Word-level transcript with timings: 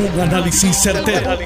Un 0.00 0.18
análisis 0.18 0.78
certero, 0.78 1.38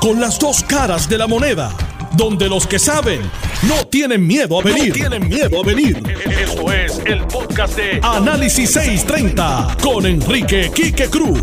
Con 0.00 0.18
las 0.18 0.38
dos 0.38 0.62
caras 0.62 1.06
de 1.06 1.18
la 1.18 1.26
moneda. 1.26 1.70
Donde 2.16 2.48
los 2.48 2.66
que 2.66 2.78
saben 2.78 3.20
no 3.68 3.86
tienen 3.88 4.26
miedo 4.26 4.58
a 4.58 4.62
venir. 4.62 4.94
tienen 4.94 5.28
miedo 5.28 5.60
a 5.60 5.66
venir. 5.66 6.02
Esto 6.30 6.72
es 6.72 6.98
el 7.04 7.26
podcast 7.26 7.76
de 7.76 8.00
Análisis 8.02 8.70
630 8.70 9.76
con 9.82 10.06
Enrique 10.06 10.70
Quique 10.74 11.10
Cruz. 11.10 11.42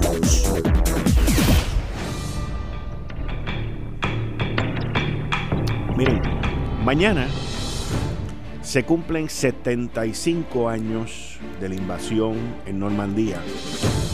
Miren, 5.95 6.21
mañana 6.83 7.27
se 8.63 8.83
cumplen 8.83 9.29
75 9.29 10.69
años 10.69 11.37
de 11.61 11.69
la 11.69 11.75
invasión 11.75 12.33
en 12.65 12.79
Normandía 12.79 13.39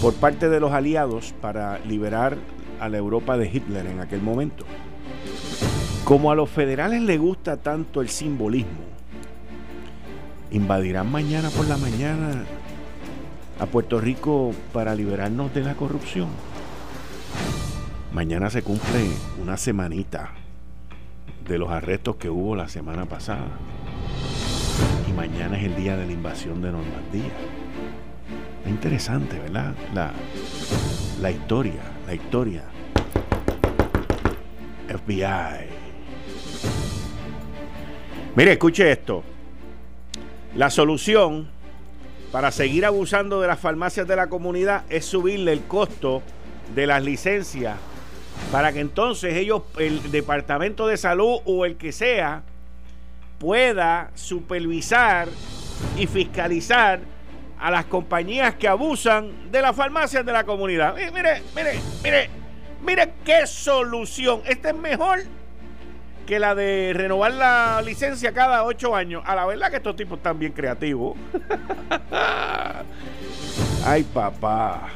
por 0.02 0.15
parte 0.15 0.49
de 0.49 0.59
los 0.59 0.71
aliados 0.71 1.31
para 1.41 1.77
liberar 1.86 2.36
a 2.79 2.89
la 2.89 2.97
Europa 2.97 3.37
de 3.37 3.47
Hitler 3.47 3.86
en 3.86 4.00
aquel 4.00 4.19
momento. 4.19 4.65
Como 6.04 6.32
a 6.32 6.36
los 6.36 6.50
federales 6.50 7.04
les 7.04 7.19
gusta 7.19 7.57
tanto 7.57 8.01
el 8.01 8.10
simbolismo, 8.10 8.82
invadirán 10.50 11.11
mañana 11.11 11.51
por 11.51 11.68
la 11.68 11.77
mañana 11.77 12.43
a 13.60 13.68
Puerto 13.68 14.01
Rico 14.01 14.54
para 14.74 14.96
liberarnos 14.96 15.54
de 15.54 15.61
la 15.61 15.75
corrupción. 15.75 16.29
Mañana 18.11 18.49
se 18.49 18.63
cumple 18.63 19.07
una 19.39 19.55
semanita 19.55 20.32
de 21.47 21.60
los 21.60 21.69
arrestos 21.69 22.15
que 22.15 22.29
hubo 22.29 22.55
la 22.55 22.69
semana 22.69 23.05
pasada 23.05 23.49
y 25.07 25.13
mañana 25.13 25.60
es 25.60 25.65
el 25.65 25.75
día 25.75 25.96
de 25.96 26.07
la 26.07 26.11
invasión 26.11 26.60
de 26.63 26.71
Normandía. 26.71 27.32
Es 28.65 28.70
interesante, 28.70 29.39
¿verdad? 29.39 29.74
La, 29.93 30.11
la 31.21 31.32
historia, 31.32 31.82
la 32.06 32.14
historia. 32.14 32.64
FBI. 34.88 35.67
Mire, 38.35 38.52
escuche 38.53 38.91
esto. 38.91 39.23
La 40.55 40.69
solución 40.69 41.50
para 42.31 42.52
seguir 42.52 42.85
abusando 42.85 43.41
de 43.41 43.47
las 43.47 43.59
farmacias 43.59 44.08
de 44.08 44.16
la 44.16 44.27
comunidad 44.27 44.83
es 44.89 45.05
subirle 45.05 45.53
el 45.53 45.61
costo 45.63 46.22
de 46.75 46.88
las 46.88 47.03
licencias 47.03 47.78
para 48.52 48.73
que 48.73 48.80
entonces 48.80 49.35
ellos, 49.35 49.63
el 49.78 50.11
Departamento 50.11 50.88
de 50.88 50.97
Salud 50.97 51.39
o 51.45 51.66
el 51.66 51.78
que 51.78 51.91
sea, 51.91 52.44
pueda 53.39 54.11
supervisar 54.16 55.28
y 55.97 56.07
fiscalizar 56.07 57.00
a 57.61 57.69
las 57.69 57.85
compañías 57.85 58.55
que 58.55 58.67
abusan 58.67 59.51
de 59.51 59.61
las 59.61 59.75
farmacias 59.75 60.25
de 60.25 60.33
la 60.33 60.43
comunidad. 60.43 60.95
Mire, 60.95 61.43
mire, 61.55 61.79
mire, 62.03 62.29
mire, 62.83 63.13
qué 63.23 63.45
solución. 63.45 64.41
Esta 64.45 64.69
es 64.69 64.75
mejor 64.75 65.19
que 66.25 66.39
la 66.39 66.55
de 66.55 66.91
renovar 66.95 67.33
la 67.33 67.79
licencia 67.85 68.33
cada 68.33 68.63
ocho 68.63 68.95
años. 68.95 69.21
A 69.27 69.35
la 69.35 69.45
verdad 69.45 69.69
que 69.69 69.77
estos 69.77 69.95
tipos 69.95 70.17
están 70.17 70.39
bien 70.39 70.53
creativos. 70.53 71.15
Ay, 73.85 74.03
papá. 74.11 74.87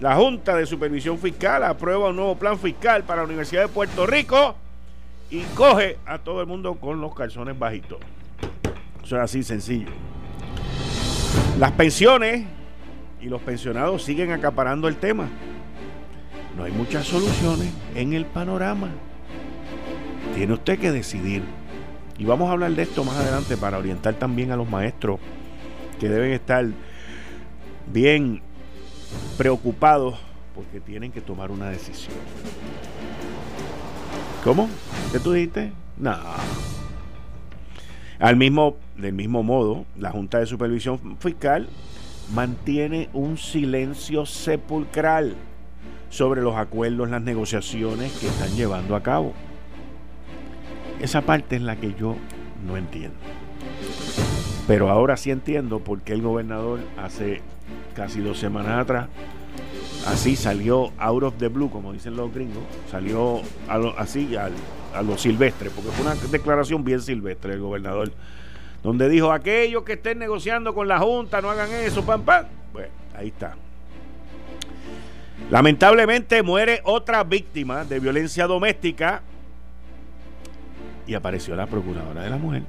La 0.00 0.16
Junta 0.16 0.56
de 0.56 0.66
Supervisión 0.66 1.16
Fiscal 1.16 1.62
aprueba 1.62 2.08
un 2.08 2.16
nuevo 2.16 2.36
plan 2.36 2.58
fiscal 2.58 3.04
para 3.04 3.18
la 3.18 3.26
Universidad 3.26 3.62
de 3.62 3.68
Puerto 3.68 4.04
Rico 4.04 4.56
y 5.30 5.42
coge 5.54 5.96
a 6.06 6.18
todo 6.18 6.40
el 6.40 6.48
mundo 6.48 6.74
con 6.74 7.00
los 7.00 7.14
calzones 7.14 7.56
bajitos. 7.56 8.00
Eso 9.04 9.16
es 9.16 9.22
así 9.22 9.44
sencillo. 9.44 9.90
Las 11.58 11.72
pensiones 11.72 12.44
y 13.20 13.26
los 13.26 13.42
pensionados 13.42 14.02
siguen 14.02 14.32
acaparando 14.32 14.88
el 14.88 14.96
tema. 14.96 15.28
No 16.56 16.64
hay 16.64 16.72
muchas 16.72 17.06
soluciones 17.06 17.68
en 17.94 18.12
el 18.12 18.24
panorama. 18.24 18.88
Tiene 20.34 20.54
usted 20.54 20.78
que 20.78 20.90
decidir. 20.90 21.42
Y 22.18 22.24
vamos 22.24 22.48
a 22.48 22.52
hablar 22.52 22.72
de 22.72 22.82
esto 22.82 23.04
más 23.04 23.16
adelante 23.16 23.56
para 23.56 23.78
orientar 23.78 24.14
también 24.14 24.52
a 24.52 24.56
los 24.56 24.68
maestros 24.68 25.20
que 25.98 26.08
deben 26.08 26.32
estar 26.32 26.66
bien 27.92 28.42
preocupados 29.36 30.18
porque 30.54 30.80
tienen 30.80 31.12
que 31.12 31.20
tomar 31.20 31.50
una 31.50 31.70
decisión. 31.70 32.14
¿Cómo? 34.44 34.68
¿Qué 35.12 35.18
tú 35.18 35.32
dijiste? 35.32 35.72
No. 35.96 36.16
Al 38.20 38.36
mismo, 38.36 38.76
del 38.96 39.14
mismo 39.14 39.42
modo, 39.42 39.84
la 39.98 40.10
Junta 40.10 40.38
de 40.38 40.46
Supervisión 40.46 41.16
Fiscal 41.18 41.68
mantiene 42.34 43.08
un 43.12 43.38
silencio 43.38 44.26
sepulcral 44.26 45.34
sobre 46.10 46.42
los 46.42 46.56
acuerdos, 46.56 47.08
las 47.08 47.22
negociaciones 47.22 48.12
que 48.18 48.26
están 48.26 48.54
llevando 48.56 48.94
a 48.94 49.02
cabo. 49.02 49.32
Esa 51.00 51.22
parte 51.22 51.56
es 51.56 51.62
la 51.62 51.76
que 51.76 51.94
yo 51.94 52.16
no 52.66 52.76
entiendo. 52.76 53.16
Pero 54.66 54.90
ahora 54.90 55.16
sí 55.16 55.30
entiendo 55.30 55.80
por 55.80 56.02
qué 56.02 56.12
el 56.12 56.22
gobernador 56.22 56.80
hace 56.98 57.40
casi 57.94 58.20
dos 58.20 58.38
semanas 58.38 58.82
atrás 58.82 59.08
así 60.06 60.36
salió 60.36 60.92
out 60.98 61.22
of 61.22 61.34
the 61.38 61.48
blue, 61.48 61.70
como 61.70 61.92
dicen 61.92 62.16
los 62.16 62.32
gringos, 62.32 62.62
salió 62.90 63.40
así 63.98 64.28
a 64.94 65.02
lo 65.02 65.16
silvestre, 65.18 65.70
porque 65.70 65.90
fue 65.90 66.04
una 66.04 66.14
declaración 66.14 66.84
bien 66.84 67.00
silvestre 67.00 67.52
del 67.52 67.60
gobernador, 67.60 68.12
donde 68.82 69.08
dijo, 69.08 69.32
aquellos 69.32 69.82
que 69.84 69.94
estén 69.94 70.18
negociando 70.18 70.74
con 70.74 70.88
la 70.88 70.98
Junta, 70.98 71.40
no 71.40 71.50
hagan 71.50 71.70
eso, 71.72 72.04
pam, 72.04 72.22
pam. 72.22 72.46
Bueno, 72.72 72.88
ahí 73.14 73.28
está. 73.28 73.56
Lamentablemente 75.50 76.42
muere 76.42 76.80
otra 76.84 77.24
víctima 77.24 77.84
de 77.84 77.98
violencia 77.98 78.46
doméstica 78.46 79.22
y 81.06 81.14
apareció 81.14 81.56
la 81.56 81.66
procuradora 81.66 82.22
de 82.22 82.30
la 82.30 82.36
mujer. 82.36 82.62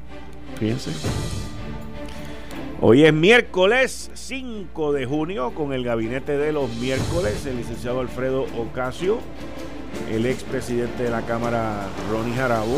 Fíjense. 0.58 0.92
Hoy 2.84 3.06
es 3.06 3.14
miércoles 3.14 4.10
5 4.16 4.94
de 4.94 5.06
junio 5.06 5.52
con 5.54 5.72
el 5.74 5.84
gabinete 5.84 6.36
de 6.40 6.52
los 6.52 6.76
miércoles, 6.78 7.46
el 7.46 7.58
licenciado 7.58 8.00
Alfredo 8.00 8.48
Ocasio, 8.58 9.20
el 10.10 10.26
expresidente 10.26 11.04
de 11.04 11.10
la 11.10 11.22
Cámara 11.24 11.88
Ronnie 12.10 12.36
Jarabo 12.36 12.78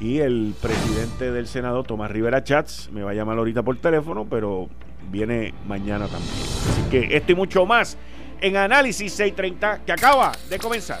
y 0.00 0.18
el 0.18 0.54
presidente 0.60 1.30
del 1.30 1.46
Senado 1.46 1.82
Tomás 1.82 2.10
Rivera 2.10 2.42
Chats. 2.42 2.90
Me 2.92 3.02
va 3.02 3.10
a 3.10 3.14
llamar 3.14 3.38
ahorita 3.38 3.62
por 3.62 3.76
teléfono, 3.78 4.26
pero 4.28 4.68
viene 5.10 5.54
mañana 5.66 6.06
también. 6.06 6.32
Así 6.70 6.82
que 6.90 7.16
esto 7.16 7.32
y 7.32 7.34
mucho 7.34 7.66
más 7.66 7.96
en 8.40 8.56
Análisis 8.56 9.12
630 9.12 9.84
que 9.84 9.92
acaba 9.92 10.32
de 10.48 10.58
comenzar. 10.58 11.00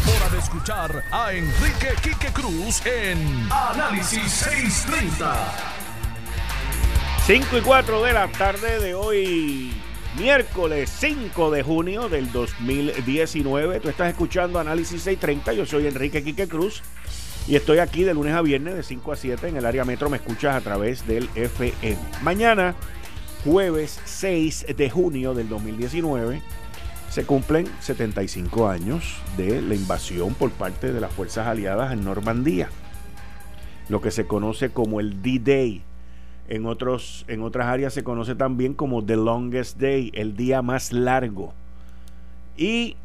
hora 0.07 0.29
de 0.29 0.39
escuchar 0.39 1.03
a 1.11 1.33
Enrique 1.33 1.89
Quique 2.01 2.31
Cruz 2.33 2.85
en 2.85 3.47
Análisis 3.51 4.31
630. 4.31 5.35
5 7.25 7.57
y 7.57 7.61
4 7.61 8.03
de 8.03 8.13
la 8.13 8.27
tarde 8.31 8.79
de 8.79 8.95
hoy 8.95 9.73
miércoles 10.17 10.91
5 10.99 11.51
de 11.51 11.63
junio 11.63 12.09
del 12.09 12.31
2019. 12.31 13.79
Tú 13.79 13.89
estás 13.89 14.09
escuchando 14.09 14.59
Análisis 14.59 15.03
630. 15.03 15.53
Yo 15.53 15.65
soy 15.65 15.87
Enrique 15.87 16.23
Quique 16.23 16.47
Cruz. 16.47 16.81
Y 17.47 17.55
estoy 17.55 17.79
aquí 17.79 18.03
de 18.03 18.13
lunes 18.13 18.33
a 18.33 18.41
viernes 18.41 18.75
de 18.75 18.83
5 18.83 19.11
a 19.11 19.15
7 19.15 19.47
en 19.49 19.57
el 19.57 19.65
área 19.65 19.85
metro. 19.85 20.09
Me 20.09 20.17
escuchas 20.17 20.55
a 20.55 20.61
través 20.61 21.07
del 21.07 21.29
FM. 21.35 21.97
Mañana, 22.21 22.75
jueves 23.43 23.99
6 24.05 24.67
de 24.75 24.89
junio 24.89 25.33
del 25.33 25.49
2019, 25.49 26.41
se 27.11 27.25
cumplen 27.25 27.67
75 27.81 28.69
años 28.69 29.21
de 29.35 29.61
la 29.61 29.75
invasión 29.75 30.33
por 30.33 30.49
parte 30.49 30.93
de 30.93 31.01
las 31.01 31.11
fuerzas 31.11 31.45
aliadas 31.45 31.91
en 31.91 32.05
Normandía. 32.05 32.69
Lo 33.89 33.99
que 33.99 34.11
se 34.11 34.27
conoce 34.27 34.69
como 34.69 35.01
el 35.01 35.21
D-Day. 35.21 35.83
En, 36.47 36.65
otros, 36.65 37.25
en 37.27 37.41
otras 37.41 37.67
áreas 37.67 37.93
se 37.93 38.05
conoce 38.05 38.35
también 38.35 38.73
como 38.73 39.03
The 39.03 39.17
Longest 39.17 39.77
Day, 39.77 40.11
el 40.15 40.37
día 40.37 40.61
más 40.61 40.93
largo. 40.93 41.53
Y 42.55 42.95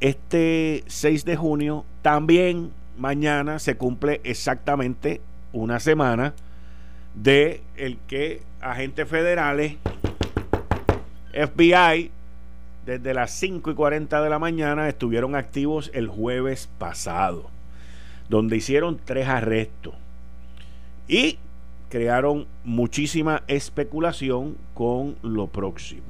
este 0.00 0.82
6 0.86 1.26
de 1.26 1.36
junio 1.36 1.84
también 2.00 2.70
mañana 2.96 3.58
se 3.58 3.76
cumple 3.76 4.22
exactamente 4.24 5.20
una 5.52 5.78
semana 5.78 6.32
de 7.14 7.60
el 7.76 7.98
que 8.06 8.40
agentes 8.62 9.06
federales, 9.06 9.76
FBI, 11.32 12.12
desde 12.88 13.12
las 13.12 13.32
5 13.32 13.72
y 13.72 13.74
40 13.74 14.22
de 14.22 14.30
la 14.30 14.38
mañana 14.38 14.88
estuvieron 14.88 15.34
activos 15.34 15.90
el 15.92 16.08
jueves 16.08 16.70
pasado, 16.78 17.50
donde 18.30 18.56
hicieron 18.56 18.98
tres 19.04 19.28
arrestos 19.28 19.92
y 21.06 21.36
crearon 21.90 22.46
muchísima 22.64 23.42
especulación 23.46 24.56
con 24.72 25.16
lo 25.20 25.48
próximo. 25.48 26.06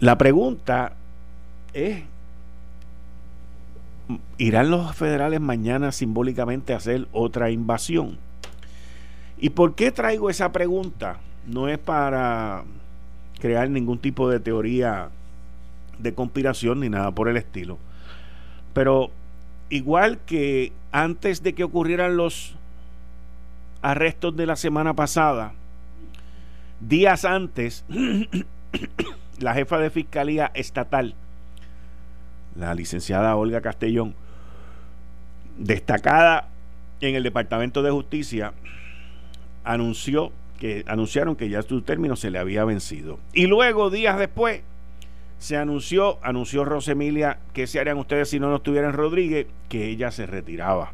La 0.00 0.16
pregunta 0.16 0.94
es, 1.74 2.02
¿irán 4.38 4.70
los 4.70 4.96
federales 4.96 5.42
mañana 5.42 5.92
simbólicamente 5.92 6.72
a 6.72 6.78
hacer 6.78 7.08
otra 7.12 7.50
invasión? 7.50 8.16
¿Y 9.36 9.50
por 9.50 9.74
qué 9.74 9.92
traigo 9.92 10.30
esa 10.30 10.50
pregunta? 10.50 11.18
No 11.46 11.68
es 11.68 11.78
para 11.78 12.64
crear 13.40 13.68
ningún 13.70 13.98
tipo 13.98 14.28
de 14.28 14.40
teoría 14.40 15.10
de 15.98 16.14
conspiración 16.14 16.80
ni 16.80 16.88
nada 16.88 17.10
por 17.12 17.28
el 17.28 17.36
estilo. 17.36 17.78
Pero 18.72 19.10
igual 19.70 20.18
que 20.26 20.72
antes 20.92 21.42
de 21.42 21.54
que 21.54 21.64
ocurrieran 21.64 22.16
los 22.16 22.54
arrestos 23.82 24.36
de 24.36 24.46
la 24.46 24.56
semana 24.56 24.94
pasada, 24.94 25.52
días 26.80 27.24
antes, 27.24 27.84
la 29.38 29.54
jefa 29.54 29.78
de 29.78 29.90
Fiscalía 29.90 30.50
Estatal, 30.54 31.14
la 32.56 32.74
licenciada 32.74 33.36
Olga 33.36 33.60
Castellón, 33.60 34.14
destacada 35.58 36.48
en 37.00 37.14
el 37.14 37.22
Departamento 37.22 37.82
de 37.82 37.90
Justicia, 37.90 38.52
anunció 39.64 40.32
que 40.58 40.84
anunciaron 40.86 41.36
que 41.36 41.48
ya 41.48 41.62
su 41.62 41.82
término 41.82 42.16
se 42.16 42.30
le 42.30 42.38
había 42.38 42.64
vencido. 42.64 43.18
Y 43.32 43.46
luego, 43.46 43.90
días 43.90 44.18
después, 44.18 44.62
se 45.38 45.56
anunció, 45.56 46.18
anunció 46.22 46.64
Rosemilia, 46.64 47.38
que 47.52 47.66
se 47.66 47.80
harían 47.80 47.98
ustedes 47.98 48.30
si 48.30 48.40
no 48.40 48.48
no 48.48 48.56
estuviera 48.56 48.88
en 48.88 48.94
Rodríguez, 48.94 49.46
que 49.68 49.88
ella 49.88 50.10
se 50.10 50.26
retiraba. 50.26 50.92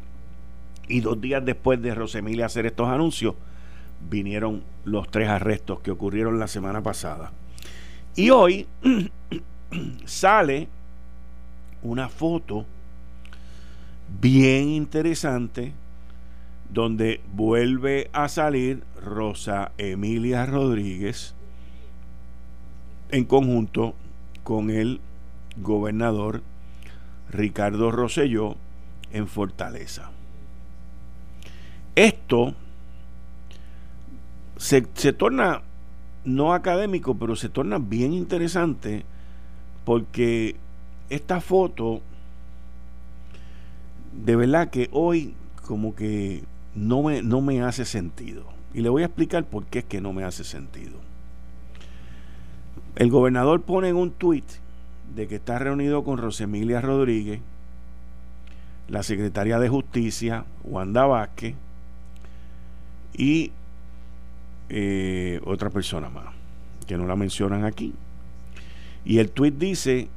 Y 0.87 0.99
dos 0.99 1.21
días 1.21 1.45
después 1.45 1.81
de 1.81 1.95
Rosemilia 1.95 2.47
hacer 2.47 2.65
estos 2.65 2.89
anuncios, 2.89 3.35
vinieron 4.09 4.63
los 4.83 5.09
tres 5.09 5.29
arrestos 5.29 5.79
que 5.79 5.91
ocurrieron 5.91 6.39
la 6.39 6.47
semana 6.47 6.81
pasada. 6.81 7.31
Y 8.15 8.29
hoy 8.29 8.67
sale 10.05 10.67
una 11.83 12.09
foto 12.09 12.65
bien 14.19 14.69
interesante 14.69 15.71
donde 16.71 17.21
vuelve 17.33 18.09
a 18.13 18.29
salir 18.29 18.83
Rosa 19.03 19.71
Emilia 19.77 20.45
Rodríguez 20.45 21.35
en 23.09 23.25
conjunto 23.25 23.93
con 24.43 24.69
el 24.69 25.01
gobernador 25.57 26.41
Ricardo 27.29 27.91
Rosselló 27.91 28.55
en 29.11 29.27
Fortaleza. 29.27 30.11
Esto 31.95 32.55
se, 34.57 34.87
se 34.93 35.11
torna 35.11 35.61
no 36.23 36.53
académico, 36.53 37.15
pero 37.15 37.35
se 37.35 37.49
torna 37.49 37.79
bien 37.79 38.13
interesante 38.13 39.03
porque 39.83 40.55
esta 41.09 41.41
foto, 41.41 42.01
de 44.13 44.35
verdad 44.37 44.69
que 44.69 44.87
hoy 44.93 45.33
como 45.65 45.95
que 45.95 46.43
no 46.75 47.03
me, 47.03 47.21
no 47.21 47.41
me 47.41 47.61
hace 47.61 47.85
sentido. 47.85 48.45
Y 48.73 48.81
le 48.81 48.89
voy 48.89 49.03
a 49.03 49.07
explicar 49.07 49.43
por 49.45 49.65
qué 49.65 49.79
es 49.79 49.85
que 49.85 50.01
no 50.01 50.13
me 50.13 50.23
hace 50.23 50.43
sentido. 50.43 50.93
El 52.95 53.09
gobernador 53.09 53.61
pone 53.61 53.89
en 53.89 53.95
un 53.95 54.11
tuit 54.11 54.45
de 55.15 55.27
que 55.27 55.35
está 55.35 55.59
reunido 55.59 56.03
con 56.03 56.17
Rosemilia 56.17 56.81
Rodríguez, 56.81 57.41
la 58.87 59.03
secretaria 59.03 59.59
de 59.59 59.69
Justicia, 59.69 60.45
Wanda 60.63 61.05
Vázquez, 61.05 61.55
y 63.13 63.51
eh, 64.69 65.41
otra 65.45 65.69
persona 65.69 66.09
más, 66.09 66.33
que 66.87 66.97
no 66.97 67.05
la 67.05 67.15
mencionan 67.15 67.65
aquí. 67.65 67.93
Y 69.03 69.17
el 69.19 69.31
tuit 69.31 69.55
dice 69.55 70.07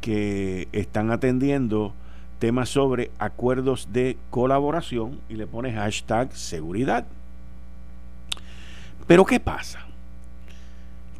que 0.00 0.68
están 0.72 1.10
atendiendo 1.10 1.94
temas 2.42 2.70
sobre 2.70 3.12
acuerdos 3.20 3.90
de 3.92 4.16
colaboración 4.30 5.20
y 5.28 5.34
le 5.34 5.46
pone 5.46 5.72
hashtag 5.72 6.34
seguridad. 6.34 7.06
Pero 9.06 9.24
¿qué 9.24 9.38
pasa? 9.38 9.86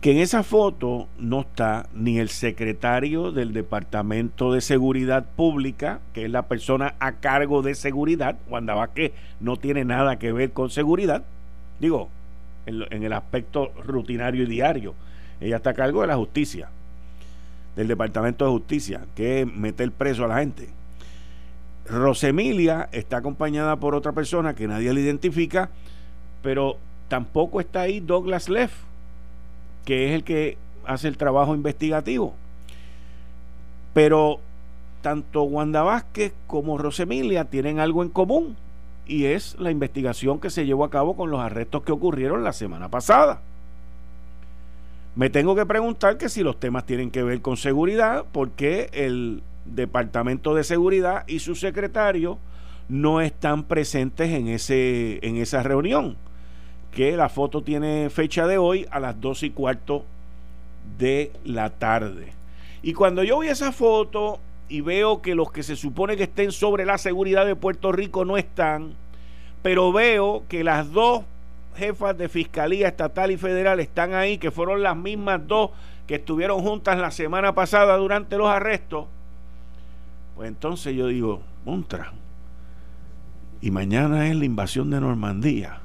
Que 0.00 0.10
en 0.10 0.18
esa 0.18 0.42
foto 0.42 1.06
no 1.20 1.42
está 1.42 1.86
ni 1.94 2.18
el 2.18 2.28
secretario 2.28 3.30
del 3.30 3.52
Departamento 3.52 4.52
de 4.52 4.60
Seguridad 4.60 5.24
Pública, 5.36 6.00
que 6.12 6.24
es 6.24 6.30
la 6.32 6.48
persona 6.48 6.96
a 6.98 7.12
cargo 7.12 7.62
de 7.62 7.76
seguridad, 7.76 8.36
Wanda 8.48 8.74
Vázquez 8.74 9.12
no 9.38 9.56
tiene 9.58 9.84
nada 9.84 10.18
que 10.18 10.32
ver 10.32 10.50
con 10.50 10.70
seguridad, 10.70 11.22
digo, 11.78 12.08
en, 12.66 13.04
el 13.04 13.12
aspecto 13.12 13.70
rutinario 13.84 14.42
y 14.42 14.46
diario. 14.46 14.96
Ella 15.40 15.58
está 15.58 15.70
a 15.70 15.74
cargo 15.74 16.00
de 16.00 16.08
la 16.08 16.16
justicia, 16.16 16.68
del 17.76 17.86
Departamento 17.86 18.44
de 18.44 18.50
Justicia, 18.50 19.02
que 19.14 19.42
es 19.42 19.46
meter 19.46 19.92
preso 19.92 20.24
a 20.24 20.28
la 20.28 20.38
gente. 20.38 20.81
Rosemilia 21.86 22.88
está 22.92 23.18
acompañada 23.18 23.76
por 23.76 23.94
otra 23.94 24.12
persona 24.12 24.54
que 24.54 24.68
nadie 24.68 24.92
le 24.92 25.00
identifica, 25.00 25.70
pero 26.42 26.76
tampoco 27.08 27.60
está 27.60 27.82
ahí 27.82 28.00
Douglas 28.00 28.48
Leff, 28.48 28.72
que 29.84 30.08
es 30.08 30.14
el 30.14 30.24
que 30.24 30.56
hace 30.86 31.08
el 31.08 31.16
trabajo 31.16 31.54
investigativo. 31.54 32.34
Pero 33.94 34.40
tanto 35.02 35.42
Wanda 35.42 35.82
Vázquez 35.82 36.32
como 36.46 36.78
Rosemilia 36.78 37.44
tienen 37.46 37.80
algo 37.80 38.02
en 38.02 38.08
común 38.08 38.56
y 39.06 39.24
es 39.26 39.56
la 39.58 39.70
investigación 39.70 40.38
que 40.38 40.50
se 40.50 40.64
llevó 40.64 40.84
a 40.84 40.90
cabo 40.90 41.16
con 41.16 41.30
los 41.30 41.40
arrestos 41.40 41.82
que 41.82 41.92
ocurrieron 41.92 42.44
la 42.44 42.52
semana 42.52 42.88
pasada. 42.88 43.40
Me 45.14 45.28
tengo 45.28 45.54
que 45.54 45.66
preguntar 45.66 46.16
que 46.16 46.28
si 46.28 46.42
los 46.42 46.58
temas 46.58 46.86
tienen 46.86 47.10
que 47.10 47.22
ver 47.22 47.42
con 47.42 47.58
seguridad, 47.58 48.24
porque 48.32 48.88
el 48.92 49.42
Departamento 49.64 50.54
de 50.54 50.64
Seguridad 50.64 51.24
y 51.26 51.38
su 51.38 51.54
secretario 51.54 52.38
no 52.88 53.20
están 53.20 53.64
presentes 53.64 54.30
en, 54.30 54.48
ese, 54.48 55.18
en 55.26 55.36
esa 55.36 55.62
reunión, 55.62 56.16
que 56.90 57.16
la 57.16 57.28
foto 57.28 57.62
tiene 57.62 58.10
fecha 58.10 58.46
de 58.46 58.58
hoy 58.58 58.86
a 58.90 59.00
las 59.00 59.20
dos 59.20 59.42
y 59.42 59.50
cuarto 59.50 60.04
de 60.98 61.32
la 61.44 61.70
tarde. 61.70 62.32
Y 62.82 62.92
cuando 62.92 63.22
yo 63.22 63.38
vi 63.38 63.48
esa 63.48 63.72
foto 63.72 64.40
y 64.68 64.80
veo 64.80 65.22
que 65.22 65.34
los 65.34 65.52
que 65.52 65.62
se 65.62 65.76
supone 65.76 66.16
que 66.16 66.24
estén 66.24 66.52
sobre 66.52 66.84
la 66.84 66.98
seguridad 66.98 67.46
de 67.46 67.56
Puerto 67.56 67.92
Rico 67.92 68.24
no 68.24 68.36
están, 68.36 68.94
pero 69.62 69.92
veo 69.92 70.42
que 70.48 70.64
las 70.64 70.90
dos 70.92 71.22
jefas 71.76 72.18
de 72.18 72.28
fiscalía 72.28 72.88
estatal 72.88 73.30
y 73.30 73.36
federal 73.36 73.80
están 73.80 74.14
ahí, 74.14 74.38
que 74.38 74.50
fueron 74.50 74.82
las 74.82 74.96
mismas 74.96 75.46
dos 75.46 75.70
que 76.06 76.16
estuvieron 76.16 76.60
juntas 76.60 76.98
la 76.98 77.10
semana 77.10 77.54
pasada 77.54 77.96
durante 77.96 78.36
los 78.36 78.48
arrestos, 78.48 79.06
pues 80.42 80.50
entonces 80.50 80.96
yo 80.96 81.06
digo, 81.06 81.40
montra, 81.64 82.14
y 83.60 83.70
mañana 83.70 84.26
es 84.26 84.34
la 84.34 84.44
invasión 84.44 84.90
de 84.90 85.00
Normandía. 85.00 85.78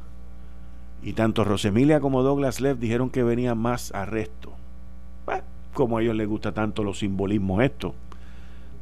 Y 1.03 1.13
tanto 1.13 1.43
Rosemilia 1.43 1.99
como 1.99 2.23
Douglas 2.23 2.59
Leff 2.59 2.79
dijeron 2.79 3.11
que 3.11 3.21
venían 3.21 3.59
más 3.59 3.93
arrestos. 3.93 4.53
como 5.75 5.99
a 5.99 6.01
ellos 6.01 6.15
les 6.15 6.27
gusta 6.27 6.53
tanto 6.53 6.83
los 6.83 6.97
simbolismos 6.97 7.61
esto 7.63 7.93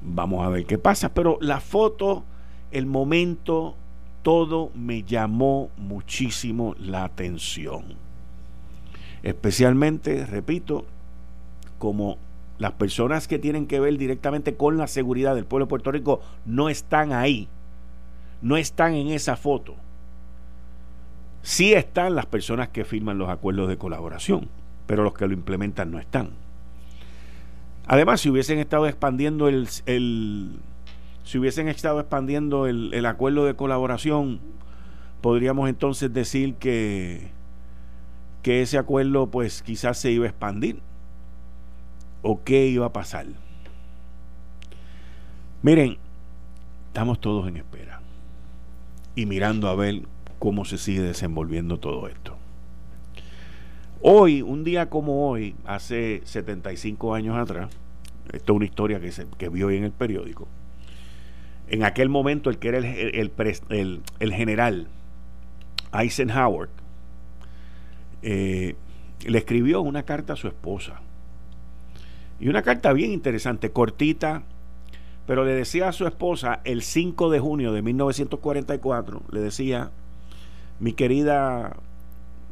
Vamos 0.02 0.46
a 0.46 0.50
ver 0.50 0.66
qué 0.66 0.78
pasa. 0.78 1.14
Pero 1.14 1.38
la 1.42 1.60
foto, 1.60 2.24
el 2.72 2.86
momento, 2.86 3.76
todo 4.22 4.72
me 4.76 5.04
llamó 5.04 5.72
muchísimo 5.76 6.74
la 6.80 7.04
atención. 7.04 7.84
Especialmente, 9.24 10.26
repito, 10.26 10.86
como 11.80 12.18
las 12.58 12.74
personas 12.74 13.28
que 13.28 13.40
tienen 13.40 13.68
que 13.68 13.80
ver 13.80 13.98
directamente 13.98 14.56
con 14.56 14.78
la 14.78 14.88
seguridad 14.88 15.36
del 15.36 15.46
pueblo 15.46 15.66
de 15.66 15.70
Puerto 15.70 15.92
Rico 15.92 16.22
no 16.46 16.70
están 16.70 17.12
ahí, 17.12 17.50
no 18.42 18.58
están 18.58 18.94
en 18.94 19.08
esa 19.08 19.36
foto. 19.36 19.76
Sí 21.42 21.74
están 21.74 22.16
las 22.16 22.26
personas 22.26 22.70
que 22.70 22.86
firman 22.86 23.18
los 23.18 23.30
acuerdos 23.30 23.68
de 23.68 23.78
colaboración, 23.78 24.48
pero 24.88 25.04
los 25.04 25.14
que 25.14 25.28
lo 25.28 25.34
implementan 25.34 25.92
no 25.92 26.00
están. 26.00 26.30
Además, 27.88 28.22
si 28.22 28.30
hubiesen 28.30 28.58
estado 28.58 28.88
expandiendo 28.88 29.48
el, 29.48 29.68
si 29.68 31.38
hubiesen 31.38 31.68
estado 31.68 32.00
expandiendo 32.00 32.66
el, 32.66 32.94
el, 32.94 33.06
acuerdo 33.06 33.46
de 33.46 33.56
colaboración, 33.56 34.40
podríamos 35.22 35.70
entonces 35.70 36.12
decir 36.12 36.56
que, 36.56 37.30
que 38.42 38.64
ese 38.64 38.80
acuerdo 38.80 39.28
pues 39.28 39.62
quizás 39.62 40.00
se 40.00 40.12
iba 40.12 40.26
a 40.26 40.30
expandir 40.30 40.82
o 42.28 42.44
qué 42.44 42.66
iba 42.66 42.88
a 42.88 42.94
pasar. 42.94 43.28
Miren, 45.62 45.98
estamos 46.88 47.22
todos 47.22 47.48
en 47.48 47.58
espera 47.58 48.02
y 49.16 49.28
mirando 49.28 49.70
a 49.70 49.76
ver 49.76 50.02
cómo 50.40 50.66
se 50.66 50.80
sigue 50.80 51.02
desenvolviendo 51.02 51.78
todo 51.78 52.08
esto. 52.08 52.36
Hoy, 54.02 54.42
un 54.42 54.64
día 54.64 54.90
como 54.90 55.30
hoy, 55.30 55.56
hace 55.66 56.22
75 56.26 57.14
años 57.14 57.38
atrás, 57.38 57.70
esto 58.34 58.54
es 58.54 58.56
una 58.56 58.66
historia 58.66 59.00
que, 59.00 59.12
se, 59.12 59.28
que 59.38 59.50
vi 59.50 59.62
hoy 59.62 59.78
en 59.78 59.84
el 59.84 59.92
periódico, 59.92 60.48
en 61.68 61.84
aquel 61.84 62.10
momento 62.10 62.50
el 62.50 62.58
que 62.58 62.70
era 62.70 62.80
el, 62.80 63.32
el, 64.20 64.34
general 64.34 64.88
Eisenhower 65.94 66.70
eh, 68.24 68.76
le 69.26 69.38
escribió 69.38 69.82
una 69.82 70.04
carta 70.04 70.34
a 70.34 70.36
su 70.36 70.48
esposa. 70.48 71.02
Y 72.40 72.50
una 72.50 72.62
carta 72.62 72.92
bien 72.94 73.12
interesante, 73.12 73.72
cortita, 73.72 74.44
pero 75.26 75.44
le 75.46 75.54
decía 75.54 75.90
a 75.90 75.94
su 75.94 76.06
esposa 76.06 76.62
el 76.64 76.82
5 76.82 77.30
de 77.30 77.40
junio 77.40 77.72
de 77.72 77.82
1944, 77.82 79.24
le 79.32 79.40
decía, 79.40 79.92
mi 80.80 80.94
querida 80.94 81.78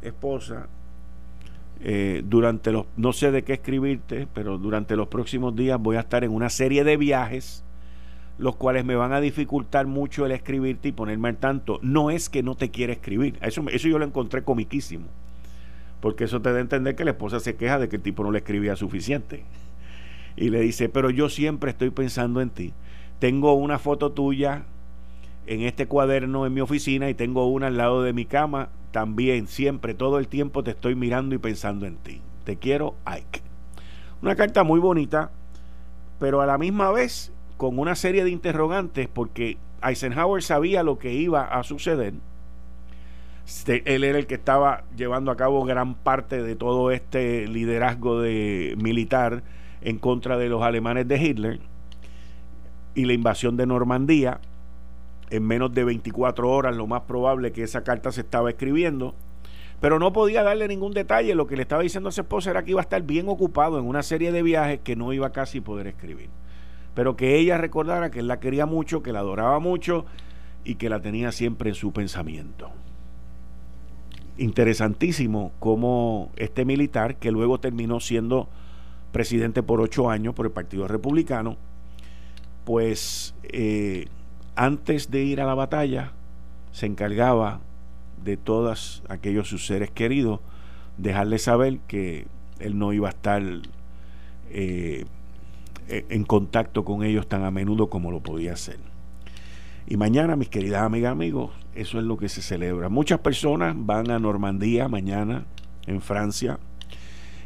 esposa, 0.02 0.68
eh, 1.80 2.22
durante 2.24 2.72
los, 2.72 2.86
no 2.96 3.12
sé 3.12 3.30
de 3.30 3.44
qué 3.44 3.54
escribirte, 3.54 4.26
pero 4.32 4.58
durante 4.58 4.96
los 4.96 5.08
próximos 5.08 5.54
días 5.54 5.78
voy 5.80 5.96
a 5.96 6.00
estar 6.00 6.24
en 6.24 6.30
una 6.30 6.48
serie 6.48 6.82
de 6.82 6.96
viajes, 6.96 7.62
los 8.38 8.56
cuales 8.56 8.84
me 8.84 8.96
van 8.96 9.12
a 9.12 9.20
dificultar 9.20 9.86
mucho 9.86 10.26
el 10.26 10.32
escribirte 10.32 10.88
y 10.88 10.92
ponerme 10.92 11.28
al 11.28 11.36
tanto. 11.36 11.78
No 11.82 12.10
es 12.10 12.28
que 12.28 12.42
no 12.42 12.56
te 12.56 12.70
quiera 12.70 12.92
escribir, 12.92 13.38
eso, 13.42 13.62
eso 13.70 13.88
yo 13.88 13.98
lo 13.98 14.04
encontré 14.04 14.42
comiquísimo, 14.42 15.06
porque 16.00 16.24
eso 16.24 16.40
te 16.40 16.50
da 16.52 16.58
a 16.58 16.62
entender 16.62 16.96
que 16.96 17.04
la 17.04 17.12
esposa 17.12 17.38
se 17.38 17.54
queja 17.54 17.78
de 17.78 17.88
que 17.88 17.96
el 17.96 18.02
tipo 18.02 18.24
no 18.24 18.32
le 18.32 18.38
escribía 18.38 18.76
suficiente. 18.76 19.44
Y 20.36 20.50
le 20.50 20.60
dice, 20.60 20.88
pero 20.88 21.10
yo 21.10 21.28
siempre 21.28 21.70
estoy 21.70 21.90
pensando 21.90 22.40
en 22.40 22.50
ti. 22.50 22.72
Tengo 23.18 23.54
una 23.54 23.78
foto 23.78 24.12
tuya 24.12 24.64
en 25.46 25.62
este 25.62 25.86
cuaderno 25.86 26.46
en 26.46 26.54
mi 26.54 26.60
oficina 26.60 27.08
y 27.08 27.14
tengo 27.14 27.46
una 27.46 27.68
al 27.68 27.76
lado 27.76 28.02
de 28.02 28.12
mi 28.12 28.24
cama. 28.24 28.68
También, 28.90 29.46
siempre, 29.46 29.94
todo 29.94 30.18
el 30.18 30.28
tiempo 30.28 30.62
te 30.62 30.72
estoy 30.72 30.94
mirando 30.94 31.34
y 31.34 31.38
pensando 31.38 31.86
en 31.86 31.96
ti. 31.96 32.20
Te 32.44 32.56
quiero, 32.56 32.94
Ike. 33.04 33.42
Una 34.22 34.36
carta 34.36 34.64
muy 34.64 34.80
bonita, 34.80 35.30
pero 36.18 36.40
a 36.40 36.46
la 36.46 36.58
misma 36.58 36.90
vez 36.90 37.32
con 37.56 37.78
una 37.78 37.94
serie 37.94 38.24
de 38.24 38.30
interrogantes 38.30 39.08
porque 39.08 39.58
Eisenhower 39.82 40.42
sabía 40.42 40.82
lo 40.82 40.98
que 40.98 41.12
iba 41.12 41.44
a 41.44 41.62
suceder. 41.62 42.14
Él 43.66 44.04
era 44.04 44.18
el 44.18 44.26
que 44.26 44.34
estaba 44.34 44.84
llevando 44.96 45.30
a 45.30 45.36
cabo 45.36 45.64
gran 45.64 45.94
parte 45.94 46.42
de 46.42 46.56
todo 46.56 46.90
este 46.90 47.46
liderazgo 47.46 48.20
de 48.20 48.74
militar 48.80 49.42
en 49.82 49.98
contra 49.98 50.36
de 50.36 50.48
los 50.48 50.62
alemanes 50.62 51.06
de 51.08 51.22
Hitler 51.22 51.60
y 52.94 53.04
la 53.04 53.12
invasión 53.12 53.56
de 53.56 53.66
Normandía 53.66 54.40
en 55.30 55.42
menos 55.42 55.72
de 55.74 55.84
24 55.84 56.50
horas, 56.50 56.76
lo 56.76 56.86
más 56.86 57.02
probable 57.02 57.52
que 57.52 57.62
esa 57.62 57.82
carta 57.82 58.12
se 58.12 58.20
estaba 58.20 58.50
escribiendo, 58.50 59.14
pero 59.80 59.98
no 59.98 60.12
podía 60.12 60.42
darle 60.42 60.68
ningún 60.68 60.92
detalle. 60.92 61.34
Lo 61.34 61.46
que 61.46 61.56
le 61.56 61.62
estaba 61.62 61.82
diciendo 61.82 62.08
a 62.08 62.12
su 62.12 62.20
esposa 62.20 62.50
era 62.50 62.64
que 62.64 62.70
iba 62.70 62.80
a 62.80 62.82
estar 62.82 63.02
bien 63.02 63.28
ocupado 63.28 63.78
en 63.78 63.86
una 63.86 64.02
serie 64.02 64.32
de 64.32 64.42
viajes 64.42 64.80
que 64.80 64.96
no 64.96 65.12
iba 65.12 65.32
casi 65.32 65.58
a 65.58 65.62
poder 65.62 65.86
escribir. 65.88 66.28
Pero 66.94 67.16
que 67.16 67.36
ella 67.36 67.58
recordara 67.58 68.10
que 68.10 68.20
él 68.20 68.28
la 68.28 68.38
quería 68.38 68.66
mucho, 68.66 69.02
que 69.02 69.12
la 69.12 69.20
adoraba 69.20 69.58
mucho 69.58 70.06
y 70.64 70.76
que 70.76 70.88
la 70.88 71.00
tenía 71.00 71.32
siempre 71.32 71.70
en 71.70 71.74
su 71.74 71.92
pensamiento. 71.92 72.70
Interesantísimo 74.38 75.52
cómo 75.58 76.30
este 76.36 76.64
militar, 76.64 77.16
que 77.16 77.30
luego 77.32 77.58
terminó 77.58 78.00
siendo 78.00 78.48
presidente 79.14 79.62
por 79.62 79.80
ocho 79.80 80.10
años 80.10 80.34
por 80.34 80.44
el 80.44 80.50
Partido 80.50 80.88
Republicano, 80.88 81.56
pues 82.64 83.32
eh, 83.44 84.08
antes 84.56 85.12
de 85.12 85.22
ir 85.22 85.40
a 85.40 85.46
la 85.46 85.54
batalla, 85.54 86.10
se 86.72 86.86
encargaba 86.86 87.60
de 88.24 88.36
todos 88.36 89.04
aquellos 89.08 89.48
sus 89.48 89.66
seres 89.66 89.92
queridos, 89.92 90.40
dejarles 90.98 91.42
saber 91.42 91.78
que 91.86 92.26
él 92.58 92.76
no 92.76 92.92
iba 92.92 93.06
a 93.06 93.12
estar 93.12 93.40
eh, 94.50 95.04
e, 95.88 96.06
en 96.08 96.24
contacto 96.24 96.84
con 96.84 97.04
ellos 97.04 97.28
tan 97.28 97.44
a 97.44 97.52
menudo 97.52 97.88
como 97.88 98.10
lo 98.10 98.20
podía 98.20 98.54
hacer. 98.54 98.78
Y 99.86 99.96
mañana, 99.96 100.34
mis 100.34 100.48
queridas 100.48 100.82
amigas, 100.82 101.12
amigos, 101.12 101.52
eso 101.76 102.00
es 102.00 102.04
lo 102.04 102.16
que 102.16 102.28
se 102.28 102.42
celebra. 102.42 102.88
Muchas 102.88 103.20
personas 103.20 103.76
van 103.78 104.10
a 104.10 104.18
Normandía 104.18 104.88
mañana, 104.88 105.44
en 105.86 106.00
Francia, 106.00 106.58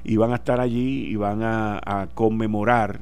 y 0.04 0.16
van 0.16 0.32
a 0.32 0.36
estar 0.36 0.60
allí 0.60 1.06
y 1.06 1.16
van 1.16 1.40
a 1.42 2.08
conmemorar 2.14 3.00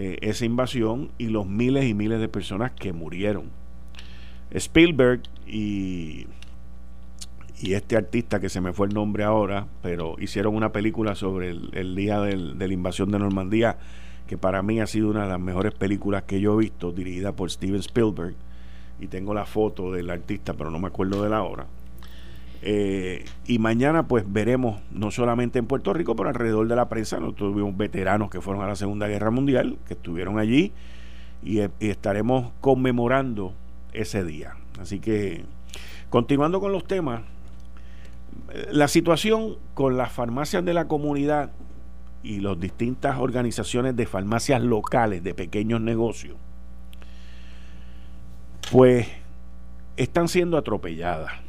eh, 0.00 0.16
esa 0.20 0.44
invasión 0.44 1.10
y 1.18 1.26
los 1.26 1.44
miles 1.44 1.84
y 1.86 1.92
miles 1.92 2.20
de 2.20 2.28
personas 2.28 2.70
que 2.70 2.92
murieron. 2.92 3.46
Spielberg 4.52 5.22
y, 5.44 6.28
y 7.60 7.74
este 7.74 7.96
artista 7.96 8.38
que 8.38 8.48
se 8.48 8.60
me 8.60 8.72
fue 8.72 8.86
el 8.86 8.94
nombre 8.94 9.24
ahora, 9.24 9.66
pero 9.82 10.14
hicieron 10.20 10.54
una 10.54 10.70
película 10.70 11.16
sobre 11.16 11.50
el, 11.50 11.96
día 11.96 12.20
de 12.20 12.36
la 12.36 12.72
invasión 12.72 13.10
de 13.10 13.18
Normandía, 13.18 13.76
que 14.28 14.38
para 14.38 14.62
mí 14.62 14.78
ha 14.78 14.86
sido 14.86 15.08
una 15.08 15.24
de 15.24 15.30
las 15.30 15.40
mejores 15.40 15.74
películas 15.74 16.22
que 16.22 16.40
yo 16.40 16.54
he 16.54 16.64
visto, 16.64 16.92
dirigida 16.92 17.32
por 17.32 17.50
Steven 17.50 17.80
Spielberg. 17.80 18.36
Y 19.00 19.08
tengo 19.08 19.34
la 19.34 19.46
foto 19.46 19.90
del 19.90 20.10
artista, 20.10 20.54
pero 20.54 20.70
no 20.70 20.78
me 20.78 20.86
acuerdo 20.88 21.24
de 21.24 21.30
la 21.30 21.42
hora. 21.42 21.66
Eh, 22.62 23.24
y 23.46 23.58
mañana 23.58 24.08
pues 24.08 24.24
veremos, 24.26 24.80
no 24.90 25.10
solamente 25.10 25.58
en 25.58 25.66
Puerto 25.66 25.92
Rico, 25.92 26.16
pero 26.16 26.28
alrededor 26.28 26.66
de 26.66 26.76
la 26.76 26.88
prensa, 26.88 27.18
nosotros 27.20 27.52
tuvimos 27.52 27.76
veteranos 27.76 28.30
que 28.30 28.40
fueron 28.40 28.62
a 28.64 28.66
la 28.66 28.76
Segunda 28.76 29.06
Guerra 29.06 29.30
Mundial, 29.30 29.78
que 29.86 29.94
estuvieron 29.94 30.38
allí, 30.38 30.72
y, 31.42 31.60
y 31.60 31.90
estaremos 31.90 32.52
conmemorando 32.60 33.54
ese 33.92 34.24
día. 34.24 34.56
Así 34.80 34.98
que, 34.98 35.44
continuando 36.10 36.60
con 36.60 36.72
los 36.72 36.84
temas, 36.84 37.22
la 38.70 38.88
situación 38.88 39.56
con 39.74 39.96
las 39.96 40.10
farmacias 40.10 40.64
de 40.64 40.74
la 40.74 40.88
comunidad 40.88 41.52
y 42.22 42.40
las 42.40 42.58
distintas 42.58 43.18
organizaciones 43.18 43.94
de 43.94 44.06
farmacias 44.06 44.62
locales, 44.62 45.22
de 45.22 45.34
pequeños 45.34 45.80
negocios, 45.80 46.36
pues 48.72 49.06
están 49.96 50.28
siendo 50.28 50.56
atropelladas 50.56 51.47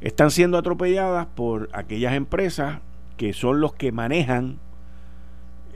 están 0.00 0.30
siendo 0.30 0.58
atropelladas 0.58 1.26
por 1.26 1.68
aquellas 1.72 2.14
empresas 2.14 2.80
que 3.16 3.32
son 3.32 3.60
los 3.60 3.74
que 3.74 3.92
manejan 3.92 4.58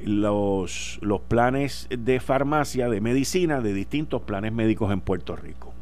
los, 0.05 0.99
los 1.03 1.21
planes 1.21 1.89
de 1.91 2.21
farmacia, 2.21 2.89
de 2.89 3.01
medicina, 3.01 3.61
de 3.61 3.73
distintos 3.73 4.23
planes 4.23 4.53
médicos 4.53 4.93
en 4.93 5.01
Puerto 5.01 5.37
Rico. 5.37 5.73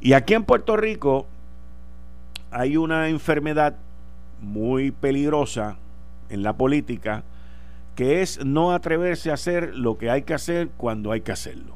Y 0.00 0.14
aquí 0.14 0.34
en 0.34 0.44
Puerto 0.44 0.76
Rico 0.76 1.26
hay 2.50 2.76
una 2.76 3.08
enfermedad 3.08 3.76
muy 4.40 4.90
peligrosa 4.90 5.76
en 6.28 6.42
la 6.42 6.56
política 6.56 7.24
que 7.94 8.22
es 8.22 8.44
no 8.44 8.72
atreverse 8.72 9.30
a 9.30 9.34
hacer 9.34 9.76
lo 9.76 9.98
que 9.98 10.10
hay 10.10 10.22
que 10.22 10.34
hacer 10.34 10.70
cuando 10.76 11.12
hay 11.12 11.20
que 11.20 11.32
hacerlo. 11.32 11.74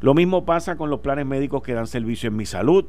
Lo 0.00 0.14
mismo 0.14 0.44
pasa 0.44 0.76
con 0.76 0.90
los 0.90 1.00
planes 1.00 1.26
médicos 1.26 1.62
que 1.62 1.74
dan 1.74 1.86
servicio 1.86 2.28
en 2.28 2.36
mi 2.36 2.46
salud, 2.46 2.86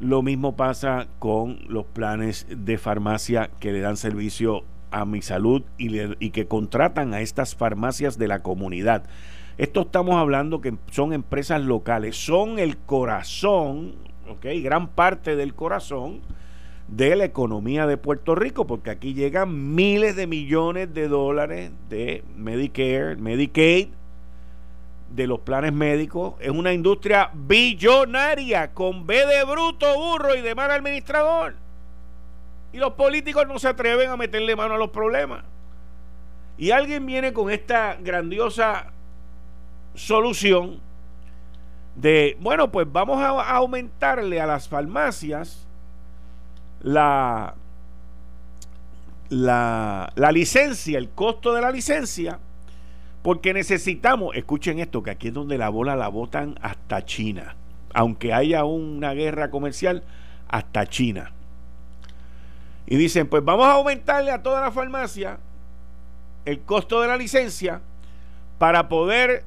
lo 0.00 0.22
mismo 0.22 0.56
pasa 0.56 1.06
con 1.18 1.60
los 1.68 1.86
planes 1.86 2.46
de 2.48 2.78
farmacia 2.78 3.50
que 3.60 3.72
le 3.72 3.80
dan 3.80 3.96
servicio 3.96 4.64
a 4.90 5.04
mi 5.04 5.22
salud 5.22 5.62
y, 5.78 6.30
que 6.30 6.46
contratan 6.46 7.14
a 7.14 7.20
estas 7.20 7.56
farmacias 7.56 8.18
de 8.18 8.28
la 8.28 8.42
comunidad. 8.42 9.04
Esto 9.58 9.82
estamos 9.82 10.16
hablando 10.16 10.60
que 10.60 10.76
son 10.90 11.12
empresas 11.12 11.62
locales, 11.62 12.16
son 12.16 12.58
el 12.58 12.76
corazón, 12.76 13.94
¿ok? 14.28 14.46
Gran 14.62 14.88
parte 14.88 15.36
del 15.36 15.54
corazón 15.54 16.20
de 16.88 17.16
la 17.16 17.24
economía 17.24 17.86
de 17.86 17.96
Puerto 17.96 18.34
Rico, 18.34 18.66
porque 18.66 18.90
aquí 18.90 19.14
llegan 19.14 19.74
miles 19.74 20.14
de 20.14 20.26
millones 20.26 20.92
de 20.92 21.08
dólares 21.08 21.70
de 21.88 22.22
Medicare, 22.36 23.16
Medicaid, 23.16 23.88
de 25.14 25.26
los 25.26 25.40
planes 25.40 25.72
médicos 25.72 26.34
es 26.40 26.50
una 26.50 26.72
industria 26.72 27.30
billonaria 27.34 28.72
con 28.72 29.06
B 29.06 29.26
de 29.26 29.44
bruto, 29.44 29.94
burro 29.94 30.34
y 30.34 30.40
de 30.40 30.54
mal 30.54 30.70
administrador. 30.70 31.54
Y 32.72 32.78
los 32.78 32.94
políticos 32.94 33.46
no 33.46 33.58
se 33.58 33.68
atreven 33.68 34.10
a 34.10 34.16
meterle 34.16 34.56
mano 34.56 34.74
a 34.74 34.78
los 34.78 34.90
problemas. 34.90 35.44
Y 36.56 36.70
alguien 36.70 37.04
viene 37.04 37.32
con 37.32 37.50
esta 37.50 37.96
grandiosa 37.96 38.86
solución 39.94 40.80
de, 41.94 42.38
bueno, 42.40 42.72
pues 42.72 42.90
vamos 42.90 43.20
a 43.20 43.56
aumentarle 43.56 44.40
a 44.40 44.46
las 44.46 44.68
farmacias 44.68 45.66
la, 46.80 47.54
la, 49.28 50.10
la 50.14 50.32
licencia, 50.32 50.96
el 50.96 51.10
costo 51.10 51.52
de 51.52 51.60
la 51.60 51.70
licencia 51.70 52.38
porque 53.22 53.54
necesitamos, 53.54 54.34
escuchen 54.34 54.80
esto, 54.80 55.02
que 55.02 55.12
aquí 55.12 55.28
es 55.28 55.34
donde 55.34 55.58
la 55.58 55.68
bola 55.68 55.96
la 55.96 56.08
botan 56.08 56.58
hasta 56.60 57.04
China. 57.04 57.54
Aunque 57.94 58.32
haya 58.32 58.64
una 58.64 59.12
guerra 59.12 59.50
comercial, 59.50 60.02
hasta 60.48 60.86
China. 60.86 61.30
Y 62.86 62.96
dicen, 62.96 63.28
pues 63.28 63.44
vamos 63.44 63.66
a 63.66 63.72
aumentarle 63.72 64.32
a 64.32 64.42
toda 64.42 64.60
la 64.60 64.72
farmacia 64.72 65.38
el 66.44 66.60
costo 66.60 67.00
de 67.00 67.08
la 67.08 67.16
licencia 67.16 67.80
para 68.58 68.88
poder 68.88 69.44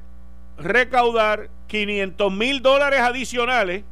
recaudar 0.58 1.50
500 1.66 2.32
mil 2.32 2.62
dólares 2.62 3.00
adicionales 3.00 3.84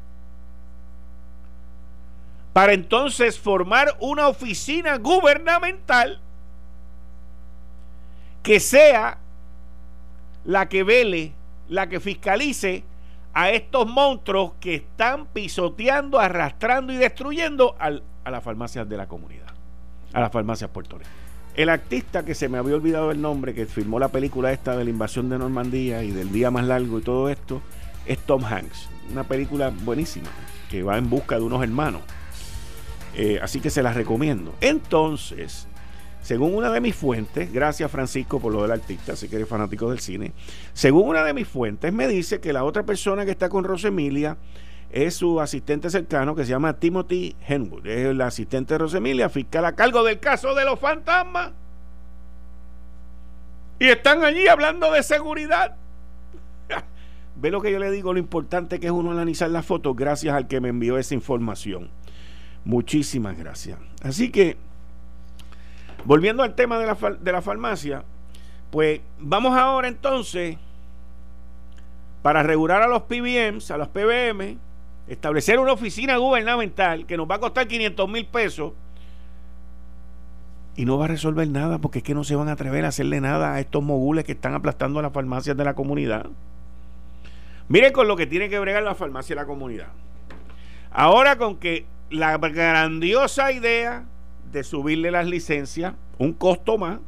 para 2.55 2.73
entonces 2.73 3.39
formar 3.39 3.97
una 3.99 4.29
oficina 4.29 4.97
gubernamental 4.97 6.21
que 8.43 8.61
sea 8.61 9.19
la 10.45 10.69
que 10.69 10.83
vele, 10.83 11.33
la 11.69 11.89
que 11.89 12.01
fiscalice 12.01 12.85
a 13.33 13.51
estos 13.51 13.87
monstruos 13.87 14.53
que 14.61 14.77
están 14.77 15.27
pisoteando, 15.27 16.21
arrastrando 16.21 16.93
y 16.93 16.97
destruyendo 16.97 17.77
a 17.79 18.31
las 18.31 18.45
farmacias 18.45 18.89
de 18.89 18.97
la 18.97 19.09
comunidad, 19.09 19.49
a 20.13 20.21
las 20.21 20.31
farmacias 20.31 20.71
puertorriqueñas. 20.71 21.25
El 21.57 21.69
artista 21.69 22.25
que 22.25 22.35
se 22.35 22.49
me 22.49 22.59
había 22.59 22.75
olvidado 22.75 23.11
el 23.11 23.21
nombre, 23.21 23.55
que 23.55 23.67
filmó 23.67 23.99
la 23.99 24.09
película 24.09 24.53
esta 24.53 24.77
de 24.77 24.85
la 24.85 24.91
invasión 24.91 25.29
de 25.29 25.39
Normandía 25.39 26.03
y 26.03 26.11
del 26.11 26.33
día 26.33 26.51
más 26.51 26.65
largo 26.65 26.99
y 26.99 27.03
todo 27.03 27.29
esto, 27.29 27.63
es 28.07 28.19
Tom 28.19 28.45
Hanks. 28.45 28.89
Una 29.11 29.25
película 29.25 29.71
buenísima, 29.71 30.29
que 30.71 30.83
va 30.83 30.99
en 30.99 31.09
busca 31.09 31.37
de 31.37 31.43
unos 31.43 31.63
hermanos. 31.63 32.03
Eh, 33.15 33.39
así 33.41 33.61
que 33.61 33.71
se 33.71 33.83
las 33.83 33.95
recomiendo. 33.95 34.55
Entonces, 34.61 35.69
según 36.25 36.55
una 36.55 36.71
de 36.71 36.81
mis 36.81 36.97
fuentes, 36.97 37.53
gracias 37.53 37.91
Francisco 37.91 38.41
por 38.41 38.51
lo 38.51 38.63
del 38.63 38.71
artista, 38.71 39.13
así 39.13 39.29
que 39.29 39.45
fanático 39.45 39.91
del 39.91 40.01
cine, 40.01 40.33
según 40.73 41.11
una 41.11 41.23
de 41.23 41.35
mis 41.35 41.47
fuentes 41.47 41.93
me 41.93 42.09
dice 42.09 42.41
que 42.41 42.55
la 42.55 42.65
otra 42.65 42.83
persona 42.85 43.27
que 43.27 43.31
está 43.31 43.51
con 43.51 43.63
Rosemilia 43.63 44.39
es 44.91 45.17
su 45.17 45.39
asistente 45.39 45.91
cercano 45.91 46.35
que 46.35 46.45
se 46.45 46.51
llama 46.51 46.79
Timothy 46.79 47.37
Henwood. 47.47 47.87
Es 47.87 48.07
el 48.07 48.21
asistente 48.23 48.73
de 48.75 48.79
Rosemilia, 48.79 49.29
fiscal 49.29 49.67
a 49.67 49.75
cargo 49.75 50.03
del 50.03 50.19
caso 50.19 50.55
de 50.55 50.65
los 50.65 50.81
fantasmas. 50.81 51.51
Y 53.79 53.89
están 53.89 54.25
allí 54.25 54.49
hablando 54.49 54.93
de 54.93 55.03
seguridad. 55.03 55.77
Ve 57.37 57.51
lo 57.51 57.61
que 57.61 57.71
yo 57.71 57.79
le 57.79 57.91
digo, 57.91 58.15
lo 58.15 58.19
importante 58.19 58.81
que 58.81 58.87
es 58.87 58.93
uno 58.93 59.11
analizar 59.11 59.51
las 59.51 59.67
fotos 59.67 59.95
gracias 59.95 60.35
al 60.35 60.47
que 60.47 60.61
me 60.61 60.71
envió 60.71 60.97
esa 60.97 61.13
información. 61.13 61.91
Muchísimas 62.65 63.37
gracias. 63.37 63.79
Así 64.01 64.31
que, 64.31 64.57
volviendo 66.05 66.43
al 66.43 66.55
tema 66.55 66.79
de 66.79 66.87
la, 66.87 66.95
de 66.95 67.33
la 67.33 67.43
farmacia, 67.43 68.05
pues 68.71 69.01
vamos 69.19 69.57
ahora 69.57 69.89
entonces, 69.89 70.57
para 72.23 72.43
regular 72.43 72.83
a 72.83 72.89
los 72.89 73.03
PBMs, 73.03 73.71
a 73.71 73.77
los 73.77 73.89
PBM, 73.89 74.59
establecer 75.09 75.59
una 75.59 75.73
oficina 75.73 76.17
gubernamental 76.17 77.07
que 77.07 77.17
nos 77.17 77.31
va 77.31 77.37
a 77.37 77.41
costar 77.41 77.69
500 77.69 78.09
mil 78.09 78.27
pesos 78.27 78.73
y 80.77 80.85
no 80.85 80.99
va 80.99 81.05
a 81.05 81.09
resolver 81.09 81.47
nada 81.49 81.79
porque 81.79 81.99
es 81.99 82.05
que 82.05 82.15
no 82.15 82.25
se 82.25 82.35
van 82.35 82.49
a 82.49 82.53
atrever 82.53 82.85
a 82.85 82.89
hacerle 82.89 83.21
nada 83.21 83.55
a 83.55 83.61
estos 83.61 83.83
mogules 83.83 84.25
que 84.25 84.33
están 84.33 84.55
aplastando 84.55 84.99
a 84.99 85.03
las 85.03 85.13
farmacias 85.13 85.57
de 85.57 85.65
la 85.65 85.75
comunidad. 85.75 86.27
Miren 87.69 87.93
con 87.93 88.09
lo 88.09 88.17
que 88.17 88.27
tiene 88.27 88.49
que 88.49 88.59
bregar 88.59 88.83
la 88.83 88.95
farmacia 88.95 89.37
de 89.37 89.43
la 89.43 89.47
comunidad. 89.47 89.89
Ahora 90.91 91.37
con 91.37 91.57
que 91.57 91.87
la 92.11 92.37
grandiosa 92.39 93.53
idea 93.53 94.05
de 94.55 94.65
subirle 94.65 95.11
las 95.11 95.27
licencias, 95.27 95.95
un 96.17 96.33
costo 96.33 96.79
más, 96.79 97.01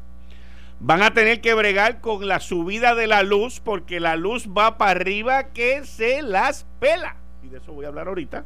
van 0.81 1.03
a 1.03 1.15
tener 1.15 1.41
que 1.41 1.55
bregar 1.55 2.03
con 2.03 2.29
la 2.29 2.41
subida 2.41 2.95
de 2.95 3.07
la 3.07 3.23
luz 3.23 3.61
porque 3.61 4.01
la 4.01 4.17
luz 4.17 4.47
va 4.47 4.77
para 4.77 4.91
arriba 4.91 5.45
que 5.55 5.85
se 5.85 6.21
las 6.21 6.67
pela 6.79 7.17
y 7.47 7.49
de 7.49 7.59
eso 7.59 7.73
voy 7.73 7.85
a 7.85 7.89
hablar 7.89 8.09
ahorita, 8.09 8.45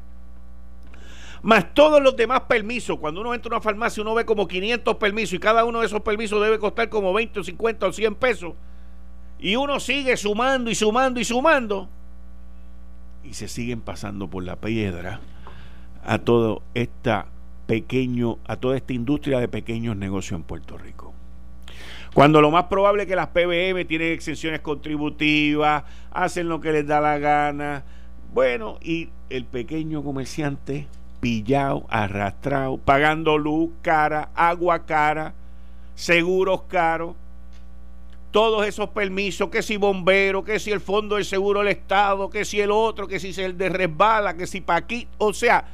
más 1.42 1.72
todos 1.72 2.02
los 2.02 2.16
demás 2.16 2.42
permisos. 2.42 2.98
Cuando 2.98 3.22
uno 3.22 3.34
entra 3.34 3.48
a 3.48 3.56
una 3.56 3.62
farmacia, 3.62 4.02
uno 4.02 4.14
ve 4.14 4.24
como 4.24 4.46
500 4.46 4.96
permisos 4.96 5.34
y 5.34 5.38
cada 5.38 5.64
uno 5.64 5.80
de 5.80 5.86
esos 5.86 6.02
permisos 6.02 6.40
debe 6.42 6.58
costar 6.58 6.88
como 6.90 7.12
20 7.12 7.40
o 7.40 7.44
50 7.44 7.86
o 7.86 7.92
100 7.92 8.14
pesos. 8.16 8.52
Y 9.38 9.56
uno 9.56 9.80
sigue 9.80 10.18
sumando 10.18 10.70
y 10.70 10.74
sumando 10.74 11.18
y 11.18 11.24
sumando. 11.24 11.88
Y 13.24 13.32
se 13.32 13.48
siguen 13.48 13.80
pasando 13.80 14.28
por 14.28 14.44
la 14.44 14.56
piedra 14.56 15.20
a 16.04 16.18
todo 16.18 16.62
esta 16.74 17.26
pequeño, 17.70 18.38
a 18.48 18.56
toda 18.56 18.76
esta 18.76 18.92
industria 18.94 19.38
de 19.38 19.46
pequeños 19.46 19.96
negocios 19.96 20.40
en 20.40 20.42
Puerto 20.42 20.76
Rico. 20.76 21.14
Cuando 22.12 22.40
lo 22.40 22.50
más 22.50 22.64
probable 22.64 23.04
es 23.04 23.08
que 23.08 23.14
las 23.14 23.28
PBM 23.28 23.84
tienen 23.86 24.10
exenciones 24.10 24.58
contributivas, 24.58 25.84
hacen 26.10 26.48
lo 26.48 26.60
que 26.60 26.72
les 26.72 26.84
da 26.84 27.00
la 27.00 27.18
gana, 27.18 27.84
bueno, 28.34 28.78
y 28.82 29.10
el 29.28 29.44
pequeño 29.44 30.02
comerciante 30.02 30.88
pillado, 31.20 31.86
arrastrado, 31.90 32.76
pagando 32.76 33.38
luz 33.38 33.70
cara, 33.82 34.30
agua 34.34 34.84
cara, 34.84 35.32
seguros 35.94 36.62
caros, 36.62 37.14
todos 38.32 38.66
esos 38.66 38.88
permisos, 38.88 39.48
que 39.48 39.62
si 39.62 39.76
bombero, 39.76 40.42
que 40.42 40.58
si 40.58 40.72
el 40.72 40.80
fondo 40.80 41.14
del 41.14 41.24
seguro 41.24 41.60
del 41.60 41.68
Estado, 41.68 42.30
que 42.30 42.44
si 42.44 42.60
el 42.60 42.72
otro, 42.72 43.06
que 43.06 43.20
si 43.20 43.40
el 43.40 43.56
de 43.56 43.68
resbala, 43.68 44.34
que 44.34 44.48
si 44.48 44.60
pa' 44.60 44.74
aquí, 44.74 45.06
o 45.18 45.32
sea, 45.32 45.64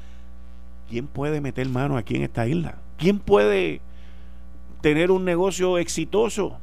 ¿quién 0.88 1.07
puede 1.07 1.40
meter 1.40 1.68
mano 1.68 1.96
aquí 1.96 2.16
en 2.16 2.22
esta 2.22 2.46
isla? 2.46 2.77
¿Quién 2.96 3.18
puede 3.18 3.81
tener 4.81 5.11
un 5.11 5.25
negocio 5.25 5.79
exitoso? 5.79 6.59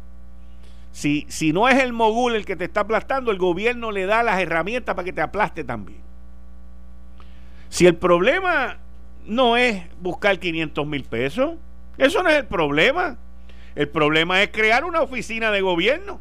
Si, 0.92 1.26
si 1.30 1.54
no 1.54 1.68
es 1.68 1.82
el 1.82 1.94
mogul 1.94 2.36
el 2.36 2.46
que 2.46 2.56
te 2.56 2.66
está 2.66 2.82
aplastando, 2.82 3.32
el 3.32 3.38
gobierno 3.38 3.92
le 3.92 4.06
da 4.06 4.24
las 4.24 4.40
herramientas 4.40 4.96
para 4.96 5.06
que 5.06 5.14
te 5.14 5.22
aplaste 5.22 5.64
también. 5.64 6.02
Si 7.70 7.88
el 7.88 7.96
problema 7.96 8.78
no 9.26 9.58
es 9.58 9.84
buscar 10.00 10.40
500 10.40 10.86
mil 10.86 11.04
pesos, 11.04 11.56
eso 11.98 12.22
no 12.22 12.30
es 12.30 12.38
el 12.38 12.46
problema. 12.46 13.18
El 13.76 13.90
problema 13.90 14.44
es 14.44 14.50
crear 14.50 14.86
una 14.86 15.02
oficina 15.02 15.52
de 15.52 15.62
gobierno. 15.62 16.20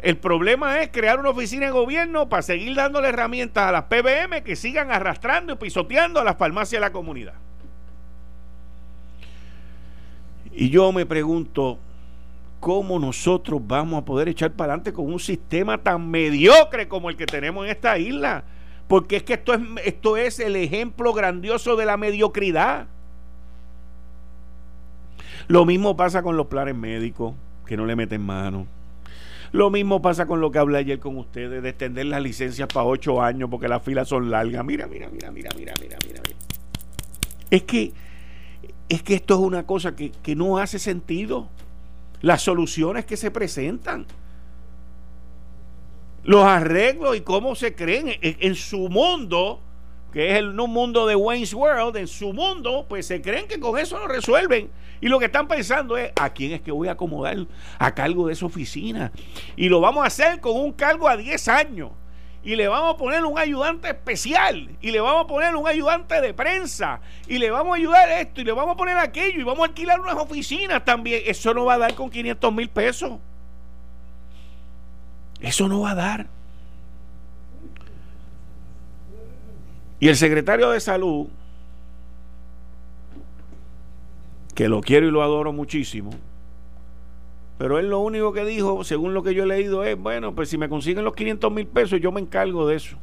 El 0.00 0.16
problema 0.16 0.80
es 0.80 0.90
crear 0.90 1.18
una 1.18 1.30
oficina 1.30 1.66
de 1.66 1.72
gobierno 1.72 2.28
para 2.28 2.42
seguir 2.42 2.74
dándole 2.76 3.08
herramientas 3.08 3.68
a 3.68 3.72
las 3.72 3.84
PBM 3.84 4.44
que 4.44 4.54
sigan 4.54 4.92
arrastrando 4.92 5.54
y 5.54 5.56
pisoteando 5.56 6.20
a 6.20 6.24
las 6.24 6.36
farmacias 6.36 6.80
de 6.80 6.86
la 6.86 6.92
comunidad. 6.92 7.34
Y 10.52 10.70
yo 10.70 10.92
me 10.92 11.04
pregunto, 11.04 11.78
¿cómo 12.60 12.98
nosotros 12.98 13.60
vamos 13.64 14.02
a 14.02 14.04
poder 14.04 14.28
echar 14.28 14.52
para 14.52 14.74
adelante 14.74 14.92
con 14.92 15.12
un 15.12 15.18
sistema 15.18 15.78
tan 15.78 16.08
mediocre 16.08 16.86
como 16.86 17.10
el 17.10 17.16
que 17.16 17.26
tenemos 17.26 17.64
en 17.64 17.72
esta 17.72 17.98
isla? 17.98 18.44
Porque 18.86 19.16
es 19.16 19.22
que 19.24 19.34
esto 19.34 19.52
es, 19.52 19.60
esto 19.84 20.16
es 20.16 20.38
el 20.38 20.54
ejemplo 20.54 21.12
grandioso 21.12 21.74
de 21.74 21.86
la 21.86 21.96
mediocridad. 21.96 22.86
Lo 25.48 25.64
mismo 25.64 25.96
pasa 25.96 26.22
con 26.22 26.36
los 26.36 26.46
planes 26.46 26.74
médicos, 26.74 27.34
que 27.66 27.76
no 27.76 27.84
le 27.84 27.96
meten 27.96 28.22
mano. 28.24 28.66
Lo 29.52 29.70
mismo 29.70 30.02
pasa 30.02 30.26
con 30.26 30.40
lo 30.40 30.50
que 30.50 30.58
hablé 30.58 30.78
ayer 30.78 30.98
con 30.98 31.16
ustedes, 31.16 31.62
de 31.62 31.68
extender 31.68 32.06
las 32.06 32.22
licencias 32.22 32.68
para 32.72 32.86
ocho 32.86 33.22
años 33.22 33.48
porque 33.50 33.68
las 33.68 33.82
filas 33.82 34.08
son 34.08 34.30
largas. 34.30 34.64
Mira, 34.64 34.86
mira, 34.86 35.08
mira, 35.08 35.30
mira, 35.30 35.50
mira, 35.56 35.74
mira, 35.80 35.98
mira. 36.06 36.22
Es 37.50 37.62
que, 37.62 37.92
es 38.88 39.02
que 39.02 39.14
esto 39.14 39.34
es 39.34 39.40
una 39.40 39.66
cosa 39.66 39.96
que, 39.96 40.10
que 40.22 40.36
no 40.36 40.58
hace 40.58 40.78
sentido 40.78 41.48
las 42.20 42.42
soluciones 42.42 43.04
que 43.04 43.16
se 43.16 43.30
presentan, 43.30 44.06
los 46.24 46.44
arreglos 46.44 47.16
y 47.16 47.20
cómo 47.20 47.54
se 47.54 47.74
creen 47.74 48.18
en, 48.20 48.54
su 48.54 48.88
mundo, 48.88 49.60
que 50.12 50.30
es 50.30 50.38
el, 50.38 50.58
un 50.58 50.70
mundo 50.72 51.06
de 51.06 51.16
Wayne's 51.16 51.54
World, 51.54 51.96
en 51.96 52.08
su 52.08 52.32
mundo, 52.32 52.86
pues 52.88 53.06
se 53.06 53.20
creen 53.20 53.46
que 53.46 53.60
con 53.60 53.78
eso 53.78 53.98
lo 53.98 54.08
resuelven. 54.08 54.70
Y 55.00 55.08
lo 55.08 55.18
que 55.18 55.26
están 55.26 55.46
pensando 55.46 55.96
es, 55.96 56.12
¿a 56.16 56.30
quién 56.30 56.52
es 56.52 56.60
que 56.60 56.72
voy 56.72 56.88
a 56.88 56.92
acomodar 56.92 57.36
a 57.78 57.94
cargo 57.94 58.26
de 58.26 58.32
esa 58.32 58.46
oficina? 58.46 59.12
Y 59.56 59.68
lo 59.68 59.80
vamos 59.80 60.04
a 60.04 60.06
hacer 60.08 60.40
con 60.40 60.56
un 60.56 60.72
cargo 60.72 61.08
a 61.08 61.16
10 61.16 61.48
años 61.48 61.90
y 62.42 62.56
le 62.56 62.68
vamos 62.68 62.94
a 62.94 62.96
poner 62.96 63.24
un 63.24 63.38
ayudante 63.38 63.88
especial 63.88 64.70
y 64.80 64.90
le 64.90 65.00
vamos 65.00 65.24
a 65.24 65.26
poner 65.26 65.54
un 65.54 65.66
ayudante 65.66 66.20
de 66.20 66.32
prensa 66.32 67.00
y 67.26 67.38
le 67.38 67.50
vamos 67.50 67.72
a 67.72 67.76
ayudar 67.76 68.08
esto 68.08 68.40
y 68.40 68.44
le 68.44 68.52
vamos 68.52 68.74
a 68.74 68.76
poner 68.76 68.96
aquello 68.96 69.40
y 69.40 69.42
vamos 69.42 69.60
a 69.60 69.68
alquilar 69.68 70.00
unas 70.00 70.14
oficinas 70.14 70.84
también. 70.84 71.22
Eso 71.26 71.52
no 71.52 71.64
va 71.64 71.74
a 71.74 71.78
dar 71.78 71.94
con 71.94 72.10
500 72.10 72.52
mil 72.52 72.68
pesos. 72.68 73.18
Eso 75.40 75.68
no 75.68 75.80
va 75.80 75.90
a 75.90 75.94
dar. 75.94 76.37
Y 80.00 80.08
el 80.08 80.16
secretario 80.16 80.70
de 80.70 80.80
salud, 80.80 81.26
que 84.54 84.68
lo 84.68 84.80
quiero 84.80 85.06
y 85.06 85.10
lo 85.10 85.22
adoro 85.22 85.52
muchísimo, 85.52 86.10
pero 87.58 87.80
él 87.80 87.90
lo 87.90 87.98
único 87.98 88.32
que 88.32 88.44
dijo, 88.44 88.84
según 88.84 89.14
lo 89.14 89.24
que 89.24 89.34
yo 89.34 89.42
he 89.42 89.46
leído, 89.46 89.82
es, 89.82 89.98
bueno, 89.98 90.32
pues 90.34 90.48
si 90.48 90.56
me 90.56 90.68
consiguen 90.68 91.04
los 91.04 91.14
500 91.14 91.52
mil 91.52 91.66
pesos, 91.66 92.00
yo 92.00 92.12
me 92.12 92.20
encargo 92.20 92.68
de 92.68 92.76
eso. 92.76 92.96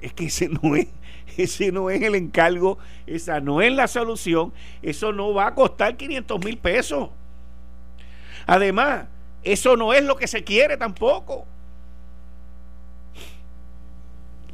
Es 0.00 0.14
que 0.14 0.26
ese 0.26 0.48
no 0.48 0.74
es, 0.74 0.88
ese 1.36 1.70
no 1.70 1.90
es 1.90 2.00
el 2.00 2.14
encargo, 2.14 2.78
esa 3.06 3.40
no 3.40 3.60
es 3.60 3.72
la 3.72 3.86
solución, 3.86 4.54
eso 4.80 5.12
no 5.12 5.34
va 5.34 5.48
a 5.48 5.54
costar 5.54 5.98
500 5.98 6.42
mil 6.42 6.56
pesos. 6.56 7.10
Además, 8.46 9.06
eso 9.42 9.76
no 9.76 9.92
es 9.92 10.02
lo 10.02 10.16
que 10.16 10.26
se 10.26 10.42
quiere 10.42 10.78
tampoco. 10.78 11.46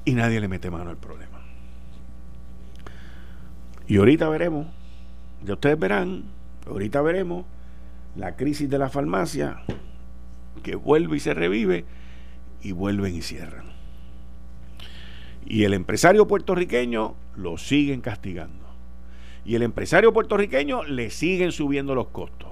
Y 0.05 0.15
nadie 0.15 0.41
le 0.41 0.49
mete 0.49 0.71
mano 0.71 0.91
al 0.91 0.97
problema. 0.97 1.30
Y 3.91 3.97
ahorita 3.97 4.29
veremos, 4.29 4.69
ya 5.45 5.55
ustedes 5.55 5.77
verán, 5.77 6.23
ahorita 6.65 7.03
veremos 7.03 7.45
la 8.15 8.37
crisis 8.37 8.71
de 8.71 8.79
la 8.79 8.89
farmacia, 8.89 9.63
que 10.63 10.77
vuelve 10.77 11.17
y 11.17 11.21
se 11.21 11.35
revive, 11.35 11.85
y 12.63 12.71
vuelven 12.71 13.17
y 13.17 13.23
cierran. 13.23 13.65
Y 15.45 15.65
el 15.65 15.75
empresario 15.75 16.29
puertorriqueño 16.29 17.17
lo 17.35 17.59
siguen 17.59 18.01
castigando. 18.01 18.65
Y 19.45 19.57
el 19.57 19.63
empresario 19.63 20.13
puertorriqueño 20.13 20.85
le 20.85 21.11
siguen 21.11 21.51
subiendo 21.51 21.97
los 21.97 22.11
costos. 22.11 22.51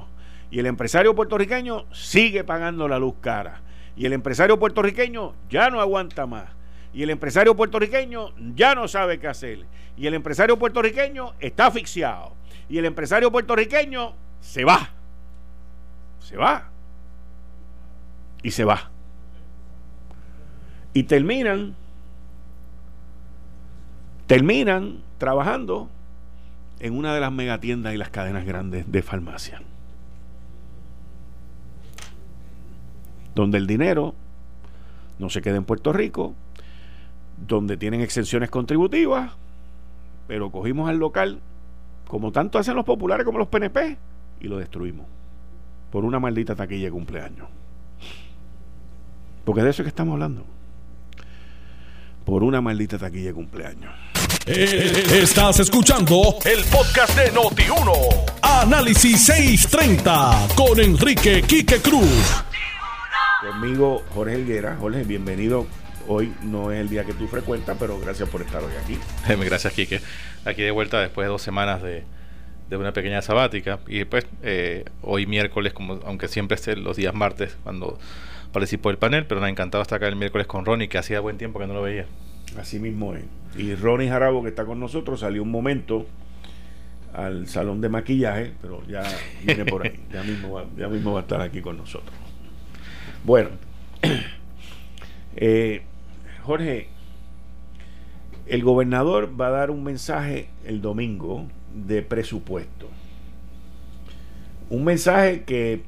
Y 0.51 0.59
el 0.59 0.66
empresario 0.66 1.14
puertorriqueño 1.14 1.85
sigue 1.92 2.42
pagando 2.42 2.88
la 2.88 2.98
luz 2.98 3.14
cara. 3.20 3.62
Y 3.96 4.07
el 4.07 4.12
empresario 4.12 4.59
puertorriqueño 4.59 5.35
ya 5.48 5.70
no 5.70 5.81
aguanta 5.81 6.27
más. 6.27 6.58
Y 6.92 7.03
el 7.03 7.11
empresario 7.11 7.55
puertorriqueño 7.55 8.33
ya 8.55 8.74
no 8.74 8.88
sabe 8.88 9.18
qué 9.18 9.29
hacer. 9.29 9.66
Y 9.96 10.07
el 10.07 10.14
empresario 10.14 10.59
puertorriqueño 10.59 11.35
está 11.40 11.66
asfixiado. 11.66 12.33
Y 12.68 12.79
el 12.79 12.85
empresario 12.85 13.31
puertorriqueño 13.31 14.12
se 14.40 14.64
va. 14.64 14.90
Se 16.20 16.37
va. 16.37 16.68
Y 18.42 18.51
se 18.51 18.64
va. 18.64 18.90
Y 20.94 21.05
terminan, 21.05 21.74
terminan 24.27 25.03
trabajando 25.18 25.88
en 26.81 26.96
una 26.96 27.14
de 27.14 27.20
las 27.20 27.33
megatiendas 27.33 27.94
y 27.94 27.96
las 27.96 28.11
cadenas 28.11 28.44
grandes 28.44 28.90
de 28.90 29.03
farmacia. 29.03 29.61
Donde 33.35 33.59
el 33.59 33.66
dinero 33.66 34.14
no 35.18 35.31
se 35.31 35.42
queda 35.42 35.57
en 35.57 35.64
Puerto 35.64 35.92
Rico, 35.92 36.35
donde 37.46 37.77
tienen 37.77 38.01
exenciones 38.01 38.51
contributivas, 38.51 39.33
pero 40.27 40.51
cogimos 40.51 40.88
al 40.88 40.98
local, 40.98 41.40
como 42.07 42.33
tanto 42.33 42.59
hacen 42.59 42.74
los 42.74 42.85
populares 42.85 43.24
como 43.24 43.38
los 43.38 43.48
PNP, 43.48 43.96
y 44.40 44.48
lo 44.48 44.59
destruimos. 44.59 45.07
Por 45.90 46.05
una 46.05 46.18
maldita 46.18 46.55
taquilla 46.55 46.87
de 46.87 46.90
cumpleaños. 46.90 47.48
Porque 49.44 49.62
de 49.62 49.70
eso 49.70 49.83
es 49.83 49.85
que 49.85 49.90
estamos 49.90 50.12
hablando. 50.12 50.44
Por 52.24 52.42
una 52.42 52.61
maldita 52.61 52.98
taquilla 52.98 53.29
de 53.29 53.35
cumpleaños. 53.35 53.90
Eh, 54.44 55.05
estás 55.22 55.61
escuchando 55.61 56.37
el 56.44 56.64
podcast 56.64 57.16
de 57.16 57.33
Noti1. 57.33 57.92
Análisis 58.42 59.24
630 59.24 60.48
con 60.55 60.79
Enrique 60.79 61.42
Quique 61.42 61.81
Cruz. 61.81 62.44
Conmigo 63.40 64.03
Jorge 64.14 64.35
Helguera. 64.35 64.77
Jorge, 64.79 65.05
bienvenido. 65.05 65.66
Hoy 66.11 66.33
no 66.42 66.73
es 66.73 66.81
el 66.81 66.88
día 66.88 67.05
que 67.05 67.12
tú 67.12 67.29
frecuentas, 67.29 67.77
pero 67.79 68.01
gracias 68.01 68.31
por 68.31 68.40
estar 68.40 68.62
hoy 68.62 68.73
aquí. 68.83 68.99
Gracias, 69.44 69.75
Quique. 69.75 70.01
Aquí 70.47 70.62
de 70.62 70.71
vuelta 70.71 70.99
después 71.01 71.27
de 71.27 71.29
dos 71.29 71.42
semanas 71.42 71.83
de, 71.83 72.03
una 72.71 72.94
pequeña 72.94 73.21
sabática. 73.21 73.79
Y 73.87 73.99
después, 73.99 74.27
eh, 74.42 74.87
hoy 75.03 75.27
miércoles, 75.27 75.75
como 75.75 76.01
aunque 76.07 76.29
siempre 76.29 76.55
esté 76.55 76.77
los 76.77 76.97
días 76.97 77.14
martes, 77.14 77.59
cuando 77.62 77.99
participo 78.55 78.88
del 78.88 78.97
panel, 78.97 79.27
pero 79.27 79.42
me 79.42 79.49
ha 79.49 79.51
encantado 79.51 79.83
estar 79.83 79.97
acá 79.97 80.09
el 80.09 80.16
miércoles 80.16 80.47
con 80.47 80.64
Ronnie, 80.64 80.88
que 80.88 80.97
hacía 80.97 81.21
buen 81.21 81.37
tiempo 81.37 81.59
que 81.59 81.66
no 81.66 81.75
lo 81.75 81.83
veía. 81.83 82.07
Así 82.59 82.79
mismo 82.79 83.14
es. 83.14 83.25
Y 83.59 83.75
Ronnie 83.75 84.09
Jarabo, 84.09 84.42
que 84.42 84.49
está 84.49 84.64
con 84.64 84.81
nosotros, 84.81 85.21
salió 85.21 85.42
un 85.42 85.51
momento 85.51 86.07
al 87.12 87.49
salón 87.49 87.83
de 87.83 87.90
maquillaje, 87.90 88.53
pero 88.62 88.83
ya 88.87 89.03
viene 89.44 89.66
por 89.66 89.85
ahí. 89.85 90.01
Ya 90.11 90.23
mismo 90.23 90.53
va, 90.55 90.64
ya 90.75 90.88
mismo 90.88 91.12
va 91.12 91.21
a 91.21 91.23
estar 91.23 91.42
aquí 91.42 91.61
con 91.61 91.77
nosotros. 91.77 92.16
Bueno, 93.25 93.51
eh, 95.37 95.83
Jorge, 96.48 96.88
el 98.46 98.62
gobernador 98.62 99.38
va 99.38 99.48
a 99.48 99.50
dar 99.50 99.70
un 99.70 99.84
mensaje 99.84 100.48
el 100.64 100.80
domingo 100.80 101.46
de 101.74 102.00
presupuesto. 102.00 102.88
Un 104.70 104.82
mensaje 104.82 105.44
que, 105.44 105.82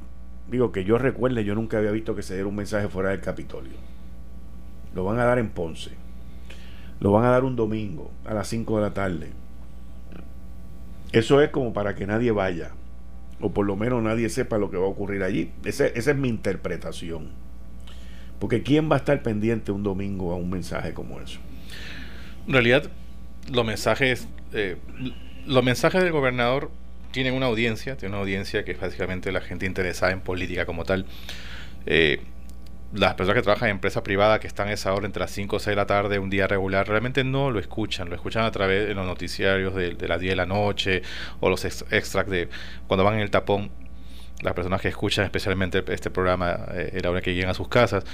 digo, 0.50 0.70
que 0.70 0.84
yo 0.84 0.98
recuerde, 0.98 1.44
yo 1.46 1.54
nunca 1.54 1.78
había 1.78 1.92
visto 1.92 2.14
que 2.14 2.22
se 2.22 2.34
diera 2.34 2.46
un 2.46 2.56
mensaje 2.56 2.88
fuera 2.88 3.08
del 3.08 3.22
Capitolio. 3.22 3.72
Lo 4.94 5.02
van 5.04 5.18
a 5.18 5.24
dar 5.24 5.38
en 5.38 5.48
Ponce. 5.48 5.92
Lo 7.00 7.10
van 7.10 7.24
a 7.24 7.30
dar 7.30 7.44
un 7.44 7.56
domingo 7.56 8.10
a 8.26 8.34
las 8.34 8.46
5 8.48 8.76
de 8.76 8.82
la 8.82 8.92
tarde. 8.92 9.30
Eso 11.12 11.40
es 11.40 11.48
como 11.48 11.72
para 11.72 11.94
que 11.94 12.06
nadie 12.06 12.32
vaya, 12.32 12.72
o 13.40 13.50
por 13.50 13.64
lo 13.64 13.76
menos 13.76 14.02
nadie 14.02 14.28
sepa 14.28 14.58
lo 14.58 14.70
que 14.70 14.76
va 14.76 14.84
a 14.84 14.90
ocurrir 14.90 15.22
allí. 15.22 15.52
esa 15.64 15.86
es 15.86 16.16
mi 16.16 16.28
interpretación. 16.28 17.49
Porque 18.40 18.62
¿quién 18.62 18.90
va 18.90 18.96
a 18.96 18.98
estar 18.98 19.22
pendiente 19.22 19.70
un 19.70 19.84
domingo 19.84 20.32
a 20.32 20.36
un 20.36 20.50
mensaje 20.50 20.92
como 20.92 21.20
eso? 21.20 21.38
En 22.46 22.54
realidad, 22.54 22.90
los 23.52 23.64
mensajes, 23.64 24.26
eh, 24.52 24.76
los 25.46 25.62
mensajes 25.62 26.02
del 26.02 26.10
gobernador 26.10 26.70
tienen 27.12 27.34
una 27.34 27.46
audiencia, 27.46 27.96
tiene 27.96 28.14
una 28.14 28.22
audiencia 28.22 28.64
que 28.64 28.72
es 28.72 28.80
básicamente 28.80 29.30
la 29.30 29.40
gente 29.40 29.66
interesada 29.66 30.12
en 30.12 30.20
política 30.20 30.66
como 30.66 30.84
tal. 30.84 31.06
Eh, 31.86 32.20
las 32.92 33.14
personas 33.14 33.36
que 33.36 33.42
trabajan 33.42 33.68
en 33.68 33.76
empresa 33.76 34.02
privada 34.02 34.40
que 34.40 34.48
están 34.48 34.68
a 34.68 34.72
esa 34.72 34.92
hora 34.94 35.06
entre 35.06 35.20
las 35.20 35.30
5 35.30 35.56
o 35.56 35.58
6 35.58 35.66
de 35.66 35.76
la 35.76 35.86
tarde, 35.86 36.18
un 36.18 36.30
día 36.30 36.48
regular, 36.48 36.88
realmente 36.88 37.22
no 37.22 37.50
lo 37.50 37.60
escuchan, 37.60 38.08
lo 38.08 38.16
escuchan 38.16 38.44
a 38.44 38.50
través 38.50 38.88
de 38.88 38.94
los 38.94 39.06
noticiarios 39.06 39.74
de, 39.74 40.08
las 40.08 40.20
10 40.20 40.32
de 40.32 40.36
la 40.36 40.46
noche 40.46 41.02
o 41.38 41.48
los 41.48 41.64
extracts 41.64 42.30
de 42.30 42.48
cuando 42.88 43.04
van 43.04 43.14
en 43.14 43.20
el 43.20 43.30
tapón 43.30 43.70
las 44.42 44.54
personas 44.54 44.80
que 44.80 44.88
escuchan 44.88 45.24
especialmente 45.24 45.82
este 45.88 46.10
programa 46.10 46.66
eh, 46.72 46.98
la 47.02 47.10
hora 47.10 47.20
que 47.20 47.34
llegan 47.34 47.50
a 47.50 47.54
sus 47.54 47.68
casas, 47.68 48.04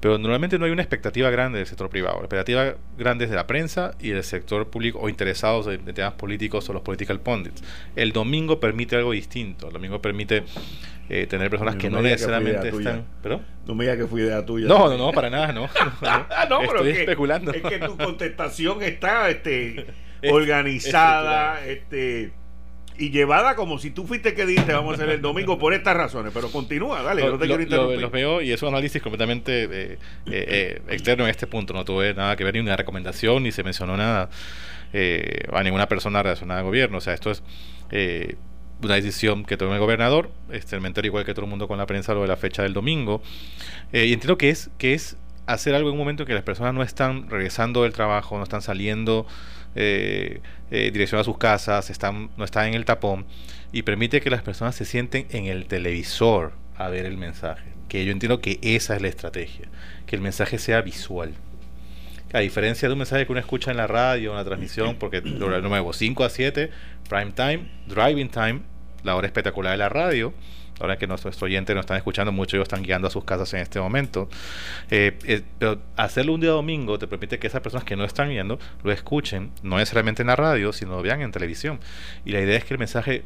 pero 0.00 0.18
normalmente 0.18 0.58
no 0.58 0.64
hay 0.64 0.70
una 0.70 0.82
expectativa 0.82 1.30
grande 1.30 1.58
del 1.58 1.66
sector 1.66 1.88
privado. 1.88 2.16
La 2.16 2.24
expectativa 2.24 2.74
grande 2.98 3.24
es 3.24 3.30
de 3.30 3.36
la 3.36 3.46
prensa 3.46 3.92
y 4.00 4.10
del 4.10 4.24
sector 4.24 4.68
público 4.68 4.98
o 5.00 5.08
interesados 5.08 5.66
en 5.68 5.84
temas 5.94 6.14
políticos 6.14 6.68
o 6.68 6.72
los 6.72 6.82
political 6.82 7.20
pundits. 7.20 7.62
El 7.94 8.12
domingo 8.12 8.60
permite 8.60 8.96
algo 8.96 9.12
distinto. 9.12 9.68
El 9.68 9.72
domingo 9.74 10.02
permite 10.02 10.44
eh, 11.08 11.26
tener 11.26 11.50
personas 11.50 11.76
que 11.76 11.88
no 11.88 12.02
necesariamente 12.02 12.68
están. 12.68 13.04
¿Pero? 13.22 13.40
No 13.66 13.74
me 13.74 13.84
digas 13.84 13.98
que 13.98 14.06
fue 14.06 14.22
idea 14.22 14.44
tuya. 14.44 14.66
No, 14.66 14.88
no, 14.88 14.98
no, 14.98 15.12
para 15.12 15.30
nada, 15.30 15.52
no. 15.52 15.68
no, 16.50 16.62
Estoy 16.62 16.90
especulando. 16.90 17.52
Es 17.52 17.62
que 17.62 17.78
tu 17.78 17.96
contestación 17.96 18.82
está 18.82 19.30
este, 19.30 19.86
organizada, 20.30 21.64
este 21.64 22.32
y 22.98 23.10
llevada 23.10 23.54
como 23.56 23.78
si 23.78 23.90
tú 23.90 24.06
fuiste 24.06 24.34
que 24.34 24.46
dijiste 24.46 24.72
vamos 24.72 24.92
a 24.92 24.94
hacer 24.94 25.08
el 25.10 25.22
domingo 25.22 25.58
por 25.58 25.74
estas 25.74 25.96
razones. 25.96 26.32
Pero 26.34 26.50
continúa, 26.50 27.02
dale, 27.02 27.24
no 27.24 27.38
te 27.38 27.46
quiero 27.46 27.96
Los 27.96 28.10
veo 28.10 28.42
y 28.42 28.52
es 28.52 28.62
un 28.62 28.68
análisis 28.68 29.02
completamente 29.02 29.64
eh, 29.64 29.68
eh, 29.70 29.98
eh, 30.26 30.82
externo 30.88 31.24
en 31.24 31.30
este 31.30 31.46
punto. 31.46 31.74
No 31.74 31.84
tuve 31.84 32.14
nada 32.14 32.36
que 32.36 32.44
ver 32.44 32.54
ni 32.54 32.60
una 32.60 32.76
recomendación 32.76 33.42
ni 33.42 33.52
se 33.52 33.62
mencionó 33.62 33.96
nada 33.96 34.30
a 35.52 35.62
ninguna 35.62 35.88
persona 35.88 36.22
relacionada 36.22 36.60
al 36.60 36.66
gobierno. 36.66 36.98
O 36.98 37.00
sea, 37.00 37.14
esto 37.14 37.30
es 37.30 37.42
una 38.82 38.94
decisión 38.94 39.44
que 39.44 39.56
tomó 39.56 39.74
el 39.74 39.80
gobernador. 39.80 40.30
Este, 40.50 40.78
me 40.80 40.92
igual 41.02 41.24
que 41.24 41.34
todo 41.34 41.44
el 41.44 41.50
mundo 41.50 41.68
con 41.68 41.78
la 41.78 41.86
prensa 41.86 42.14
lo 42.14 42.22
de 42.22 42.28
la 42.28 42.36
fecha 42.36 42.62
del 42.62 42.72
domingo. 42.72 43.22
y 43.92 44.12
entiendo 44.12 44.38
que 44.38 44.50
es, 44.50 44.70
que 44.78 44.94
es 44.94 45.16
hacer 45.46 45.74
algo 45.74 45.88
en 45.88 45.92
un 45.92 45.98
momento 45.98 46.22
en 46.22 46.26
que 46.26 46.34
las 46.34 46.42
personas 46.42 46.74
no 46.74 46.82
están 46.82 47.28
regresando 47.28 47.82
del 47.82 47.92
trabajo, 47.92 48.36
no 48.36 48.42
están 48.42 48.62
saliendo 48.62 49.26
eh, 49.78 50.40
eh, 50.70 50.90
dirección 50.92 51.20
a 51.20 51.24
sus 51.24 51.38
casas, 51.38 51.90
están, 51.90 52.30
no 52.36 52.44
están 52.44 52.66
en 52.68 52.74
el 52.74 52.84
tapón 52.84 53.26
y 53.72 53.82
permite 53.82 54.20
que 54.20 54.30
las 54.30 54.42
personas 54.42 54.74
se 54.74 54.84
sienten 54.84 55.26
en 55.30 55.46
el 55.46 55.66
televisor 55.66 56.52
a 56.76 56.88
ver 56.88 57.06
el 57.06 57.16
mensaje. 57.16 57.72
Que 57.88 58.04
yo 58.04 58.12
entiendo 58.12 58.40
que 58.40 58.58
esa 58.62 58.96
es 58.96 59.02
la 59.02 59.08
estrategia, 59.08 59.68
que 60.06 60.16
el 60.16 60.22
mensaje 60.22 60.58
sea 60.58 60.82
visual. 60.82 61.34
A 62.32 62.40
diferencia 62.40 62.88
de 62.88 62.92
un 62.92 62.98
mensaje 62.98 63.24
que 63.24 63.32
uno 63.32 63.40
escucha 63.40 63.70
en 63.70 63.76
la 63.76 63.86
radio, 63.86 64.32
en 64.32 64.36
la 64.36 64.44
transmisión, 64.44 64.96
porque 64.98 65.20
lo 65.20 65.60
nuevo, 65.60 65.92
5 65.92 66.24
a 66.24 66.30
7, 66.30 66.70
prime 67.08 67.32
time, 67.32 67.68
driving 67.86 68.28
time, 68.28 68.62
la 69.04 69.14
hora 69.14 69.26
espectacular 69.26 69.72
de 69.72 69.78
la 69.78 69.88
radio, 69.88 70.34
ahora 70.80 70.96
que 70.96 71.06
nuestros 71.06 71.40
oyentes 71.42 71.74
nos 71.74 71.84
están 71.84 71.96
escuchando, 71.96 72.32
muchos 72.32 72.54
ellos 72.54 72.64
están 72.66 72.82
guiando 72.82 73.08
a 73.08 73.10
sus 73.10 73.24
casas 73.24 73.52
en 73.54 73.60
este 73.60 73.80
momento. 73.80 74.28
Eh, 74.90 75.18
eh, 75.24 75.42
pero 75.58 75.78
hacerlo 75.96 76.34
un 76.34 76.40
día 76.40 76.50
domingo 76.50 76.98
te 76.98 77.06
permite 77.06 77.38
que 77.38 77.46
esas 77.46 77.60
personas 77.60 77.84
que 77.84 77.96
no 77.96 78.04
están 78.04 78.28
viendo 78.28 78.58
lo 78.82 78.92
escuchen, 78.92 79.50
no 79.62 79.76
necesariamente 79.76 80.22
en 80.22 80.28
la 80.28 80.36
radio, 80.36 80.72
sino 80.72 80.92
lo 80.92 81.02
vean 81.02 81.22
en 81.22 81.32
televisión. 81.32 81.80
Y 82.24 82.32
la 82.32 82.40
idea 82.40 82.56
es 82.56 82.64
que 82.64 82.74
el 82.74 82.78
mensaje 82.78 83.24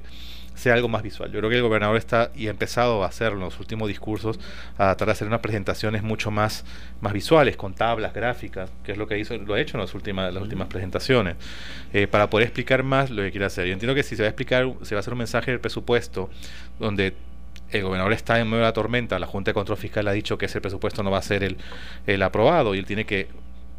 sea 0.55 0.75
algo 0.75 0.89
más 0.89 1.03
visual. 1.03 1.33
Yo 1.33 1.39
creo 1.39 1.51
que 1.51 1.57
el 1.57 1.63
gobernador 1.63 1.97
está 1.97 2.31
y 2.35 2.49
ha 2.49 2.51
empezado 2.51 3.03
a 3.03 3.07
hacer 3.07 3.33
en 3.33 3.41
los 3.41 3.59
últimos 3.59 3.89
discursos 3.89 4.39
a 4.75 4.89
tratar 4.89 5.07
de 5.07 5.13
hacer 5.13 5.27
unas 5.27 5.41
presentaciones 5.41 6.03
mucho 6.03 6.31
más, 6.31 6.65
más 7.01 7.13
visuales, 7.13 7.57
con 7.57 7.75
tablas, 7.75 8.13
gráficas, 8.13 8.71
que 8.85 8.93
es 8.93 8.99
lo 8.99 9.07
que 9.07 9.19
hizo, 9.19 9.37
lo 9.37 9.55
ha 9.55 9.61
hecho 9.61 9.77
en 9.77 9.83
las 9.83 9.95
últimas, 9.95 10.33
las 10.33 10.43
últimas 10.43 10.69
presentaciones, 10.69 11.37
eh, 11.93 12.07
para 12.07 12.29
poder 12.29 12.47
explicar 12.47 12.83
más 12.83 13.11
lo 13.11 13.23
que 13.23 13.31
quiere 13.31 13.47
hacer. 13.47 13.67
Yo 13.67 13.73
entiendo 13.73 13.95
que 13.95 14.03
si 14.03 14.17
se 14.17 14.23
va 14.23 14.27
a 14.27 14.31
explicar, 14.31 14.71
se 14.83 14.95
va 14.95 14.99
a 14.99 15.01
hacer 15.01 15.15
un 15.15 15.19
mensaje 15.19 15.51
del 15.51 15.61
presupuesto 15.61 16.31
donde 16.79 17.15
el 17.71 17.83
gobernador 17.83 18.13
está 18.13 18.39
en 18.41 18.47
medio 18.47 18.59
de 18.59 18.65
la 18.65 18.73
tormenta, 18.73 19.19
la 19.19 19.27
Junta 19.27 19.51
de 19.51 19.55
Control 19.55 19.79
Fiscal 19.79 20.07
ha 20.09 20.13
dicho 20.13 20.39
que 20.39 20.47
ese 20.47 20.61
presupuesto 20.61 21.03
no 21.03 21.11
va 21.11 21.19
a 21.19 21.23
ser 21.23 21.45
el, 21.45 21.57
el 22.07 22.23
aprobado 22.23 22.75
y 22.75 22.79
él 22.79 22.87
tiene 22.87 23.07
que, 23.07 23.29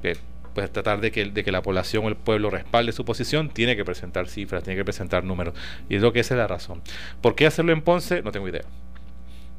pues, 0.01 0.71
tratar 0.71 1.01
de 1.01 1.11
que, 1.11 1.25
de 1.25 1.43
que 1.43 1.51
la 1.51 1.61
población 1.61 2.05
o 2.05 2.09
el 2.09 2.15
pueblo 2.15 2.49
respalde 2.49 2.91
su 2.91 3.05
posición, 3.05 3.49
tiene 3.49 3.75
que 3.75 3.85
presentar 3.85 4.27
cifras, 4.27 4.63
tiene 4.63 4.77
que 4.77 4.85
presentar 4.85 5.23
números. 5.23 5.55
Y 5.89 5.95
es 5.95 6.01
lo 6.01 6.13
que 6.13 6.21
esa 6.21 6.35
es 6.35 6.37
la 6.37 6.47
razón. 6.47 6.81
¿Por 7.21 7.35
qué 7.35 7.45
hacerlo 7.45 7.71
en 7.73 7.81
Ponce? 7.81 8.21
No 8.21 8.31
tengo 8.31 8.47
idea. 8.47 8.63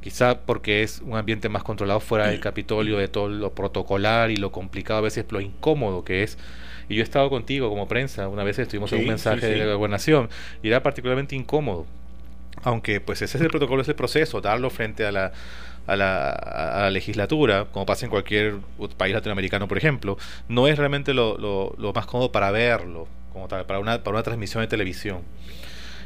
Quizá 0.01 0.41
porque 0.41 0.83
es 0.83 1.01
un 1.01 1.17
ambiente 1.17 1.49
más 1.49 1.63
controlado 1.63 2.01
fuera 2.01 2.27
del 2.27 2.41
Capitolio, 2.41 2.99
de 2.99 3.07
todo 3.07 3.29
lo 3.29 3.55
protocolar 3.55 4.33
y 4.33 4.37
lo 4.37 4.51
complicado, 4.51 4.99
a 4.99 5.03
veces 5.03 5.25
lo 5.31 5.41
incómodo 5.41 6.05
que 6.05 6.25
es. 6.25 6.39
Y 6.89 6.97
yo 6.97 7.03
he 7.03 7.05
estado 7.05 7.31
contigo 7.31 7.69
como 7.69 7.87
prensa, 7.87 8.27
una 8.27 8.43
vez 8.43 8.59
estuvimos 8.59 8.93
en 8.93 9.01
un 9.01 9.07
mensaje 9.07 9.47
de 9.47 9.65
la 9.65 9.75
gobernación 9.75 10.29
y 10.63 10.69
era 10.69 10.83
particularmente 10.83 11.37
incómodo 11.37 11.87
aunque 12.63 13.01
pues 13.01 13.23
ese 13.23 13.39
es 13.39 13.43
el 13.43 13.51
protocolo, 13.51 13.83
ese 13.83 13.95
proceso, 13.95 14.41
darlo 14.41 14.71
frente 14.71 15.05
a 15.07 15.13
la, 15.13 15.33
a 15.87 15.97
la, 15.97 16.31
a 16.31 16.81
la, 16.83 16.91
legislatura, 16.91 17.67
como 17.73 17.87
pasa 17.87 18.07
en 18.07 18.11
cualquier 18.11 18.57
país 18.97 19.15
latinoamericano, 19.15 19.69
por 19.69 19.79
ejemplo, 19.79 20.17
no 20.49 20.69
es 20.69 20.79
realmente 20.79 21.15
lo, 21.15 21.37
lo, 21.39 21.93
más 21.93 22.07
cómodo 22.07 22.33
para 22.33 22.51
verlo, 22.51 23.09
como 23.33 23.49
tal, 23.49 23.67
para 23.67 23.79
una, 23.79 24.03
para 24.03 24.17
una 24.17 24.23
transmisión 24.23 24.63
de 24.63 24.69
televisión. 24.69 25.23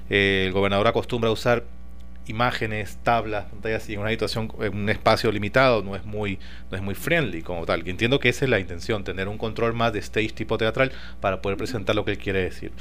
Eh, 0.08 0.44
el 0.46 0.52
gobernador 0.52 0.86
acostumbra 0.86 1.30
a 1.30 1.32
usar 1.32 1.64
imágenes, 2.28 2.98
tablas, 3.02 3.44
pantallas 3.46 3.88
y 3.88 3.94
en 3.94 4.00
una 4.00 4.10
situación, 4.10 4.52
un 4.72 4.88
espacio 4.88 5.30
limitado, 5.30 5.82
no 5.82 5.94
es 5.94 6.04
muy, 6.04 6.38
no 6.70 6.76
es 6.76 6.82
muy 6.82 6.94
friendly 6.94 7.42
como 7.42 7.66
tal. 7.66 7.86
Entiendo 7.88 8.18
que 8.18 8.28
esa 8.28 8.44
es 8.44 8.50
la 8.50 8.58
intención, 8.58 9.04
tener 9.04 9.28
un 9.28 9.38
control 9.38 9.74
más 9.74 9.92
de 9.92 10.00
stage 10.00 10.30
tipo 10.30 10.58
teatral 10.58 10.92
para 11.20 11.40
poder 11.40 11.56
presentar 11.56 11.94
lo 11.94 12.04
que 12.04 12.12
él 12.12 12.18
quiere 12.18 12.42
decir. 12.42 12.72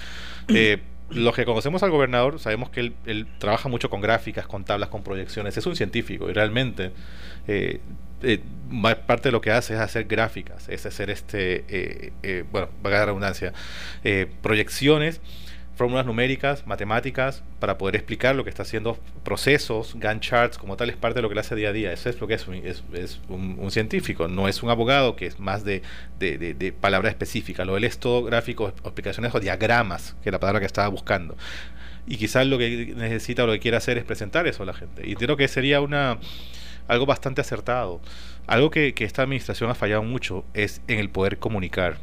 Eh, 0.47 0.79
los 1.09 1.35
que 1.35 1.45
conocemos 1.45 1.83
al 1.83 1.91
gobernador 1.91 2.39
sabemos 2.39 2.69
que 2.69 2.93
él, 3.05 3.27
trabaja 3.37 3.69
mucho 3.69 3.89
con 3.89 4.01
gráficas, 4.01 4.47
con 4.47 4.65
tablas, 4.65 4.89
con 4.89 5.03
proyecciones. 5.03 5.55
Es 5.57 5.65
un 5.65 5.75
científico 5.75 6.29
y 6.29 6.33
realmente 6.33 6.91
eh, 7.47 7.79
eh, 8.23 8.41
parte 9.05 9.29
de 9.29 9.31
lo 9.31 9.41
que 9.41 9.51
hace 9.51 9.75
es 9.75 9.79
hacer 9.79 10.05
gráficas, 10.05 10.67
es 10.67 10.85
hacer 10.85 11.09
este, 11.09 11.65
eh, 11.67 12.13
eh 12.23 12.43
bueno, 12.51 12.69
va 12.83 12.89
a 12.89 12.93
la 12.93 13.05
redundancia, 13.05 13.53
proyecciones 14.41 15.21
fórmulas 15.75 16.05
numéricas, 16.05 16.65
matemáticas, 16.65 17.43
para 17.59 17.77
poder 17.77 17.95
explicar 17.95 18.35
lo 18.35 18.43
que 18.43 18.49
está 18.49 18.63
haciendo 18.63 18.97
procesos, 19.23 19.95
Gantt 19.95 20.23
charts, 20.23 20.57
como 20.57 20.77
tal, 20.77 20.89
es 20.89 20.95
parte 20.95 21.19
de 21.19 21.21
lo 21.21 21.29
que 21.29 21.35
le 21.35 21.41
hace 21.41 21.55
día 21.55 21.69
a 21.69 21.73
día. 21.73 21.91
Eso 21.91 22.09
es 22.09 22.19
lo 22.19 22.27
que 22.27 22.35
es 22.35 22.47
un, 22.47 23.71
científico, 23.71 24.27
no 24.27 24.47
es 24.47 24.63
un 24.63 24.69
abogado 24.69 25.15
que 25.15 25.25
es 25.25 25.39
más 25.39 25.63
de, 25.63 25.81
de, 26.19 26.37
de, 26.37 26.71
palabra 26.71 27.09
específica. 27.09 27.65
Lo 27.65 27.73
de 27.73 27.79
él 27.79 27.83
es 27.83 27.99
todo 27.99 28.23
gráficos, 28.23 28.73
explicaciones 28.83 29.35
o 29.35 29.39
diagramas, 29.39 30.15
que 30.23 30.29
es 30.29 30.33
la 30.33 30.39
palabra 30.39 30.59
que 30.59 30.65
estaba 30.65 30.87
buscando. 30.87 31.35
Y 32.07 32.17
quizás 32.17 32.47
lo 32.47 32.57
que 32.57 32.93
necesita 32.95 33.43
o 33.43 33.47
lo 33.47 33.53
que 33.53 33.59
quiere 33.59 33.77
hacer 33.77 33.97
es 33.97 34.05
presentar 34.05 34.47
eso 34.47 34.63
a 34.63 34.65
la 34.65 34.73
gente. 34.73 35.07
Y 35.07 35.15
creo 35.15 35.35
que 35.37 35.47
sería 35.47 35.81
una 35.81 36.19
algo 36.87 37.05
bastante 37.05 37.41
acertado. 37.41 37.99
Algo 38.47 38.69
que, 38.69 38.93
que 38.93 39.05
esta 39.05 39.23
administración 39.23 39.69
ha 39.71 39.75
fallado 39.75 40.03
mucho 40.03 40.45
es 40.53 40.81
en 40.87 40.99
el 40.99 41.09
poder 41.09 41.39
comunicar 41.39 41.97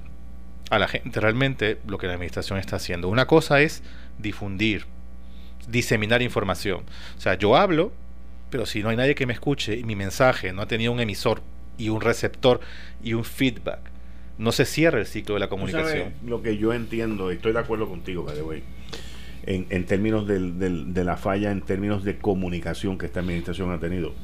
a 0.72 0.78
la 0.78 0.88
gente 0.88 1.20
realmente 1.20 1.76
lo 1.86 1.98
que 1.98 2.06
la 2.06 2.14
administración 2.14 2.58
está 2.58 2.76
haciendo. 2.76 3.10
Una 3.10 3.26
cosa 3.26 3.60
es 3.60 3.82
difundir, 4.18 4.86
diseminar 5.68 6.22
información. 6.22 6.84
O 7.18 7.20
sea, 7.20 7.34
yo 7.34 7.56
hablo, 7.56 7.92
pero 8.48 8.64
si 8.64 8.82
no 8.82 8.88
hay 8.88 8.96
nadie 8.96 9.14
que 9.14 9.26
me 9.26 9.34
escuche 9.34 9.76
y 9.76 9.84
mi 9.84 9.96
mensaje 9.96 10.50
no 10.54 10.62
ha 10.62 10.66
tenido 10.66 10.90
un 10.90 11.00
emisor 11.00 11.42
y 11.76 11.90
un 11.90 12.00
receptor 12.00 12.60
y 13.02 13.12
un 13.12 13.24
feedback, 13.24 13.80
no 14.38 14.50
se 14.50 14.64
cierra 14.64 14.98
el 14.98 15.04
ciclo 15.04 15.34
de 15.34 15.40
la 15.40 15.50
comunicación. 15.50 16.14
lo 16.24 16.40
que 16.40 16.56
yo 16.56 16.72
entiendo, 16.72 17.30
estoy 17.30 17.52
de 17.52 17.58
acuerdo 17.58 17.86
contigo, 17.86 18.24
by 18.24 18.62
en, 19.44 19.66
en 19.68 19.84
términos 19.84 20.26
de 20.26 21.04
la 21.04 21.18
falla, 21.18 21.50
en 21.50 21.60
términos 21.60 22.02
de 22.02 22.16
comunicación 22.16 22.96
que 22.96 23.04
esta 23.04 23.20
administración 23.20 23.72
ha 23.72 23.78
tenido. 23.78 24.14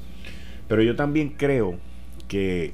Pero 0.66 0.80
yo 0.82 0.96
también 0.96 1.34
creo 1.37 1.78
que 2.26 2.72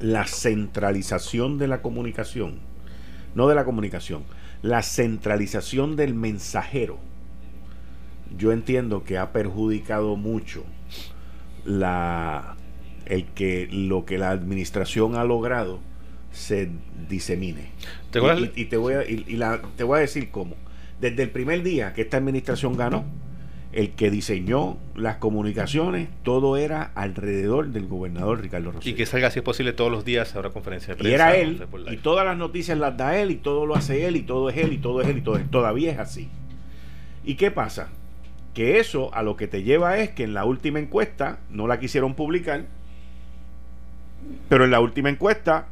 la 0.00 0.26
centralización 0.26 1.58
de 1.58 1.68
la 1.68 1.82
comunicación, 1.82 2.58
no 3.34 3.48
de 3.48 3.54
la 3.54 3.64
comunicación, 3.64 4.24
la 4.62 4.82
centralización 4.82 5.96
del 5.96 6.14
mensajero, 6.14 6.98
yo 8.36 8.52
entiendo 8.52 9.04
que 9.04 9.18
ha 9.18 9.32
perjudicado 9.32 10.16
mucho 10.16 10.64
la 11.64 12.56
el 13.06 13.24
que 13.26 13.68
lo 13.70 14.04
que 14.04 14.18
la 14.18 14.30
administración 14.30 15.16
ha 15.16 15.24
logrado 15.24 15.80
se 16.32 16.70
disemine. 17.08 17.70
y, 18.54 18.64
te 18.66 18.76
voy 18.76 18.94
a, 18.94 19.04
la, 19.36 19.60
te 19.76 19.82
voy 19.82 19.98
a 19.98 20.00
decir 20.00 20.30
cómo. 20.30 20.54
Desde 21.00 21.24
el 21.24 21.30
primer 21.30 21.62
día 21.62 21.92
que 21.92 22.02
esta 22.02 22.18
administración 22.18 22.76
ganó, 22.76 23.04
el 23.72 23.92
que 23.92 24.10
diseñó 24.10 24.78
las 24.96 25.16
comunicaciones, 25.16 26.08
todo 26.24 26.56
era 26.56 26.90
alrededor 26.94 27.68
del 27.68 27.86
gobernador 27.86 28.40
Ricardo 28.40 28.72
Rosselló. 28.72 28.94
Y 28.94 28.96
que 28.96 29.06
salga 29.06 29.30
si 29.30 29.38
es 29.38 29.44
posible 29.44 29.72
todos 29.72 29.92
los 29.92 30.04
días 30.04 30.34
a 30.34 30.40
una 30.40 30.50
conferencia 30.50 30.94
de 30.94 30.98
prensa. 30.98 31.10
Y 31.10 31.14
era 31.14 31.36
él, 31.36 31.64
y 31.88 31.96
todas 31.98 32.26
las 32.26 32.36
noticias 32.36 32.76
las 32.78 32.96
da 32.96 33.16
él, 33.16 33.30
y 33.30 33.36
todo 33.36 33.66
lo 33.66 33.76
hace 33.76 34.06
él, 34.06 34.16
y 34.16 34.22
todo 34.22 34.50
es 34.50 34.56
él, 34.56 34.72
y 34.72 34.78
todo 34.78 35.00
es 35.02 35.08
él, 35.08 35.18
y 35.18 35.20
todo 35.20 35.36
es 35.36 35.48
Todavía 35.50 35.92
es 35.92 35.98
así. 35.98 36.28
¿Y 37.24 37.34
qué 37.34 37.52
pasa? 37.52 37.88
Que 38.54 38.80
eso 38.80 39.14
a 39.14 39.22
lo 39.22 39.36
que 39.36 39.46
te 39.46 39.62
lleva 39.62 39.98
es 39.98 40.10
que 40.10 40.24
en 40.24 40.34
la 40.34 40.44
última 40.44 40.80
encuesta, 40.80 41.38
no 41.48 41.68
la 41.68 41.78
quisieron 41.78 42.14
publicar, 42.14 42.64
pero 44.48 44.64
en 44.64 44.72
la 44.72 44.80
última 44.80 45.10
encuesta 45.10 45.68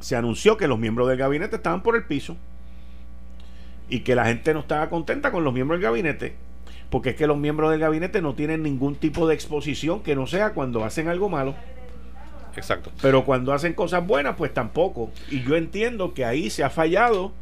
se 0.00 0.16
anunció 0.16 0.56
que 0.56 0.66
los 0.66 0.78
miembros 0.80 1.08
del 1.08 1.18
gabinete 1.18 1.56
estaban 1.56 1.84
por 1.84 1.94
el 1.94 2.02
piso 2.02 2.36
y 3.88 4.00
que 4.00 4.16
la 4.16 4.24
gente 4.24 4.52
no 4.52 4.60
estaba 4.60 4.90
contenta 4.90 5.30
con 5.30 5.44
los 5.44 5.54
miembros 5.54 5.78
del 5.78 5.88
gabinete 5.88 6.34
porque 6.92 7.10
es 7.10 7.16
que 7.16 7.26
los 7.26 7.38
miembros 7.38 7.70
del 7.70 7.80
gabinete 7.80 8.20
no 8.20 8.34
tienen 8.34 8.62
ningún 8.62 8.96
tipo 8.96 9.26
de 9.26 9.32
exposición 9.32 10.02
que 10.02 10.14
no 10.14 10.26
sea 10.26 10.52
cuando 10.52 10.84
hacen 10.84 11.08
algo 11.08 11.30
malo. 11.30 11.54
Exacto. 12.54 12.92
Pero 13.00 13.24
cuando 13.24 13.54
hacen 13.54 13.72
cosas 13.72 14.06
buenas, 14.06 14.36
pues 14.36 14.52
tampoco. 14.52 15.10
Y 15.30 15.42
yo 15.42 15.56
entiendo 15.56 16.12
que 16.12 16.26
ahí 16.26 16.50
se 16.50 16.64
ha 16.64 16.68
fallado 16.68 17.32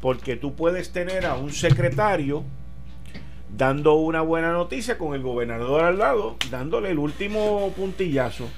porque 0.00 0.34
tú 0.34 0.56
puedes 0.56 0.90
tener 0.90 1.26
a 1.26 1.36
un 1.36 1.52
secretario 1.52 2.42
dando 3.56 3.94
una 3.94 4.20
buena 4.20 4.50
noticia 4.50 4.98
con 4.98 5.14
el 5.14 5.22
gobernador 5.22 5.84
al 5.84 5.98
lado, 5.98 6.34
dándole 6.50 6.90
el 6.90 6.98
último 6.98 7.72
puntillazo, 7.76 8.48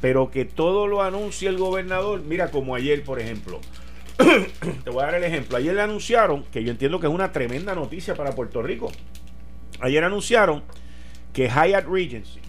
pero 0.00 0.30
que 0.30 0.46
todo 0.46 0.86
lo 0.86 1.02
anuncie 1.02 1.46
el 1.46 1.58
gobernador. 1.58 2.22
Mira, 2.22 2.50
como 2.50 2.74
ayer, 2.74 3.04
por 3.04 3.20
ejemplo. 3.20 3.60
Te 4.84 4.88
voy 4.88 5.02
a 5.02 5.06
dar 5.06 5.16
el 5.16 5.24
ejemplo. 5.24 5.58
Ayer 5.58 5.74
le 5.74 5.82
anunciaron, 5.82 6.44
que 6.44 6.64
yo 6.64 6.70
entiendo 6.70 7.00
que 7.00 7.06
es 7.06 7.12
una 7.12 7.32
tremenda 7.32 7.74
noticia 7.74 8.14
para 8.14 8.34
Puerto 8.34 8.62
Rico, 8.62 8.90
Ayer 9.80 10.04
anunciaron 10.04 10.62
que 11.32 11.48
Hyatt 11.48 11.86
Regency 11.86 12.40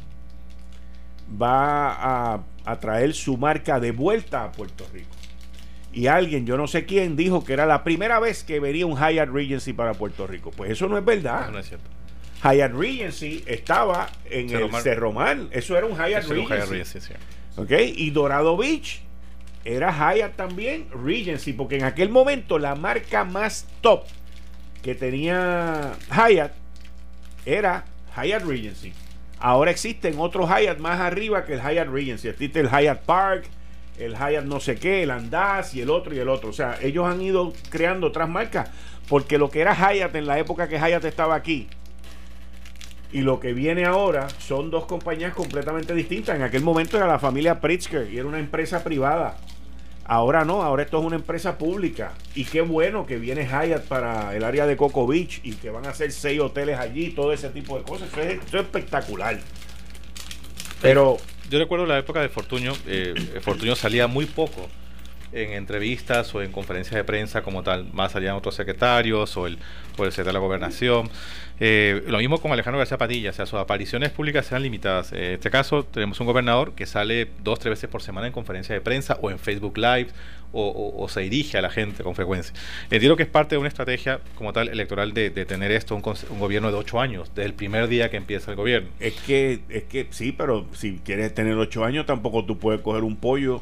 va 1.42 2.44
a, 2.66 2.80
traer 2.80 3.14
su 3.14 3.38
marca 3.38 3.80
de 3.80 3.92
vuelta 3.92 4.44
a 4.44 4.52
Puerto 4.52 4.86
Rico. 4.94 5.10
Y 5.94 6.08
alguien, 6.08 6.46
yo 6.46 6.58
no 6.58 6.68
sé 6.68 6.86
quién, 6.86 7.16
dijo 7.16 7.44
que 7.44 7.54
era 7.54 7.66
la 7.66 7.84
primera 7.84 8.20
vez 8.20 8.44
que 8.44 8.60
vería 8.60 8.86
un 8.86 8.98
Hyatt 8.98 9.30
Regency 9.30 9.74
para 9.74 9.94
Puerto 9.94 10.26
Rico. 10.26 10.52
Pues 10.52 10.72
eso 10.72 10.88
no 10.88 10.98
es 10.98 11.04
verdad. 11.04 11.50
no 11.52 11.60
es 11.60 11.68
cierto. 11.68 11.90
Hyatt 12.44 12.74
Regency 12.74 13.44
estaba 13.46 14.10
en 14.26 14.50
el 14.50 14.72
Cerro 14.82 15.12
Mar. 15.12 15.38
Eso 15.52 15.78
era 15.78 15.86
un 15.86 15.96
Hyatt 15.96 16.26
Regency. 16.28 17.00
Y 17.98 18.10
Dorado 18.12 18.58
Beach 18.58 19.02
era 19.64 19.92
Hyatt 19.92 20.36
también 20.36 20.88
Regency, 20.92 21.54
porque 21.54 21.76
en 21.78 21.84
aquel 21.84 22.10
momento 22.10 22.58
la 22.58 22.76
marca 22.76 23.24
más 23.24 23.68
top 23.82 24.06
que 24.82 24.96
tenía 24.96 25.94
Hyatt 26.10 26.54
era 27.46 27.86
Hyatt 28.16 28.44
Regency. 28.44 28.94
Ahora 29.40 29.72
existen 29.72 30.16
otros 30.20 30.50
Hyatt 30.50 30.78
más 30.80 31.00
arriba 31.00 31.46
que 31.46 31.54
el 31.54 31.62
Hyatt 31.62 31.88
Regency. 31.88 32.28
Existe 32.28 32.60
el 32.60 32.70
Hyatt 32.70 33.02
Park, 33.04 33.46
el 33.98 34.14
Hyatt 34.14 34.46
no 34.46 34.60
sé 34.60 34.76
qué, 34.76 35.04
el 35.04 35.12
Andaz 35.12 35.74
y 35.74 35.82
el 35.82 35.90
otro 35.90 36.14
y 36.14 36.20
el 36.20 36.30
otro. 36.30 36.50
O 36.50 36.54
sea, 36.54 36.78
ellos 36.82 37.08
han 37.08 37.22
ido 37.22 37.54
creando 37.70 38.08
otras 38.08 38.30
marcas 38.30 38.70
porque 39.08 39.38
lo 39.38 39.50
que 39.50 39.62
era 39.62 39.74
Hyatt 39.74 40.16
en 40.16 40.26
la 40.26 40.40
época 40.40 40.68
que 40.68 40.78
Hyatt 40.78 41.06
estaba 41.06 41.36
aquí 41.36 41.68
y 43.14 43.22
lo 43.22 43.40
que 43.40 43.54
viene 43.54 43.86
ahora 43.86 44.30
son 44.40 44.72
dos 44.72 44.86
compañías 44.86 45.34
completamente 45.34 45.94
distintas. 45.94 46.36
En 46.36 46.44
aquel 46.44 46.64
momento 46.64 46.98
era 46.98 47.08
la 47.08 47.20
familia 47.20 47.60
Pritzker 47.60 48.12
y 48.12 48.18
era 48.18 48.28
una 48.28 48.40
empresa 48.40 48.84
privada. 48.84 49.38
Ahora 50.06 50.44
no, 50.44 50.64
ahora 50.64 50.84
esto 50.84 51.00
es 51.00 51.06
una 51.06 51.16
empresa 51.16 51.58
pública. 51.58 52.14
Y 52.36 52.46
qué 52.46 52.62
bueno 52.62 53.06
que 53.06 53.18
viene 53.18 53.46
Hyatt 53.46 53.86
para 53.86 54.36
el 54.36 54.44
área 54.44 54.66
de 54.66 54.76
Coco 54.76 55.08
Beach 55.08 55.40
y 55.44 55.54
que 55.54 55.70
van 55.70 55.86
a 55.86 55.90
hacer 55.90 56.12
seis 56.12 56.40
hoteles 56.40 56.80
allí, 56.80 57.12
todo 57.12 57.34
ese 57.34 57.50
tipo 57.50 57.78
de 57.78 57.84
cosas. 57.84 58.10
Eso 58.10 58.22
es, 58.22 58.54
espectacular. 58.54 59.40
Pero. 60.82 61.18
Yo 61.50 61.60
recuerdo 61.60 61.86
la 61.86 61.98
época 61.98 62.22
de 62.22 62.30
Fortuño. 62.30 62.74
Eh, 62.88 63.14
Fortuño 63.42 63.76
salía 63.76 64.08
muy 64.08 64.26
poco 64.26 64.70
en 65.32 65.54
entrevistas 65.54 66.34
o 66.36 66.42
en 66.42 66.52
conferencias 66.52 66.96
de 66.96 67.04
prensa 67.04 67.42
como 67.42 67.64
tal. 67.64 67.88
Más 67.94 68.12
salían 68.12 68.36
otros 68.36 68.56
secretarios 68.56 69.36
o 69.38 69.48
el, 69.48 69.58
o 69.98 70.06
el 70.06 70.12
secretario 70.12 70.28
de 70.28 70.34
la 70.34 70.40
gobernación. 70.40 71.10
Eh, 71.60 72.04
lo 72.08 72.18
mismo 72.18 72.42
con 72.42 72.52
Alejandro 72.52 72.80
García 72.80 72.98
Padilla, 72.98 73.30
o 73.30 73.34
sea, 73.34 73.46
sus 73.46 73.60
apariciones 73.60 74.10
públicas 74.10 74.46
sean 74.48 74.64
limitadas. 74.64 75.12
Eh, 75.14 75.28
en 75.28 75.34
este 75.34 75.52
caso, 75.52 75.84
tenemos 75.84 76.20
un 76.20 76.26
gobernador 76.26 76.74
que 76.74 76.88
sale 76.88 77.30
dos, 77.44 77.60
tres 77.60 77.72
veces 77.72 77.90
por 77.90 78.02
semana 78.02 78.28
en 78.28 78.34
conferencia 78.34 78.74
de 78.74 78.82
prensa 78.82 79.20
o 79.22 79.30
en 79.30 79.38
Facebook 79.38 79.78
Live 79.78 80.08
o, 80.54 81.08
se 81.08 81.22
dirige 81.22 81.58
a 81.58 81.62
la 81.62 81.70
gente 81.70 82.04
con 82.04 82.16
frecuencia. 82.16 82.54
Entiendo 82.90 83.16
que 83.16 83.24
es 83.24 83.30
parte 83.30 83.56
de 83.56 83.60
una 83.60 83.70
estrategia 83.70 84.20
como 84.36 84.52
tal 84.54 84.68
electoral 84.68 85.14
de, 85.14 85.30
tener 85.46 85.72
esto, 85.72 85.96
un, 85.96 86.04
un, 86.30 86.40
gobierno 86.40 86.72
de 86.72 86.78
ocho 86.78 87.00
años, 87.00 87.30
desde 87.30 87.46
el 87.46 87.54
primer 87.54 87.88
día 87.88 88.10
que 88.10 88.18
empieza 88.18 88.52
el 88.52 88.58
gobierno. 88.58 88.90
Es 89.00 89.14
que, 89.14 89.62
es 89.70 89.84
que 89.84 90.08
sí, 90.10 90.32
pero 90.32 90.66
si 90.74 91.00
quieres 91.06 91.34
tener 91.34 91.56
ocho 91.56 91.86
años, 91.86 92.06
tampoco 92.06 92.44
tú 92.44 92.58
puedes 92.58 92.82
coger 92.82 93.04
un 93.04 93.16
pollo 93.16 93.62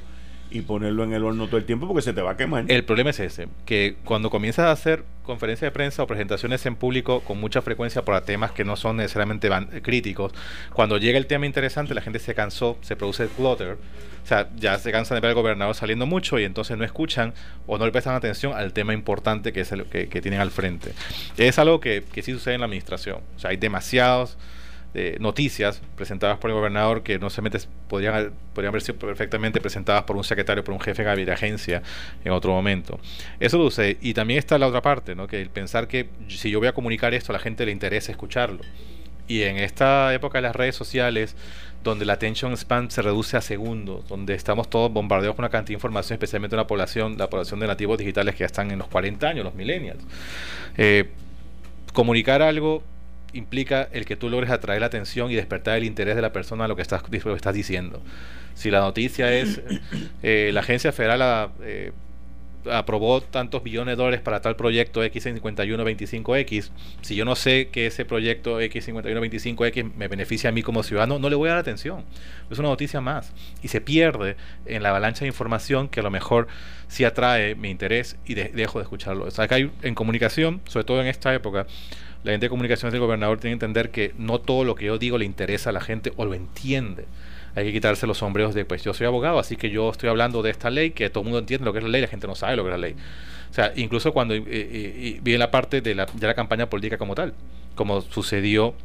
y 0.52 0.62
ponerlo 0.62 1.04
en 1.04 1.14
el 1.14 1.24
horno 1.24 1.48
todo 1.48 1.58
el 1.58 1.66
tiempo 1.66 1.88
porque 1.88 2.02
se 2.02 2.14
te 2.14 2.22
va 2.22 2.32
a 2.32 2.38
quemar. 2.38 2.66
El 2.68 2.84
problema 2.84 3.12
es 3.12 3.20
ese, 3.20 3.48
que 3.66 3.96
cuando 4.04 4.30
comienzas 4.30 4.66
a 4.66 4.72
hacer 4.72 5.04
conferencias 5.24 5.68
de 5.68 5.72
prensa 5.72 6.04
o 6.04 6.08
presentaciones 6.08 6.66
en 6.66 6.76
público 6.76 7.22
con 7.22 7.40
mucha 7.40 7.62
frecuencia 7.62 8.04
por 8.04 8.20
temas 8.22 8.52
que 8.52 8.64
no 8.64 8.76
son 8.76 8.98
necesariamente 8.98 9.50
críticos, 9.82 10.34
cuando 10.74 10.98
llega 10.98 11.18
el 11.18 11.28
tema 11.28 11.46
interesante 11.46 11.94
la 11.94 12.02
gente 12.02 12.20
se 12.20 12.34
cansó, 12.34 12.78
se 12.82 12.96
produce 12.96 13.24
el 13.24 13.30
clutter, 13.30 13.78
o 14.24 14.28
sea, 14.28 14.50
ya 14.58 14.78
se 14.80 14.92
cansan 14.92 15.16
de 15.16 15.22
ver 15.22 15.30
al 15.30 15.36
gobernador 15.36 15.76
saliendo 15.76 16.06
mucho 16.06 16.40
y 16.40 16.44
entonces 16.44 16.78
no 16.78 16.84
escuchan 16.84 17.34
o 17.68 17.78
no 17.78 17.86
le 17.86 17.92
prestan 17.92 18.16
atención 18.16 18.54
al 18.54 18.74
tema 18.74 18.94
importante 18.94 19.54
que 19.54 19.62
es 19.62 19.72
el 19.72 19.86
que, 19.86 20.08
tienen 20.22 20.40
al 20.40 20.52
frente. 20.52 20.94
Es 21.38 21.60
algo 21.60 21.80
que, 21.80 22.04
que 22.12 22.22
sí 22.22 22.32
sucede 22.32 22.56
en 22.56 22.62
la 22.62 22.66
administración, 22.66 23.20
o 23.36 23.40
sea, 23.40 23.52
hay 23.52 23.58
demasiados 23.58 24.38
noticias 25.20 25.82
presentadas 25.96 26.38
por 26.40 26.50
el 26.50 26.56
gobernador 26.56 27.04
que 27.04 27.20
no 27.20 27.30
se 27.30 27.42
mete, 27.42 27.60
podrían, 27.88 28.32
podrían 28.54 28.72
haber 28.72 28.82
sido 28.82 28.98
perfectamente 28.98 29.62
presentadas 29.62 30.04
por 30.04 30.16
un 30.16 30.24
secretario, 30.24 30.64
por 30.64 30.74
un 30.74 30.80
jefe 30.80 31.04
de 31.04 31.32
agencia 31.32 31.82
en 32.24 32.32
otro 32.32 32.52
momento. 32.52 33.00
Eso 33.40 33.70
sé. 33.72 33.98
Y 34.02 34.14
también 34.14 34.40
está 34.40 34.58
la 34.58 34.68
otra 34.68 34.82
parte, 34.82 35.16
¿no? 35.16 35.28
que 35.28 35.42
el 35.42 35.50
pensar 35.50 35.88
que 35.88 36.10
si 36.28 36.50
yo 36.50 36.60
voy 36.60 36.68
a 36.68 36.74
comunicar 36.74 37.14
esto, 37.14 37.32
a 37.32 37.34
la 37.34 37.40
gente 37.40 37.66
le 37.66 37.72
interesa 37.72 38.12
escucharlo. 38.12 38.62
Y 39.28 39.44
en 39.44 39.58
esta 39.58 40.12
época 40.14 40.40
de 40.40 40.42
las 40.42 40.56
redes 40.56 40.76
sociales, 40.76 41.36
donde 41.84 42.04
la 42.04 42.14
attention 42.14 42.58
span 42.58 42.90
se 42.90 43.04
reduce 43.04 43.38
a 43.38 43.42
segundos, 43.42 44.08
donde 44.08 44.34
estamos 44.34 44.70
todos 44.70 44.92
bombardeados 44.92 45.36
con 45.36 45.44
una 45.44 45.52
cantidad 45.52 45.76
de 45.76 45.78
información, 45.78 46.16
especialmente 46.16 46.56
una 46.56 46.66
población, 46.66 47.16
la 47.18 47.30
población 47.30 47.60
de 47.60 47.68
nativos 47.68 48.00
digitales 48.00 48.34
que 48.34 48.40
ya 48.40 48.48
están 48.48 48.72
en 48.72 48.80
los 48.80 48.88
40 48.88 49.28
años, 49.28 49.46
los 49.46 49.54
millennials. 49.54 50.04
Eh, 50.78 51.12
comunicar 51.94 52.42
algo 52.42 52.84
implica 53.34 53.88
el 53.92 54.06
que 54.06 54.16
tú 54.16 54.30
logres 54.30 54.50
atraer 54.50 54.82
la 54.82 54.88
atención 54.88 55.32
y 55.32 55.36
despertar 55.36 55.78
el 55.78 55.84
interés 55.84 56.16
de 56.16 56.22
la 56.22 56.34
persona 56.34 56.66
a 56.66 56.68
lo 56.68 56.76
que 56.76 56.82
estás, 56.82 57.04
estás 57.12 57.54
diciendo. 57.54 58.02
Si 58.56 58.72
la 58.72 58.80
noticia 58.80 59.34
es 59.34 59.62
eh, 60.24 60.52
la 60.54 60.62
agencia 60.62 60.92
federal 60.92 61.52
eh, 61.62 61.92
aprobó 62.70 63.22
tantos 63.22 63.64
billones 63.64 63.94
de 63.94 63.96
dólares 63.96 64.22
para 64.22 64.42
tal 64.42 64.56
proyecto 64.56 65.04
X5125X, 65.04 66.70
si 67.02 67.16
yo 67.16 67.26
no 67.26 67.36
sé 67.36 67.70
que 67.72 67.88
ese 67.88 68.06
proyecto 68.06 68.60
X5125X 68.60 69.94
me 69.96 70.08
beneficia 70.08 70.50
a 70.50 70.54
mí 70.54 70.62
como 70.62 70.84
ciudadano, 70.84 71.20
no 71.20 71.30
le 71.30 71.36
voy 71.36 71.50
a 71.50 71.54
dar 71.54 71.60
atención. 71.60 72.04
Es 72.50 72.60
una 72.60 72.70
noticia 72.70 73.02
más. 73.02 73.34
Y 73.64 73.70
se 73.70 73.82
pierde 73.82 74.36
en 74.66 74.84
la 74.84 74.90
avalancha 74.90 75.22
de 75.22 75.28
información 75.28 75.88
que 75.88 76.02
a 76.02 76.04
lo 76.04 76.12
mejor 76.12 76.48
sí 76.88 77.06
atrae 77.06 77.56
mi 77.56 77.70
interés 77.70 78.18
y 78.26 78.34
dejo 78.34 78.80
de 78.80 78.84
escucharlo. 78.84 79.26
O 79.26 79.32
sea, 79.32 79.48
que 79.48 79.56
hay 79.56 79.72
en 79.82 79.96
comunicación, 79.96 80.62
sobre 80.66 80.84
todo 80.84 81.02
en 81.02 81.08
esta 81.08 81.34
época, 81.34 81.68
la 82.24 82.32
gente 82.32 82.46
de 82.46 82.50
comunicaciones 82.50 82.92
del 82.92 83.02
gobernador 83.02 83.40
tiene 83.40 83.52
que 83.52 83.66
entender 83.66 83.92
que 83.92 84.14
no 84.18 84.40
todo 84.40 84.64
lo 84.64 84.76
que 84.76 84.86
yo 84.86 84.98
digo 84.98 85.18
le 85.18 85.26
interesa 85.26 85.70
a 85.70 85.74
la 85.74 85.82
gente 85.82 86.12
o 86.18 86.26
lo 86.26 86.34
entiende. 86.34 87.06
Hay 87.56 87.66
que 87.66 87.74
quitarse 87.74 88.06
los 88.08 88.20
sombreros 88.20 88.54
de, 88.54 88.66
pues 88.66 88.84
yo 88.84 88.94
soy 88.94 89.08
abogado, 89.08 89.40
así 89.40 89.56
que 89.56 89.70
yo 89.70 89.90
estoy 89.90 90.10
hablando 90.10 90.42
de 90.42 90.52
esta 90.52 90.70
ley, 90.70 90.92
que 90.92 91.10
todo 91.10 91.22
el 91.22 91.26
mundo 91.26 91.40
entiende 91.40 91.66
lo 91.66 91.74
que 91.74 91.80
es 91.80 91.84
la 91.84 91.90
ley, 91.90 92.02
la 92.02 92.08
gente 92.08 92.28
no 92.28 92.36
sabe 92.36 92.56
lo 92.56 92.64
que 92.64 92.70
es 92.70 92.74
la 92.74 92.78
ley. 92.78 92.96
O 93.50 93.54
sea, 93.54 93.74
incluso 93.76 94.14
cuando 94.14 94.36
eh, 94.36 94.44
eh, 94.48 95.20
viene 95.24 95.40
la 95.40 95.50
parte 95.50 95.82
de 95.82 95.96
la, 95.96 96.06
de 96.06 96.28
la 96.28 96.36
campaña 96.36 96.70
política 96.70 96.98
como 96.98 97.16
tal, 97.16 97.34
como 97.76 98.02
sucedió 98.02 98.76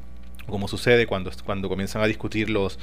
como 0.47 0.69
sucede 0.69 1.07
cuando, 1.07 1.31
cuando 1.45 1.69
comienzan 1.69 2.03
a 2.03 2.07
discutir 2.07 2.51
los, 2.51 2.79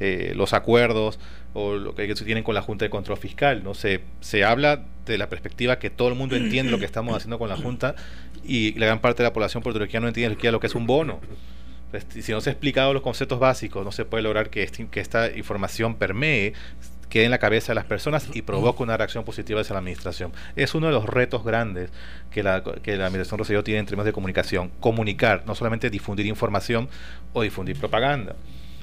eh, 0.00 0.32
los 0.36 0.52
acuerdos 0.52 1.18
o 1.54 1.74
lo 1.74 1.94
que 1.94 2.14
tienen 2.14 2.44
con 2.44 2.54
la 2.54 2.62
Junta 2.62 2.84
de 2.84 2.90
Control 2.90 3.16
Fiscal. 3.16 3.64
¿no? 3.64 3.74
Se, 3.74 4.02
se 4.20 4.44
habla 4.44 4.84
de 5.06 5.18
la 5.18 5.28
perspectiva 5.28 5.78
que 5.78 5.88
todo 5.90 6.08
el 6.08 6.14
mundo 6.14 6.36
entiende 6.36 6.70
lo 6.70 6.78
que 6.78 6.84
estamos 6.84 7.16
haciendo 7.16 7.38
con 7.38 7.48
la 7.48 7.56
Junta 7.56 7.94
y 8.46 8.72
la 8.78 8.86
gran 8.86 9.00
parte 9.00 9.22
de 9.22 9.28
la 9.28 9.32
población 9.32 9.62
puertorriqueña 9.62 10.00
no 10.00 10.08
entiende 10.08 10.52
lo 10.52 10.60
que 10.60 10.66
es 10.66 10.74
un 10.74 10.86
bono. 10.86 11.20
Pues, 11.90 12.06
si 12.24 12.32
no 12.32 12.40
se 12.40 12.50
han 12.50 12.54
explicado 12.54 12.92
los 12.92 13.02
conceptos 13.02 13.38
básicos, 13.38 13.84
no 13.84 13.92
se 13.92 14.04
puede 14.04 14.22
lograr 14.22 14.50
que, 14.50 14.62
este, 14.62 14.88
esta 14.94 15.30
información 15.36 15.94
permee 15.94 16.52
quede 17.08 17.24
en 17.24 17.30
la 17.30 17.38
cabeza 17.38 17.68
de 17.68 17.76
las 17.76 17.84
personas 17.84 18.28
y 18.34 18.42
provoque 18.42 18.82
una 18.82 18.96
reacción 18.96 19.24
positiva 19.24 19.60
hacia 19.60 19.74
la 19.74 19.78
administración. 19.78 20.32
Es 20.56 20.74
uno 20.74 20.88
de 20.88 20.92
los 20.92 21.06
retos 21.06 21.44
grandes 21.44 21.90
que 22.30 22.42
la, 22.42 22.62
que 22.64 22.96
la 22.96 23.06
administración 23.06 23.38
Rosselló 23.38 23.62
tiene 23.62 23.80
en 23.80 23.86
términos 23.86 24.06
de 24.06 24.12
comunicación. 24.12 24.70
Comunicar, 24.80 25.44
no 25.46 25.54
solamente 25.54 25.88
difundir 25.88 26.26
información 26.26 26.88
o 27.32 27.42
difundir 27.42 27.78
propaganda. 27.78 28.34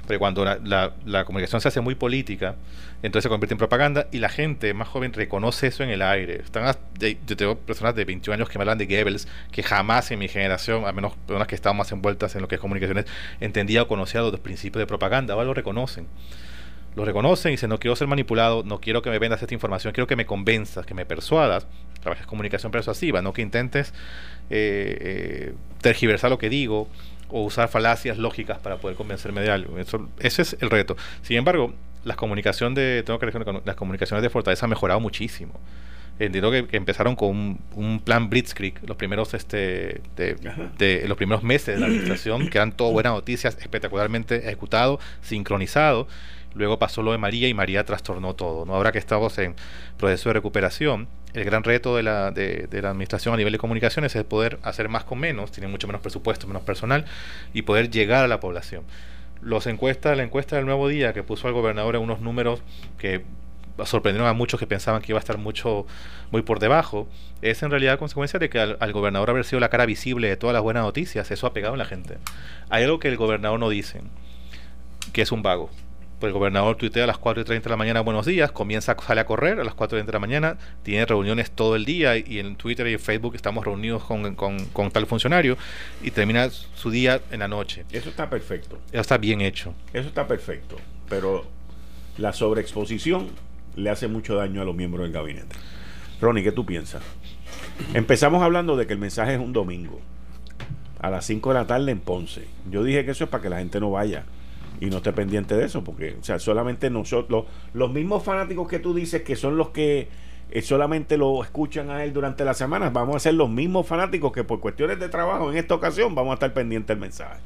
Porque 0.01 0.19
cuando 0.19 0.43
la, 0.45 1.25
comunicación 1.25 1.61
se 1.61 1.67
hace 1.69 1.81
muy 1.81 1.95
política, 1.95 2.55
entonces 3.03 3.23
se 3.23 3.29
convierte 3.29 3.53
en 3.53 3.57
propaganda 3.57 4.07
y 4.11 4.19
la 4.19 4.29
gente 4.29 4.73
más 4.73 4.87
joven 4.87 5.11
reconoce 5.13 5.67
eso 5.67 5.83
en 5.83 5.89
el 5.89 6.01
aire. 6.01 6.41
Están, 6.41 6.75
yo 6.99 7.37
tengo 7.37 7.57
personas 7.57 7.93
de 7.95 8.05
21 8.05 8.35
años 8.35 8.49
que 8.49 8.57
me 8.57 8.63
hablan 8.63 8.77
de 8.77 8.85
Goebbels, 8.85 9.27
que 9.51 9.61
jamás 9.61 10.09
en 10.11 10.19
mi 10.19 10.29
generación, 10.29 10.87
a 10.87 10.91
menos 10.93 11.13
personas 11.27 11.47
que 11.47 11.55
estaban 11.55 11.77
más 11.77 11.91
envueltas 11.91 12.33
en 12.35 12.41
lo 12.41 12.47
que 12.47 12.55
es 12.55 12.61
comunicaciones, 12.61 13.05
entendía 13.41 13.83
o 13.83 13.87
conocía 13.87 14.21
los 14.21 14.39
principios 14.39 14.79
de 14.79 14.87
propaganda. 14.87 15.33
Ahora 15.33 15.45
lo 15.45 15.53
reconocen 15.53 16.07
lo 16.95 17.05
reconocen 17.05 17.49
y 17.49 17.53
dicen, 17.53 17.69
no 17.69 17.79
quiero 17.79 17.95
ser 17.95 18.07
manipulado, 18.07 18.63
no 18.63 18.79
quiero 18.79 19.01
que 19.01 19.09
me 19.09 19.17
vendas 19.17 19.41
esta 19.41 19.53
información, 19.53 19.93
quiero 19.93 20.05
que 20.05 20.15
me 20.15 20.27
convenzas, 20.27 20.85
que 20.85 20.93
me 20.93 21.05
persuadas, 21.05 21.65
trabajes 22.01 22.27
comunicación 22.27 22.71
persuasiva, 22.71 23.21
no 23.23 23.33
que 23.33 23.41
intentes 23.41 23.93
eh, 24.51 24.97
eh, 24.99 25.53
tergiversar 25.81 26.29
lo 26.29 26.37
que 26.37 26.49
digo 26.49 26.87
o 27.29 27.43
usar 27.43 27.67
falacias 27.69 28.17
lógicas 28.19 28.59
para 28.59 28.77
poder 28.77 28.95
convencerme 28.95 29.41
de 29.41 29.49
algo. 29.49 29.79
Eso, 29.79 30.07
ese 30.19 30.43
es 30.43 30.55
el 30.59 30.69
reto. 30.69 30.95
Sin 31.23 31.37
embargo, 31.37 31.73
las 32.03 32.17
comunicaciones 32.17 32.75
de, 32.75 33.03
tengo 33.03 33.19
que 33.19 33.27
decir, 33.27 33.43
las 33.65 33.75
comunicaciones 33.75 34.21
de 34.23 34.29
Fortaleza 34.29 34.65
han 34.65 34.69
mejorado 34.69 34.99
muchísimo. 34.99 35.59
Entiendo 36.19 36.51
que, 36.51 36.67
empezaron 36.73 37.15
con 37.15 37.59
un, 37.75 37.99
plan 37.99 38.29
Blitzkrieg 38.29 38.87
los 38.87 38.97
primeros 38.97 39.33
este 39.33 40.01
de, 40.15 41.05
los 41.07 41.17
primeros 41.17 41.43
meses 41.43 41.75
de 41.75 41.81
la 41.81 41.87
administración, 41.87 42.49
que 42.49 42.59
eran 42.59 42.71
todo 42.71 42.91
buenas 42.91 43.13
noticias, 43.13 43.57
espectacularmente 43.59 44.37
ejecutado, 44.37 44.99
sincronizado 45.21 46.07
Luego 46.55 46.77
pasó 46.77 47.01
lo 47.01 47.11
de 47.11 47.17
María 47.17 47.47
y 47.47 47.53
María 47.53 47.83
trastornó 47.83 48.35
todo. 48.35 48.65
¿no? 48.65 48.75
Ahora 48.75 48.91
que 48.91 48.99
estamos 48.99 49.37
en 49.39 49.55
proceso 49.97 50.29
de 50.29 50.33
recuperación, 50.33 51.07
el 51.33 51.43
gran 51.45 51.63
reto 51.63 51.95
de 51.95 52.03
la, 52.03 52.31
de, 52.31 52.67
la 52.71 52.91
administración 52.91 53.33
a 53.33 53.37
nivel 53.37 53.53
de 53.53 53.59
comunicaciones 53.59 54.15
es 54.15 54.23
poder 54.23 54.59
hacer 54.61 54.87
más 54.87 55.03
con 55.03 55.19
menos, 55.19 55.51
tiene 55.51 55.67
mucho 55.67 55.87
menos 55.87 56.01
presupuesto, 56.01 56.47
menos 56.47 56.63
personal, 56.63 57.05
y 57.53 57.63
poder 57.63 57.89
llegar 57.89 58.23
a 58.23 58.27
la 58.27 58.39
población. 58.39 58.83
Los 59.43 59.67
encuestas, 59.67 60.17
la 60.17 60.23
encuesta 60.23 60.55
del 60.55 60.65
nuevo 60.65 60.87
día 60.87 61.13
que 61.13 61.23
puso 61.23 61.47
al 61.47 61.53
gobernador 61.53 61.95
en 61.95 62.01
unos 62.01 62.21
números 62.21 62.61
que 62.97 63.23
sorprendieron 63.85 64.29
a 64.29 64.33
muchos 64.33 64.59
que 64.59 64.67
pensaban 64.67 65.01
que 65.01 65.11
iba 65.11 65.17
a 65.17 65.19
estar 65.19 65.37
mucho 65.37 65.85
muy 66.31 66.43
por 66.43 66.59
debajo, 66.59 67.07
es 67.41 67.63
en 67.63 67.71
realidad 67.71 67.97
consecuencia 67.97 68.39
de 68.39 68.49
que 68.49 68.59
al, 68.59 68.77
al, 68.79 68.93
gobernador 68.93 69.31
haber 69.31 69.45
sido 69.45 69.59
la 69.59 69.69
cara 69.69 69.85
visible 69.85 70.29
de 70.29 70.37
todas 70.37 70.53
las 70.53 70.61
buenas 70.61 70.83
noticias, 70.83 71.31
eso 71.31 71.47
ha 71.47 71.53
pegado 71.53 71.73
en 71.73 71.79
la 71.79 71.85
gente. 71.85 72.17
Hay 72.69 72.83
algo 72.83 72.99
que 72.99 73.07
el 73.07 73.17
gobernador 73.17 73.59
no 73.59 73.69
dice, 73.69 74.01
que 75.11 75.23
es 75.23 75.31
un 75.31 75.41
vago 75.41 75.69
el 76.27 76.33
gobernador 76.33 76.75
tuitea 76.75 77.03
a 77.03 77.07
las 77.07 77.17
4 77.17 77.41
y 77.41 77.45
30 77.45 77.63
de 77.63 77.69
la 77.69 77.77
mañana 77.77 78.01
buenos 78.01 78.25
días, 78.25 78.51
comienza, 78.51 78.95
sale 79.05 79.21
a 79.21 79.25
correr 79.25 79.59
a 79.59 79.63
las 79.63 79.73
4 79.73 79.97
y 79.97 79.99
30 79.99 80.11
de 80.11 80.13
la 80.13 80.19
mañana, 80.19 80.57
tiene 80.83 81.05
reuniones 81.05 81.51
todo 81.51 81.75
el 81.75 81.85
día 81.85 82.17
y 82.17 82.39
en 82.39 82.55
Twitter 82.55 82.87
y 82.87 82.93
en 82.93 82.99
Facebook 82.99 83.35
estamos 83.35 83.65
reunidos 83.65 84.03
con, 84.03 84.35
con, 84.35 84.91
tal 84.91 85.05
funcionario 85.05 85.57
y 86.01 86.11
termina 86.11 86.49
su 86.49 86.91
día 86.91 87.21
en 87.31 87.39
la 87.39 87.47
noche. 87.47 87.85
Eso 87.91 88.09
está 88.09 88.29
perfecto. 88.29 88.79
Eso 88.91 89.01
está 89.01 89.17
bien 89.17 89.41
hecho. 89.41 89.73
Eso 89.93 90.07
está 90.07 90.27
perfecto, 90.27 90.77
pero 91.09 91.45
la 92.17 92.33
sobreexposición 92.33 93.29
le 93.75 93.89
hace 93.89 94.07
mucho 94.07 94.35
daño 94.35 94.61
a 94.61 94.65
los 94.65 94.75
miembros 94.75 95.03
del 95.03 95.13
gabinete. 95.13 95.55
Ronnie, 96.21 96.43
¿qué 96.43 96.51
tú 96.51 96.65
piensas? 96.65 97.01
Empezamos 97.93 98.43
hablando 98.43 98.77
de 98.77 98.87
que 98.87 98.93
el 98.93 98.99
mensaje 98.99 99.33
es 99.33 99.39
un 99.39 99.53
domingo 99.53 99.99
a 100.99 101.09
las 101.09 101.25
5 101.25 101.49
de 101.49 101.55
la 101.55 101.67
tarde 101.67 101.91
en 101.91 101.99
Ponce. 101.99 102.47
Yo 102.71 102.83
dije 102.83 103.03
que 103.03 103.11
eso 103.11 103.25
es 103.25 103.29
para 103.29 103.43
que 103.43 103.49
la 103.49 103.57
gente 103.57 103.79
no 103.79 103.91
vaya 103.91 104.23
y 104.79 104.87
no 104.87 104.97
esté 104.97 105.13
pendiente 105.13 105.55
de 105.55 105.65
eso, 105.65 105.83
porque, 105.83 106.17
o 106.19 106.23
sea, 106.23 106.39
solamente 106.39 106.89
nosotros, 106.89 107.45
los, 107.73 107.91
mismos 107.91 108.23
fanáticos 108.23 108.67
que 108.67 108.79
tú 108.79 108.93
dices 108.93 109.21
que 109.21 109.35
son 109.35 109.57
los 109.57 109.69
que 109.69 110.07
eh, 110.51 110.61
solamente 110.61 111.17
lo 111.17 111.43
escuchan 111.43 111.89
a 111.89 112.03
él 112.03 112.13
durante 112.13 112.43
las 112.45 112.57
semanas, 112.57 112.91
vamos 112.91 113.15
a 113.15 113.19
ser 113.19 113.35
los 113.35 113.49
mismos 113.49 113.87
fanáticos 113.87 114.31
que 114.31 114.43
por 114.43 114.59
cuestiones 114.59 114.99
de 114.99 115.09
trabajo 115.09 115.51
en 115.51 115.57
esta 115.57 115.75
ocasión 115.75 116.15
vamos 116.15 116.31
a 116.31 116.33
estar 116.35 116.53
pendientes 116.53 116.87
del 116.87 116.99
mensaje. 116.99 117.39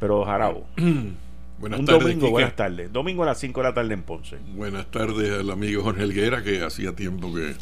Pero 0.00 0.24
Jarabo. 0.24 0.66
Buenas 1.56 1.80
un 1.80 1.86
tardes, 1.86 2.02
domingo, 2.02 2.30
buenas 2.30 2.56
tardes. 2.56 2.92
Domingo 2.92 3.22
a 3.22 3.26
las 3.26 3.38
5 3.38 3.60
de 3.60 3.68
la 3.68 3.74
tarde 3.74 3.94
en 3.94 4.02
Ponce. 4.02 4.38
Buenas 4.54 4.90
tardes 4.90 5.38
al 5.38 5.48
amigo 5.50 5.84
Jorge 5.84 6.02
Elguera, 6.02 6.42
que 6.42 6.62
hacía 6.62 6.94
tiempo 6.96 7.32
que 7.32 7.54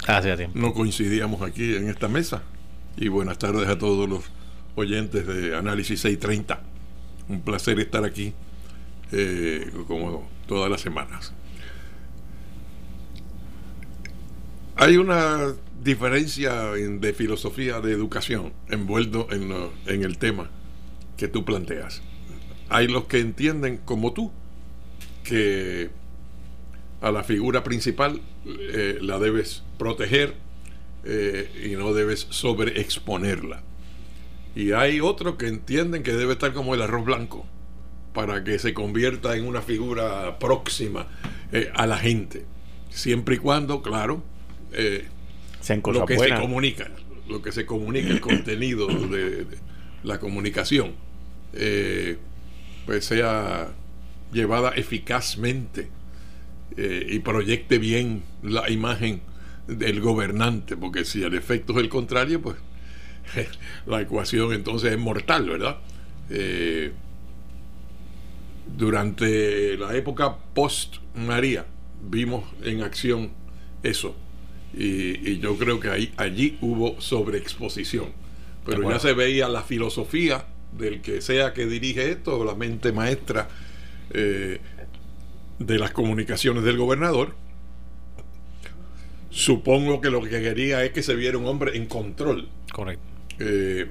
no 0.54 0.72
coincidíamos 0.72 1.42
aquí 1.42 1.76
en 1.76 1.88
esta 1.90 2.08
mesa. 2.08 2.42
Y 2.96 3.08
buenas 3.08 3.38
tardes 3.38 3.68
a 3.68 3.76
todos 3.78 4.08
los 4.08 4.24
oyentes 4.76 5.26
de 5.26 5.54
Análisis 5.54 6.00
630. 6.00 6.60
Un 7.28 7.42
placer 7.42 7.78
estar 7.80 8.04
aquí 8.04 8.32
eh, 9.12 9.70
como 9.86 10.28
todas 10.46 10.70
las 10.70 10.80
semanas. 10.80 11.32
Hay 14.76 14.96
una 14.96 15.54
diferencia 15.82 16.72
de 16.72 17.12
filosofía 17.12 17.80
de 17.80 17.92
educación 17.92 18.52
envuelto 18.68 19.28
en, 19.30 19.52
en, 19.86 20.04
el 20.04 20.18
tema 20.18 20.50
que 21.16 21.28
tú 21.28 21.44
planteas. 21.44 22.02
Hay 22.68 22.88
los 22.88 23.04
que 23.04 23.20
entienden 23.20 23.78
como 23.78 24.12
tú 24.12 24.32
que 25.24 25.90
a 27.00 27.10
la 27.10 27.24
figura 27.24 27.64
principal 27.64 28.20
eh, 28.46 28.98
la 29.00 29.18
debes 29.18 29.62
proteger 29.78 30.34
eh, 31.04 31.50
y 31.64 31.76
no 31.76 31.92
debes 31.92 32.28
sobreexponerla. 32.30 33.62
Y 34.54 34.72
hay 34.72 35.00
otros 35.00 35.36
que 35.36 35.48
entienden 35.48 36.02
que 36.02 36.12
debe 36.12 36.34
estar 36.34 36.52
como 36.52 36.74
el 36.74 36.82
arroz 36.82 37.04
blanco, 37.04 37.46
para 38.12 38.44
que 38.44 38.58
se 38.58 38.74
convierta 38.74 39.36
en 39.36 39.46
una 39.46 39.62
figura 39.62 40.38
próxima 40.38 41.06
eh, 41.52 41.70
a 41.74 41.86
la 41.86 41.98
gente. 41.98 42.44
siempre 42.90 43.36
y 43.36 43.38
cuando, 43.38 43.82
claro, 43.82 44.22
eh, 44.72 45.08
Sean 45.60 45.82
lo 45.86 46.04
que 46.04 46.16
buenas. 46.16 46.38
se 46.38 46.42
comunica, 46.42 46.90
lo 47.28 47.40
que 47.42 47.52
se 47.52 47.64
comunica, 47.66 48.08
el 48.08 48.20
contenido 48.32 48.86
de, 48.86 49.44
de 49.44 49.58
la 50.02 50.18
comunicación, 50.18 50.92
eh, 51.52 52.18
pues 52.86 53.04
sea 53.04 53.68
llevada 54.32 54.70
eficazmente 54.70 55.88
eh, 56.76 57.06
y 57.10 57.18
proyecte 57.20 57.78
bien 57.78 58.22
la 58.42 58.70
imagen 58.70 59.20
del 59.66 60.00
gobernante, 60.00 60.76
porque 60.76 61.04
si 61.04 61.22
el 61.22 61.34
efecto 61.34 61.74
es 61.74 61.78
el 61.80 61.88
contrario, 61.88 62.40
pues 62.40 62.56
la 63.86 64.00
ecuación 64.00 64.52
entonces 64.52 64.92
es 64.92 64.98
mortal, 64.98 65.48
¿verdad? 65.48 65.78
Durante 68.66 69.76
la 69.76 69.94
época 69.96 70.36
post 70.54 70.96
María 71.14 71.66
vimos 72.02 72.44
en 72.64 72.82
acción 72.82 73.30
eso. 73.82 74.14
Y, 74.74 75.30
y 75.30 75.38
yo 75.38 75.56
creo 75.58 75.80
que 75.80 75.90
ahí, 75.90 76.12
allí 76.16 76.58
hubo 76.60 77.00
sobreexposición. 77.00 78.06
Pero 78.64 78.88
ya 78.88 78.98
se 78.98 79.12
veía 79.12 79.48
la 79.48 79.62
filosofía 79.62 80.46
del 80.72 81.02
que 81.02 81.20
sea 81.20 81.52
que 81.52 81.66
dirige 81.66 82.10
esto 82.10 82.44
la 82.44 82.54
mente 82.54 82.92
maestra 82.92 83.48
eh, 84.10 84.60
de 85.58 85.78
las 85.78 85.90
comunicaciones 85.90 86.64
del 86.64 86.76
gobernador. 86.76 87.34
Supongo 89.30 90.00
que 90.00 90.10
lo 90.10 90.22
que 90.22 90.30
quería 90.30 90.84
es 90.84 90.92
que 90.92 91.02
se 91.02 91.14
viera 91.14 91.38
un 91.38 91.46
hombre 91.46 91.76
en 91.76 91.86
control. 91.86 92.48
Correcto. 92.72 93.04
eh, 93.38 93.88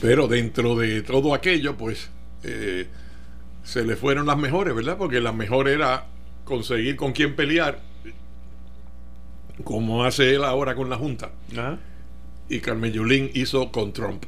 pero 0.00 0.26
dentro 0.28 0.76
de 0.76 1.02
todo 1.02 1.34
aquello, 1.34 1.76
pues 1.76 2.10
eh, 2.42 2.88
se 3.62 3.84
le 3.84 3.96
fueron 3.96 4.26
las 4.26 4.36
mejores, 4.38 4.74
¿verdad? 4.74 4.96
Porque 4.98 5.20
la 5.20 5.32
mejor 5.32 5.68
era 5.68 6.06
conseguir 6.44 6.96
con 6.96 7.12
quién 7.12 7.36
pelear, 7.36 7.80
como 9.64 10.04
hace 10.04 10.34
él 10.34 10.44
ahora 10.44 10.74
con 10.74 10.90
la 10.90 10.96
Junta. 10.96 11.30
Ajá. 11.52 11.78
Y 12.48 12.60
Carmen 12.60 12.92
Yulín 12.92 13.30
hizo 13.34 13.70
con 13.70 13.92
Trump 13.92 14.24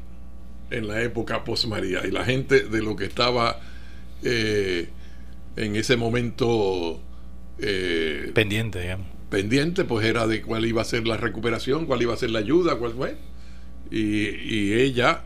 en 0.71 0.89
la 0.89 1.03
época 1.03 1.45
post-María. 1.45 2.07
Y 2.07 2.11
la 2.11 2.25
gente 2.25 2.61
de 2.61 2.83
lo 2.83 2.97
que 2.97 3.05
estaba 3.05 3.61
eh, 4.23 4.89
en 5.57 5.77
ese 5.77 5.97
momento 5.97 7.01
eh, 7.59 8.31
Pendiente, 8.35 8.81
digamos. 8.81 9.07
pendiente, 9.29 9.85
pues 9.85 10.07
era 10.07 10.27
de 10.27 10.43
cuál 10.43 10.65
iba 10.65 10.83
a 10.83 10.85
ser 10.85 11.07
la 11.07 11.17
recuperación, 11.17 11.87
cuál 11.87 12.03
iba 12.03 12.15
a 12.15 12.17
ser 12.17 12.31
la 12.31 12.39
ayuda, 12.39 12.77
cuál 12.77 12.93
fue. 12.93 13.17
Y, 13.91 14.29
y 14.29 14.73
ella, 14.75 15.25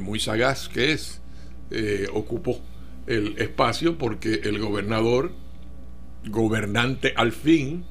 muy 0.00 0.20
sagaz 0.20 0.68
que 0.68 0.92
es, 0.92 1.20
eh, 1.70 2.08
ocupó 2.12 2.60
el 3.06 3.36
espacio 3.38 3.98
porque 3.98 4.40
el 4.44 4.58
gobernador, 4.58 5.32
gobernante 6.26 7.14
al 7.16 7.32
fin, 7.32 7.84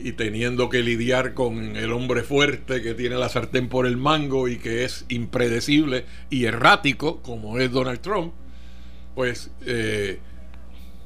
y 0.00 0.12
teniendo 0.12 0.68
que 0.68 0.82
lidiar 0.82 1.34
con 1.34 1.76
el 1.76 1.92
hombre 1.92 2.22
fuerte 2.22 2.82
que 2.82 2.94
tiene 2.94 3.16
la 3.16 3.28
sartén 3.28 3.68
por 3.68 3.86
el 3.86 3.96
mango 3.96 4.48
y 4.48 4.58
que 4.58 4.84
es 4.84 5.04
impredecible 5.08 6.04
y 6.30 6.44
errático, 6.44 7.20
como 7.22 7.58
es 7.58 7.70
Donald 7.72 8.00
Trump, 8.00 8.32
pues 9.14 9.50
eh, 9.66 10.20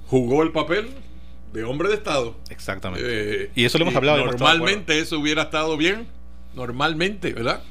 jugó 0.07 0.43
el 0.43 0.53
papel 0.53 0.89
de 1.53 1.65
hombre 1.65 1.89
de 1.89 1.95
Estado. 1.95 2.37
Exactamente. 2.51 3.45
Eh, 3.45 3.51
y 3.55 3.65
eso 3.65 3.79
lo 3.79 3.85
hemos 3.85 3.97
hablado. 3.97 4.19
hemos. 4.19 4.39
Normalmente 4.39 4.99
eso 4.99 5.19
hubiera 5.19 5.43
estado 5.43 5.77
bien, 5.77 6.07
normalmente, 6.55 7.33
¿verdad? 7.33 7.63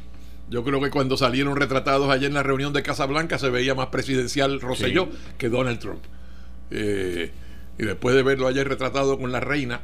Yo 0.52 0.64
creo 0.66 0.80
que 0.82 0.90
cuando 0.92 1.16
salieron 1.18 1.56
retratados 1.56 2.10
ayer 2.12 2.28
en 2.28 2.34
la 2.36 2.44
reunión 2.44 2.74
de 2.74 2.84
Casablanca 2.84 3.40
se 3.40 3.50
veía 3.50 3.74
más 3.74 3.88
presidencial 3.88 4.60
Rosselló 4.62 5.08
que 5.38 5.48
Donald 5.50 5.80
Trump. 5.80 6.04
Eh, 6.70 7.32
y 7.80 7.84
después 7.86 8.14
de 8.16 8.22
verlo 8.22 8.48
ayer 8.48 8.68
retratado 8.68 9.18
con 9.18 9.32
la 9.32 9.40
reina, 9.40 9.80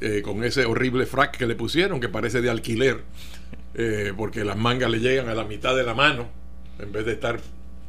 eh, 0.00 0.22
con 0.22 0.42
ese 0.42 0.64
horrible 0.64 1.04
frac 1.06 1.36
que 1.36 1.46
le 1.46 1.54
pusieron, 1.54 2.00
que 2.00 2.08
parece 2.08 2.40
de 2.40 2.48
alquiler, 2.50 3.02
eh, 3.74 4.12
porque 4.16 4.42
las 4.44 4.56
mangas 4.56 4.90
le 4.90 5.00
llegan 5.00 5.28
a 5.28 5.34
la 5.34 5.44
mitad 5.44 5.76
de 5.76 5.84
la 5.84 5.92
mano, 5.94 6.28
en 6.78 6.90
vez 6.90 7.04
de 7.04 7.12
estar 7.12 7.38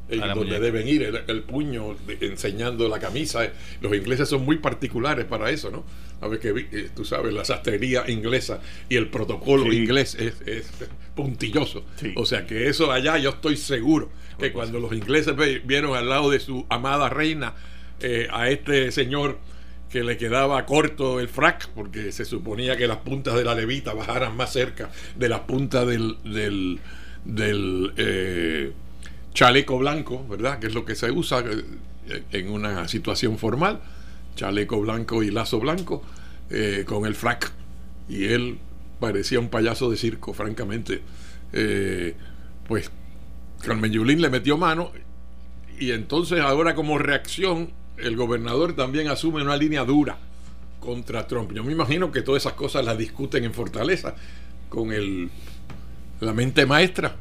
en 0.09 0.19
donde 0.19 0.35
muñeca. 0.35 0.59
deben 0.59 0.87
ir, 0.87 1.03
el, 1.03 1.21
el 1.27 1.43
puño 1.43 1.95
de- 2.07 2.17
enseñando 2.27 2.89
la 2.89 2.99
camisa. 2.99 3.41
Los 3.79 3.95
ingleses 3.95 4.27
son 4.27 4.43
muy 4.43 4.57
particulares 4.57 5.25
para 5.25 5.49
eso, 5.49 5.71
¿no? 5.71 5.85
A 6.21 6.27
ver 6.27 6.39
que 6.39 6.49
eh, 6.71 6.89
tú 6.95 7.05
sabes, 7.05 7.33
la 7.33 7.45
sastrería 7.45 8.03
inglesa 8.09 8.59
y 8.89 8.95
el 8.95 9.07
protocolo 9.07 9.63
Sí. 9.71 9.77
inglés 9.77 10.15
es, 10.15 10.33
es 10.45 10.69
puntilloso. 11.15 11.85
Sí. 11.95 12.13
O 12.15 12.25
sea 12.25 12.45
que 12.45 12.67
eso 12.67 12.91
allá 12.91 13.17
yo 13.17 13.29
estoy 13.31 13.55
seguro 13.57 14.09
que 14.37 14.51
cuando 14.51 14.79
los 14.79 14.91
ingleses 14.93 15.33
vieron 15.65 15.95
al 15.95 16.07
lado 16.09 16.29
de 16.29 16.39
su 16.39 16.65
amada 16.69 17.09
reina 17.09 17.53
eh, 18.01 18.27
a 18.31 18.49
este 18.49 18.91
señor 18.91 19.37
que 19.89 20.03
le 20.03 20.17
quedaba 20.17 20.65
corto 20.65 21.19
el 21.19 21.27
frac, 21.27 21.67
porque 21.69 22.11
se 22.11 22.23
suponía 22.23 22.77
que 22.77 22.87
las 22.87 22.97
puntas 22.97 23.35
de 23.35 23.43
la 23.43 23.55
levita 23.55 23.93
bajaran 23.93 24.37
más 24.37 24.53
cerca 24.53 24.91
de 25.15 25.27
las 25.29 25.41
puntas 25.41 25.87
del, 25.87 26.15
del, 26.23 26.79
del, 27.25 27.93
eh, 27.97 28.71
chaleco 29.33 29.77
blanco, 29.79 30.25
¿verdad? 30.29 30.59
Que 30.59 30.67
es 30.67 30.73
lo 30.75 30.85
que 30.85 30.95
se 30.95 31.11
usa 31.11 31.43
eh, 32.07 32.23
en 32.31 32.49
una 32.51 32.87
situación 32.87 33.37
formal, 33.37 33.81
chaleco 34.39 34.79
blanco 34.79 35.21
y 35.21 35.31
lazo 35.31 35.59
blanco, 35.59 36.01
eh, 36.49 36.85
con 36.87 37.05
el 37.05 37.15
frac. 37.15 37.51
Y 38.07 38.25
él 38.25 38.57
parecía 38.99 39.39
un 39.39 39.49
payaso 39.49 39.91
de 39.91 39.97
circo, 39.97 40.33
francamente. 40.33 41.01
Eh, 41.51 42.15
pues 42.67 42.89
Carmen 43.61 43.91
Yulín 43.91 44.21
le 44.21 44.29
metió 44.29 44.57
mano 44.57 44.91
y 45.79 45.91
entonces 45.91 46.39
ahora 46.39 46.75
como 46.75 46.97
reacción 46.97 47.71
el 47.97 48.15
gobernador 48.15 48.73
también 48.73 49.07
asume 49.09 49.41
una 49.41 49.57
línea 49.57 49.83
dura 49.83 50.17
contra 50.79 51.27
Trump. 51.27 51.51
Yo 51.51 51.63
me 51.63 51.73
imagino 51.73 52.11
que 52.11 52.21
todas 52.21 52.43
esas 52.43 52.53
cosas 52.53 52.85
las 52.85 52.97
discuten 52.97 53.43
en 53.43 53.53
Fortaleza 53.53 54.15
con 54.69 54.93
el, 54.93 55.29
la 56.21 56.33
mente 56.33 56.65
maestra 56.65 57.17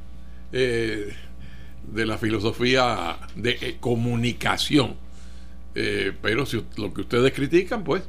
eh, 0.52 1.12
de 1.92 2.06
la 2.06 2.18
filosofía 2.18 3.18
de 3.34 3.78
comunicación. 3.80 5.07
Eh, 5.74 6.12
pero 6.22 6.46
si 6.46 6.64
lo 6.76 6.92
que 6.92 7.02
ustedes 7.02 7.32
critican, 7.32 7.84
pues 7.84 8.02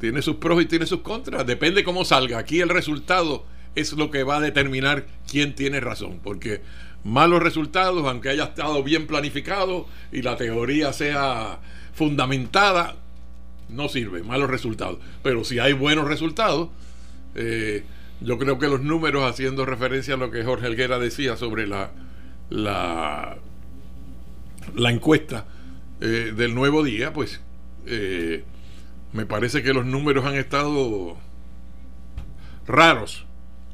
tiene 0.00 0.22
sus 0.22 0.36
pros 0.36 0.62
y 0.62 0.66
tiene 0.66 0.86
sus 0.86 1.00
contras. 1.00 1.46
Depende 1.46 1.84
cómo 1.84 2.04
salga. 2.04 2.38
Aquí 2.38 2.60
el 2.60 2.70
resultado 2.70 3.44
es 3.74 3.92
lo 3.92 4.10
que 4.10 4.24
va 4.24 4.38
a 4.38 4.40
determinar 4.40 5.06
quién 5.30 5.54
tiene 5.54 5.78
razón. 5.80 6.20
Porque 6.22 6.62
malos 7.04 7.42
resultados, 7.42 8.04
aunque 8.06 8.30
haya 8.30 8.44
estado 8.44 8.82
bien 8.82 9.06
planificado 9.06 9.86
y 10.10 10.22
la 10.22 10.36
teoría 10.36 10.92
sea 10.92 11.60
fundamentada, 11.92 12.96
no 13.68 13.88
sirve. 13.88 14.22
Malos 14.22 14.50
resultados. 14.50 14.98
Pero 15.22 15.44
si 15.44 15.58
hay 15.58 15.74
buenos 15.74 16.08
resultados, 16.08 16.70
eh, 17.34 17.84
yo 18.22 18.38
creo 18.38 18.58
que 18.58 18.68
los 18.68 18.80
números, 18.80 19.30
haciendo 19.30 19.66
referencia 19.66 20.14
a 20.14 20.16
lo 20.16 20.30
que 20.30 20.44
Jorge 20.44 20.66
Helguera 20.66 20.98
decía 20.98 21.36
sobre 21.36 21.66
la, 21.66 21.90
la, 22.48 23.36
la 24.74 24.90
encuesta 24.90 25.46
eh, 26.00 26.32
del 26.34 26.54
nuevo 26.54 26.82
día, 26.82 27.12
pues 27.12 27.40
eh, 27.86 28.42
me 29.12 29.26
parece 29.26 29.62
que 29.62 29.74
los 29.74 29.84
números 29.84 30.24
han 30.24 30.34
estado 30.34 31.18
raros. 32.66 33.26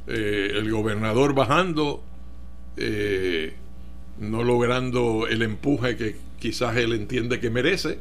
Eh, 0.09 0.53
el 0.55 0.71
gobernador 0.71 1.35
bajando, 1.35 2.03
no 4.19 4.45
logrando 4.45 5.27
el 5.29 5.43
empuje 5.43 5.97
que 5.97 6.17
quizás 6.39 6.77
él 6.77 6.93
entiende 6.93 7.41
que 7.41 7.51
merece, 7.51 7.99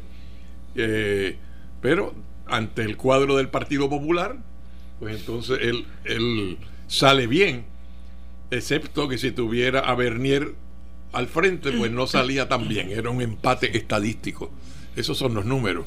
pero 1.81 2.13
ante 2.45 2.83
el 2.83 2.97
cuadro 2.97 3.37
del 3.37 3.49
Partido 3.49 3.89
Popular, 3.89 4.37
pues 4.99 5.19
entonces 5.19 5.59
él, 5.61 5.85
él 6.03 6.57
sale 6.87 7.27
bien, 7.27 7.65
excepto 8.51 9.07
que 9.07 9.17
si 9.17 9.31
tuviera 9.31 9.79
a 9.79 9.95
Bernier 9.95 10.55
al 11.15 11.27
frente, 11.27 11.71
pues 11.71 11.91
no 11.91 12.07
salía 12.07 12.47
tan 12.47 12.67
bien, 12.67 12.91
era 12.91 13.09
un 13.09 13.21
empate 13.21 13.77
estadístico. 13.77 14.51
Esos 14.95 15.17
son 15.17 15.33
los 15.33 15.45
números. 15.45 15.85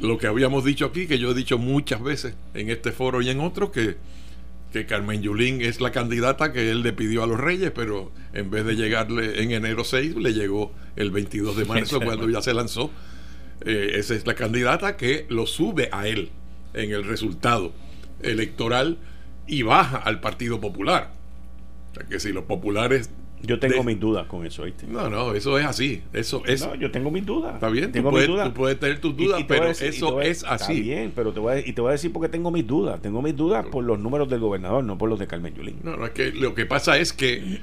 Lo 0.00 0.18
que 0.18 0.26
habíamos 0.26 0.64
dicho 0.64 0.86
aquí, 0.86 1.06
que 1.06 1.18
yo 1.18 1.30
he 1.30 1.34
dicho 1.34 1.58
muchas 1.58 2.02
veces 2.02 2.34
en 2.54 2.70
este 2.70 2.92
foro 2.92 3.22
y 3.22 3.30
en 3.30 3.40
otros, 3.40 3.70
que, 3.70 3.96
que 4.72 4.86
Carmen 4.86 5.22
Yulín 5.22 5.62
es 5.62 5.80
la 5.80 5.90
candidata 5.90 6.52
que 6.52 6.70
él 6.70 6.82
le 6.82 6.92
pidió 6.92 7.22
a 7.22 7.26
los 7.26 7.40
Reyes, 7.40 7.72
pero 7.74 8.12
en 8.32 8.50
vez 8.50 8.64
de 8.66 8.76
llegarle 8.76 9.42
en 9.42 9.52
enero 9.52 9.84
6, 9.84 10.16
le 10.16 10.34
llegó 10.34 10.72
el 10.96 11.10
22 11.10 11.56
de 11.56 11.64
marzo 11.64 12.00
cuando 12.04 12.28
ya 12.28 12.42
se 12.42 12.52
lanzó. 12.52 12.90
Eh, 13.64 13.92
esa 13.94 14.14
es 14.14 14.26
la 14.26 14.34
candidata 14.34 14.96
que 14.96 15.26
lo 15.30 15.46
sube 15.46 15.88
a 15.92 16.06
él 16.06 16.30
en 16.74 16.92
el 16.92 17.04
resultado 17.04 17.72
electoral 18.20 18.98
y 19.46 19.62
baja 19.62 19.96
al 19.96 20.20
Partido 20.20 20.60
Popular. 20.60 21.12
O 21.92 21.94
sea 21.94 22.06
que 22.06 22.20
si 22.20 22.32
los 22.32 22.44
populares... 22.44 23.10
Yo 23.42 23.58
tengo 23.60 23.76
de- 23.76 23.84
mis 23.84 24.00
dudas 24.00 24.26
con 24.26 24.44
eso, 24.46 24.64
¿viste? 24.64 24.86
No, 24.86 25.08
no, 25.10 25.32
eso 25.34 25.58
es 25.58 25.64
así. 25.66 26.02
Eso 26.12 26.42
es... 26.46 26.66
No, 26.66 26.74
yo 26.74 26.90
tengo 26.90 27.10
mis 27.10 27.24
dudas. 27.24 27.54
Está 27.54 27.68
bien, 27.68 27.86
tú 27.86 27.92
tengo 27.92 28.10
puedes, 28.10 28.28
mis 28.28 28.34
dudas. 28.36 28.48
tú 28.48 28.54
puedes 28.54 28.80
tener 28.80 29.00
tus 29.00 29.16
dudas, 29.16 29.40
y 29.40 29.44
te 29.44 29.48
pero 29.54 29.66
decir- 29.66 29.88
eso 29.88 30.20
es 30.20 30.38
Está 30.38 30.54
así. 30.54 30.80
bien, 30.80 31.12
pero 31.14 31.32
te 31.32 31.40
voy 31.40 31.52
a, 31.54 31.58
y 31.60 31.72
te 31.72 31.80
voy 31.80 31.90
a 31.90 31.92
decir 31.92 32.12
porque 32.12 32.28
tengo 32.28 32.50
mis 32.50 32.66
dudas. 32.66 33.00
Tengo 33.02 33.22
mis 33.22 33.36
dudas 33.36 33.64
por 33.66 33.84
los 33.84 33.98
números 33.98 34.28
del 34.28 34.40
gobernador, 34.40 34.82
no 34.84 34.96
por 34.98 35.08
los 35.08 35.18
de 35.18 35.26
Carmen 35.26 35.54
Yulín. 35.54 35.78
No, 35.82 35.96
no, 35.96 36.06
es 36.06 36.12
que 36.12 36.32
lo 36.32 36.54
que 36.54 36.66
pasa 36.66 36.98
es 36.98 37.12
que 37.12 37.60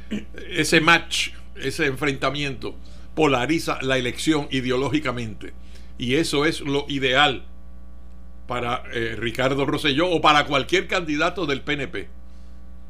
ese 0.52 0.80
match, 0.80 1.30
ese 1.56 1.88
enfrentamiento, 1.88 2.76
polariza 3.16 3.80
la 3.82 3.98
elección 3.98 4.48
ideológicamente. 4.52 5.54
Y 5.98 6.16
eso 6.16 6.46
es 6.46 6.62
lo 6.62 6.86
ideal 6.88 7.46
para 8.48 8.84
eh, 8.94 9.16
Ricardo 9.18 9.66
Rosselló 9.66 10.10
o 10.10 10.22
para 10.22 10.46
cualquier 10.46 10.88
candidato 10.88 11.46
del 11.46 11.62
PNP. 11.62 12.08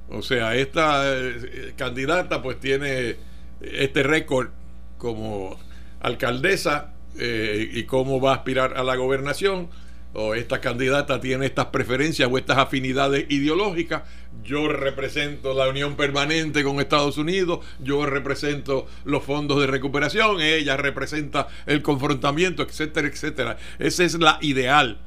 O 0.10 0.22
sea, 0.22 0.56
esta 0.56 1.04
eh, 1.06 1.74
candidata 1.76 2.41
pues 2.41 2.60
tiene 2.60 3.16
este 3.62 4.04
récord 4.04 4.49
como 4.97 5.58
alcaldesa 6.01 6.93
eh, 7.18 7.70
y 7.72 7.84
cómo 7.84 8.20
va 8.20 8.32
a 8.32 8.36
aspirar 8.36 8.78
a 8.78 8.84
la 8.84 8.95
gobernación 8.95 9.70
o 10.14 10.36
esta 10.36 10.62
candidata 10.62 11.20
tiene 11.20 11.47
estas 11.47 11.68
preferencias 11.68 12.30
o 12.32 12.38
estas 12.38 12.58
afinidades 12.58 13.26
ideológicas. 13.30 14.04
Yo 14.43 14.68
represento 14.68 15.54
la 15.54 15.68
unión 15.68 15.95
permanente 15.95 16.64
con 16.64 16.80
Estados 16.80 17.18
Unidos, 17.18 17.66
yo 17.80 18.06
represento 18.06 18.88
los 19.06 19.24
fondos 19.24 19.60
de 19.60 19.68
recuperación, 19.68 20.39
ella 20.41 20.78
representa 20.78 21.47
el 21.66 21.82
confrontamiento, 21.82 22.62
etcétera, 22.64 23.08
etcétera. 23.08 23.58
Esa 23.80 24.04
es 24.04 24.14
la 24.20 24.38
ideal 24.41 24.99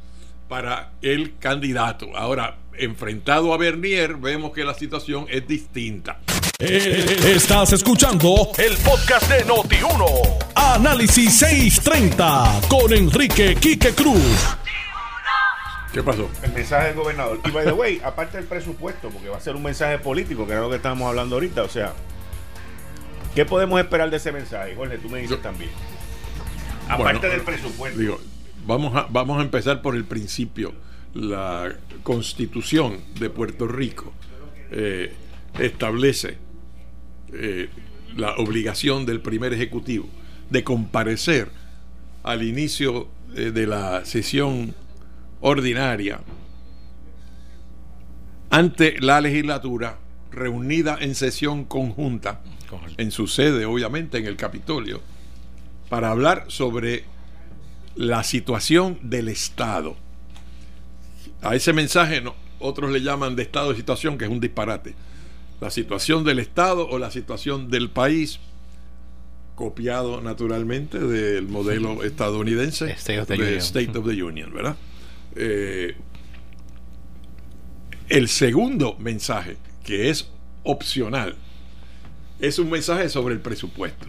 para 0.48 0.92
el 1.02 1.38
candidato. 1.38 2.16
Ahora, 2.16 2.56
enfrentado 2.78 3.52
a 3.52 3.56
Bernier, 3.56 4.16
vemos 4.16 4.52
que 4.52 4.64
la 4.64 4.74
situación 4.74 5.26
es 5.28 5.46
distinta. 5.46 6.20
Eh, 6.58 7.16
Estás 7.34 7.72
escuchando 7.72 8.50
el 8.58 8.76
podcast 8.78 9.30
de 9.30 9.44
Noti1. 9.46 10.38
Análisis 10.54 11.38
630 11.38 12.60
con 12.68 12.92
Enrique 12.92 13.54
Quique 13.56 13.90
Cruz. 13.92 14.56
¿Qué 15.92 16.02
pasó? 16.02 16.28
El 16.42 16.52
mensaje 16.52 16.88
del 16.88 16.96
gobernador. 16.96 17.40
Y 17.44 17.50
by 17.50 17.64
the 17.64 17.72
way, 17.72 18.00
aparte 18.04 18.36
del 18.36 18.46
presupuesto, 18.46 19.08
porque 19.10 19.28
va 19.28 19.38
a 19.38 19.40
ser 19.40 19.56
un 19.56 19.62
mensaje 19.62 19.98
político, 19.98 20.46
que 20.46 20.52
era 20.52 20.60
lo 20.62 20.68
que 20.70 20.76
estábamos 20.76 21.08
hablando 21.08 21.36
ahorita. 21.36 21.62
O 21.62 21.68
sea, 21.68 21.94
¿qué 23.34 23.44
podemos 23.46 23.80
esperar 23.80 24.10
de 24.10 24.16
ese 24.18 24.30
mensaje? 24.32 24.74
Jorge, 24.74 24.98
tú 24.98 25.08
me 25.08 25.18
dices 25.20 25.36
Yo- 25.36 25.42
también. 25.42 25.70
Aparte 26.88 27.02
Bueno, 27.18 27.20
del 27.34 27.40
presupuesto. 27.42 27.98
Digo, 27.98 28.20
vamos 28.66 28.94
a, 28.94 29.06
vamos 29.10 29.38
a 29.38 29.42
empezar 29.42 29.80
por 29.82 29.96
el 29.96 30.04
principio. 30.04 30.72
La 31.16 31.74
constitución 32.02 32.98
de 33.18 33.30
Puerto 33.30 33.66
Rico 33.66 34.12
eh, 34.70 35.14
establece 35.58 36.36
eh, 37.32 37.70
la 38.16 38.36
obligación 38.36 39.06
del 39.06 39.20
primer 39.20 39.54
ejecutivo 39.54 40.06
de 40.50 40.62
comparecer 40.62 41.50
al 42.22 42.42
inicio 42.42 43.08
eh, 43.34 43.50
de 43.50 43.66
la 43.66 44.04
sesión 44.04 44.74
ordinaria 45.40 46.20
ante 48.50 49.00
la 49.00 49.22
legislatura 49.22 49.98
reunida 50.30 50.98
en 51.00 51.14
sesión 51.14 51.64
conjunta 51.64 52.42
en 52.98 53.10
su 53.10 53.26
sede, 53.26 53.64
obviamente, 53.64 54.18
en 54.18 54.26
el 54.26 54.36
Capitolio, 54.36 55.00
para 55.88 56.10
hablar 56.10 56.44
sobre 56.48 57.04
la 57.94 58.22
situación 58.22 58.98
del 59.02 59.28
Estado. 59.28 59.96
A 61.42 61.54
ese 61.54 61.72
mensaje 61.72 62.20
no, 62.20 62.34
otros 62.58 62.90
le 62.90 63.02
llaman 63.02 63.36
de 63.36 63.42
estado 63.42 63.70
de 63.70 63.76
situación, 63.76 64.18
que 64.18 64.24
es 64.24 64.30
un 64.30 64.40
disparate. 64.40 64.94
La 65.60 65.70
situación 65.70 66.24
del 66.24 66.38
Estado 66.38 66.86
o 66.88 66.98
la 66.98 67.10
situación 67.10 67.70
del 67.70 67.90
país, 67.90 68.40
copiado 69.54 70.20
naturalmente 70.20 70.98
del 70.98 71.48
modelo 71.48 72.04
estadounidense 72.04 72.90
State 72.92 73.20
of 73.20 73.26
the 73.26 73.36
de 73.36 73.42
Union. 73.42 73.58
State 73.58 73.98
of 73.98 74.06
the 74.06 74.22
Union, 74.22 74.52
¿verdad? 74.52 74.76
Eh, 75.34 75.96
el 78.08 78.28
segundo 78.28 78.96
mensaje, 78.98 79.56
que 79.82 80.10
es 80.10 80.28
opcional, 80.62 81.36
es 82.38 82.58
un 82.58 82.70
mensaje 82.70 83.08
sobre 83.08 83.34
el 83.34 83.40
presupuesto. 83.40 84.06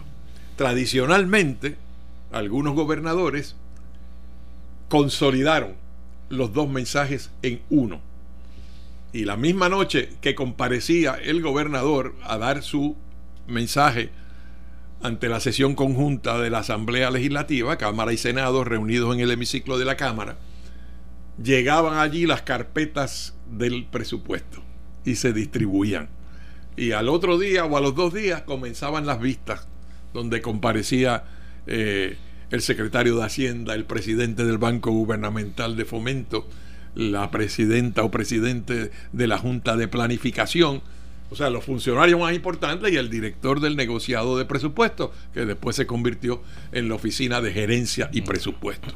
Tradicionalmente, 0.56 1.76
algunos 2.30 2.74
gobernadores 2.74 3.56
consolidaron 4.88 5.74
los 6.28 6.52
dos 6.52 6.68
mensajes 6.68 7.30
en 7.42 7.60
uno. 7.70 8.00
Y 9.12 9.24
la 9.24 9.36
misma 9.36 9.68
noche 9.68 10.10
que 10.20 10.34
comparecía 10.34 11.14
el 11.14 11.40
gobernador 11.40 12.14
a 12.22 12.38
dar 12.38 12.62
su 12.62 12.96
mensaje 13.46 14.10
ante 15.02 15.28
la 15.28 15.40
sesión 15.40 15.74
conjunta 15.74 16.38
de 16.38 16.50
la 16.50 16.58
Asamblea 16.58 17.10
Legislativa, 17.10 17.78
Cámara 17.78 18.12
y 18.12 18.16
Senado 18.16 18.64
reunidos 18.64 19.14
en 19.14 19.20
el 19.20 19.30
hemiciclo 19.30 19.78
de 19.78 19.84
la 19.84 19.96
Cámara, 19.96 20.36
llegaban 21.42 21.98
allí 21.98 22.26
las 22.26 22.42
carpetas 22.42 23.34
del 23.50 23.86
presupuesto 23.86 24.62
y 25.04 25.14
se 25.14 25.32
distribuían. 25.32 26.08
Y 26.76 26.92
al 26.92 27.08
otro 27.08 27.38
día 27.38 27.64
o 27.64 27.76
a 27.76 27.80
los 27.80 27.94
dos 27.94 28.12
días 28.12 28.42
comenzaban 28.42 29.06
las 29.06 29.20
vistas, 29.20 29.66
donde 30.12 30.42
comparecía 30.42 31.24
eh, 31.66 32.16
el 32.50 32.62
secretario 32.62 33.16
de 33.16 33.24
Hacienda, 33.24 33.74
el 33.74 33.84
presidente 33.84 34.44
del 34.44 34.58
Banco 34.58 34.90
Gubernamental 34.90 35.76
de 35.76 35.84
Fomento, 35.84 36.46
la 36.94 37.30
presidenta 37.30 38.02
o 38.02 38.10
presidente 38.10 38.90
de 39.12 39.26
la 39.26 39.38
Junta 39.38 39.76
de 39.76 39.88
Planificación, 39.88 40.82
o 41.30 41.36
sea, 41.36 41.50
los 41.50 41.64
funcionarios 41.64 42.18
más 42.18 42.34
importantes 42.34 42.90
y 42.90 42.96
el 42.96 43.10
director 43.10 43.60
del 43.60 43.76
negociado 43.76 44.38
de 44.38 44.46
presupuesto, 44.46 45.12
que 45.34 45.44
después 45.44 45.76
se 45.76 45.86
convirtió 45.86 46.42
en 46.72 46.88
la 46.88 46.94
oficina 46.94 47.40
de 47.40 47.52
gerencia 47.52 48.08
y 48.12 48.22
presupuesto. 48.22 48.88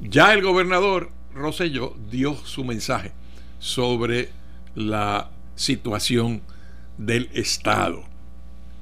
Ya 0.00 0.32
el 0.32 0.42
gobernador 0.42 1.10
Rosselló 1.34 1.96
dio 2.10 2.34
su 2.44 2.64
mensaje 2.64 3.12
sobre 3.58 4.30
la 4.74 5.30
situación 5.56 6.42
del 6.96 7.28
Estado. 7.34 8.04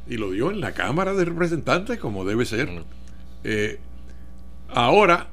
Y 0.07 0.17
lo 0.17 0.31
dio 0.31 0.51
en 0.51 0.61
la 0.61 0.73
Cámara 0.73 1.15
de 1.15 1.25
Representantes, 1.25 1.99
como 1.99 2.25
debe 2.25 2.45
ser. 2.45 2.85
Eh, 3.45 3.79
ahora 4.69 5.29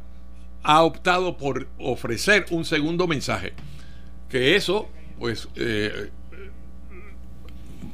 ha 0.64 0.84
optado 0.84 1.38
por 1.38 1.68
ofrecer 1.78 2.46
un 2.52 2.66
segundo 2.66 3.08
mensaje. 3.08 3.54
Que 4.30 4.56
eso, 4.56 4.90
pues, 5.20 5.48
eh, 5.56 6.10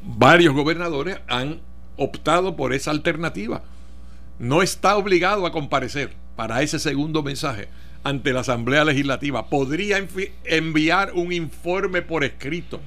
varios 0.04 0.54
gobernadores 0.54 1.20
han 1.28 1.60
optado 1.98 2.56
por 2.56 2.74
esa 2.74 2.92
alternativa. 2.92 3.64
No 4.40 4.62
está 4.62 4.96
obligado 4.98 5.46
a 5.46 5.52
comparecer 5.52 6.14
para 6.36 6.62
ese 6.62 6.80
segundo 6.80 7.22
mensaje 7.22 7.68
ante 8.04 8.34
la 8.34 8.40
Asamblea 8.40 8.84
Legislativa. 8.84 9.48
Podría 9.48 10.00
envi- 10.00 10.32
enviar 10.46 11.12
un 11.14 11.32
informe 11.32 12.02
por 12.02 12.24
escrito. 12.24 12.80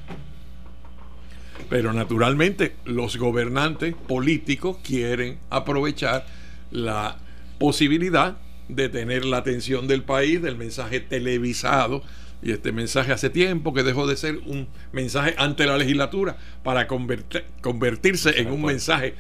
Pero 1.70 1.93
naturalmente 1.93 2.75
los 2.85 3.16
gobernantes 3.16 3.95
políticos 3.95 4.79
quieren 4.83 5.39
aprovechar 5.51 6.27
la 6.71 7.19
posibilidad 7.59 8.37
de 8.69 8.89
tener 8.89 9.25
la 9.25 9.39
atención 9.39 9.87
del 9.87 10.03
país, 10.03 10.41
del 10.43 10.57
mensaje 10.57 11.01
televisado. 11.01 12.03
Y 12.43 12.51
este 12.51 12.73
mensaje 12.73 13.12
hace 13.12 13.31
tiempo 13.31 13.73
que 13.73 13.83
dejó 13.83 14.07
de 14.07 14.17
ser 14.17 14.39
un 14.47 14.69
mensaje 14.93 15.35
ante 15.39 15.67
la 15.67 15.79
legislatura 15.79 16.37
para 16.62 16.87
convertir- 16.87 17.45
convertirse 17.62 18.41
en 18.41 18.51
un 18.51 18.62
mensaje 18.62 19.15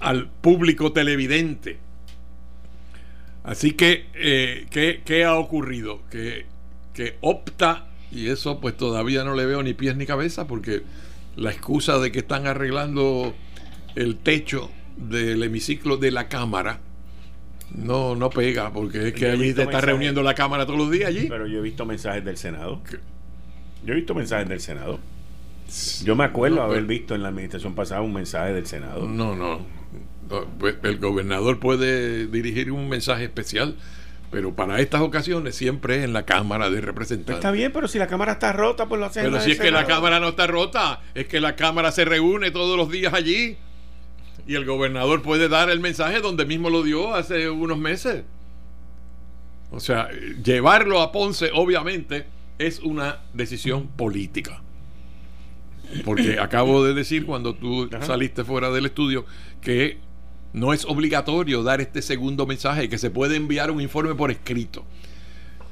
al 0.00 0.28
público 0.28 0.92
televidente. 0.92 1.78
Así 3.42 3.72
que, 3.72 4.06
eh, 4.14 4.66
¿qué, 4.70 5.00
qué 5.04 5.24
ha 5.24 5.36
ocurrido? 5.36 6.02
Que, 6.10 6.44
que 6.92 7.16
opta, 7.22 7.86
y 8.12 8.28
eso 8.28 8.60
pues 8.60 8.76
todavía 8.76 9.24
no 9.24 9.34
le 9.34 9.46
veo 9.46 9.62
ni 9.62 9.72
pies 9.72 9.96
ni 9.96 10.04
cabeza, 10.04 10.46
porque 10.46 10.82
la 11.36 11.50
excusa 11.50 11.98
de 11.98 12.12
que 12.12 12.18
están 12.18 12.46
arreglando 12.46 13.34
el 13.94 14.16
techo 14.16 14.70
del 14.98 15.42
hemiciclo 15.42 15.96
de 15.96 16.10
la 16.10 16.28
Cámara 16.28 16.80
no, 17.74 18.16
no 18.16 18.30
pega, 18.30 18.72
porque 18.72 19.08
es 19.08 19.14
que 19.14 19.30
allí 19.30 19.52
te 19.52 19.62
está 19.62 19.80
reuniendo 19.80 20.22
la 20.22 20.34
Cámara 20.34 20.64
todos 20.64 20.78
los 20.78 20.90
días 20.90 21.08
allí. 21.08 21.26
Pero 21.28 21.46
yo 21.46 21.58
he 21.58 21.62
visto 21.62 21.84
mensajes 21.84 22.24
del 22.24 22.36
Senado. 22.36 22.82
¿Qué? 22.88 22.98
Yo 23.84 23.92
he 23.92 23.96
visto 23.96 24.14
mensajes 24.14 24.48
del 24.48 24.60
Senado. 24.60 24.98
Yo 26.02 26.16
me 26.16 26.24
acuerdo 26.24 26.56
No, 26.56 26.62
haber 26.62 26.84
visto 26.84 27.14
en 27.14 27.22
la 27.22 27.28
administración 27.28 27.74
pasada 27.74 28.00
un 28.00 28.14
mensaje 28.14 28.54
del 28.54 28.66
Senado. 28.66 29.06
No, 29.06 29.36
no. 29.36 29.60
Pues, 30.58 30.76
El 30.82 30.98
gobernador 30.98 31.58
puede 31.58 32.26
dirigir 32.26 32.72
un 32.72 32.88
mensaje 32.88 33.24
especial, 33.24 33.76
pero 34.30 34.54
para 34.54 34.80
estas 34.80 35.02
ocasiones 35.02 35.54
siempre 35.54 35.98
es 35.98 36.04
en 36.04 36.14
la 36.14 36.24
Cámara 36.24 36.70
de 36.70 36.80
Representantes. 36.80 37.36
Está 37.36 37.50
bien, 37.50 37.70
pero 37.72 37.86
si 37.86 37.98
la 37.98 38.06
cámara 38.06 38.32
está 38.32 38.52
rota, 38.52 38.86
pues 38.86 38.98
lo 38.98 39.06
hacen 39.06 39.26
en 39.26 39.32
Pero 39.32 39.44
si 39.44 39.52
es 39.52 39.60
que 39.60 39.70
la. 39.70 39.84
Cámara 39.84 40.20
no 40.20 40.30
está 40.30 40.46
rota, 40.46 41.00
es 41.14 41.26
que 41.28 41.40
la 41.40 41.54
Cámara 41.54 41.92
se 41.92 42.06
reúne 42.06 42.50
todos 42.50 42.76
los 42.76 42.90
días 42.90 43.12
allí 43.12 43.58
y 44.48 44.54
el 44.54 44.64
gobernador 44.64 45.20
puede 45.20 45.48
dar 45.50 45.68
el 45.68 45.78
mensaje 45.78 46.20
donde 46.20 46.46
mismo 46.46 46.70
lo 46.70 46.82
dio 46.82 47.14
hace 47.14 47.50
unos 47.50 47.76
meses. 47.76 48.24
O 49.70 49.78
sea, 49.78 50.08
llevarlo 50.42 51.02
a 51.02 51.12
Ponce 51.12 51.50
obviamente 51.52 52.24
es 52.58 52.80
una 52.80 53.18
decisión 53.34 53.88
política. 53.88 54.62
Porque 56.02 56.38
acabo 56.40 56.82
de 56.82 56.94
decir 56.94 57.26
cuando 57.26 57.54
tú 57.54 57.90
Ajá. 57.92 58.06
saliste 58.06 58.42
fuera 58.42 58.70
del 58.70 58.86
estudio 58.86 59.26
que 59.60 59.98
no 60.54 60.72
es 60.72 60.86
obligatorio 60.86 61.62
dar 61.62 61.82
este 61.82 62.00
segundo 62.00 62.46
mensaje, 62.46 62.88
que 62.88 62.96
se 62.96 63.10
puede 63.10 63.36
enviar 63.36 63.70
un 63.70 63.82
informe 63.82 64.14
por 64.14 64.30
escrito. 64.30 64.86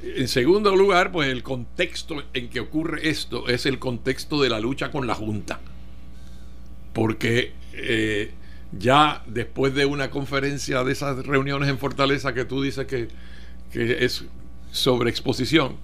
En 0.03 0.29
segundo 0.29 0.77
lugar, 0.77 1.13
pues 1.13 1.31
el 1.31 1.43
contexto 1.43 2.23
en 2.35 2.51
que 2.51 2.61
ocurre 2.61 3.09
esto 3.09 3.49
es 3.49 3.65
el 3.65 3.79
contexto 3.79 4.43
de 4.43 4.51
la 4.51 4.61
lucha 4.61 4.91
con 4.91 5.07
la 5.07 5.15
Junta. 5.15 5.61
Porque 6.93 7.55
eh, 7.73 8.33
ya 8.73 9.23
después 9.27 9.75
de 9.75 9.87
una 9.87 10.11
conferencia 10.11 10.85
de 10.85 10.93
esas 10.93 11.25
reuniones 11.27 11.69
en 11.69 11.79
Fortaleza 11.79 12.35
que 12.35 12.45
tú 12.45 12.63
dices 12.63 12.87
que, 12.87 13.09
que 13.73 14.05
es 14.05 14.25
sobre 14.73 15.11
exposición 15.11 15.77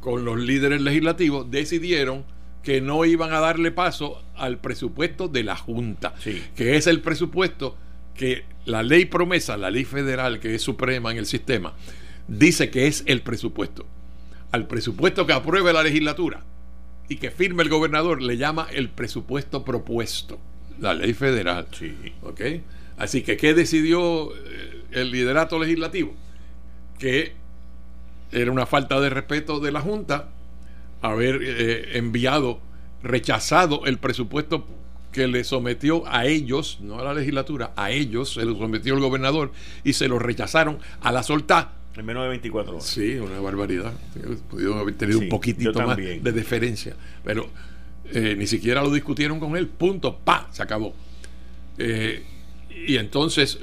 con 0.00 0.24
los 0.24 0.38
líderes 0.38 0.80
legislativos, 0.80 1.50
decidieron 1.50 2.24
que 2.62 2.80
no 2.80 3.04
iban 3.04 3.32
a 3.32 3.40
darle 3.40 3.70
paso 3.70 4.22
al 4.36 4.58
presupuesto 4.58 5.28
de 5.28 5.44
la 5.44 5.56
Junta, 5.56 6.14
Sí. 6.18 6.42
que 6.56 6.76
es 6.76 6.86
el 6.86 7.00
presupuesto 7.00 7.76
que 8.14 8.44
la 8.64 8.82
ley 8.82 9.04
promesa, 9.04 9.56
la 9.56 9.70
ley 9.70 9.84
federal 9.84 10.38
que 10.40 10.54
es 10.54 10.62
suprema 10.62 11.10
en 11.10 11.18
el 11.18 11.26
sistema, 11.26 11.74
dice 12.28 12.70
que 12.70 12.86
es 12.86 13.02
el 13.06 13.22
presupuesto. 13.22 13.86
Al 14.52 14.66
presupuesto 14.66 15.26
que 15.26 15.32
apruebe 15.32 15.72
la 15.72 15.82
legislatura 15.82 16.44
y 17.08 17.16
que 17.16 17.30
firme 17.30 17.62
el 17.62 17.68
gobernador 17.68 18.22
le 18.22 18.36
llama 18.36 18.68
el 18.72 18.88
presupuesto 18.90 19.64
propuesto, 19.64 20.38
la 20.80 20.94
ley 20.94 21.14
federal. 21.14 21.66
Sí. 21.72 21.94
¿Ok? 22.22 22.40
Así 22.96 23.22
que, 23.22 23.36
¿qué 23.36 23.54
decidió 23.54 24.34
eh, 24.34 24.82
el 24.92 25.10
liderato 25.10 25.58
legislativo? 25.58 26.14
Que 26.98 27.32
era 28.30 28.50
una 28.50 28.66
falta 28.66 29.00
de 29.00 29.10
respeto 29.10 29.60
de 29.60 29.72
la 29.72 29.80
Junta 29.80 30.28
haber 31.02 31.40
eh, 31.42 31.98
enviado, 31.98 32.60
rechazado 33.02 33.84
el 33.86 33.98
presupuesto 33.98 34.66
que 35.10 35.26
le 35.26 35.44
sometió 35.44 36.04
a 36.06 36.26
ellos, 36.26 36.78
no 36.80 36.98
a 36.98 37.04
la 37.04 37.12
legislatura, 37.12 37.72
a 37.76 37.90
ellos 37.90 38.32
se 38.32 38.44
lo 38.44 38.56
sometió 38.56 38.94
el 38.94 39.00
gobernador 39.00 39.52
y 39.84 39.92
se 39.92 40.08
lo 40.08 40.18
rechazaron 40.18 40.78
a 41.02 41.12
la 41.12 41.22
soltá. 41.22 41.72
En 41.94 42.06
menos 42.06 42.22
de 42.22 42.30
24 42.30 42.72
horas. 42.72 42.86
Sí, 42.86 43.16
una 43.16 43.38
barbaridad. 43.40 43.92
Pudieron 44.48 44.78
haber 44.78 44.94
tenido 44.94 45.18
Sí, 45.18 45.24
un 45.24 45.30
poquitito 45.30 45.78
más 45.86 45.98
de 45.98 46.32
deferencia. 46.32 46.96
Pero 47.22 47.50
eh, 48.10 48.34
ni 48.36 48.46
siquiera 48.46 48.82
lo 48.82 48.90
discutieron 48.90 49.40
con 49.40 49.56
él. 49.56 49.68
Punto. 49.68 50.18
Pa, 50.18 50.48
se 50.50 50.62
acabó. 50.62 50.94
Eh, 51.78 52.22
y 52.86 52.96
entonces 52.96 53.60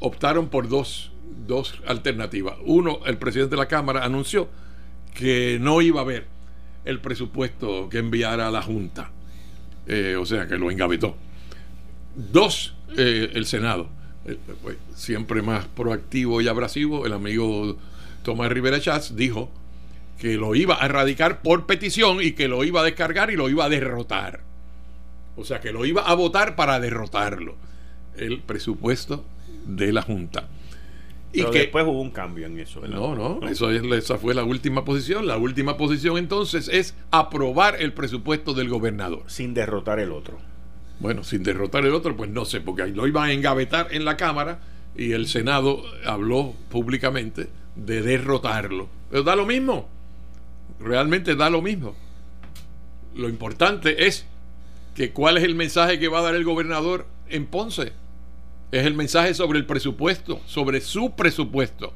optaron 0.00 0.48
por 0.48 0.68
dos, 0.68 1.12
dos 1.46 1.74
alternativas. 1.86 2.56
Uno, 2.64 3.00
el 3.06 3.18
presidente 3.18 3.52
de 3.52 3.62
la 3.62 3.68
Cámara 3.68 4.04
anunció 4.04 4.48
que 5.14 5.58
no 5.60 5.80
iba 5.82 6.00
a 6.00 6.04
haber 6.04 6.26
el 6.84 7.00
presupuesto 7.00 7.88
que 7.88 7.98
enviara 7.98 8.48
a 8.48 8.50
la 8.50 8.62
Junta. 8.62 9.10
Eh, 9.86 10.16
o 10.16 10.26
sea, 10.26 10.46
que 10.46 10.56
lo 10.56 10.70
engavetó. 10.70 11.16
Dos, 12.14 12.74
eh, 12.96 13.30
el 13.34 13.46
Senado. 13.46 13.88
Pues, 14.62 14.76
siempre 14.94 15.40
más 15.40 15.66
proactivo 15.66 16.40
y 16.42 16.48
abrasivo, 16.48 17.06
el 17.06 17.14
amigo 17.14 17.78
Tomás 18.22 18.52
Rivera 18.52 18.78
Chats 18.78 19.16
dijo 19.16 19.50
que 20.18 20.36
lo 20.36 20.54
iba 20.54 20.82
a 20.82 20.86
erradicar 20.86 21.42
por 21.42 21.66
petición 21.66 22.18
y 22.20 22.32
que 22.32 22.48
lo 22.48 22.64
iba 22.64 22.80
a 22.80 22.84
descargar 22.84 23.30
y 23.30 23.36
lo 23.36 23.48
iba 23.48 23.64
a 23.64 23.68
derrotar. 23.68 24.40
O 25.36 25.44
sea, 25.44 25.60
que 25.60 25.72
lo 25.72 25.86
iba 25.86 26.02
a 26.02 26.14
votar 26.14 26.56
para 26.56 26.80
derrotarlo. 26.80 27.54
El 28.16 28.40
presupuesto 28.40 29.24
de 29.64 29.92
la 29.92 30.02
Junta. 30.02 30.48
Y 31.32 31.40
Pero 31.40 31.50
que 31.52 31.58
después 31.58 31.84
hubo 31.84 32.00
un 32.00 32.10
cambio 32.10 32.46
en 32.46 32.58
eso. 32.58 32.80
¿verdad? 32.80 32.96
no, 32.96 33.14
no, 33.14 33.48
eso 33.48 33.70
es, 33.70 33.82
esa 33.84 34.18
fue 34.18 34.34
la 34.34 34.44
última 34.44 34.84
posición. 34.84 35.26
La 35.26 35.36
última 35.36 35.76
posición 35.76 36.18
entonces 36.18 36.68
es 36.68 36.96
aprobar 37.10 37.80
el 37.80 37.92
presupuesto 37.92 38.54
del 38.54 38.68
gobernador. 38.68 39.22
Sin 39.26 39.54
derrotar 39.54 40.00
el 40.00 40.10
otro. 40.10 40.38
Bueno, 41.00 41.22
sin 41.22 41.44
derrotar 41.44 41.84
el 41.84 41.94
otro, 41.94 42.16
pues 42.16 42.28
no 42.30 42.44
sé, 42.44 42.60
porque 42.60 42.82
ahí 42.82 42.92
lo 42.92 43.06
iban 43.06 43.28
a 43.28 43.32
engavetar 43.32 43.88
en 43.92 44.04
la 44.04 44.16
Cámara 44.16 44.58
y 44.96 45.12
el 45.12 45.28
Senado 45.28 45.84
habló 46.04 46.54
públicamente 46.70 47.48
de 47.76 48.02
derrotarlo. 48.02 48.88
Pero 49.10 49.22
da 49.22 49.36
lo 49.36 49.46
mismo, 49.46 49.88
realmente 50.80 51.36
da 51.36 51.50
lo 51.50 51.62
mismo. 51.62 51.94
Lo 53.14 53.28
importante 53.28 54.06
es 54.06 54.26
que 54.94 55.12
cuál 55.12 55.38
es 55.38 55.44
el 55.44 55.54
mensaje 55.54 55.98
que 55.98 56.08
va 56.08 56.20
a 56.20 56.22
dar 56.22 56.34
el 56.34 56.44
gobernador 56.44 57.06
en 57.28 57.46
Ponce. 57.46 57.92
Es 58.70 58.84
el 58.84 58.94
mensaje 58.94 59.32
sobre 59.34 59.58
el 59.58 59.66
presupuesto, 59.66 60.40
sobre 60.46 60.80
su 60.80 61.12
presupuesto. 61.12 61.94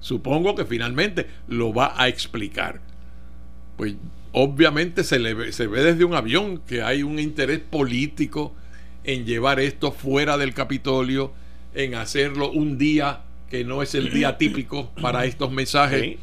Supongo 0.00 0.54
que 0.54 0.64
finalmente 0.64 1.26
lo 1.48 1.72
va 1.72 1.94
a 1.96 2.08
explicar. 2.08 2.80
Pues 3.76 3.94
obviamente 4.32 5.04
se, 5.04 5.18
le 5.18 5.34
ve, 5.34 5.52
se 5.52 5.66
ve 5.66 5.82
desde 5.82 6.04
un 6.04 6.14
avión 6.14 6.62
que 6.66 6.82
hay 6.82 7.02
un 7.02 7.18
interés 7.18 7.60
político 7.60 8.54
en 9.04 9.24
llevar 9.24 9.60
esto 9.60 9.92
fuera 9.92 10.36
del 10.36 10.54
Capitolio, 10.54 11.32
en 11.74 11.94
hacerlo 11.94 12.50
un 12.50 12.78
día 12.78 13.20
que 13.48 13.64
no 13.64 13.82
es 13.82 13.94
el 13.94 14.12
día 14.12 14.38
típico 14.38 14.90
para 15.00 15.24
estos 15.24 15.52
mensajes. 15.52 16.16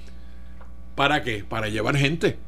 ¿Para 0.97 1.21
qué? 1.21 1.45
Para 1.47 1.69
llevar 1.69 1.95
gente. 1.95 2.39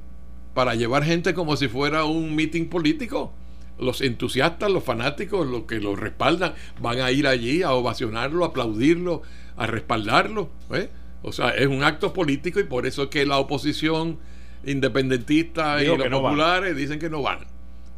Para 0.56 0.74
llevar 0.74 1.04
gente 1.04 1.36
como 1.36 1.56
si 1.56 1.68
fuera 1.68 2.06
un 2.06 2.36
meeting 2.36 2.66
político. 2.66 3.32
Los 3.78 4.02
entusiastas, 4.02 4.72
los 4.72 4.84
fanáticos, 4.84 5.48
los 5.48 5.66
que 5.66 5.80
lo 5.80 5.96
respaldan, 5.96 6.56
van 6.82 7.00
a 7.00 7.12
ir 7.12 7.28
allí 7.28 7.62
a 7.62 7.74
ovacionarlo, 7.74 8.44
a 8.44 8.48
aplaudirlo, 8.48 9.22
a 9.56 9.68
respaldarlo. 9.68 10.50
¿eh? 10.72 10.90
O 11.22 11.32
sea, 11.32 11.50
es 11.50 11.68
un 11.68 11.84
acto 11.84 12.12
político 12.12 12.60
y 12.60 12.64
por 12.64 12.88
eso 12.88 13.04
es 13.04 13.10
que 13.10 13.24
la 13.24 13.38
oposición 13.38 14.18
independentista 14.66 15.84
y 15.84 15.86
los 15.86 16.10
no 16.10 16.20
populares 16.20 16.76
dicen 16.76 16.98
que 16.98 17.12
no 17.12 17.22
van. 17.22 17.42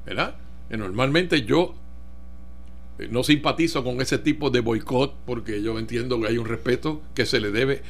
¿Verdad? 0.06 0.36
Que 0.70 0.76
normalmente 0.76 1.44
yo 1.44 1.76
eh, 3.00 3.08
no 3.10 3.24
simpatizo 3.24 3.86
con 3.86 4.02
ese 4.02 4.18
tipo 4.18 4.50
de 4.50 4.60
boicot 4.60 5.16
porque 5.26 5.64
yo 5.64 5.80
entiendo 5.80 6.20
que 6.20 6.28
hay 6.28 6.38
un 6.38 6.46
respeto 6.46 7.02
que 7.16 7.26
se 7.26 7.40
le 7.40 7.52
debe 7.52 7.84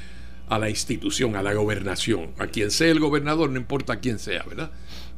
a 0.51 0.59
la 0.59 0.69
institución, 0.69 1.37
a 1.37 1.41
la 1.41 1.53
gobernación, 1.53 2.31
a 2.37 2.47
quien 2.47 2.71
sea 2.71 2.91
el 2.91 2.99
gobernador, 2.99 3.49
no 3.49 3.57
importa 3.57 4.01
quién 4.01 4.19
sea, 4.19 4.43
¿verdad? 4.43 4.69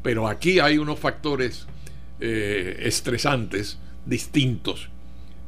Pero 0.03 0.27
aquí 0.27 0.59
hay 0.59 0.77
unos 0.77 0.99
factores 0.99 1.65
eh, 2.19 2.77
estresantes 2.81 3.79
distintos. 4.05 4.89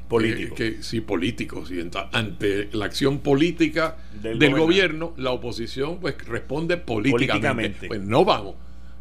Político. 0.07 0.55
Que, 0.55 0.77
que- 0.77 0.83
sí, 0.83 1.01
políticos. 1.01 1.69
Y 1.69 1.88
ante 2.13 2.67
la 2.73 2.86
acción 2.86 3.19
política 3.19 3.97
Del 4.23 4.55
gobierno, 4.55 5.13
la 5.17 5.29
oposición 5.29 5.99
pues 5.99 6.15
responde 6.27 6.77
políticamente. 6.77 7.29
Políticamente. 7.29 7.88
Pues 7.88 8.01
no 8.01 8.25
vamos, 8.25 8.55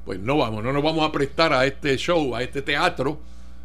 pues 0.05 0.21
no 0.21 0.37
vamos, 0.37 0.63
no 0.63 0.71
nos 0.71 0.83
vamos 0.83 1.09
a 1.09 1.13
prestar 1.13 1.55
a 1.55 1.65
este 1.65 1.97
show, 1.97 2.37
a 2.37 2.43
este 2.43 2.61
teatro, 2.61 3.21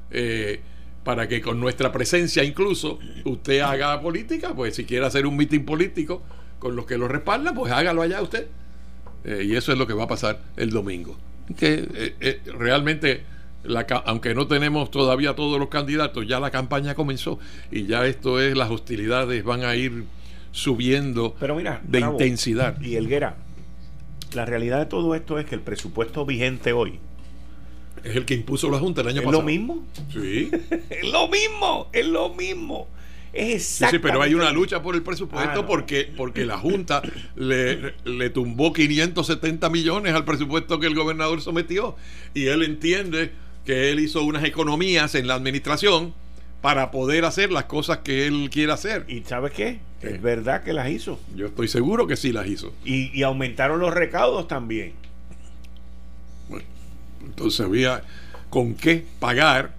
eh, 0.09 0.61
para 1.03 1.27
que 1.27 1.41
con 1.41 1.59
nuestra 1.59 1.91
presencia 1.91 2.45
incluso 2.45 2.97
usted 3.25 3.59
haga 3.59 4.01
política, 4.01 4.55
pues 4.55 4.75
si 4.75 4.85
quiere 4.85 5.05
hacer 5.05 5.25
un 5.25 5.35
mitin 5.35 5.65
político 5.65 6.23
con 6.59 6.75
los 6.75 6.85
que 6.85 6.97
lo 6.97 7.07
respaldan, 7.07 7.55
pues 7.55 7.71
hágalo 7.71 8.01
allá 8.01 8.21
usted. 8.21 8.47
Eh, 9.23 9.43
y 9.45 9.55
eso 9.55 9.71
es 9.71 9.77
lo 9.77 9.87
que 9.87 9.93
va 9.93 10.03
a 10.03 10.07
pasar 10.07 10.39
el 10.57 10.69
domingo. 10.69 11.17
Que 11.57 11.87
eh, 11.93 12.15
eh, 12.19 12.41
realmente, 12.57 13.23
la 13.63 13.81
aunque 14.05 14.33
no 14.35 14.47
tenemos 14.47 14.91
todavía 14.91 15.35
todos 15.35 15.59
los 15.59 15.69
candidatos, 15.69 16.27
ya 16.27 16.39
la 16.39 16.51
campaña 16.51 16.95
comenzó 16.95 17.39
y 17.71 17.85
ya 17.85 18.05
esto 18.05 18.39
es, 18.39 18.55
las 18.55 18.69
hostilidades 18.69 19.43
van 19.43 19.63
a 19.63 19.75
ir 19.75 20.05
subiendo 20.51 21.35
Pero 21.39 21.55
mira, 21.55 21.81
de 21.83 21.99
Bravo, 21.99 22.13
intensidad. 22.13 22.79
Y 22.81 22.95
Elguera, 22.95 23.35
la 24.33 24.45
realidad 24.45 24.79
de 24.79 24.85
todo 24.85 25.15
esto 25.15 25.39
es 25.39 25.45
que 25.45 25.55
el 25.55 25.61
presupuesto 25.61 26.25
vigente 26.25 26.73
hoy 26.73 26.99
Es 28.03 28.15
el 28.15 28.25
que 28.25 28.35
impuso 28.35 28.69
la 28.69 28.79
Junta 28.79 29.01
el 29.01 29.07
año 29.07 29.19
es 29.19 29.25
pasado. 29.25 29.41
lo 29.41 29.45
mismo. 29.47 29.83
Sí, 30.13 30.49
Es 30.89 31.11
lo 31.11 31.27
mismo, 31.27 31.87
es 31.93 32.07
lo 32.07 32.29
mismo. 32.33 32.87
Sí, 33.33 33.59
sí, 33.59 33.99
pero 33.99 34.21
hay 34.21 34.33
una 34.33 34.51
lucha 34.51 34.81
por 34.81 34.95
el 34.95 35.03
presupuesto 35.03 35.49
Ah, 35.51 35.55
no. 35.55 35.65
porque, 35.67 36.11
porque 36.17 36.45
la 36.45 36.57
Junta 36.57 37.01
le, 37.35 37.93
le 38.05 38.29
tumbó 38.29 38.73
570 38.73 39.69
millones 39.69 40.13
al 40.13 40.25
presupuesto 40.25 40.79
que 40.79 40.87
el 40.87 40.95
gobernador 40.95 41.41
sometió 41.41 41.95
y 42.33 42.47
él 42.47 42.63
entiende 42.63 43.31
que 43.65 43.91
él 43.91 43.99
hizo 43.99 44.23
unas 44.23 44.43
economías 44.45 45.13
en 45.15 45.27
la 45.27 45.35
administración 45.35 46.13
para 46.61 46.91
poder 46.91 47.23
hacer 47.23 47.51
las 47.51 47.65
cosas 47.65 47.99
que 47.99 48.25
él 48.27 48.49
quiere 48.51 48.71
hacer. 48.73 49.05
¿Y 49.07 49.21
sabes 49.21 49.51
qué? 49.53 49.79
¿Qué? 50.01 50.09
Es 50.15 50.21
verdad 50.21 50.63
que 50.63 50.73
las 50.73 50.89
hizo. 50.89 51.19
Yo 51.35 51.45
estoy 51.47 51.67
seguro 51.67 52.07
que 52.07 52.15
sí 52.17 52.31
las 52.33 52.47
hizo. 52.47 52.73
Y, 52.83 53.11
y 53.17 53.23
aumentaron 53.23 53.79
los 53.79 53.93
recaudos 53.93 54.47
también. 54.47 54.93
Bueno, 56.49 56.65
entonces 57.25 57.59
había 57.65 58.03
con 58.49 58.73
qué 58.73 59.05
pagar 59.19 59.75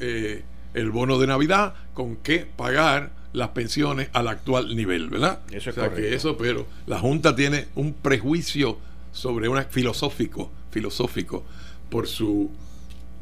eh, 0.00 0.42
el 0.74 0.90
bono 0.90 1.18
de 1.18 1.26
Navidad, 1.26 1.74
con 1.94 2.16
qué 2.16 2.46
pagar 2.56 3.10
las 3.32 3.48
pensiones 3.50 4.08
al 4.12 4.28
actual 4.28 4.76
nivel, 4.76 5.08
¿verdad? 5.08 5.40
Eso 5.50 5.70
es 5.70 5.76
o 5.76 5.80
sea 5.80 5.88
correcto. 5.88 5.96
que 6.10 6.14
eso, 6.14 6.36
pero 6.36 6.66
la 6.86 6.98
Junta 6.98 7.34
tiene 7.34 7.66
un 7.74 7.94
prejuicio 7.94 8.78
sobre 9.12 9.48
una 9.48 9.64
filosófico, 9.64 10.50
filosófico, 10.70 11.44
por 11.90 12.06
su 12.08 12.50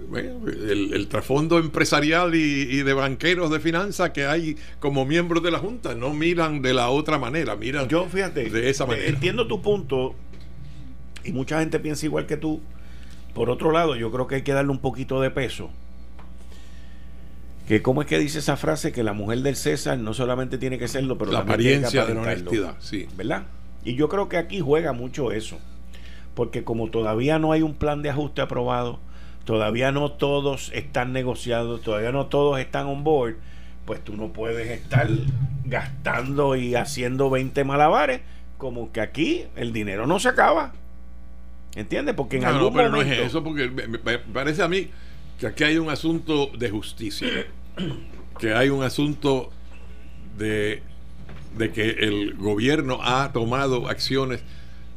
bueno, 0.08 0.48
el, 0.48 0.94
el 0.94 1.08
trasfondo 1.08 1.58
empresarial 1.58 2.34
y, 2.34 2.38
y 2.38 2.82
de 2.82 2.94
banqueros 2.94 3.50
de 3.50 3.60
finanzas 3.60 4.10
que 4.10 4.24
hay 4.24 4.56
como 4.78 5.04
miembros 5.04 5.42
de 5.42 5.50
la 5.50 5.58
Junta, 5.58 5.94
no 5.94 6.14
miran 6.14 6.62
de 6.62 6.72
la 6.72 6.88
otra 6.88 7.18
manera, 7.18 7.54
miran 7.54 7.86
Yo, 7.88 8.06
fíjate, 8.06 8.48
de 8.48 8.70
esa 8.70 8.86
manera. 8.86 9.06
entiendo 9.08 9.46
tu 9.46 9.60
punto 9.60 10.14
y 11.22 11.32
mucha 11.32 11.60
gente 11.60 11.78
piensa 11.80 12.06
igual 12.06 12.26
que 12.26 12.36
tú. 12.38 12.60
Por 13.34 13.50
otro 13.50 13.72
lado, 13.72 13.94
yo 13.94 14.10
creo 14.10 14.26
que 14.26 14.36
hay 14.36 14.42
que 14.42 14.52
darle 14.52 14.70
un 14.72 14.80
poquito 14.80 15.20
de 15.20 15.30
peso. 15.30 15.70
Que 17.68 17.82
cómo 17.82 18.02
es 18.02 18.08
que 18.08 18.18
dice 18.18 18.40
esa 18.40 18.56
frase 18.56 18.90
que 18.92 19.02
la 19.04 19.12
mujer 19.12 19.40
del 19.40 19.54
César 19.56 19.96
no 19.98 20.12
solamente 20.12 20.58
tiene 20.58 20.78
que 20.78 20.88
serlo, 20.88 21.18
pero 21.18 21.30
la 21.32 21.40
apariencia 21.40 22.04
de 22.04 22.14
la 22.14 22.22
honestidad, 22.22 22.74
sí. 22.80 23.06
¿verdad? 23.16 23.44
Y 23.84 23.94
yo 23.94 24.08
creo 24.08 24.28
que 24.28 24.36
aquí 24.36 24.60
juega 24.60 24.92
mucho 24.92 25.30
eso. 25.32 25.58
Porque 26.34 26.64
como 26.64 26.90
todavía 26.90 27.38
no 27.38 27.52
hay 27.52 27.62
un 27.62 27.74
plan 27.74 28.02
de 28.02 28.10
ajuste 28.10 28.40
aprobado, 28.40 28.98
todavía 29.44 29.92
no 29.92 30.12
todos 30.12 30.70
están 30.74 31.12
negociados, 31.12 31.82
todavía 31.82 32.12
no 32.12 32.26
todos 32.26 32.58
están 32.58 32.86
on 32.86 33.04
board, 33.04 33.36
pues 33.84 34.02
tú 34.02 34.16
no 34.16 34.28
puedes 34.32 34.68
estar 34.70 35.08
gastando 35.64 36.56
y 36.56 36.74
haciendo 36.74 37.30
20 37.30 37.64
malabares 37.64 38.20
como 38.58 38.92
que 38.92 39.00
aquí 39.00 39.44
el 39.56 39.72
dinero 39.72 40.06
no 40.06 40.18
se 40.18 40.28
acaba. 40.28 40.72
¿Entiendes? 41.74 42.14
Porque 42.14 42.36
en 42.36 42.42
No, 42.42 42.50
no, 42.50 42.56
algún 42.56 42.74
pero 42.74 42.90
momento... 42.90 43.14
no 43.14 43.20
es 43.22 43.26
eso, 43.28 43.44
porque 43.44 43.68
me, 43.70 43.86
me 43.86 44.18
parece 44.18 44.62
a 44.62 44.68
mí 44.68 44.90
que 45.40 45.46
aquí 45.46 45.64
hay 45.64 45.78
un 45.78 45.88
asunto 45.88 46.50
de 46.56 46.68
justicia, 46.68 47.46
que 48.38 48.52
hay 48.52 48.68
un 48.68 48.82
asunto 48.82 49.50
de, 50.36 50.82
de 51.56 51.72
que 51.72 51.88
el 51.90 52.34
gobierno 52.34 52.98
ha 53.02 53.32
tomado 53.32 53.88
acciones 53.88 54.42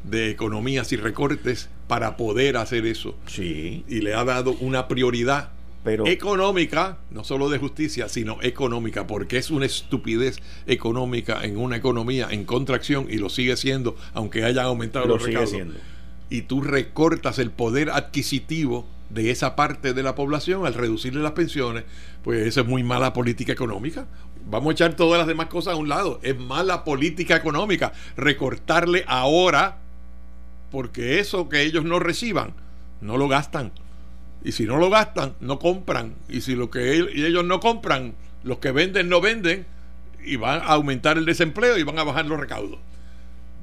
de 0.04 0.30
economías 0.30 0.92
y 0.92 0.98
recortes 0.98 1.70
para 1.88 2.18
poder 2.18 2.58
hacer 2.58 2.86
eso. 2.86 3.16
Sí, 3.26 3.86
y 3.88 4.02
le 4.02 4.16
ha 4.16 4.26
dado 4.26 4.52
una 4.60 4.90
prioridad 4.90 5.52
pero... 5.86 6.06
económica, 6.08 6.98
no 7.10 7.24
solo 7.24 7.50
de 7.50 7.58
justicia, 7.58 8.10
sino 8.10 8.38
económica, 8.42 9.08
porque 9.08 9.38
es 9.38 9.50
una 9.50 9.66
estupidez 9.66 10.40
económica 10.68 11.40
en 11.46 11.58
una 11.58 11.78
economía 11.78 12.28
en 12.32 12.44
contracción 12.44 13.08
y 13.10 13.18
lo 13.18 13.30
sigue 13.30 13.56
siendo, 13.56 13.96
aunque 14.14 14.44
hayan 14.44 14.66
aumentado 14.66 15.06
lo 15.06 15.14
los 15.16 15.24
sigue 15.24 15.38
recaudos. 15.38 15.52
siendo. 15.52 15.76
y 16.30 16.42
tú 16.42 16.62
recortas 16.62 17.40
el 17.40 17.50
poder 17.50 17.92
adquisitivo 17.92 18.86
de 19.14 19.32
esa 19.32 19.56
parte 19.56 19.94
de 19.94 20.04
la 20.04 20.16
población 20.16 20.66
al 20.66 20.74
reducirle 20.74 21.22
las 21.22 21.34
pensiones, 21.34 21.84
pues 22.24 22.48
eso 22.48 22.62
es 22.62 22.68
muy 22.68 22.84
mala 22.84 23.14
política 23.14 23.54
económica. 23.54 24.08
Vamos 24.46 24.72
a 24.72 24.74
echar 24.74 24.96
todas 24.96 25.20
las 25.20 25.28
demás 25.28 25.48
cosas 25.48 25.74
a 25.74 25.78
un 25.78 25.90
lado. 25.90 26.20
Es 26.24 26.38
mala 26.38 26.84
política 26.84 27.36
económica 27.36 27.94
recortarle 28.18 29.06
ahora 29.08 29.80
porque 30.72 31.20
eso 31.20 31.50
que 31.50 31.62
ellos 31.62 31.86
no 31.86 32.00
reciban, 32.00 32.54
no 33.02 33.18
lo 33.18 33.28
gastan. 33.28 33.72
Y 34.44 34.54
si 34.54 34.66
no 34.66 34.78
lo 34.78 34.90
gastan, 34.90 35.36
no 35.40 35.60
compran. 35.60 36.16
Y 36.28 36.42
si 36.42 36.56
lo 36.56 36.70
que 36.70 36.96
ellos 36.96 37.46
no 37.46 37.60
compran, 37.60 38.16
los 38.44 38.58
que 38.58 38.72
venden 38.72 39.08
no 39.08 39.22
venden, 39.22 39.66
y 40.26 40.36
van 40.38 40.62
a 40.62 40.74
aumentar 40.74 41.18
el 41.18 41.26
desempleo 41.26 41.78
y 41.78 41.84
van 41.84 42.00
a 42.00 42.04
bajar 42.04 42.26
los 42.26 42.40
recaudos. 42.40 42.80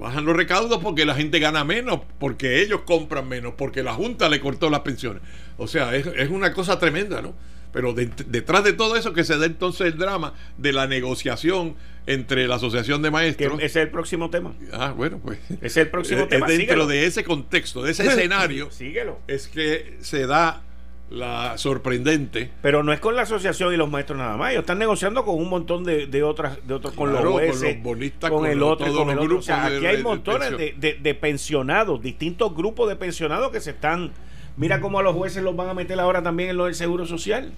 Bajan 0.01 0.25
los 0.25 0.35
recaudos 0.35 0.79
porque 0.83 1.05
la 1.05 1.15
gente 1.15 1.39
gana 1.39 1.63
menos, 1.63 2.01
porque 2.19 2.63
ellos 2.63 2.81
compran 2.87 3.29
menos, 3.29 3.55
porque 3.57 3.83
la 3.83 3.93
Junta 3.95 4.29
le 4.29 4.41
cortó 4.41 4.71
las 4.71 4.81
pensiones. 4.81 5.23
O 5.59 5.67
sea, 5.69 5.95
es, 5.95 6.07
es 6.07 6.31
una 6.31 6.53
cosa 6.53 6.79
tremenda, 6.79 7.21
¿no? 7.23 7.35
Pero 7.73 7.93
de- 7.93 8.11
detrás 8.27 8.65
de 8.65 8.73
todo 8.73 8.97
eso 8.97 9.13
que 9.13 9.23
se 9.25 9.37
da 9.39 9.47
entonces 9.47 9.87
el 9.93 9.99
drama 9.99 10.35
de 10.59 10.73
la 10.73 10.87
negociación 10.89 11.77
entre 12.07 12.49
la 12.49 12.57
Asociación 12.57 13.03
de 13.03 13.09
Que 13.09 13.13
Maestros. 13.13 13.55
ese 13.59 13.65
es 13.67 13.77
el 13.77 13.91
próximo 13.91 14.31
tema. 14.31 14.55
Ah, 14.73 14.93
bueno, 14.97 15.21
pues. 15.23 15.39
Ese 15.51 15.67
es 15.67 15.77
el 15.77 15.89
próximo 15.89 16.23
es- 16.23 16.29
tema. 16.31 16.47
es 16.47 16.53
dentro 16.59 16.75
síguelo. 16.75 16.87
de 16.89 17.05
ese 17.07 17.23
contexto, 17.23 17.83
de 17.83 17.93
ese 17.93 18.07
escenario, 18.09 18.71
Síguelo. 18.73 19.21
es 19.29 19.47
que 19.49 19.99
se 20.01 20.27
da 20.27 20.63
la 21.11 21.59
sorprendente. 21.59 22.51
Pero 22.63 22.83
no 22.83 22.93
es 22.93 23.01
con 23.01 23.17
la 23.17 23.23
asociación 23.23 23.75
y 23.75 23.77
los 23.77 23.91
maestros 23.91 24.17
nada 24.19 24.37
más. 24.37 24.53
Ellos 24.53 24.61
están 24.63 24.79
negociando 24.79 25.25
con 25.25 25.37
un 25.37 25.49
montón 25.51 25.83
de, 25.85 26.07
de 26.07 26.23
otras, 26.23 26.59
de 26.67 26.75
otros, 26.75 26.95
con 26.95 27.11
Claro, 27.11 27.25
los 27.25 27.33
con 27.35 27.43
jueces, 27.43 27.75
los 27.75 27.83
bonistas, 27.83 28.31
con 28.31 28.39
con 28.41 28.49
el 28.51 28.63
otro, 28.63 28.87
con 28.95 29.11
el 29.11 29.17
los 29.17 29.25
otro. 29.27 29.39
O 29.39 29.43
sea, 29.43 29.67
aquí 29.67 29.87
hay 29.87 29.97
de 29.99 30.03
montones 30.03 30.57
de- 30.57 30.99
de 31.03 31.15
pensionados, 31.15 32.01
distintos 32.01 32.55
grupos 32.55 32.89
de 32.89 32.97
pensionados 32.97 33.51
que 33.51 33.61
se 33.61 33.71
están. 33.71 34.13
Mira 34.57 34.81
cómo 34.81 34.99
a 34.99 35.03
los 35.03 35.15
jueces 35.17 35.43
los 35.43 35.57
van 35.57 35.69
a 35.69 35.75
meter 35.75 35.99
ahora 35.99 36.23
también 36.23 36.51
en 36.51 36.57
lo 36.57 36.67
del 36.67 36.75
seguro 36.75 37.07
social. 37.07 37.53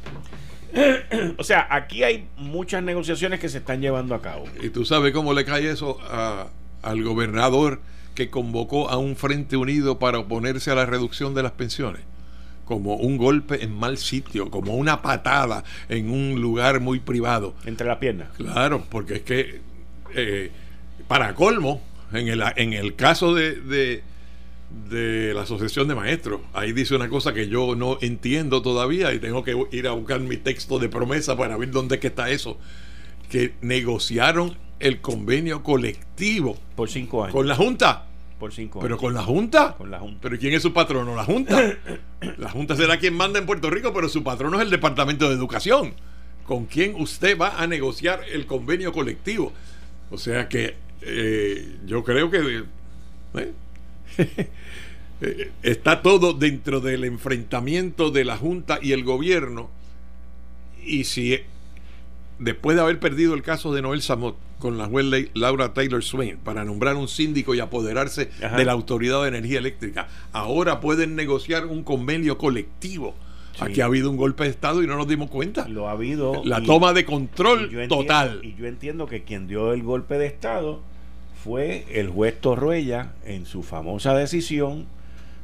o 1.38 1.44
sea, 1.44 1.66
aquí 1.70 2.02
hay 2.02 2.26
muchas 2.36 2.82
negociaciones 2.82 3.40
que 3.40 3.48
se 3.48 3.58
están 3.58 3.80
llevando 3.80 4.14
a 4.14 4.22
cabo. 4.22 4.44
Y 4.62 4.70
tú 4.70 4.84
sabes 4.84 5.12
cómo 5.12 5.34
le 5.34 5.44
cae 5.44 5.70
eso 5.70 5.98
a- 6.10 6.48
al 6.82 7.02
gobernador 7.04 7.80
que 8.14 8.30
convocó 8.30 8.88
a 8.90 8.96
un 8.98 9.16
Frente 9.16 9.56
Unido 9.56 9.98
para 9.98 10.18
oponerse 10.18 10.70
a 10.70 10.74
la 10.74 10.86
reducción 10.86 11.34
de 11.34 11.42
las 11.42 11.52
pensiones. 11.52 12.02
Como 12.72 12.94
un 12.96 13.18
golpe 13.18 13.62
en 13.62 13.76
mal 13.78 13.98
sitio, 13.98 14.48
como 14.50 14.74
una 14.76 15.02
patada 15.02 15.62
en 15.90 16.08
un 16.08 16.40
lugar 16.40 16.80
muy 16.80 17.00
privado. 17.00 17.54
Entre 17.66 17.86
las 17.86 17.98
piernas. 17.98 18.28
Claro, 18.38 18.82
porque 18.88 19.16
es 19.16 19.20
que, 19.20 19.60
eh, 20.14 20.50
para 21.06 21.34
colmo, 21.34 21.82
en 22.14 22.28
el, 22.28 22.42
en 22.56 22.72
el 22.72 22.94
caso 22.96 23.34
de, 23.34 23.56
de, 23.56 24.02
de 24.88 25.34
la 25.34 25.42
Asociación 25.42 25.86
de 25.86 25.94
Maestros, 25.94 26.40
ahí 26.54 26.72
dice 26.72 26.96
una 26.96 27.10
cosa 27.10 27.34
que 27.34 27.46
yo 27.46 27.74
no 27.74 27.98
entiendo 28.00 28.62
todavía 28.62 29.12
y 29.12 29.18
tengo 29.18 29.44
que 29.44 29.54
ir 29.70 29.86
a 29.86 29.92
buscar 29.92 30.20
mi 30.20 30.38
texto 30.38 30.78
de 30.78 30.88
promesa 30.88 31.36
para 31.36 31.58
ver 31.58 31.70
dónde 31.72 31.96
es 31.96 32.00
que 32.00 32.06
está 32.06 32.30
eso. 32.30 32.56
Que 33.30 33.52
negociaron 33.60 34.56
el 34.80 35.02
convenio 35.02 35.62
colectivo 35.62 36.56
Por 36.74 36.88
cinco 36.88 37.24
años. 37.24 37.34
con 37.34 37.46
la 37.46 37.54
Junta. 37.54 38.06
Por 38.42 38.52
cinco 38.52 38.80
Pero 38.80 38.98
con 38.98 39.14
la 39.14 39.22
Junta. 39.22 39.76
Con 39.78 39.88
la 39.88 40.00
Junta. 40.00 40.18
Pero 40.20 40.36
¿quién 40.36 40.52
es 40.52 40.62
su 40.62 40.72
patrono? 40.72 41.14
La 41.14 41.22
Junta. 41.22 41.78
La 42.38 42.50
Junta 42.50 42.74
será 42.74 42.98
quien 42.98 43.14
manda 43.14 43.38
en 43.38 43.46
Puerto 43.46 43.70
Rico, 43.70 43.92
pero 43.94 44.08
su 44.08 44.24
patrono 44.24 44.56
es 44.56 44.64
el 44.64 44.70
Departamento 44.70 45.28
de 45.28 45.36
Educación. 45.36 45.94
¿Con 46.44 46.66
quién 46.66 46.96
usted 46.96 47.38
va 47.38 47.62
a 47.62 47.68
negociar 47.68 48.24
el 48.32 48.46
convenio 48.46 48.92
colectivo? 48.92 49.52
O 50.10 50.18
sea 50.18 50.48
que 50.48 50.74
eh, 51.02 51.78
yo 51.86 52.02
creo 52.02 52.32
que 52.32 52.64
eh, 53.34 53.52
eh, 55.20 55.50
está 55.62 56.02
todo 56.02 56.32
dentro 56.32 56.80
del 56.80 57.04
enfrentamiento 57.04 58.10
de 58.10 58.24
la 58.24 58.36
Junta 58.36 58.80
y 58.82 58.90
el 58.90 59.04
gobierno. 59.04 59.70
Y 60.84 61.04
si 61.04 61.38
después 62.38 62.76
de 62.76 62.82
haber 62.82 62.98
perdido 63.00 63.34
el 63.34 63.42
caso 63.42 63.72
de 63.74 63.82
Noel 63.82 64.02
Samot 64.02 64.36
con 64.58 64.78
la 64.78 64.86
juez 64.86 65.06
Laura 65.34 65.74
Taylor 65.74 66.02
Swain 66.04 66.38
para 66.38 66.64
nombrar 66.64 66.96
un 66.96 67.08
síndico 67.08 67.54
y 67.54 67.60
apoderarse 67.60 68.30
Ajá. 68.42 68.56
de 68.56 68.64
la 68.64 68.72
Autoridad 68.72 69.22
de 69.22 69.28
Energía 69.28 69.58
Eléctrica, 69.58 70.08
ahora 70.32 70.80
pueden 70.80 71.16
negociar 71.16 71.66
un 71.66 71.82
convenio 71.82 72.38
colectivo. 72.38 73.14
Sí. 73.56 73.58
Aquí 73.64 73.80
ha 73.80 73.84
habido 73.84 74.08
un 74.10 74.16
golpe 74.16 74.44
de 74.44 74.50
Estado 74.50 74.82
y 74.82 74.86
no 74.86 74.96
nos 74.96 75.06
dimos 75.08 75.28
cuenta. 75.30 75.68
Lo 75.68 75.88
ha 75.88 75.92
habido. 75.92 76.42
La 76.44 76.60
y- 76.60 76.64
toma 76.66 76.92
de 76.92 77.04
control 77.04 77.64
entiendo- 77.64 77.96
total. 77.98 78.40
Y 78.42 78.54
yo 78.54 78.66
entiendo 78.66 79.06
que 79.06 79.24
quien 79.24 79.46
dio 79.46 79.72
el 79.74 79.82
golpe 79.82 80.16
de 80.16 80.26
Estado 80.26 80.80
fue 81.44 81.84
el 81.90 82.08
juez 82.08 82.40
Torruella 82.40 83.12
en 83.26 83.46
su 83.46 83.62
famosa 83.62 84.14
decisión 84.14 84.86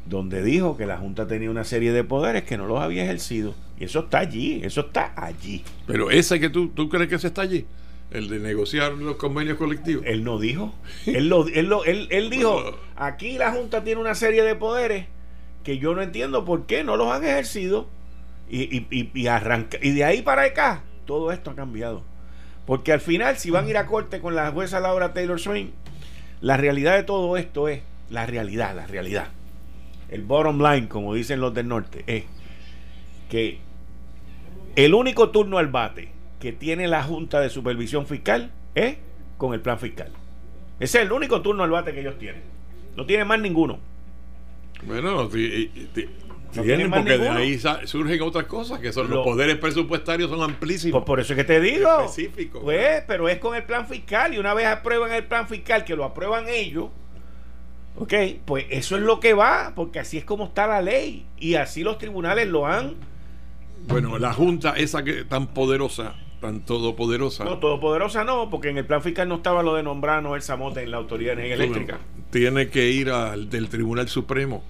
donde 0.09 0.42
dijo 0.42 0.76
que 0.76 0.86
la 0.86 0.96
Junta 0.98 1.26
tenía 1.26 1.50
una 1.50 1.64
serie 1.64 1.92
de 1.92 2.04
poderes 2.04 2.44
que 2.44 2.56
no 2.56 2.66
los 2.66 2.80
había 2.80 3.04
ejercido. 3.04 3.54
Y 3.78 3.84
eso 3.84 4.00
está 4.00 4.18
allí, 4.20 4.61
eso 4.64 4.80
está 4.80 5.12
allí. 5.16 5.64
Pero 5.86 6.11
ese 6.11 6.40
que 6.40 6.50
tú, 6.50 6.68
tú 6.70 6.88
crees 6.88 7.09
que 7.09 7.16
ese 7.16 7.26
está 7.28 7.42
allí, 7.42 7.66
el 8.11 8.28
de 8.28 8.38
negociar 8.38 8.92
los 8.92 9.16
convenios 9.16 9.59
colectivos. 9.59 10.04
Él 10.06 10.24
no 10.24 10.38
dijo. 10.38 10.74
Él, 11.06 11.28
lo, 11.28 11.46
él, 11.48 11.66
lo- 11.66 11.84
él, 11.84 12.09
él 12.11 12.30
dijo, 12.30 12.78
aquí 12.96 13.36
la 13.38 13.52
Junta 13.52 13.84
tiene 13.84 14.00
una 14.00 14.14
serie 14.14 14.42
de 14.42 14.54
poderes 14.54 15.06
que 15.62 15.78
yo 15.78 15.94
no 15.94 16.00
entiendo 16.02 16.44
por 16.44 16.64
qué 16.66 16.84
no 16.84 16.96
los 16.96 17.12
han 17.12 17.24
ejercido. 17.24 17.88
Y, 18.50 18.62
y, 18.74 18.86
y, 18.90 19.11
y 19.12 19.26
arranca, 19.26 19.76
y 19.82 19.90
de 19.90 20.04
ahí 20.04 20.22
para 20.22 20.42
acá, 20.44 20.82
todo 21.04 21.32
esto 21.32 21.50
ha 21.50 21.54
cambiado. 21.54 22.02
Porque 22.64 22.92
al 22.94 23.00
final, 23.02 23.36
si 23.36 23.50
van 23.50 23.66
a 23.66 23.68
ir 23.70 23.76
a 23.76 23.84
corte 23.86 24.20
con 24.20 24.34
la 24.34 24.50
jueza 24.52 24.80
Laura 24.80 25.12
Taylor 25.12 25.38
Swain, 25.38 25.70
la 26.40 26.56
realidad 26.56 26.96
de 26.96 27.02
todo 27.02 27.36
esto 27.36 27.68
es, 27.68 27.82
la 28.09 28.24
realidad, 28.24 28.74
la 28.74 28.86
realidad. 28.86 29.28
El 30.09 30.22
bottom 30.22 30.62
line, 30.62 30.88
como 30.88 31.14
dicen 31.14 31.40
los 31.40 31.52
del 31.54 31.68
norte, 31.68 32.02
es 32.06 32.24
que 33.30 33.59
el 34.76 34.94
único 34.94 35.30
turno 35.30 35.59
al 35.59 35.68
bate 35.68 36.11
que 36.40 36.52
tiene 36.52 36.88
la 36.88 37.02
Junta 37.02 37.40
de 37.40 37.50
Supervisión 37.50 38.06
Fiscal 38.06 38.50
es 38.74 38.96
con 39.36 39.52
el 39.54 39.61
plan 39.61 39.78
fiscal. 39.78 40.11
Ese 40.80 40.98
es 40.98 41.04
el 41.06 41.12
único 41.12 41.42
turno 41.42 41.64
al 41.64 41.70
bate 41.70 41.92
que 41.92 42.00
ellos 42.00 42.18
tienen. 42.18 42.42
No 42.96 43.04
tienen 43.06 43.26
más 43.26 43.40
ninguno. 43.40 43.78
Bueno, 44.84 45.28
ti- 45.28 45.70
No 46.54 46.62
tienen 46.62 46.90
porque 46.90 47.11
de 47.12 47.18
ninguno. 47.18 47.38
ahí 47.40 47.59
sa- 47.59 47.86
surgen 47.86 48.22
otras 48.22 48.44
cosas 48.46 48.78
que 48.78 48.92
son 48.92 49.11
Lo- 49.11 49.16
los 49.16 49.24
poderes 49.26 49.56
presupuestarios 49.56 50.30
son 50.30 50.38
Pues 50.38 50.48
amplísimos. 50.50 51.04
por 51.04 51.20
eso 51.20 51.32
es 51.32 51.36
que 51.36 51.44
te 51.44 51.61
digo. 51.61 52.00
Específico. 52.00 52.61
Pues, 52.62 53.02
pero 53.06 53.28
es 53.28 53.38
con 53.38 53.54
el 53.56 53.64
plan 53.64 53.86
fiscal. 53.86 54.32
Y 54.34 54.38
una 54.38 54.54
vez 54.54 54.66
aprueban 54.66 55.12
el 55.12 55.24
plan 55.24 55.46
fiscal, 55.48 55.84
que 55.84 55.94
lo 55.96 56.04
aprueban 56.04 56.46
ellos, 56.48 56.88
ok, 57.99 58.14
pues 58.44 58.66
eso 58.70 58.96
es 58.96 59.03
lo 59.03 59.20
que 59.20 59.34
va, 59.34 59.72
porque 59.74 59.99
así 60.01 60.18
es 60.18 60.24
como 60.24 60.44
está 60.44 60.66
la 60.66 60.80
ley. 60.82 61.26
Y 61.38 61.55
así 61.55 61.82
los 61.82 61.99
tribunales 61.99 62.49
lo 62.49 62.66
han. 62.66 62.94
Bueno, 63.86 64.18
la 64.18 64.32
junta 64.32 64.72
esa 64.76 65.03
que 65.05 65.24
tan 65.24 65.49
poderosa, 65.49 66.14
tan 66.40 66.61
todopoderosa, 66.61 67.44
No, 67.44 67.59
todopoderosa 67.59 68.24
no, 68.24 68.51
porque 68.51 68.70
en 68.70 68.78
el 68.78 68.86
plan 68.86 69.03
fiscal 69.03 69.28
no 69.28 69.36
estaba 69.36 69.62
lo 69.62 69.74
de 69.74 69.82
nombrar 69.82 70.18
a 70.18 70.22
Noel 70.22 70.42
Samote 70.42 70.82
en 70.82 70.90
la 70.90 70.96
Autoridad 70.99 71.36
de 71.36 71.44
Energía 71.46 71.64
Eléctrica. 71.64 71.99
tiene 72.30 72.68
que 72.68 72.90
ir 72.90 73.11
al 73.11 73.49
del 73.49 73.68
Tribunal 73.68 74.09
Supremo. 74.09 74.62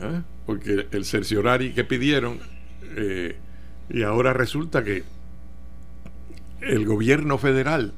¿eh? 0.00 0.22
Porque 0.46 0.86
el 0.92 1.04
cerciorari 1.04 1.72
que 1.72 1.84
pidieron, 1.84 2.38
eh, 2.96 3.36
y 3.90 4.02
ahora 4.02 4.32
resulta 4.32 4.82
que 4.84 5.04
el 6.60 6.84
gobierno 6.86 7.38
federal, 7.38 7.92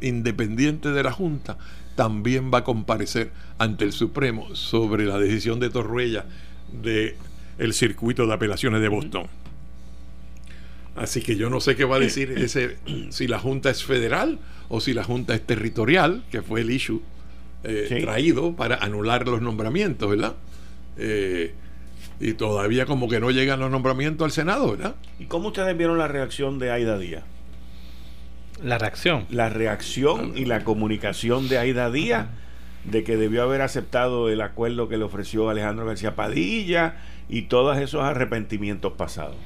independiente 0.00 0.90
de 0.90 1.02
la 1.02 1.12
Junta, 1.12 1.58
también 2.00 2.50
va 2.50 2.60
a 2.60 2.64
comparecer 2.64 3.30
ante 3.58 3.84
el 3.84 3.92
Supremo 3.92 4.54
sobre 4.56 5.04
la 5.04 5.18
decisión 5.18 5.60
de 5.60 5.68
Torruella 5.68 6.24
de 6.72 7.14
el 7.58 7.74
circuito 7.74 8.26
de 8.26 8.32
apelaciones 8.32 8.80
de 8.80 8.88
Boston. 8.88 9.26
Así 10.96 11.20
que 11.20 11.36
yo 11.36 11.50
no 11.50 11.60
sé 11.60 11.76
qué 11.76 11.84
va 11.84 11.96
a 11.96 12.00
decir 12.00 12.30
ese 12.38 12.78
si 13.10 13.28
la 13.28 13.38
Junta 13.38 13.68
es 13.68 13.84
federal 13.84 14.38
o 14.70 14.80
si 14.80 14.94
la 14.94 15.04
Junta 15.04 15.34
es 15.34 15.42
territorial, 15.46 16.24
que 16.30 16.40
fue 16.40 16.62
el 16.62 16.70
issue 16.70 17.02
eh, 17.64 17.84
Sí. 17.90 18.00
traído 18.00 18.56
para 18.56 18.76
anular 18.76 19.28
los 19.28 19.42
nombramientos, 19.42 20.08
¿verdad? 20.08 20.36
Eh, 20.96 21.52
y 22.18 22.32
todavía 22.32 22.86
como 22.86 23.10
que 23.10 23.20
no 23.20 23.30
llegan 23.30 23.60
los 23.60 23.70
nombramientos 23.70 24.24
al 24.24 24.32
Senado, 24.32 24.70
¿verdad? 24.70 24.94
¿Y 25.18 25.26
cómo 25.26 25.48
ustedes 25.48 25.76
vieron 25.76 25.98
la 25.98 26.08
reacción 26.08 26.58
de 26.58 26.70
Aida 26.70 26.98
Díaz? 26.98 27.24
La 28.62 28.78
reacción. 28.78 29.26
La 29.30 29.48
reacción 29.48 30.32
y 30.36 30.44
la 30.44 30.64
comunicación 30.64 31.48
de 31.48 31.58
Aida 31.58 31.90
Díaz 31.90 32.26
de 32.84 33.04
que 33.04 33.16
debió 33.16 33.42
haber 33.42 33.62
aceptado 33.62 34.28
el 34.28 34.40
acuerdo 34.40 34.88
que 34.88 34.96
le 34.96 35.04
ofreció 35.04 35.50
Alejandro 35.50 35.86
García 35.86 36.16
Padilla 36.16 36.96
y 37.28 37.42
todos 37.42 37.78
esos 37.78 38.02
arrepentimientos 38.02 38.94
pasados. 38.94 39.36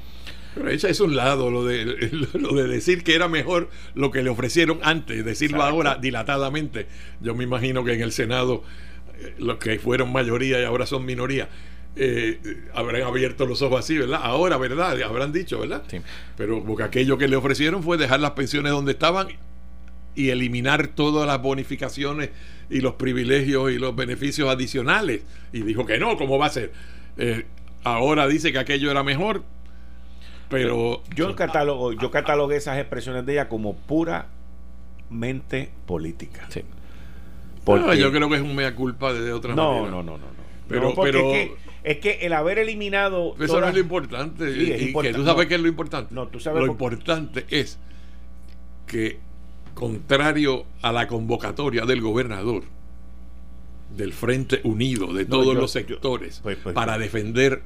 Pero 0.53 0.69
ese 0.69 0.89
es 0.89 1.01
un 1.01 1.15
lado, 1.15 1.51
lo 1.51 1.65
de, 1.65 1.85
lo 2.33 2.53
de 2.53 2.67
decir 2.67 3.03
que 3.03 3.13
era 3.13 3.27
mejor 3.27 3.69
lo 3.93 4.11
que 4.11 4.23
le 4.23 4.29
ofrecieron 4.29 4.79
antes, 4.83 5.25
decirlo 5.25 5.63
ahora 5.63 5.95
dilatadamente. 5.95 6.87
Yo 7.21 7.35
me 7.35 7.43
imagino 7.43 7.83
que 7.83 7.93
en 7.93 8.01
el 8.01 8.13
Senado 8.13 8.63
eh, 9.17 9.35
los 9.37 9.57
que 9.57 9.79
fueron 9.79 10.13
mayoría 10.13 10.61
y 10.61 10.63
ahora 10.63 10.85
son 10.85 11.05
minoría, 11.05 11.49
eh, 11.97 12.67
habrán 12.73 13.03
abierto 13.03 13.45
los 13.45 13.61
ojos 13.61 13.79
así, 13.79 13.97
¿verdad? 13.97 14.19
Ahora, 14.23 14.57
¿verdad? 14.57 15.01
Habrán 15.01 15.31
dicho, 15.31 15.59
¿verdad? 15.59 15.83
Sí. 15.87 15.97
Pero 16.37 16.63
porque 16.63 16.83
aquello 16.83 17.17
que 17.17 17.27
le 17.27 17.35
ofrecieron 17.35 17.83
fue 17.83 17.97
dejar 17.97 18.19
las 18.19 18.31
pensiones 18.31 18.71
donde 18.71 18.91
estaban 18.93 19.27
y 20.15 20.29
eliminar 20.29 20.87
todas 20.87 21.27
las 21.27 21.41
bonificaciones 21.41 22.29
y 22.69 22.79
los 22.81 22.93
privilegios 22.95 23.71
y 23.71 23.77
los 23.77 23.95
beneficios 23.95 24.49
adicionales. 24.49 25.21
Y 25.53 25.61
dijo 25.61 25.85
que 25.85 25.97
no, 25.99 26.17
¿cómo 26.17 26.37
va 26.37 26.47
a 26.47 26.49
ser? 26.49 26.71
Eh, 27.17 27.45
ahora 27.83 28.27
dice 28.27 28.51
que 28.51 28.59
aquello 28.59 28.89
era 28.91 29.03
mejor, 29.03 29.43
pero 30.49 31.01
Yo 31.15 31.35
catalogo, 31.35 31.91
yo 31.93 32.11
catalogué 32.11 32.57
esas 32.57 32.77
expresiones 32.77 33.25
de 33.25 33.33
ella 33.33 33.49
como 33.49 33.75
puramente 33.75 35.69
política. 35.85 36.45
Sí. 36.49 36.61
Porque- 37.63 37.85
No, 37.85 37.93
yo 37.93 38.11
creo 38.11 38.29
que 38.29 38.35
es 38.35 38.41
un 38.41 38.55
mea 38.55 38.75
culpa 38.75 39.11
de 39.13 39.33
otra 39.33 39.55
no, 39.55 39.71
manera. 39.71 39.91
no, 39.91 40.03
no, 40.03 40.11
no, 40.17 40.17
no. 40.17 40.35
Pero- 40.67 40.89
No, 40.89 40.95
pero- 41.01 41.31
es, 41.31 41.49
que, 41.49 41.55
es 41.85 41.97
que 41.99 42.25
el 42.25 42.33
haber 42.33 42.57
eliminado 42.59 43.35
Eso 43.37 43.45
todas- 43.47 43.61
no 43.61 43.67
es 43.69 43.73
lo 43.75 43.79
importante. 43.79 44.53
Sí, 44.53 44.71
es 44.71 44.81
y 44.81 44.93
que 44.93 45.13
tú 45.13 45.23
sabes 45.23 45.45
No. 45.45 45.47
qué 45.47 45.55
es 45.55 45.61
lo 45.61 45.67
importante. 45.67 46.13
No, 46.13 46.27
tú 46.27 46.39
sabes 46.39 46.59
lo 46.65 46.75
por- 46.75 46.91
importante 46.93 47.45
es 47.49 47.77
que, 48.87 49.19
contrario 49.73 50.65
a 50.81 50.91
la 50.91 51.07
convocatoria 51.07 51.85
del 51.85 52.01
gobernador, 52.01 52.63
del 53.95 54.13
Frente 54.13 54.61
Unido, 54.63 55.13
de 55.13 55.23
No, 55.23 55.29
todos 55.29 55.45
yo- 55.47 55.53
los 55.53 55.61
yo- 55.73 55.79
sectores, 55.79 56.39
pues, 56.41 56.57
pues, 56.61 56.73
para 56.73 56.97
defender 56.97 57.61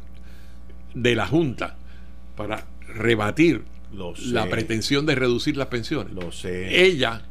de 0.93 1.15
la 1.15 1.25
Junta, 1.27 1.77
para 2.35 2.65
rebatir 2.93 3.63
la 4.25 4.47
pretensión 4.49 5.05
de 5.05 5.15
reducir 5.15 5.55
las 5.57 5.67
pensiones. 5.67 6.13
Lo 6.13 6.31
sé. 6.31 6.83
Ella, 6.85 7.23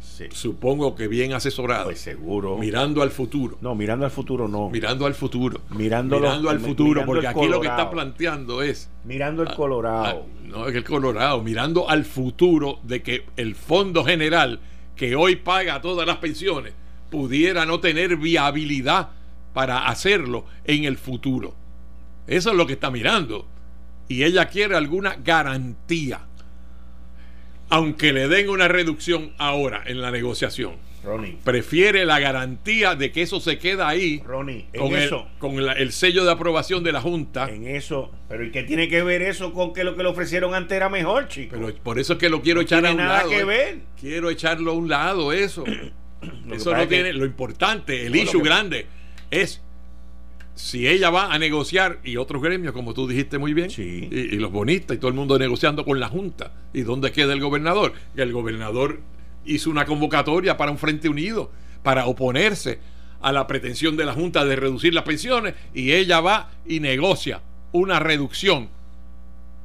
Sí. 0.00 0.24
supongo 0.32 0.94
que 0.96 1.06
bien 1.08 1.32
asesorada, 1.32 1.84
Pues 1.84 2.00
seguro. 2.00 2.58
mirando 2.58 3.02
al 3.02 3.10
futuro, 3.10 3.56
No, 3.60 3.74
mirando 3.74 4.04
al 4.04 4.10
futuro 4.10 4.48
no. 4.48 4.68
mirando 4.70 5.06
al 5.06 5.14
futuro, 5.14 5.60
Mirando 5.70 6.16
mirando 6.18 6.50
al 6.50 6.58
futuro, 6.60 6.88
mirando 7.02 7.06
porque 7.06 7.26
aquí 7.28 7.46
lo 7.48 7.60
que 7.60 7.68
está 7.68 7.88
planteando 7.90 8.62
es 8.62 8.90
mirando 9.04 9.42
el 9.42 9.48
Ah, 9.48 9.54
Colorado. 9.54 10.26
no, 10.44 10.66
es 10.68 10.74
el 10.74 10.84
Colorado, 10.84 11.42
mirando 11.42 11.88
al 11.88 12.04
futuro 12.04 12.80
de 12.82 13.02
que 13.02 13.26
el 13.36 13.54
Fondo 13.54 14.04
General, 14.04 14.58
que 14.96 15.14
hoy 15.14 15.36
paga 15.36 15.80
todas 15.80 16.06
las 16.06 16.16
pensiones, 16.16 16.72
pudiera 17.10 17.64
no 17.64 17.78
tener 17.80 18.16
viabilidad 18.16 19.10
para 19.54 19.86
hacerlo 19.86 20.44
en 20.64 20.84
el 20.84 20.96
futuro. 20.98 21.54
Eso 22.26 22.50
es 22.50 22.56
lo 22.56 22.66
que 22.66 22.72
está 22.74 22.90
mirando. 22.90 23.46
Y 24.08 24.24
ella 24.24 24.46
quiere 24.48 24.76
alguna 24.76 25.16
garantía. 25.22 26.20
Aunque 27.68 28.12
le 28.12 28.28
den 28.28 28.48
una 28.48 28.68
reducción 28.68 29.32
ahora 29.38 29.82
en 29.86 30.00
la 30.00 30.10
negociación. 30.10 30.74
Ronnie, 31.02 31.36
Prefiere 31.44 32.04
la 32.04 32.18
garantía 32.18 32.96
de 32.96 33.12
que 33.12 33.22
eso 33.22 33.38
se 33.38 33.58
queda 33.58 33.86
ahí 33.86 34.20
Ronnie, 34.26 34.66
en 34.72 34.80
con, 34.80 34.92
el, 34.96 35.02
eso, 35.04 35.28
con 35.38 35.64
la- 35.64 35.74
el 35.74 35.92
sello 35.92 36.24
de 36.24 36.32
aprobación 36.32 36.82
de 36.82 36.90
la 36.90 37.00
Junta. 37.00 37.48
en 37.48 37.64
eso, 37.68 38.10
pero 38.28 38.44
¿y 38.44 38.50
qué 38.50 38.64
tiene 38.64 38.88
que 38.88 39.04
ver 39.04 39.22
eso 39.22 39.52
con 39.52 39.72
que 39.72 39.84
lo 39.84 39.94
que 39.96 40.02
le 40.02 40.08
ofrecieron 40.08 40.52
antes 40.54 40.74
era 40.74 40.88
mejor, 40.88 41.28
chico? 41.28 41.54
Pero 41.60 41.72
por 41.82 42.00
eso 42.00 42.14
es 42.14 42.18
que 42.18 42.28
lo 42.28 42.42
quiero 42.42 42.58
No 42.58 42.64
echar 42.64 42.84
a 42.86 42.90
un 42.90 42.96
nada 42.96 43.18
lado. 43.18 43.30
que 43.30 43.38
eh. 43.38 43.44
ver. 43.44 43.78
Quiero 44.00 44.30
echarlo 44.30 44.72
a 44.72 44.74
un 44.74 44.88
lado, 44.88 45.32
eso. 45.32 45.62
eso 46.52 46.72
no 46.72 46.80
que- 46.80 46.86
tiene. 46.88 47.12
Lo 47.12 47.24
importante, 47.24 48.06
el 48.06 48.12
No, 48.12 48.18
issue 48.18 48.42
que- 48.42 48.48
grande 48.48 48.86
es 49.30 49.62
si 50.56 50.88
ella 50.88 51.10
va 51.10 51.32
a 51.32 51.38
negociar 51.38 52.00
y 52.02 52.16
otros 52.16 52.42
gremios, 52.42 52.72
como 52.72 52.92
tú 52.94 53.06
dijiste 53.06 53.38
muy 53.38 53.54
bien, 53.54 53.70
Sí. 53.70 54.08
y, 54.10 54.18
y 54.34 54.38
los 54.38 54.50
bonistas 54.50 54.96
y 54.96 54.98
todo 54.98 55.08
el 55.08 55.14
mundo 55.14 55.38
negociando 55.38 55.84
con 55.84 56.00
la 56.00 56.08
Junta. 56.08 56.52
¿Y 56.72 56.80
dónde 56.80 57.12
queda 57.12 57.32
el 57.34 57.40
gobernador? 57.40 57.92
El 58.16 58.32
gobernador 58.32 59.00
hizo 59.44 59.70
una 59.70 59.84
convocatoria 59.84 60.56
para 60.56 60.72
un 60.72 60.78
Frente 60.78 61.08
Unido 61.08 61.52
para 61.84 62.06
oponerse 62.06 62.80
a 63.20 63.32
la 63.32 63.46
pretensión 63.46 63.96
de 63.96 64.04
la 64.06 64.12
Junta 64.14 64.44
de 64.44 64.56
reducir 64.56 64.92
las 64.94 65.04
pensiones 65.04 65.54
y 65.74 65.92
ella 65.92 66.20
va 66.20 66.50
y 66.66 66.80
negocia 66.80 67.42
una 67.72 68.00
reducción 68.00 68.68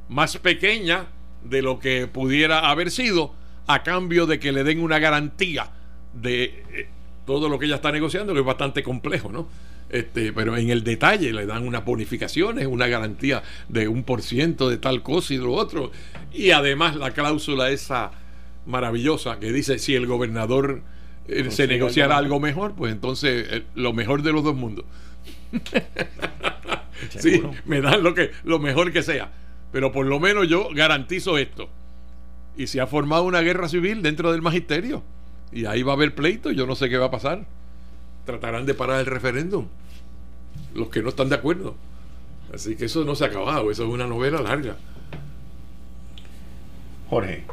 más 0.08 0.36
pequeña 0.36 1.06
de 1.42 1.62
lo 1.62 1.78
que 1.78 2.06
pudiera 2.06 2.70
haber 2.70 2.90
sido 2.90 3.34
a 3.66 3.82
cambio 3.82 4.26
de 4.26 4.38
que 4.38 4.52
le 4.52 4.62
den 4.64 4.80
una 4.80 4.98
garantía 4.98 5.70
de 6.12 6.64
eh, 6.72 6.88
todo 7.26 7.48
lo 7.48 7.58
que 7.58 7.66
ella 7.66 7.76
está 7.76 7.90
negociando, 7.92 8.32
que 8.34 8.40
es 8.40 8.46
bastante 8.46 8.82
complejo, 8.82 9.32
¿no? 9.32 9.48
Este, 9.92 10.32
pero 10.32 10.56
en 10.56 10.70
el 10.70 10.84
detalle 10.84 11.34
le 11.34 11.44
dan 11.44 11.66
unas 11.66 11.84
bonificaciones, 11.84 12.66
una 12.66 12.86
garantía 12.86 13.42
de 13.68 13.88
un 13.88 14.04
por 14.04 14.22
ciento 14.22 14.70
de 14.70 14.78
tal 14.78 15.02
cosa 15.02 15.34
y 15.34 15.36
de 15.36 15.44
lo 15.44 15.52
otro. 15.52 15.92
Y 16.32 16.50
además 16.50 16.96
la 16.96 17.10
cláusula 17.10 17.68
esa 17.70 18.10
maravillosa 18.64 19.38
que 19.38 19.52
dice 19.52 19.78
si 19.78 19.94
el 19.94 20.06
gobernador 20.06 20.80
eh, 21.28 21.50
se 21.50 21.66
negociara 21.66 22.16
algo 22.16 22.40
mejor, 22.40 22.74
pues 22.74 22.90
entonces 22.90 23.46
eh, 23.50 23.62
lo 23.74 23.92
mejor 23.92 24.22
de 24.22 24.32
los 24.32 24.42
dos 24.42 24.56
mundos. 24.56 24.84
Sí, 27.18 27.42
me 27.64 27.80
dan 27.80 28.04
lo 28.04 28.14
que 28.14 28.30
lo 28.44 28.60
mejor 28.60 28.92
que 28.92 29.02
sea. 29.02 29.32
Pero 29.72 29.90
por 29.90 30.06
lo 30.06 30.20
menos 30.20 30.46
yo 30.46 30.68
garantizo 30.72 31.36
esto. 31.36 31.68
Y 32.56 32.68
se 32.68 32.80
ha 32.80 32.86
formado 32.86 33.24
una 33.24 33.40
guerra 33.40 33.68
civil 33.68 34.02
dentro 34.02 34.30
del 34.30 34.40
magisterio. 34.40 35.02
Y 35.50 35.64
ahí 35.64 35.82
va 35.82 35.92
a 35.92 35.96
haber 35.96 36.14
pleito, 36.14 36.52
yo 36.52 36.64
no 36.64 36.76
sé 36.76 36.88
qué 36.88 36.98
va 36.98 37.06
a 37.06 37.10
pasar. 37.10 37.44
Tratarán 38.24 38.66
de 38.66 38.74
parar 38.74 39.00
el 39.00 39.06
referéndum. 39.06 39.66
Los 40.74 40.88
que 40.88 41.02
no 41.02 41.10
están 41.10 41.28
de 41.28 41.36
acuerdo. 41.36 41.74
Así 42.52 42.76
que 42.76 42.84
eso 42.84 43.04
no 43.04 43.14
se 43.14 43.24
ha 43.24 43.28
acabado, 43.28 43.70
eso 43.70 43.84
es 43.84 43.88
una 43.88 44.06
novela 44.06 44.40
larga. 44.40 44.76
Jorge, 47.08 47.44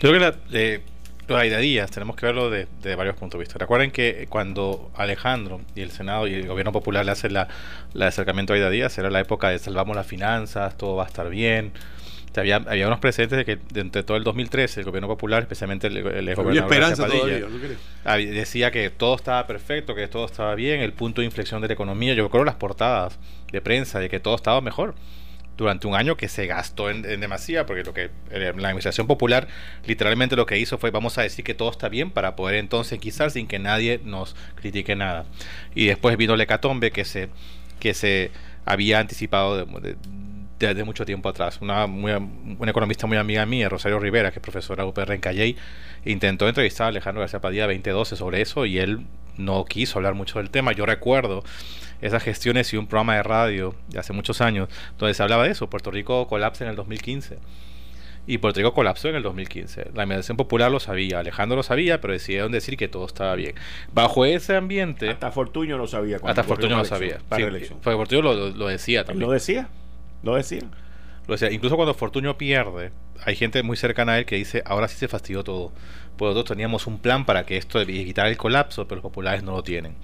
Yo 0.00 0.10
creo 0.10 0.12
que 0.12 0.18
la, 0.18 0.36
eh, 0.52 0.80
lo 1.28 1.36
de 1.36 1.42
Aida 1.42 1.58
Díaz 1.58 1.90
tenemos 1.90 2.16
que 2.16 2.26
verlo 2.26 2.50
de, 2.50 2.68
de 2.82 2.94
varios 2.94 3.16
puntos 3.16 3.38
de 3.38 3.42
vista. 3.42 3.58
Recuerden 3.58 3.90
que 3.90 4.26
cuando 4.28 4.90
Alejandro 4.94 5.60
y 5.74 5.80
el 5.80 5.90
Senado 5.90 6.28
y 6.28 6.34
el 6.34 6.46
gobierno 6.46 6.72
popular 6.72 7.04
le 7.04 7.12
hacen 7.12 7.32
la, 7.32 7.48
la 7.92 8.06
acercamiento 8.06 8.52
a 8.52 8.56
Aida 8.56 8.70
Díaz, 8.70 8.96
era 8.98 9.10
la 9.10 9.20
época 9.20 9.48
de 9.48 9.58
salvamos 9.58 9.96
las 9.96 10.06
finanzas, 10.06 10.76
todo 10.76 10.96
va 10.96 11.04
a 11.04 11.06
estar 11.06 11.28
bien. 11.28 11.72
Sea, 12.36 12.42
había, 12.42 12.56
había 12.56 12.86
unos 12.86 12.98
precedentes 13.00 13.38
de 13.38 13.44
que 13.46 13.58
entre 13.80 14.02
todo 14.02 14.16
el 14.18 14.24
2013 14.24 14.80
el 14.80 14.86
gobierno 14.86 15.08
popular, 15.08 15.42
especialmente 15.42 15.86
el, 15.86 15.96
el 15.96 16.04
gobernador 16.34 16.54
esperanza 16.64 17.02
Padilla, 17.06 17.22
todavía, 18.04 18.32
decía 18.32 18.70
que 18.70 18.90
todo 18.90 19.16
estaba 19.16 19.46
perfecto, 19.46 19.94
que 19.94 20.06
todo 20.06 20.26
estaba 20.26 20.54
bien, 20.54 20.80
el 20.80 20.92
punto 20.92 21.22
de 21.22 21.24
inflexión 21.24 21.62
de 21.62 21.68
la 21.68 21.74
economía. 21.74 22.12
Yo 22.14 22.28
creo 22.28 22.44
las 22.44 22.56
portadas 22.56 23.18
de 23.50 23.60
prensa 23.62 24.00
de 24.00 24.08
que 24.10 24.20
todo 24.20 24.34
estaba 24.36 24.60
mejor 24.60 24.94
durante 25.56 25.86
un 25.86 25.94
año 25.94 26.18
que 26.18 26.28
se 26.28 26.46
gastó 26.46 26.90
en, 26.90 27.06
en 27.06 27.18
demasía, 27.20 27.64
porque 27.64 27.82
lo 27.84 27.94
que 27.94 28.10
la 28.30 28.68
administración 28.68 29.06
popular 29.06 29.48
literalmente 29.86 30.36
lo 30.36 30.44
que 30.44 30.58
hizo 30.58 30.76
fue 30.76 30.90
vamos 30.90 31.16
a 31.16 31.22
decir 31.22 31.42
que 31.46 31.54
todo 31.54 31.70
está 31.70 31.88
bien 31.88 32.10
para 32.10 32.36
poder 32.36 32.56
entonces 32.56 32.98
quizás 32.98 33.32
sin 33.32 33.46
que 33.46 33.58
nadie 33.58 33.98
nos 34.04 34.36
critique 34.56 34.94
nada. 34.94 35.24
Y 35.74 35.86
después 35.86 36.18
vino 36.18 36.34
el 36.34 36.40
hecatombe 36.42 36.90
que 36.90 37.06
se, 37.06 37.30
que 37.80 37.94
se 37.94 38.30
había 38.66 38.98
anticipado 38.98 39.56
de- 39.64 39.80
de- 39.80 39.96
desde 40.58 40.84
mucho 40.84 41.04
tiempo 41.04 41.28
atrás. 41.28 41.58
Una, 41.60 41.86
muy, 41.86 42.12
una 42.12 42.70
economista 42.70 43.06
muy 43.06 43.16
amiga 43.16 43.44
mía, 43.46 43.68
Rosario 43.68 43.98
Rivera, 43.98 44.30
que 44.30 44.38
es 44.38 44.42
profesora 44.42 44.84
de 44.84 44.90
UPR 44.90 45.12
en 45.12 45.20
Calley, 45.20 45.56
intentó 46.04 46.48
entrevistar 46.48 46.86
a 46.86 46.88
Alejandro 46.88 47.20
García 47.20 47.40
Padilla 47.40 47.64
2012 47.66 48.16
sobre 48.16 48.40
eso 48.40 48.66
y 48.66 48.78
él 48.78 49.06
no 49.36 49.64
quiso 49.64 49.98
hablar 49.98 50.14
mucho 50.14 50.38
del 50.38 50.50
tema. 50.50 50.72
Yo 50.72 50.86
recuerdo 50.86 51.44
esas 52.00 52.22
gestiones 52.22 52.72
y 52.72 52.76
un 52.76 52.86
programa 52.86 53.16
de 53.16 53.22
radio 53.22 53.74
de 53.88 53.98
hace 53.98 54.12
muchos 54.12 54.40
años 54.40 54.68
donde 54.98 55.14
se 55.14 55.22
hablaba 55.22 55.44
de 55.44 55.50
eso. 55.50 55.68
Puerto 55.68 55.90
Rico 55.90 56.26
colapsa 56.26 56.64
en 56.64 56.70
el 56.70 56.76
2015. 56.76 57.38
Y 58.28 58.38
Puerto 58.38 58.58
Rico 58.58 58.74
colapsó 58.74 59.08
en 59.08 59.14
el 59.14 59.22
2015. 59.22 59.90
La 59.94 60.02
administración 60.02 60.36
popular 60.36 60.70
lo 60.70 60.80
sabía, 60.80 61.20
Alejandro 61.20 61.56
lo 61.56 61.62
sabía, 61.62 62.00
pero 62.00 62.12
decidieron 62.12 62.50
decir 62.50 62.76
que 62.76 62.88
todo 62.88 63.06
estaba 63.06 63.36
bien. 63.36 63.54
Bajo 63.92 64.24
ese 64.24 64.56
ambiente, 64.56 65.10
hasta 65.10 65.30
Fortuño 65.30 65.78
lo 65.78 65.86
sabía. 65.86 66.18
cuando 66.18 66.40
hasta 66.40 66.54
para 66.54 66.68
lo 66.68 66.84
sabía. 66.84 67.18
Sí, 67.36 67.72
Fortunio 67.82 68.22
lo, 68.22 68.50
lo 68.50 68.66
decía 68.66 69.04
también. 69.04 69.28
lo 69.28 69.32
decía, 69.32 69.68
lo 70.26 70.36
decía. 70.36 70.62
Lo 71.26 71.34
decía. 71.34 71.50
Incluso 71.50 71.76
cuando 71.76 71.94
Fortunio 71.94 72.36
pierde, 72.36 72.92
hay 73.24 73.34
gente 73.36 73.62
muy 73.62 73.76
cercana 73.76 74.12
a 74.12 74.18
él 74.18 74.26
que 74.26 74.36
dice, 74.36 74.62
ahora 74.66 74.88
sí 74.88 74.96
se 74.96 75.08
fastidió 75.08 75.42
todo. 75.42 75.72
Pues 76.16 76.30
nosotros 76.30 76.56
teníamos 76.56 76.86
un 76.86 76.98
plan 76.98 77.24
para 77.24 77.44
que 77.46 77.56
esto 77.56 77.80
evitar 77.80 78.26
el 78.26 78.36
colapso, 78.36 78.86
pero 78.86 78.96
los 78.96 79.02
populares 79.02 79.42
no 79.42 79.52
lo 79.52 79.62
tienen. 79.62 79.94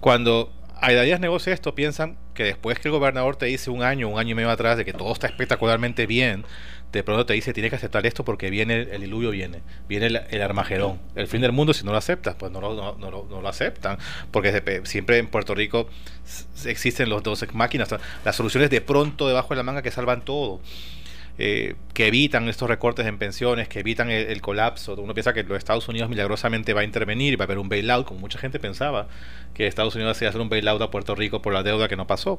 Cuando 0.00 0.52
Aida 0.80 1.02
Díaz 1.02 1.20
negocia 1.20 1.52
esto, 1.52 1.74
piensan 1.74 2.16
que 2.32 2.44
después 2.44 2.78
que 2.78 2.88
el 2.88 2.92
gobernador 2.92 3.36
te 3.36 3.46
dice 3.46 3.70
un 3.70 3.82
año, 3.82 4.08
un 4.08 4.18
año 4.18 4.30
y 4.30 4.34
medio 4.34 4.50
atrás 4.50 4.78
de 4.78 4.84
que 4.84 4.92
todo 4.92 5.12
está 5.12 5.26
espectacularmente 5.26 6.06
bien, 6.06 6.44
de 6.92 7.02
pronto 7.04 7.24
te 7.26 7.34
dice 7.34 7.52
tienes 7.52 7.70
que 7.70 7.76
aceptar 7.76 8.04
esto 8.06 8.24
porque 8.24 8.50
viene 8.50 8.82
el, 8.90 9.00
diluvio, 9.00 9.30
viene, 9.30 9.62
viene 9.88 10.06
el, 10.06 10.20
el 10.30 10.42
Armagedón, 10.42 10.98
el 11.14 11.26
fin 11.28 11.40
del 11.40 11.52
mundo 11.52 11.72
si 11.72 11.84
no 11.84 11.92
lo 11.92 11.98
aceptas, 11.98 12.34
pues 12.36 12.50
no 12.52 12.60
lo, 12.60 12.74
no, 12.98 13.10
lo- 13.10 13.26
no 13.30 13.40
lo 13.42 13.48
aceptan, 13.48 13.98
porque 14.30 14.82
siempre 14.84 15.18
en 15.18 15.28
Puerto 15.28 15.54
Rico 15.54 15.88
existen 16.64 17.08
los 17.08 17.22
dos 17.22 17.44
máquinas, 17.54 17.94
las 18.24 18.36
soluciones 18.36 18.70
de 18.70 18.80
pronto 18.80 19.28
debajo 19.28 19.50
de 19.50 19.56
la 19.56 19.62
manga 19.62 19.82
que 19.82 19.90
salvan 19.90 20.24
todo. 20.24 20.60
eh, 21.38 21.76
que 21.94 22.06
evitan 22.08 22.48
estos 22.48 22.68
recortes 22.68 23.06
en 23.06 23.16
pensiones, 23.18 23.66
que 23.68 23.80
evitan 23.80 24.10
el, 24.10 24.40
colapso. 24.42 24.94
Uno 24.96 25.14
piensa 25.14 25.32
que 25.32 25.42
los 25.42 25.56
Estados 25.56 25.88
Unidos 25.88 26.10
milagrosamente 26.10 26.74
va 26.74 26.82
a 26.82 26.84
intervenir 26.84 27.32
y 27.32 27.36
va 27.36 27.44
a 27.44 27.46
haber 27.46 27.58
un 27.58 27.68
bailout, 27.70 28.06
como 28.06 28.20
mucha 28.20 28.38
gente 28.38 28.58
pensaba 28.58 29.08
que 29.54 29.66
Estados 29.66 29.94
Unidos 29.94 30.20
iba 30.20 30.28
a 30.28 30.30
hacer 30.30 30.40
un 30.42 30.50
bailout 30.50 30.82
a 30.82 30.90
Puerto 30.90 31.14
Rico 31.14 31.40
por 31.40 31.54
la 31.54 31.62
deuda 31.62 31.88
que 31.88 31.96
no 31.96 32.06
pasó. 32.06 32.38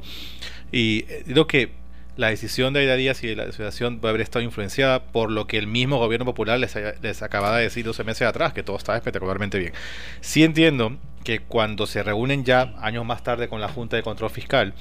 Y 0.71 1.03
creo 1.03 1.47
que 1.47 1.71
la 2.17 2.29
decisión 2.29 2.73
de 2.73 2.81
Aida 2.81 2.95
Díaz 2.95 3.23
y 3.23 3.27
de 3.27 3.35
la 3.35 3.43
asociación 3.43 4.01
va 4.03 4.09
a 4.09 4.11
haber 4.11 4.21
estado 4.21 4.43
influenciada 4.43 5.03
por 5.03 5.31
lo 5.31 5.47
que 5.47 5.57
el 5.57 5.67
mismo 5.67 5.97
gobierno 5.97 6.25
popular 6.25 6.59
les, 6.59 6.75
les 7.01 7.21
acababa 7.21 7.57
de 7.57 7.63
decir 7.63 7.85
12 7.85 8.03
meses 8.03 8.27
atrás, 8.27 8.53
que 8.53 8.63
todo 8.63 8.77
estaba 8.77 8.97
espectacularmente 8.97 9.57
bien. 9.59 9.73
Sí 10.19 10.43
entiendo 10.43 10.97
que 11.23 11.39
cuando 11.39 11.87
se 11.87 12.03
reúnen 12.03 12.43
ya 12.43 12.73
años 12.79 13.05
más 13.05 13.23
tarde 13.23 13.47
con 13.47 13.61
la 13.61 13.67
Junta 13.67 13.95
de 13.95 14.03
Control 14.03 14.29
Fiscal, 14.29 14.73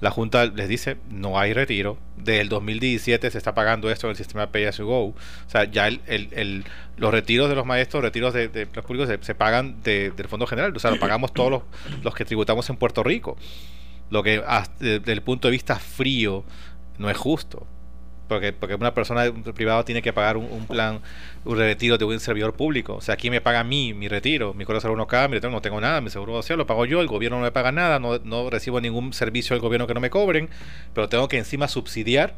la 0.00 0.10
Junta 0.10 0.46
les 0.46 0.68
dice 0.68 0.96
no 1.10 1.38
hay 1.38 1.52
retiro. 1.52 1.98
Desde 2.16 2.40
el 2.40 2.48
2017 2.48 3.30
se 3.30 3.38
está 3.38 3.54
pagando 3.54 3.90
esto 3.90 4.06
en 4.06 4.12
el 4.12 4.16
sistema 4.16 4.50
Pay 4.50 4.66
As 4.66 4.78
You 4.78 4.86
Go. 4.86 5.06
O 5.06 5.14
sea, 5.48 5.64
ya 5.64 5.88
el, 5.88 6.64
los 6.96 7.10
retiros 7.10 7.48
de 7.48 7.56
los 7.56 7.66
maestros, 7.66 8.02
retiros 8.02 8.32
de, 8.32 8.68
los 8.72 8.84
públicos 8.84 9.08
se, 9.20 9.34
pagan 9.34 9.82
del 9.82 10.28
Fondo 10.28 10.46
General. 10.46 10.72
O 10.74 10.78
sea, 10.78 10.90
lo 10.90 11.00
pagamos 11.00 11.32
todos 11.32 11.62
los 12.02 12.14
que 12.14 12.24
tributamos 12.24 12.68
en 12.70 12.76
Puerto 12.76 13.02
Rico. 13.02 13.36
Lo 14.10 14.22
que 14.22 14.42
desde 14.78 15.12
el 15.12 15.22
punto 15.22 15.48
de 15.48 15.52
vista 15.52 15.76
frío 15.76 16.44
no 16.98 17.10
es 17.10 17.16
justo. 17.16 17.66
Porque, 18.28 18.52
porque 18.52 18.74
una 18.74 18.92
persona 18.92 19.24
privada 19.54 19.84
tiene 19.86 20.02
que 20.02 20.12
pagar 20.12 20.36
un, 20.36 20.66
plan, 20.66 21.00
un 21.46 21.56
retiro 21.56 21.96
de 21.96 22.04
un 22.04 22.20
servidor 22.20 22.54
público. 22.54 22.96
O 22.96 23.00
sea, 23.00 23.14
aquí 23.14 23.30
me 23.30 23.40
paga 23.40 23.60
a 23.60 23.64
mí 23.64 23.94
mi 23.94 24.06
retiro? 24.06 24.52
Mi 24.52 24.66
coro 24.66 24.80
1K, 24.80 25.28
mi 25.28 25.34
retiro 25.34 25.50
no 25.50 25.62
tengo 25.62 25.80
nada, 25.80 26.02
mi 26.02 26.10
seguro 26.10 26.34
social 26.34 26.58
lo 26.58 26.66
pago 26.66 26.84
yo, 26.84 27.00
el 27.00 27.06
gobierno 27.06 27.38
no 27.38 27.44
me 27.44 27.52
paga 27.52 27.72
nada, 27.72 27.98
no, 27.98 28.18
no 28.18 28.50
recibo 28.50 28.82
ningún 28.82 29.14
servicio 29.14 29.54
del 29.54 29.62
gobierno 29.62 29.86
que 29.86 29.94
no 29.94 30.00
me 30.00 30.10
cobren, 30.10 30.50
pero 30.92 31.08
tengo 31.08 31.26
que 31.26 31.38
encima 31.38 31.68
subsidiar 31.68 32.34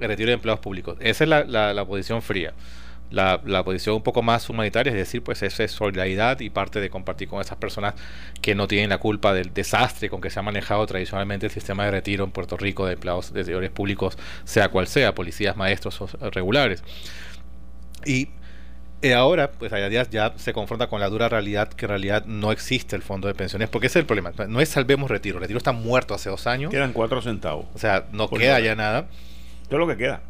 el 0.00 0.08
retiro 0.08 0.28
de 0.28 0.34
empleados 0.34 0.58
públicos. 0.60 0.96
Esa 0.98 1.22
es 1.22 1.30
la, 1.30 1.44
la, 1.44 1.74
la 1.74 1.84
posición 1.84 2.22
fría 2.22 2.52
la, 3.10 3.40
la, 3.44 3.64
posición 3.64 3.96
un 3.96 4.02
poco 4.02 4.22
más 4.22 4.48
humanitaria, 4.48 4.90
es 4.90 4.96
decir, 4.96 5.22
pues 5.22 5.42
eso 5.42 5.62
es 5.62 5.72
solidaridad 5.72 6.40
y 6.40 6.50
parte 6.50 6.80
de 6.80 6.90
compartir 6.90 7.28
con 7.28 7.40
esas 7.40 7.58
personas 7.58 7.94
que 8.40 8.54
no 8.54 8.68
tienen 8.68 8.90
la 8.90 8.98
culpa 8.98 9.34
del 9.34 9.52
desastre 9.52 10.08
con 10.08 10.20
que 10.20 10.30
se 10.30 10.38
ha 10.38 10.42
manejado 10.42 10.86
tradicionalmente 10.86 11.46
el 11.46 11.52
sistema 11.52 11.84
de 11.84 11.90
retiro 11.90 12.24
en 12.24 12.30
Puerto 12.30 12.56
Rico 12.56 12.86
de 12.86 12.94
empleados 12.94 13.32
de 13.32 13.44
servidores 13.44 13.70
públicos, 13.70 14.16
sea 14.44 14.68
cual 14.68 14.86
sea, 14.86 15.14
policías, 15.14 15.56
maestros 15.56 16.00
o 16.00 16.08
regulares. 16.30 16.82
Y 18.04 18.28
eh, 19.02 19.14
ahora, 19.14 19.50
pues 19.52 19.72
allá 19.72 19.88
ya 20.10 20.34
se 20.36 20.52
confronta 20.52 20.88
con 20.88 21.00
la 21.00 21.08
dura 21.08 21.28
realidad 21.28 21.68
que 21.68 21.86
en 21.86 21.90
realidad 21.90 22.26
no 22.26 22.52
existe 22.52 22.96
el 22.96 23.02
fondo 23.02 23.28
de 23.28 23.34
pensiones, 23.34 23.70
porque 23.70 23.86
ese 23.86 23.98
es 23.98 24.02
el 24.02 24.06
problema. 24.06 24.32
No 24.46 24.60
es 24.60 24.68
salvemos 24.68 25.10
retiro, 25.10 25.38
retiro 25.38 25.56
está 25.56 25.72
muerto 25.72 26.12
hace 26.12 26.28
dos 26.28 26.46
años. 26.46 26.70
Quedan 26.70 26.92
cuatro 26.92 27.22
centavos. 27.22 27.64
O 27.74 27.78
sea, 27.78 28.04
no 28.12 28.28
queda 28.28 28.60
ya 28.60 28.74
nada. 28.74 29.06
Todo 29.68 29.78
lo 29.78 29.86
que 29.86 29.96
queda. 29.96 30.20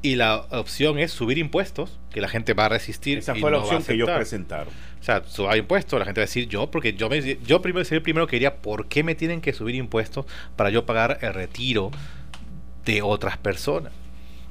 Y 0.00 0.14
la 0.14 0.46
opción 0.50 0.98
es 0.98 1.10
subir 1.10 1.38
impuestos, 1.38 1.98
que 2.10 2.20
la 2.20 2.28
gente 2.28 2.54
va 2.54 2.66
a 2.66 2.68
resistir. 2.68 3.18
Esa 3.18 3.34
fue 3.34 3.50
la 3.50 3.58
opción 3.58 3.82
que 3.82 3.94
ellos 3.94 4.08
presentaron. 4.08 4.72
O 5.00 5.04
sea, 5.04 5.24
subir 5.26 5.58
impuestos, 5.58 5.98
la 5.98 6.04
gente 6.04 6.20
va 6.20 6.24
a 6.24 6.26
decir 6.26 6.48
yo, 6.48 6.70
porque 6.70 6.92
yo, 6.94 7.08
me, 7.08 7.20
yo 7.44 7.62
primero 7.62 7.84
sería 7.84 7.98
el 7.98 8.02
primero 8.02 8.26
que 8.26 8.36
diría, 8.36 8.56
¿por 8.56 8.86
qué 8.86 9.02
me 9.02 9.14
tienen 9.14 9.40
que 9.40 9.52
subir 9.52 9.74
impuestos 9.74 10.26
para 10.56 10.70
yo 10.70 10.86
pagar 10.86 11.18
el 11.22 11.34
retiro 11.34 11.90
de 12.84 13.02
otras 13.02 13.38
personas? 13.38 13.92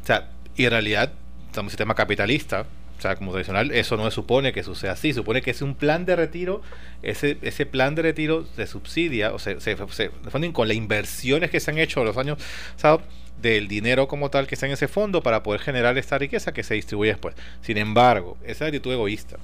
O 0.04 0.06
sea, 0.06 0.30
y 0.56 0.66
en 0.66 0.72
realidad, 0.72 1.14
estamos 1.48 1.58
en 1.58 1.64
un 1.66 1.70
sistema 1.70 1.96
capitalista, 1.96 2.66
o 2.98 3.02
sea, 3.02 3.16
como 3.16 3.32
tradicional, 3.32 3.72
eso 3.72 3.96
no 3.96 4.06
se 4.06 4.12
supone 4.12 4.54
que 4.54 4.64
suceda 4.64 4.94
así. 4.94 5.14
supone 5.14 5.42
que 5.42 5.52
es 5.52 5.62
un 5.62 5.76
plan 5.76 6.06
de 6.06 6.16
retiro. 6.16 6.62
Ese, 7.04 7.38
ese 7.42 7.66
plan 7.66 7.94
de 7.94 8.02
retiro 8.02 8.46
se 8.56 8.66
subsidia, 8.66 9.34
o 9.34 9.40
se, 9.40 9.60
se, 9.62 9.78
se, 9.90 10.12
con 10.52 10.68
las 10.68 10.78
inversiones 10.78 11.52
que 11.52 11.60
se 11.60 11.72
han 11.72 11.78
hecho 11.78 12.04
los 12.04 12.18
años. 12.18 12.40
O 12.84 13.02
del 13.42 13.68
dinero 13.68 14.08
como 14.08 14.32
tal 14.32 14.48
que 14.48 14.56
está 14.56 14.66
en 14.66 14.72
ese 14.72 14.88
fondo 14.88 15.22
para 15.22 15.44
poder 15.44 15.62
generar 15.62 15.96
esta 16.00 16.18
riqueza 16.18 16.54
que 16.54 16.64
se 16.64 16.74
distribuye 16.74 17.12
después. 17.12 17.36
Sin 17.62 17.78
embargo, 17.78 18.36
esa 18.44 18.66
actitud 18.66 18.92
egoísta 18.92 19.38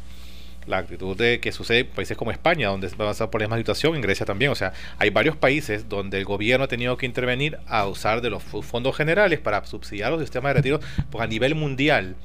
la 0.68 0.78
actitud 0.78 1.18
de 1.18 1.40
que 1.40 1.52
sucede 1.52 1.80
en 1.80 1.88
países 1.88 2.18
como 2.18 2.32
España, 2.32 2.70
donde 2.70 2.88
va 2.90 3.06
a 3.06 3.08
pasar 3.10 3.30
por 3.30 3.42
la 3.42 3.48
misma 3.48 3.58
situación, 3.58 3.96
en 3.96 4.02
Grecia 4.02 4.26
también. 4.26 4.52
O 4.52 4.56
sea, 4.56 4.74
hay 4.98 5.10
varios 5.10 5.36
países 5.36 5.90
donde 5.90 6.18
el 6.18 6.26
gobierno 6.26 6.66
ha 6.66 6.68
tenido 6.68 6.98
que 6.98 7.06
intervenir 7.06 7.60
a 7.68 7.88
usar 7.88 8.22
de 8.22 8.30
los 8.30 8.44
fondos 8.44 8.96
generales 8.96 9.40
para 9.40 9.66
subsidiar 9.66 10.12
los 10.12 10.22
sistemas 10.22 10.52
de 10.52 10.54
retiro, 10.56 10.80
porque 11.10 11.26
a 11.26 11.28
nivel 11.28 11.56
mundial 11.56 12.16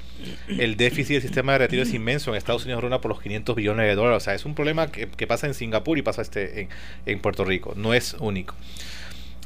el 0.47 0.77
déficit 0.77 1.15
del 1.15 1.21
sistema 1.21 1.53
de 1.53 1.59
retiro 1.59 1.83
es 1.83 1.93
inmenso. 1.93 2.31
En 2.31 2.37
Estados 2.37 2.65
Unidos 2.65 2.81
ronda 2.81 3.01
por 3.01 3.09
los 3.09 3.21
500 3.21 3.55
billones 3.55 3.87
de 3.87 3.95
dólares. 3.95 4.17
O 4.17 4.25
sea, 4.25 4.35
es 4.35 4.45
un 4.45 4.55
problema 4.55 4.91
que, 4.91 5.07
pasa 5.27 5.47
en 5.47 5.53
Singapur 5.53 5.97
y 5.97 6.01
pasa 6.01 6.21
este 6.21 6.61
en, 6.61 6.69
en 7.05 7.19
Puerto 7.19 7.45
Rico. 7.45 7.73
No 7.75 7.93
es 7.93 8.15
único. 8.19 8.55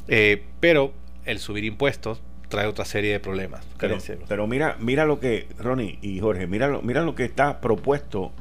Eh, 0.08 0.42
pero 0.60 0.92
el 1.24 1.38
subir 1.38 1.64
impuestos 1.64 2.20
trae 2.48 2.66
otra 2.66 2.84
serie 2.84 3.12
de 3.12 3.20
problemas. 3.20 3.66
Pero, 4.28 4.46
mira, 4.46 4.76
mira 4.78 5.04
lo 5.04 5.18
que, 5.18 5.48
Ronnie 5.58 5.98
y 6.02 6.20
Jorge, 6.20 6.46
mira 6.46 6.68
lo, 6.68 6.82
mira 6.82 7.02
lo 7.02 7.14
que 7.14 7.24
está 7.24 7.60
propuesto 7.60 8.32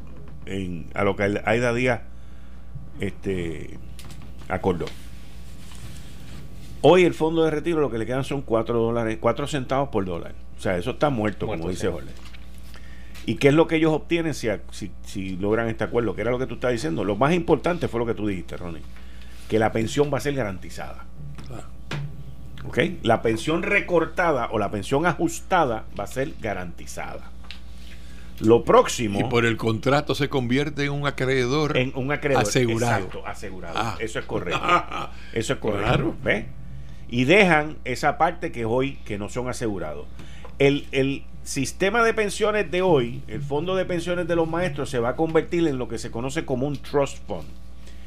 en, 0.46 0.88
a 0.94 1.04
lo 1.04 1.16
que 1.16 1.42
Aida 1.46 1.74
Díaz 1.74 2.02
este, 3.00 3.78
acordó. 4.48 4.86
Hoy 6.82 7.04
el 7.04 7.14
fondo 7.14 7.46
de 7.46 7.52
retiro 7.52 7.80
lo 7.80 7.90
que 7.90 7.98
le 7.98 8.06
quedan 8.06 8.24
son 8.24 8.42
4 8.42 8.78
dólares, 8.78 9.18
4 9.20 9.48
centavos 9.48 9.90
por 9.90 10.06
dólar. 10.06 10.36
O 10.58 10.62
sea, 10.62 10.78
eso 10.78 10.92
está 10.92 11.10
muerto, 11.10 11.48
como 11.48 11.70
dice 11.70 11.90
Jorge. 11.90 12.12
¿Y 13.26 13.36
qué 13.36 13.50
es 13.50 13.54
lo 13.54 13.68
que 13.68 13.78
ellos 13.78 13.94
obtienen 13.94 14.34
si, 14.34 14.50
si, 14.72 14.92
si, 15.06 15.38
logran 15.38 15.70
este 15.70 15.86
acuerdo? 15.86 16.14
¿Qué 16.14 16.22
era 16.22 16.32
lo 16.32 16.40
que 16.40 16.46
tú 16.46 16.56
estás 16.56 16.74
diciendo? 16.74 17.06
Lo 17.06 17.16
más 17.16 17.34
importante 17.34 17.88
fue 17.88 18.02
lo 18.02 18.06
que 18.06 18.14
tú 18.14 18.28
dijiste, 18.28 18.58
Ronnie. 18.58 18.82
Que 19.48 19.60
la 19.60 19.72
pensión 19.72 20.12
va 20.14 20.18
a 20.18 20.22
ser 20.22 20.34
garantizada. 20.34 21.06
La 23.04 23.22
pensión 23.22 23.62
recortada 23.62 24.48
o 24.52 24.58
la 24.58 24.72
pensión 24.72 25.06
ajustada 25.06 25.86
va 25.98 26.06
a 26.06 26.08
ser 26.08 26.34
garantizada. 26.42 27.30
Lo 28.40 28.64
próximo. 28.64 29.20
Y 29.20 29.24
por 29.26 29.46
el 29.46 29.58
contrato 29.58 30.16
se 30.16 30.30
convierte 30.30 30.86
en 30.86 30.92
un 30.92 31.08
acreedor. 31.08 31.78
En 31.78 31.94
un 31.96 32.12
acreedor. 32.12 32.44
Asegurado. 32.44 33.06
Exacto, 33.06 33.28
asegurado. 33.28 33.76
Ah. 33.78 33.98
Eso 34.00 34.20
es 34.20 34.26
correcto. 34.26 34.62
Eso 35.34 35.54
es 35.54 35.60
correcto. 35.60 36.16
Y 37.10 37.26
dejan 37.26 37.78
esa 37.86 38.18
parte 38.18 38.52
que 38.52 38.66
hoy 38.66 38.98
que 39.06 39.18
no 39.18 39.30
son 39.30 39.48
asegurados. 39.50 40.08
El, 40.60 40.88
el, 40.92 41.24
sistema 41.44 42.06
de 42.06 42.14
pensiones 42.14 42.72
de 42.72 42.82
hoy, 42.82 43.22
el 43.28 43.42
fondo 43.42 43.76
de 43.76 43.84
pensiones 43.84 44.30
de 44.30 44.36
los 44.36 44.48
maestros, 44.48 44.90
se 44.90 45.00
va 45.00 45.10
a 45.10 45.16
convertir 45.18 45.68
en 45.68 45.78
lo 45.78 45.90
que 45.90 45.98
se 45.98 46.10
conoce 46.10 46.46
como 46.46 46.66
un 46.66 46.78
trust 46.78 47.18
fund. 47.28 47.44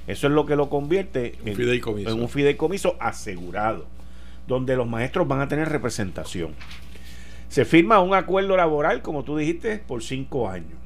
Eso 0.07 0.29
es 0.29 0.33
lo 0.33 0.47
que 0.47 0.57
lo 0.57 0.71
convierte 0.71 1.37
en 1.45 2.21
un 2.21 2.29
fideicomiso 2.31 2.97
asegurado 2.99 3.85
donde 4.47 4.77
los 4.77 4.87
maestros 4.87 5.27
van 5.27 5.41
a 5.41 5.49
tener 5.49 5.69
representación. 5.69 6.55
Se 7.57 7.65
firma 7.65 8.03
un 8.03 8.13
acuerdo 8.13 8.55
laboral, 8.55 9.01
como 9.01 9.25
tú 9.25 9.39
dijiste, 9.39 9.79
por 9.79 10.03
cinco 10.03 10.51
años. 10.51 10.79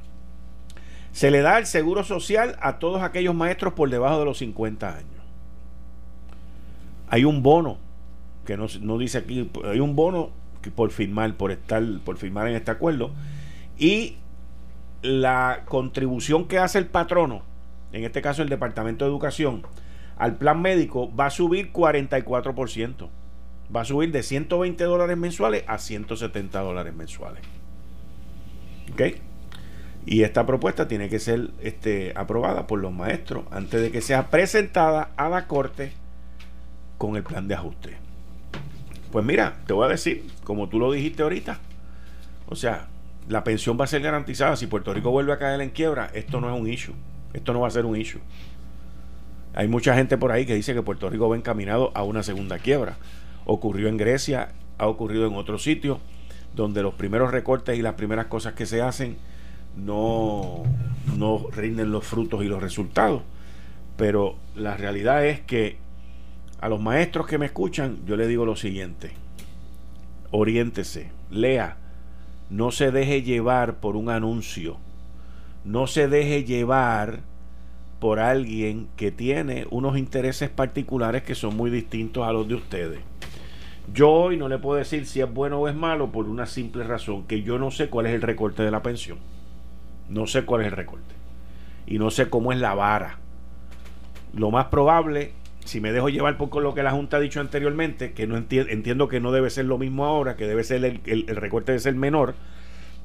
Se 1.10 1.32
le 1.32 1.40
da 1.40 1.58
el 1.58 1.66
seguro 1.66 2.04
social 2.04 2.56
a 2.60 2.78
todos 2.78 3.02
aquellos 3.02 3.34
maestros 3.34 3.72
por 3.72 3.90
debajo 3.90 4.20
de 4.20 4.24
los 4.24 4.38
50 4.38 4.88
años. 4.88 5.20
Hay 7.08 7.24
un 7.24 7.42
bono, 7.42 7.78
que 8.46 8.56
no, 8.56 8.98
dice 8.98 9.18
aquí, 9.18 9.50
hay 9.64 9.80
un 9.80 9.96
bono 9.96 10.30
por 10.76 10.92
firmar, 10.92 11.34
por 11.34 11.50
estar, 11.50 11.82
por 12.04 12.18
firmar 12.18 12.46
en 12.46 12.54
este 12.54 12.70
acuerdo. 12.70 13.10
Y 13.76 14.18
la 15.02 15.62
contribución 15.64 16.46
que 16.46 16.60
hace 16.60 16.78
el 16.78 16.86
patrono, 16.86 17.42
en 17.92 18.04
este 18.04 18.22
caso 18.22 18.42
el 18.42 18.48
Departamento 18.48 19.04
de 19.04 19.10
Educación, 19.10 19.66
al 20.16 20.36
plan 20.36 20.62
médico 20.62 21.12
va 21.16 21.26
a 21.26 21.30
subir 21.30 21.72
44% 21.72 23.08
va 23.74 23.82
a 23.82 23.84
subir 23.84 24.10
de 24.12 24.22
120 24.22 24.82
dólares 24.84 25.16
mensuales 25.16 25.64
a 25.66 25.78
170 25.78 26.60
dólares 26.60 26.94
mensuales. 26.94 27.42
¿Ok? 28.92 29.02
Y 30.06 30.22
esta 30.22 30.46
propuesta 30.46 30.88
tiene 30.88 31.08
que 31.08 31.18
ser 31.18 31.50
este, 31.60 32.12
aprobada 32.16 32.66
por 32.66 32.80
los 32.80 32.92
maestros 32.92 33.44
antes 33.50 33.80
de 33.80 33.90
que 33.90 34.00
sea 34.00 34.28
presentada 34.28 35.10
a 35.16 35.28
la 35.28 35.46
Corte 35.46 35.92
con 36.98 37.16
el 37.16 37.22
plan 37.22 37.46
de 37.48 37.54
ajuste. 37.54 37.96
Pues 39.12 39.24
mira, 39.24 39.58
te 39.66 39.72
voy 39.72 39.86
a 39.86 39.88
decir, 39.88 40.26
como 40.44 40.68
tú 40.68 40.78
lo 40.78 40.90
dijiste 40.92 41.22
ahorita, 41.22 41.58
o 42.48 42.56
sea, 42.56 42.88
la 43.28 43.44
pensión 43.44 43.78
va 43.78 43.84
a 43.84 43.88
ser 43.88 44.02
garantizada. 44.02 44.56
Si 44.56 44.66
Puerto 44.66 44.92
Rico 44.92 45.10
vuelve 45.10 45.32
a 45.32 45.38
caer 45.38 45.60
en 45.60 45.70
quiebra, 45.70 46.10
esto 46.14 46.40
no 46.40 46.52
es 46.52 46.60
un 46.60 46.68
issue. 46.68 46.94
Esto 47.32 47.52
no 47.52 47.60
va 47.60 47.68
a 47.68 47.70
ser 47.70 47.84
un 47.84 47.96
issue. 47.96 48.20
Hay 49.54 49.68
mucha 49.68 49.94
gente 49.94 50.16
por 50.16 50.32
ahí 50.32 50.46
que 50.46 50.54
dice 50.54 50.74
que 50.74 50.82
Puerto 50.82 51.10
Rico 51.10 51.28
va 51.28 51.36
encaminado 51.36 51.92
a 51.94 52.02
una 52.02 52.22
segunda 52.22 52.58
quiebra 52.58 52.96
ocurrió 53.45 53.88
en 53.88 53.97
Grecia, 53.97 54.53
ha 54.78 54.86
ocurrido 54.86 55.26
en 55.26 55.34
otros 55.34 55.62
sitios, 55.62 55.99
donde 56.55 56.82
los 56.82 56.95
primeros 56.95 57.30
recortes 57.30 57.78
y 57.78 57.82
las 57.82 57.95
primeras 57.95 58.26
cosas 58.26 58.55
que 58.55 58.66
se 58.66 58.82
hacen 58.82 59.16
no, 59.76 60.62
no 61.16 61.47
rinden 61.51 61.93
los 61.93 62.05
frutos 62.05 62.43
y 62.43 62.49
los 62.49 62.62
resultados. 62.62 63.22
Pero 63.97 64.36
la 64.57 64.76
realidad 64.76 65.26
es 65.26 65.41
que 65.41 65.78
a 66.61 66.68
los 66.68 66.80
maestros 66.80 67.26
que 67.26 67.38
me 67.38 67.47
escuchan, 67.47 67.99
yo 68.07 68.16
le 68.16 68.26
digo 68.26 68.45
lo 68.45 68.57
siguiente, 68.57 69.12
oriéntese, 70.30 71.11
lea, 71.30 71.76
no 72.51 72.70
se 72.70 72.91
deje 72.91 73.22
llevar 73.22 73.76
por 73.80 73.97
un 73.97 74.11
anuncio, 74.11 74.76
no 75.64 75.86
se 75.86 76.09
deje 76.09 76.45
llevar 76.45 77.20
por 78.01 78.18
alguien 78.18 78.88
que 78.97 79.12
tiene 79.12 79.66
unos 79.70 79.99
intereses 79.99 80.49
particulares 80.49 81.22
que 81.22 81.34
son 81.34 81.57
muy 81.57 81.70
distintos 81.70 82.26
a 82.26 82.32
los 82.32 82.49
de 82.49 82.55
ustedes. 82.55 83.01
Yo 83.93 84.11
hoy 84.11 84.36
no 84.36 84.49
le 84.49 84.59
puedo 84.59 84.78
decir 84.78 85.07
si 85.07 85.20
es 85.20 85.32
bueno 85.32 85.59
o 85.59 85.68
es 85.68 85.74
malo 85.74 86.12
por 86.12 86.28
una 86.28 86.47
simple 86.47 86.84
razón, 86.84 87.24
que 87.26 87.43
yo 87.43 87.59
no 87.59 87.70
sé 87.70 87.88
cuál 87.88 88.07
es 88.07 88.14
el 88.14 88.22
recorte 88.22 88.62
de 88.62 88.70
la 88.70 88.82
pensión. 88.82 89.18
No 90.09 90.26
sé 90.26 90.45
cuál 90.45 90.62
es 90.62 90.68
el 90.68 90.72
recorte. 90.72 91.14
Y 91.86 91.99
no 91.99 92.11
sé 92.11 92.28
cómo 92.28 92.53
es 92.53 92.59
la 92.59 92.74
vara. 92.74 93.18
Lo 94.32 94.51
más 94.51 94.66
probable, 94.66 95.32
si 95.64 95.80
me 95.80 95.93
dejo 95.93 96.09
llevar 96.09 96.36
por 96.36 96.62
lo 96.62 96.74
que 96.74 96.82
la 96.82 96.93
Junta 96.93 97.16
ha 97.16 97.20
dicho 97.20 97.41
anteriormente, 97.41 98.12
que 98.12 98.26
no 98.26 98.36
entiendo 98.36 99.09
que 99.09 99.20
no 99.20 99.32
debe 99.32 99.51
ser 99.51 99.64
lo 99.64 99.78
mismo 99.78 100.05
ahora, 100.05 100.36
que 100.36 100.47
debe 100.47 100.62
ser 100.62 100.84
el, 100.84 101.01
el 101.05 101.36
recorte 101.36 101.72
debe 101.72 101.80
ser 101.80 101.95
menor, 101.95 102.34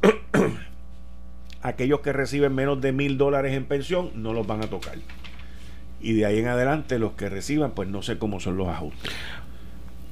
aquellos 1.62 2.02
que 2.02 2.14
reciben 2.14 2.54
menos 2.54 2.80
de 2.82 2.92
mil 2.92 3.18
dólares 3.18 3.54
en 3.54 3.66
pensión 3.66 4.12
no 4.16 4.34
los 4.34 4.46
van 4.46 4.64
a 4.64 4.68
tocar. 4.68 4.98
Y 6.00 6.14
de 6.14 6.26
ahí 6.28 6.38
en 6.38 6.48
adelante 6.48 7.00
los 7.00 7.14
que 7.14 7.30
reciban, 7.30 7.72
pues 7.72 7.90
no 7.90 8.04
sé 8.04 8.20
cómo 8.20 8.40
son 8.40 8.58
los 8.58 8.68
ajustes. 8.68 9.12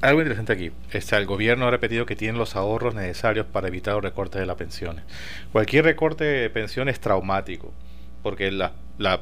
Algo 0.03 0.19
interesante 0.19 0.51
aquí. 0.51 0.69
Está, 0.91 1.17
el 1.17 1.25
gobierno 1.25 1.65
ha 1.65 1.71
repetido 1.71 2.05
que 2.05 2.17
tiene 2.17 2.37
los 2.37 2.57
ahorros 2.57 2.93
necesarios 2.93 3.45
para 3.45 3.69
evitar 3.69 3.93
los 3.93 4.03
recortes 4.03 4.41
de 4.41 4.45
las 4.45 4.57
pensiones. 4.57 5.05
Cualquier 5.53 5.85
recorte 5.85 6.25
de 6.25 6.49
pensión 6.49 6.89
es 6.89 6.99
traumático, 6.99 7.71
porque 8.21 8.51
la, 8.51 8.73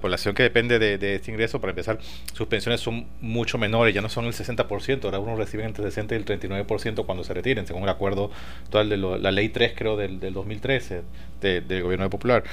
población 0.02 0.34
que 0.34 0.42
depende 0.42 0.80
de, 0.80 1.14
este 1.14 1.30
ingreso, 1.30 1.62
para 1.62 1.70
empezar, 1.70 2.00
sus 2.34 2.48
pensiones 2.48 2.82
son 2.82 3.06
mucho 3.22 3.60
menores, 3.60 3.94
ya 3.94 4.02
no 4.02 4.10
son 4.10 4.26
el 4.26 4.34
60%, 4.34 5.06
ahora 5.06 5.20
uno 5.20 5.36
reciben 5.36 5.68
entre 5.68 5.86
el 5.86 5.92
60 5.92 6.16
y 6.16 6.18
el 6.18 6.26
39% 6.26 7.06
cuando 7.06 7.24
se 7.24 7.36
retiren, 7.36 7.68
según 7.68 7.84
el 7.84 7.90
acuerdo 7.90 8.32
total 8.72 8.90
de 8.90 8.98
la 8.98 9.32
ley 9.32 9.50
3, 9.50 9.74
creo, 9.76 9.98
del, 9.98 10.20
2013 10.20 11.04
del 11.42 11.84
gobierno 11.84 12.10
popular. 12.10 12.44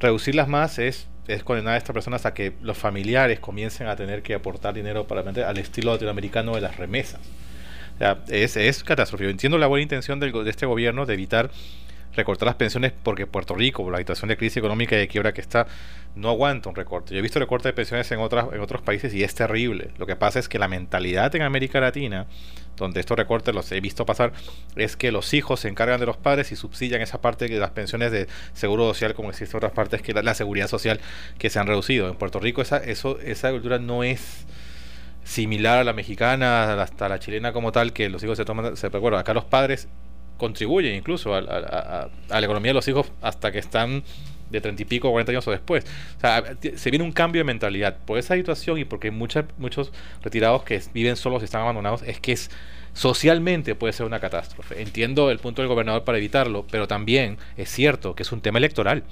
Reducirlas 0.00 0.48
más 0.48 0.80
es 0.80 1.06
es 1.28 1.44
condenar 1.44 1.74
a 1.74 1.76
estas 1.76 1.94
personas 1.94 2.26
a 2.26 2.34
que 2.34 2.54
los 2.62 2.76
familiares 2.76 3.38
comiencen 3.38 3.86
a 3.86 3.94
tener 3.94 4.24
que 4.24 4.34
aportar 4.34 4.74
dinero 4.74 5.06
para 5.06 5.20
al 5.20 5.58
estilo 5.58 5.92
latinoamericano 5.92 6.56
de 6.56 6.60
las 6.60 6.76
remesas 6.78 7.20
es, 8.28 8.56
es 8.56 8.84
catastrófico. 8.84 9.30
Entiendo 9.30 9.58
la 9.58 9.66
buena 9.66 9.82
intención 9.82 10.20
del, 10.20 10.32
de 10.32 10.50
este 10.50 10.66
gobierno 10.66 11.06
de 11.06 11.14
evitar 11.14 11.50
recortar 12.14 12.46
las 12.46 12.56
pensiones 12.56 12.92
porque 13.02 13.26
Puerto 13.26 13.54
Rico, 13.54 13.82
por 13.82 13.92
la 13.92 13.98
situación 13.98 14.28
de 14.28 14.36
crisis 14.36 14.58
económica 14.58 14.96
y 14.96 14.98
de 15.00 15.08
quiebra 15.08 15.32
que 15.32 15.40
está, 15.40 15.66
no 16.14 16.28
aguanta 16.28 16.68
un 16.68 16.74
recorte. 16.74 17.14
Yo 17.14 17.18
he 17.18 17.22
visto 17.22 17.38
recortes 17.38 17.64
de 17.64 17.72
pensiones 17.72 18.10
en, 18.12 18.18
otras, 18.20 18.46
en 18.52 18.60
otros 18.60 18.82
países 18.82 19.14
y 19.14 19.22
es 19.22 19.34
terrible. 19.34 19.90
Lo 19.98 20.06
que 20.06 20.16
pasa 20.16 20.38
es 20.38 20.48
que 20.48 20.58
la 20.58 20.68
mentalidad 20.68 21.34
en 21.34 21.42
América 21.42 21.80
Latina, 21.80 22.26
donde 22.76 23.00
estos 23.00 23.16
recortes 23.16 23.54
los 23.54 23.70
he 23.72 23.80
visto 23.80 24.04
pasar, 24.04 24.32
es 24.76 24.96
que 24.96 25.10
los 25.10 25.32
hijos 25.32 25.60
se 25.60 25.68
encargan 25.68 26.00
de 26.00 26.06
los 26.06 26.16
padres 26.16 26.52
y 26.52 26.56
subsidian 26.56 27.00
esa 27.00 27.20
parte 27.20 27.48
de 27.48 27.58
las 27.58 27.70
pensiones 27.70 28.12
de 28.12 28.28
seguro 28.52 28.86
social, 28.88 29.14
como 29.14 29.30
existe 29.30 29.56
otras 29.56 29.72
partes, 29.72 30.02
que 30.02 30.12
la, 30.12 30.22
la 30.22 30.34
seguridad 30.34 30.68
social 30.68 31.00
que 31.38 31.48
se 31.48 31.58
han 31.58 31.66
reducido. 31.66 32.08
En 32.08 32.16
Puerto 32.16 32.40
Rico 32.40 32.60
esa, 32.60 32.78
eso, 32.78 33.18
esa 33.20 33.50
cultura 33.50 33.78
no 33.78 34.04
es 34.04 34.46
similar 35.24 35.78
a 35.78 35.84
la 35.84 35.92
mexicana, 35.92 36.82
hasta 36.82 37.08
la 37.08 37.18
chilena 37.18 37.52
como 37.52 37.72
tal, 37.72 37.92
que 37.92 38.08
los 38.08 38.22
hijos 38.24 38.36
se 38.36 38.44
toman, 38.44 38.76
se 38.76 38.88
recuerdan, 38.88 39.20
acá 39.20 39.34
los 39.34 39.44
padres 39.44 39.88
contribuyen 40.36 40.94
incluso 40.94 41.34
a, 41.34 41.40
la 41.40 42.40
economía 42.40 42.70
de 42.70 42.74
los 42.74 42.88
hijos 42.88 43.12
hasta 43.20 43.52
que 43.52 43.58
están 43.58 44.02
de 44.50 44.60
treinta 44.60 44.82
y 44.82 44.84
pico, 44.84 45.10
cuarenta 45.10 45.32
años 45.32 45.46
o 45.46 45.50
después. 45.50 45.86
O 46.18 46.20
sea, 46.20 46.42
se 46.74 46.90
viene 46.90 47.04
un 47.04 47.12
cambio 47.12 47.40
de 47.40 47.44
mentalidad. 47.44 47.96
Por 48.04 48.18
esa 48.18 48.34
situación 48.34 48.78
y 48.78 48.84
porque 48.84 49.08
hay 49.08 49.14
muchos 49.14 49.92
retirados 50.22 50.64
que 50.64 50.82
viven 50.92 51.16
solos 51.16 51.42
y 51.42 51.44
están 51.46 51.62
abandonados, 51.62 52.02
es 52.02 52.20
que 52.20 52.32
es 52.32 52.50
socialmente 52.92 53.74
puede 53.74 53.92
ser 53.92 54.04
una 54.04 54.20
catástrofe. 54.20 54.82
Entiendo 54.82 55.30
el 55.30 55.38
punto 55.38 55.62
del 55.62 55.68
gobernador 55.68 56.04
para 56.04 56.18
evitarlo, 56.18 56.66
pero 56.70 56.86
también 56.86 57.38
es 57.56 57.70
cierto 57.70 58.14
que 58.14 58.22
es 58.22 58.32
un 58.32 58.40
tema 58.40 58.58
electoral 58.58 59.04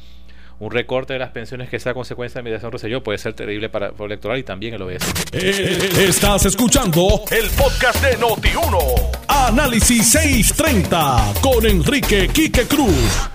un 0.60 0.70
recorte 0.70 1.14
de 1.14 1.18
las 1.18 1.30
pensiones 1.30 1.70
que 1.70 1.80
sea 1.80 1.94
consecuencia 1.94 2.38
de 2.38 2.42
mediación 2.44 2.70
Rosselló 2.70 3.02
puede 3.02 3.16
ser 3.16 3.32
terrible 3.32 3.70
para 3.70 3.88
el 3.88 3.94
electoral 3.98 4.38
y 4.38 4.42
también 4.42 4.74
el 4.74 4.82
OBS. 4.82 5.02
Eh, 5.32 5.88
estás 6.06 6.44
escuchando 6.44 7.22
el 7.30 7.48
podcast 7.50 8.04
de 8.04 8.18
Noti1. 8.18 9.18
Análisis 9.26 10.10
630 10.12 11.32
con 11.40 11.64
Enrique 11.64 12.28
Quique 12.28 12.66
Cruz. 12.66 13.30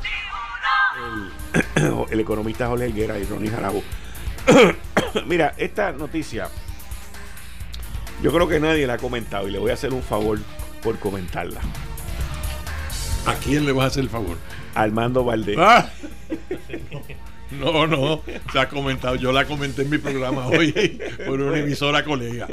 El, 2.11 2.19
economista 2.19 2.67
Jorge 2.67 2.85
Helguera 2.85 3.17
y 3.17 3.23
Ronnie 3.23 3.49
Jarabo. 3.49 3.81
Mira, 5.25 5.53
esta 5.57 5.93
noticia 5.93 6.49
yo 8.21 8.31
creo 8.31 8.47
que 8.47 8.59
nadie 8.59 8.85
la 8.85 8.93
ha 8.93 8.97
comentado 8.97 9.47
y 9.47 9.51
le 9.51 9.57
voy 9.57 9.71
a 9.71 9.73
hacer 9.73 9.93
un 9.93 10.03
favor 10.03 10.37
por 10.83 10.99
comentarla. 10.99 11.61
¿A 13.25 13.33
quién 13.35 13.65
le 13.65 13.71
vas 13.71 13.85
a 13.85 13.87
hacer 13.87 14.03
el 14.03 14.09
favor? 14.09 14.37
Armando 14.75 15.23
Valdés. 15.23 15.57
Ah. 15.59 15.89
No, 17.51 17.87
no, 17.87 18.21
se 18.51 18.59
ha 18.59 18.67
comentado. 18.67 19.15
Yo 19.15 19.31
la 19.31 19.45
comenté 19.45 19.83
en 19.83 19.89
mi 19.89 19.97
programa 19.97 20.47
hoy 20.47 20.99
por 21.25 21.39
una 21.39 21.59
emisora 21.59 22.03
colega. 22.03 22.47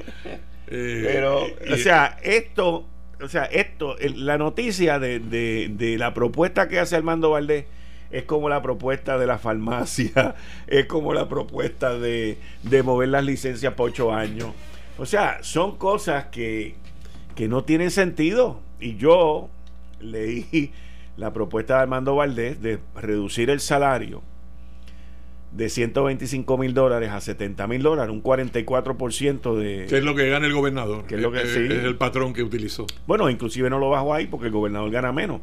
Eh, 0.69 1.03
Pero, 1.05 1.47
o 1.73 1.77
sea, 1.77 2.19
esto, 2.23 2.87
o 3.21 3.29
sea, 3.29 3.45
esto, 3.45 3.97
la 4.15 4.39
noticia 4.39 4.99
de, 4.99 5.19
de, 5.19 5.99
la 5.99 6.15
propuesta 6.15 6.69
que 6.69 6.79
hace 6.79 6.95
Armando 6.95 7.31
Valdés 7.31 7.65
es 8.11 8.25
como 8.25 8.49
la 8.49 8.63
propuesta 8.63 9.19
de 9.19 9.27
la 9.27 9.39
farmacia, 9.39 10.35
es 10.67 10.87
como 10.87 11.15
la 11.15 11.29
propuesta 11.29 11.99
de, 11.99 12.39
de 12.63 12.83
mover 12.83 13.09
las 13.09 13.25
licencias 13.25 13.75
por 13.75 13.91
ocho 13.91 14.13
años. 14.13 14.53
O 14.99 15.07
sea, 15.07 15.39
son 15.43 15.79
cosas 15.79 16.27
que, 16.27 16.75
que 17.35 17.49
no 17.49 17.65
tienen 17.65 17.91
sentido. 17.91 18.61
Y 18.79 18.97
yo 18.97 19.49
leí 20.01 20.73
la 21.17 21.33
propuesta 21.33 21.77
de 21.77 21.83
Armando 21.83 22.17
Valdés 22.17 22.61
de 22.63 22.79
reducir 22.95 23.51
el 23.51 23.61
salario 23.61 24.23
de 25.53 25.69
125 25.69 26.59
mil 26.59 26.73
dólares 26.73 27.11
a 27.11 27.21
70 27.21 27.67
mil 27.67 27.83
dólares, 27.83 28.13
un 28.13 28.23
44% 28.23 29.55
de... 29.57 29.87
¿Qué 29.89 29.99
es 29.99 30.05
lo 30.05 30.15
que 30.15 30.29
gana 30.29 30.47
el 30.47 30.55
gobernador? 30.55 31.05
Que 31.05 31.17
es, 31.17 31.21
lo 31.21 31.31
que, 31.31 31.43
es, 31.43 31.57
el 31.57 31.97
patrón 31.97 32.33
que 32.33 32.43
utilizó. 32.43 32.87
Bueno, 33.07 33.29
inclusive 33.29 33.69
no 33.69 33.79
lo 33.79 33.91
bajo 33.91 34.15
ahí 34.15 34.27
porque 34.27 34.47
el 34.47 34.53
gobernador 34.53 34.91
gana 34.91 35.13
menos. 35.13 35.43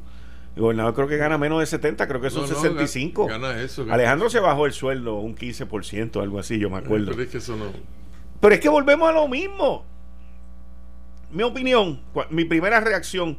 El 0.56 0.64
gobernador 0.64 0.96
creo 0.96 1.08
que 1.08 1.18
gana 1.18 1.38
menos 1.38 1.60
de 1.60 1.68
70, 1.68 2.08
creo 2.08 2.22
que 2.22 2.32
son 2.32 2.48
65. 2.48 3.28
Gana 3.28 3.62
eso, 3.62 3.86
Alejandro 3.90 4.30
se 4.32 4.40
bajó 4.40 4.66
el 4.66 4.74
sueldo 4.74 5.20
un 5.20 5.36
15%, 5.36 6.22
algo 6.22 6.40
así, 6.40 6.58
yo 6.58 6.72
me 6.72 6.78
acuerdo. 6.78 7.12
Pero 7.12 7.22
es 7.22 7.30
que 7.30 7.38
eso 7.38 7.56
no... 7.56 7.66
Pero 8.42 8.56
es 8.56 8.60
que 8.60 8.70
volvemos 8.70 9.10
a 9.10 9.12
lo 9.12 9.28
mismo. 9.28 9.86
Mi 11.32 11.44
opinión, 11.44 12.02
mi 12.32 12.46
primera 12.46 12.80
reacción 12.80 13.38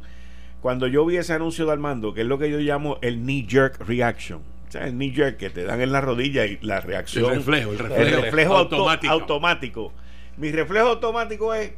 cuando 0.61 0.87
yo 0.87 1.05
vi 1.05 1.17
ese 1.17 1.33
anuncio 1.33 1.65
de 1.65 1.71
Armando, 1.71 2.13
que 2.13 2.21
es 2.21 2.27
lo 2.27 2.37
que 2.37 2.49
yo 2.49 2.59
llamo 2.59 2.97
el 3.01 3.23
knee 3.23 3.45
jerk 3.47 3.81
reaction. 3.87 4.41
O 4.67 4.71
sea, 4.71 4.85
el 4.85 4.93
knee 4.93 5.11
jerk 5.11 5.37
que 5.37 5.49
te 5.49 5.63
dan 5.63 5.81
en 5.81 5.91
la 5.91 6.01
rodilla 6.01 6.45
y 6.45 6.57
la 6.61 6.79
reacción. 6.79 7.31
El 7.31 7.37
reflejo, 7.37 7.71
el 7.71 7.77
reflejo, 8.11 8.55
automático. 8.55 9.11
automático. 9.11 9.93
Mi 10.37 10.51
reflejo 10.51 10.87
automático 10.87 11.53
es 11.53 11.73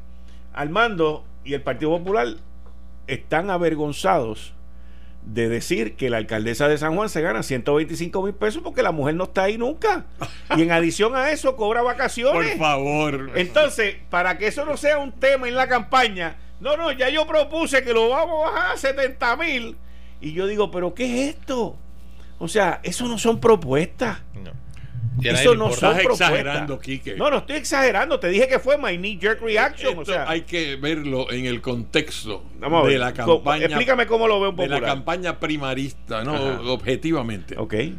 Armando 0.53 1.25
y 1.43 1.53
el 1.53 1.61
Partido 1.61 1.97
Popular 1.97 2.27
están 3.07 3.49
avergonzados 3.49 4.53
de 5.25 5.47
decir 5.47 5.95
que 5.95 6.09
la 6.09 6.17
alcaldesa 6.17 6.67
de 6.67 6.77
San 6.77 6.95
Juan 6.95 7.09
se 7.09 7.21
gana 7.21 7.43
125 7.43 8.21
mil 8.21 8.33
pesos 8.33 8.61
porque 8.61 8.83
la 8.83 8.91
mujer 8.91 9.15
no 9.15 9.25
está 9.25 9.43
ahí 9.43 9.57
nunca. 9.57 10.05
Y 10.55 10.61
en 10.61 10.71
adición 10.71 11.15
a 11.15 11.31
eso 11.31 11.55
cobra 11.55 11.81
vacaciones. 11.81 12.51
Por 12.51 12.59
favor. 12.59 13.31
Entonces, 13.35 13.95
para 14.09 14.37
que 14.37 14.47
eso 14.47 14.65
no 14.65 14.77
sea 14.77 14.99
un 14.99 15.13
tema 15.13 15.47
en 15.47 15.55
la 15.55 15.67
campaña, 15.67 16.35
no, 16.63 16.77
no, 16.77 16.91
ya 16.93 17.09
yo 17.09 17.27
propuse 17.27 17.83
que 17.83 17.93
lo 17.93 18.09
vamos 18.09 18.47
a 18.47 18.51
bajar 18.51 18.75
a 18.75 18.77
70 18.77 19.35
mil. 19.35 19.77
Y 20.21 20.31
yo 20.31 20.47
digo, 20.47 20.71
pero 20.71 20.93
¿qué 20.93 21.05
es 21.05 21.35
esto? 21.35 21.75
O 22.39 22.47
sea, 22.47 22.79
eso 22.83 23.07
no 23.07 23.17
son 23.17 23.39
propuestas. 23.39 24.21
No. 24.41 24.51
Eso 25.21 25.55
no 25.55 25.71
son 25.71 25.99
exagerando, 25.99 26.79
Quique. 26.79 27.15
No, 27.15 27.29
no 27.29 27.39
estoy 27.39 27.57
exagerando. 27.57 28.19
Te 28.19 28.29
dije 28.29 28.47
que 28.47 28.59
fue 28.59 28.77
my 28.77 28.97
knee 28.97 29.19
jerk 29.19 29.41
reaction. 29.41 29.99
o 29.99 30.05
sea, 30.05 30.27
hay 30.27 30.41
que 30.41 30.77
verlo 30.77 31.29
en 31.31 31.45
el 31.45 31.61
contexto 31.61 32.43
de 32.59 32.97
la 32.97 33.13
campaña. 33.13 33.65
Explícame 33.65 34.07
cómo 34.07 34.27
lo 34.27 34.39
veo 34.39 34.51
un 34.51 34.55
De 34.55 34.67
la 34.69 34.81
campaña 34.81 35.39
primarista, 35.39 36.23
no, 36.23 36.71
objetivamente. 36.71 37.57
Ok. 37.57 37.73
Eh, 37.73 37.97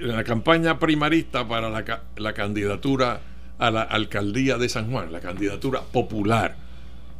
la 0.00 0.24
campaña 0.24 0.78
primarista 0.78 1.46
para 1.46 1.68
la, 1.68 2.02
la 2.16 2.32
candidatura 2.32 3.20
a 3.58 3.70
la 3.70 3.82
alcaldía 3.82 4.56
de 4.56 4.70
San 4.70 4.90
Juan, 4.90 5.12
la 5.12 5.20
candidatura 5.20 5.82
popular 5.82 6.69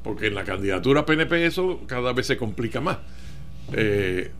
porque 0.02 0.28
en 0.28 0.34
la 0.34 0.44
candidatura 0.44 1.04
PNP 1.04 1.46
eso 1.46 1.80
cada 1.86 2.12
vez 2.12 2.26
se 2.26 2.36
complica 2.36 2.80
más. 2.80 2.98
Eh, 3.72 4.30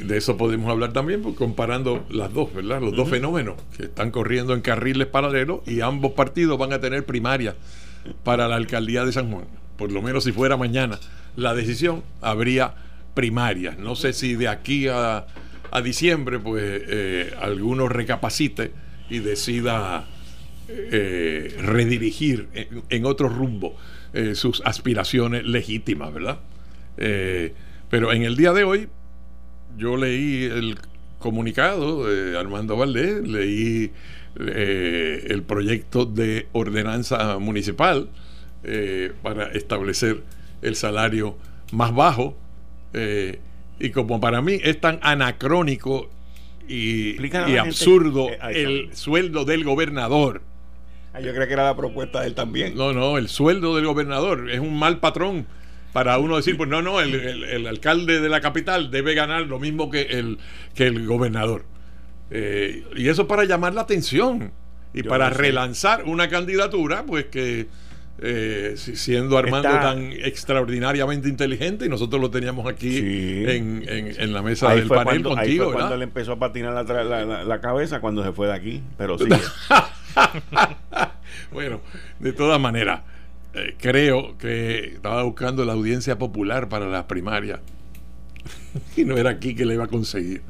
de 0.00 0.16
eso 0.16 0.36
podemos 0.36 0.70
hablar 0.70 0.92
también, 0.92 1.22
pues, 1.22 1.34
comparando 1.34 2.06
las 2.10 2.32
dos, 2.32 2.54
¿verdad? 2.54 2.80
Los 2.80 2.94
dos 2.94 3.08
fenómenos 3.08 3.56
que 3.76 3.84
están 3.84 4.10
corriendo 4.10 4.54
en 4.54 4.60
carriles 4.60 5.08
paralelos 5.08 5.60
y 5.66 5.80
ambos 5.80 6.12
partidos 6.12 6.58
van 6.58 6.72
a 6.72 6.80
tener 6.80 7.04
primaria 7.04 7.56
para 8.22 8.46
la 8.46 8.56
alcaldía 8.56 9.04
de 9.04 9.12
San 9.12 9.30
Juan. 9.30 9.46
Por 9.76 9.90
lo 9.90 10.02
menos 10.02 10.24
si 10.24 10.32
fuera 10.32 10.56
mañana 10.56 10.98
la 11.36 11.54
decisión, 11.54 12.02
habría 12.20 12.74
primarias. 13.14 13.78
No 13.78 13.96
sé 13.96 14.12
si 14.12 14.34
de 14.34 14.48
aquí 14.48 14.86
a, 14.88 15.26
diciembre, 15.82 16.38
pues 16.38 16.62
eh, 16.64 17.34
alguno 17.40 17.88
recapacite 17.88 18.72
y 19.10 19.18
decida 19.18 20.06
eh, 20.68 21.56
redirigir 21.60 22.48
en 22.88 23.04
otro 23.04 23.28
rumbo 23.28 23.76
eh, 24.12 24.34
sus 24.34 24.62
aspiraciones 24.64 25.44
legítimas, 25.44 26.12
¿verdad? 26.12 26.38
Eh, 26.96 27.52
pero 27.90 28.12
en 28.12 28.22
el 28.22 28.36
día 28.36 28.52
de 28.52 28.64
hoy 28.64 28.88
yo 29.76 29.96
leí 29.96 30.44
el 30.44 30.78
comunicado 31.18 32.06
de 32.06 32.38
Armando 32.38 32.76
Valdés, 32.76 33.26
leí 33.28 33.92
eh, 34.40 35.26
el 35.28 35.42
proyecto 35.42 36.06
de 36.06 36.46
ordenanza 36.52 37.38
municipal 37.38 38.08
para 39.22 39.46
establecer 39.52 40.22
el 40.62 40.74
salario 40.74 41.36
más 41.72 41.94
bajo. 41.94 42.36
y 43.80 43.90
como 43.90 44.20
para 44.20 44.42
mí 44.42 44.58
es 44.62 44.80
tan 44.80 44.98
anacrónico 45.02 46.10
y, 46.68 47.16
absurdo 47.56 48.28
el 48.50 48.90
sueldo 48.94 49.44
del 49.44 49.64
gobernador. 49.64 50.42
Ah, 51.14 51.20
yo 51.20 51.32
creo 51.34 51.46
que 51.46 51.52
era 51.52 51.64
la 51.64 51.76
propuesta 51.76 52.20
de 52.20 52.28
él 52.28 52.34
también. 52.34 52.76
No, 52.76 52.92
no, 52.92 53.18
el 53.18 53.28
sueldo 53.28 53.74
del 53.76 53.86
gobernador 53.86 54.50
es 54.50 54.60
un 54.60 54.78
mal 54.78 54.98
patrón 55.00 55.46
para 55.92 56.18
uno 56.18 56.36
decir, 56.36 56.56
pues 56.56 56.68
no, 56.68 56.82
no, 56.82 57.00
el, 57.00 57.14
el- 57.14 57.44
el 57.44 57.66
alcalde 57.66 58.20
de 58.20 58.28
la 58.28 58.40
capital 58.40 58.90
debe 58.90 59.14
ganar 59.14 59.42
lo 59.42 59.58
mismo 59.58 59.90
que 59.90 60.02
el, 60.02 60.38
que 60.74 60.86
el 60.86 61.06
gobernador. 61.06 61.64
Eh, 62.30 62.84
y 62.94 63.08
eso 63.08 63.26
para 63.26 63.44
llamar 63.44 63.72
la 63.74 63.80
atención 63.80 64.52
y 64.92 65.02
Yo 65.02 65.08
para 65.08 65.30
no 65.30 65.36
sé. 65.36 65.42
relanzar 65.42 66.04
una 66.04 66.28
candidatura, 66.28 67.04
pues 67.06 67.24
que 67.26 67.68
eh, 68.20 68.74
si- 68.76 68.96
siendo 68.96 69.38
Armando 69.38 69.68
Está- 69.68 69.80
tan 69.80 70.12
extraordinariamente 70.12 71.28
inteligente 71.28 71.86
y 71.86 71.88
nosotros 71.88 72.20
lo 72.20 72.30
teníamos 72.30 72.66
aquí 72.66 72.90
Sí. 72.98 73.44
en, 73.46 73.84
en- 73.88 74.20
en 74.20 74.32
la 74.34 74.42
mesa 74.42 74.70
Ahí 74.70 74.80
del 74.80 74.88
panel 74.88 75.22
cuando, 75.22 75.30
ahí 75.30 75.36
contigo, 75.36 75.64
fue 75.66 75.74
cuando 75.74 75.96
le 75.96 76.04
empezó 76.04 76.32
a 76.32 76.38
patinar 76.38 76.74
la- 76.86 77.04
la- 77.04 77.44
la 77.44 77.60
cabeza 77.60 78.00
cuando 78.00 78.22
se 78.24 78.32
fue 78.32 78.48
de 78.48 78.52
aquí. 78.54 78.82
Pero 78.98 79.16
sí. 79.18 79.24
bueno, 81.52 81.80
de 82.18 82.32
todas 82.32 82.60
maneras, 82.60 83.02
eh, 83.54 83.74
creo 83.78 84.36
que 84.38 84.94
estaba 84.94 85.22
buscando 85.22 85.64
la 85.64 85.72
audiencia 85.74 86.18
popular 86.18 86.68
para 86.68 86.86
las 86.86 87.04
primarias. 87.04 87.60
y 88.96 89.04
no 89.04 89.16
era 89.16 89.30
aquí 89.30 89.54
que 89.54 89.64
le 89.66 89.74
iba 89.74 89.84
a 89.84 89.88
conseguir. 89.88 90.42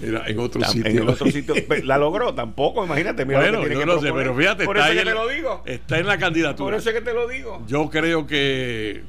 Era 0.00 0.28
en 0.28 0.38
otro 0.38 0.62
sitio. 0.64 1.02
En 1.02 1.08
otro 1.08 1.26
sitio. 1.30 1.54
La 1.84 1.98
logró 1.98 2.32
tampoco, 2.34 2.84
imagínate. 2.84 3.24
Mira 3.24 3.40
bueno, 3.40 3.58
lo 3.62 3.68
que 3.68 3.74
yo 3.74 3.80
que 3.80 3.86
no 3.86 4.00
sé, 4.00 4.12
pero 4.12 4.34
fíjate, 4.34 4.64
Por 4.64 4.76
está, 4.76 4.90
eso 4.90 4.92
ahí 4.92 4.98
que 4.98 5.04
te 5.04 5.10
en- 5.10 5.16
lo 5.16 5.28
digo. 5.28 5.62
está 5.66 5.98
en 5.98 6.06
la 6.06 6.12
Por 6.14 6.20
candidatura. 6.20 6.76
eso 6.76 6.90
es 6.90 6.94
que 6.94 7.02
te 7.02 7.12
lo 7.14 7.26
digo. 7.26 7.64
Yo 7.66 7.90
creo 7.90 8.26
que, 8.26 9.02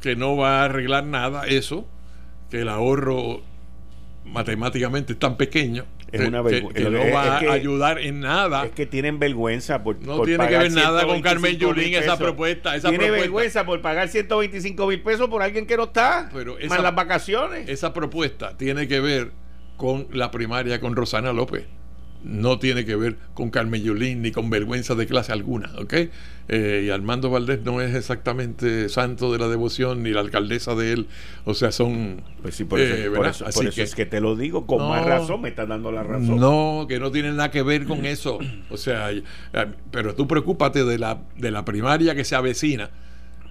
que 0.00 0.14
no 0.16 0.36
va 0.36 0.60
a 0.60 0.64
arreglar 0.66 1.04
nada 1.04 1.46
eso, 1.46 1.86
que 2.50 2.60
el 2.60 2.68
ahorro 2.68 3.40
matemáticamente 4.26 5.14
es 5.14 5.18
tan 5.18 5.36
pequeño 5.38 5.84
Es 6.16 6.20
que, 6.22 6.28
una 6.28 6.42
que- 6.42 6.62
vergü- 6.62 6.72
que 6.72 6.82
es- 6.82 6.90
no 6.90 6.98
es 6.98 7.14
va 7.14 7.38
que- 7.38 7.48
a 7.48 7.52
ayudar 7.52 7.98
en 8.00 8.20
nada. 8.20 8.64
Es 8.66 8.72
que 8.72 8.86
tienen 8.86 9.18
vergüenza 9.18 9.82
por. 9.82 9.96
No 10.04 10.16
por 10.18 10.26
tiene 10.26 10.46
que 10.48 10.58
ver 10.58 10.72
nada 10.72 11.02
con 11.06 11.16
125 11.16 11.22
Carmen 11.22 11.58
Yulín 11.58 11.94
esa 11.94 12.18
propuesta, 12.18 12.76
esa 12.76 12.88
Tiene 12.88 13.04
propuesta. 13.04 13.22
vergüenza 13.22 13.64
por 13.66 13.80
pagar 13.80 14.08
125 14.08 14.86
mil 14.86 15.00
pesos 15.02 15.28
por 15.28 15.42
alguien 15.42 15.66
que 15.66 15.76
no 15.76 15.84
está. 15.84 16.28
Pero 16.32 16.58
esa- 16.58 16.68
más 16.68 16.82
las 16.82 16.94
vacaciones. 16.94 17.68
Esa 17.68 17.92
propuesta 17.92 18.56
tiene 18.56 18.86
que 18.88 19.00
ver 19.00 19.30
con 19.76 20.08
la 20.12 20.30
primaria 20.30 20.80
con 20.80 20.96
Rosana 20.96 21.32
López. 21.32 21.64
No 22.24 22.58
tiene 22.58 22.84
que 22.84 22.96
ver 22.96 23.16
con 23.34 23.50
Carmen 23.50 23.82
Yulín 23.82 24.22
ni 24.22 24.32
con 24.32 24.50
vergüenza 24.50 24.94
de 24.94 25.06
clase 25.06 25.32
alguna, 25.32 25.70
¿ok? 25.78 25.94
Eh, 26.48 26.84
y 26.86 26.90
Armando 26.90 27.28
Valdés 27.30 27.62
no 27.64 27.80
es 27.80 27.94
exactamente 27.94 28.88
santo 28.88 29.32
de 29.32 29.38
la 29.38 29.48
devoción 29.48 30.02
ni 30.02 30.10
la 30.10 30.20
alcaldesa 30.20 30.74
de 30.74 30.92
él. 30.92 31.06
O 31.44 31.54
sea, 31.54 31.72
son. 31.72 32.22
Pues 32.42 32.54
sí, 32.54 32.64
por 32.64 32.80
eso, 32.80 32.94
eh, 32.94 33.10
Así 33.48 33.60
eso 33.66 33.74
que- 33.74 33.82
es 33.82 33.94
que 33.94 34.06
te 34.06 34.20
lo 34.20 34.36
digo. 34.36 34.66
Con 34.66 34.78
No. 34.78 34.88
más 34.90 35.04
razón 35.04 35.40
me 35.40 35.48
estás 35.48 35.68
dando 35.68 35.90
la 35.92 36.02
razón. 36.02 36.38
No, 36.38 36.86
que 36.88 36.98
no 37.00 37.10
tienen 37.10 37.36
nada 37.36 37.50
que 37.50 37.62
ver 37.62 37.84
con 37.84 38.06
eso. 38.06 38.38
O 38.70 38.76
sea, 38.76 39.10
eh, 39.10 39.22
pero 39.90 40.14
tú 40.14 40.26
preocúpate 40.28 40.84
de 40.84 40.98
la, 40.98 41.18
de 41.36 41.50
la 41.50 41.64
primaria 41.64 42.14
que 42.14 42.24
se 42.24 42.34
avecina 42.36 42.90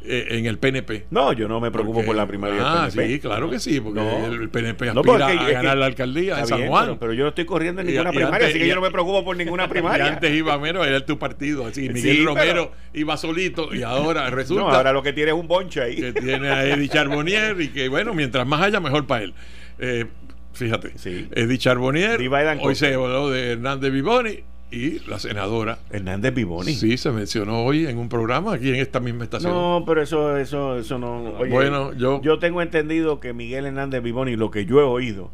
eh, 0.07 0.27
en 0.37 0.45
el 0.45 0.57
PNP. 0.59 1.05
No, 1.11 1.33
yo 1.33 1.47
no 1.47 1.59
me 1.59 1.71
preocupo 1.71 1.95
Porque- 1.95 2.07
por 2.07 2.15
la 2.15 2.25
primaria 2.27 2.57
Ah, 2.61 2.83
del 2.87 2.91
PNP. 2.93 3.13
sí, 3.13 3.19
claro 3.19 3.49
que 3.49 3.59
sí, 3.59 3.79
porque 3.79 3.99
No. 3.99 4.25
el 4.27 4.49
PNP 4.49 4.85
No, 4.93 5.01
aspira 5.01 5.27
porque 5.27 5.39
a 5.39 5.45
que- 5.47 5.53
ganar 5.53 5.77
la 5.77 5.85
alcaldía 5.87 6.39
en 6.39 6.47
San 6.47 6.57
bien, 6.59 6.69
Juan. 6.69 6.85
Pero, 6.85 6.99
pero 6.99 7.13
yo 7.13 7.23
no 7.23 7.29
estoy 7.29 7.45
corriendo 7.45 7.81
en 7.81 7.87
ninguna 7.87 8.09
y 8.09 8.13
primaria, 8.13 8.35
antes- 8.35 8.49
así 8.49 8.59
que 8.59 8.65
y- 8.65 8.69
yo 8.69 8.75
no 8.75 8.81
me 8.81 8.91
preocupo 8.91 9.23
por 9.23 9.35
ninguna 9.37 9.65
Y 9.65 9.69
primaria. 9.69 10.05
antes 10.07 10.31
iba 10.33 10.57
menos, 10.59 10.85
era 10.85 11.05
tu 11.05 11.17
partido, 11.19 11.65
así. 11.65 11.87
Sí, 11.87 11.93
Miguel 11.93 12.17
pero- 12.17 12.25
Romero 12.35 12.71
iba 12.93 13.17
solito 13.17 13.73
y 13.73 13.83
ahora 13.83 14.29
resulta 14.29 14.63
no, 14.63 14.69
ahora 14.71 14.93
lo 14.93 15.03
que 15.03 15.13
tiene 15.13 15.31
es 15.31 15.37
un 15.37 15.47
bonche 15.47 15.81
ahí. 15.81 15.95
que 15.95 16.13
tiene 16.13 16.49
a 16.49 16.65
Eddie 16.65 16.89
Charbonnier 16.89 17.59
y 17.61 17.69
que, 17.69 17.87
bueno, 17.89 18.13
mientras 18.13 18.45
más 18.47 18.61
haya, 18.61 18.79
mejor 18.79 19.05
para 19.07 19.23
él. 19.23 19.33
Eh, 19.79 20.05
fíjate, 20.53 20.91
Sí. 20.97 21.27
Eddie 21.33 21.57
Charbonnier, 21.57 22.19
hoy 22.61 22.75
se 22.75 22.93
habló 22.93 23.29
de 23.29 23.51
Hernández 23.53 23.91
Vivoni 23.91 24.39
y 24.71 24.99
la 25.07 25.19
senadora. 25.19 25.77
Hernández 25.89 26.33
Vivoni. 26.33 26.73
Sí, 26.73 26.97
se 26.97 27.11
mencionó 27.11 27.63
hoy 27.63 27.85
en 27.85 27.97
un 27.97 28.09
programa 28.09 28.53
aquí 28.55 28.69
en 28.69 28.75
esta 28.75 28.99
misma 28.99 29.23
estación. 29.25 29.51
No, 29.53 29.83
pero 29.85 30.01
eso, 30.01 30.37
eso, 30.37 30.77
eso 30.77 30.97
no. 30.99 31.23
Oye, 31.39 31.51
Bueno, 31.51 31.93
yo- 31.93 32.21
yo 32.21 32.39
tengo 32.39 32.61
entendido 32.61 33.19
que 33.19 33.33
Miguel 33.33 33.65
Hernández 33.65 34.01
Vivoni, 34.03 34.35
lo 34.35 34.51
que 34.51 34.65
yo 34.65 34.79
he 34.79 34.83
oído, 34.83 35.29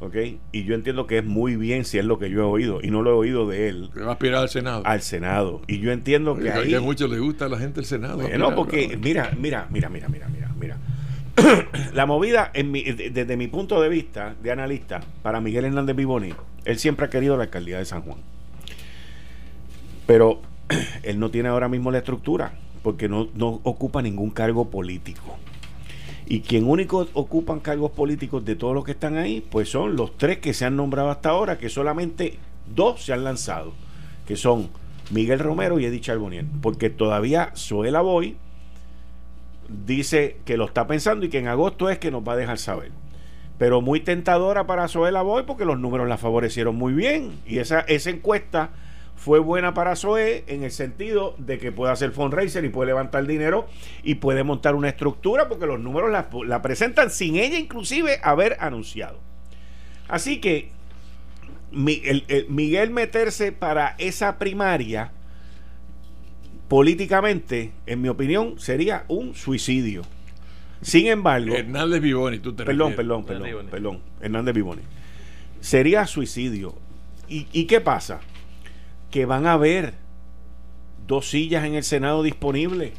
¿ok? 0.00 0.16
Y 0.52 0.64
yo 0.64 0.74
entiendo 0.74 1.06
que 1.06 1.18
es 1.18 1.24
muy 1.24 1.56
bien 1.56 1.84
si 1.84 1.98
es 1.98 2.04
lo 2.04 2.18
que 2.18 2.30
yo 2.30 2.40
he 2.40 2.44
oído, 2.44 2.80
y 2.82 2.90
no 2.90 3.02
lo 3.02 3.10
he 3.10 3.14
oído 3.14 3.46
de 3.48 3.68
él, 3.68 3.90
que 3.94 4.00
va 4.00 4.08
a 4.08 4.12
aspirar 4.12 4.42
al 4.42 4.48
Senado. 4.48 4.82
al 4.86 5.02
Senado. 5.02 5.60
Y 5.68 5.78
yo 5.80 5.92
entiendo 5.92 6.36
que 6.36 6.50
ahí. 6.50 6.74
a 6.74 6.80
muchos 6.80 7.08
les 7.10 7.20
gusta 7.20 7.44
a 7.44 7.48
la 7.48 7.58
gente 7.58 7.80
el 7.80 7.86
Senado. 7.86 8.16
Bueno, 8.16 8.28
aspirar, 8.48 8.54
porque 8.54 8.98
mira, 9.00 9.30
mira, 9.38 9.68
mira, 9.70 9.88
mira, 9.90 10.08
mira, 10.08 10.26
mira, 10.28 10.50
mira. 10.58 10.76
La 11.94 12.06
movida, 12.06 12.50
en 12.54 12.70
mi- 12.72 12.82
de- 12.82 13.10
desde 13.10 13.36
mi 13.36 13.46
punto 13.46 13.80
de 13.80 13.88
vista 13.88 14.34
de 14.42 14.50
analista, 14.50 15.00
para 15.22 15.40
Miguel 15.40 15.64
Hernández 15.66 15.94
Vivoni, 15.96 16.32
él 16.64 16.78
siempre 16.78 17.06
ha 17.06 17.10
querido 17.10 17.36
la 17.36 17.44
alcaldía 17.44 17.78
de 17.78 17.84
San 17.84 18.02
Juan. 18.02 18.18
Pero 20.10 20.40
él 21.04 21.20
no 21.20 21.30
tiene 21.30 21.50
ahora 21.50 21.68
mismo 21.68 21.92
la 21.92 21.98
estructura, 21.98 22.50
porque 22.82 23.08
no, 23.08 23.28
no 23.36 23.60
ocupa 23.62 24.02
ningún 24.02 24.30
cargo 24.30 24.68
político. 24.68 25.36
Y 26.26 26.40
quien 26.40 26.68
único 26.68 27.06
ocupan 27.12 27.60
cargos 27.60 27.92
políticos 27.92 28.44
de 28.44 28.56
todos 28.56 28.74
los 28.74 28.84
que 28.84 28.90
están 28.90 29.16
ahí, 29.16 29.40
pues 29.40 29.68
son 29.68 29.94
los 29.94 30.18
tres 30.18 30.38
que 30.38 30.52
se 30.52 30.64
han 30.64 30.74
nombrado 30.74 31.10
hasta 31.10 31.28
ahora, 31.28 31.58
que 31.58 31.68
solamente 31.68 32.38
dos 32.74 33.04
se 33.04 33.12
han 33.12 33.22
lanzado, 33.22 33.72
que 34.26 34.34
son 34.34 34.70
Miguel 35.12 35.38
Romero 35.38 35.78
y 35.78 35.84
Eddie 35.84 36.00
Charbonnier. 36.00 36.44
Porque 36.60 36.90
todavía 36.90 37.52
Zoela 37.54 38.00
Boy 38.00 38.36
dice 39.86 40.38
que 40.44 40.56
lo 40.56 40.64
está 40.64 40.88
pensando 40.88 41.24
y 41.24 41.28
que 41.28 41.38
en 41.38 41.46
agosto 41.46 41.88
es 41.88 42.00
que 42.00 42.10
nos 42.10 42.26
va 42.26 42.32
a 42.32 42.36
dejar 42.36 42.58
saber. 42.58 42.90
Pero 43.58 43.80
muy 43.80 44.00
tentadora 44.00 44.66
para 44.66 44.88
Zoela 44.88 45.22
Boy 45.22 45.44
porque 45.46 45.64
los 45.64 45.78
números 45.78 46.08
la 46.08 46.16
favorecieron 46.18 46.74
muy 46.74 46.94
bien. 46.94 47.30
Y 47.46 47.58
esa, 47.58 47.78
esa 47.82 48.10
encuesta 48.10 48.70
fue 49.22 49.38
buena 49.38 49.74
para 49.74 49.96
Zoe 49.96 50.44
en 50.46 50.64
el 50.64 50.70
sentido 50.70 51.34
de 51.36 51.58
que 51.58 51.72
puede 51.72 51.92
hacer 51.92 52.10
fundraiser 52.12 52.64
y 52.64 52.70
puede 52.70 52.86
levantar 52.86 53.26
dinero 53.26 53.68
y 54.02 54.14
puede 54.14 54.44
montar 54.44 54.74
una 54.74 54.88
estructura 54.88 55.46
porque 55.46 55.66
los 55.66 55.78
números 55.78 56.10
la, 56.10 56.30
la 56.46 56.62
presentan 56.62 57.10
sin 57.10 57.36
ella 57.36 57.58
inclusive 57.58 58.18
haber 58.22 58.56
anunciado. 58.60 59.18
Así 60.08 60.40
que 60.40 60.70
mi- 61.70 62.00
el- 62.04 62.24
el 62.28 62.48
Miguel 62.48 62.90
meterse 62.92 63.52
para 63.52 63.94
esa 63.98 64.38
primaria 64.38 65.12
políticamente, 66.68 67.72
en 67.86 68.00
mi 68.00 68.08
opinión, 68.08 68.58
sería 68.58 69.04
un 69.08 69.34
suicidio. 69.34 70.02
Sin 70.82 71.08
embargo, 71.08 71.54
Hernández 71.54 72.00
Vivoni, 72.00 72.38
tú 72.38 72.54
te 72.54 72.64
perdón, 72.64 72.92
refieres. 72.92 72.96
perdón, 72.96 73.18
Hernández 73.20 73.26
perdón, 73.28 73.48
Vivoni. 73.48 73.68
perdón, 73.70 74.00
Hernández 74.22 74.54
Vivoni. 74.54 74.82
Sería 75.60 76.06
suicidio. 76.06 76.74
¿Y, 77.28 77.46
¿Y 77.52 77.66
qué 77.66 77.80
pasa? 77.80 78.20
Que 79.10 79.26
van 79.26 79.46
a 79.46 79.54
haber 79.54 79.94
dos 81.06 81.28
sillas 81.30 81.64
en 81.64 81.74
el 81.74 81.84
Senado 81.84 82.22
disponibles. 82.22 82.92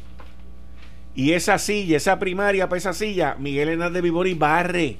Y 1.14 1.32
esa 1.32 1.58
silla, 1.58 1.96
esa 1.96 2.18
primaria 2.18 2.68
para 2.68 2.78
esa 2.78 2.92
silla, 2.92 3.36
Miguel 3.38 3.70
Hernández 3.70 4.02
Vivoni 4.02 4.34
barre. 4.34 4.96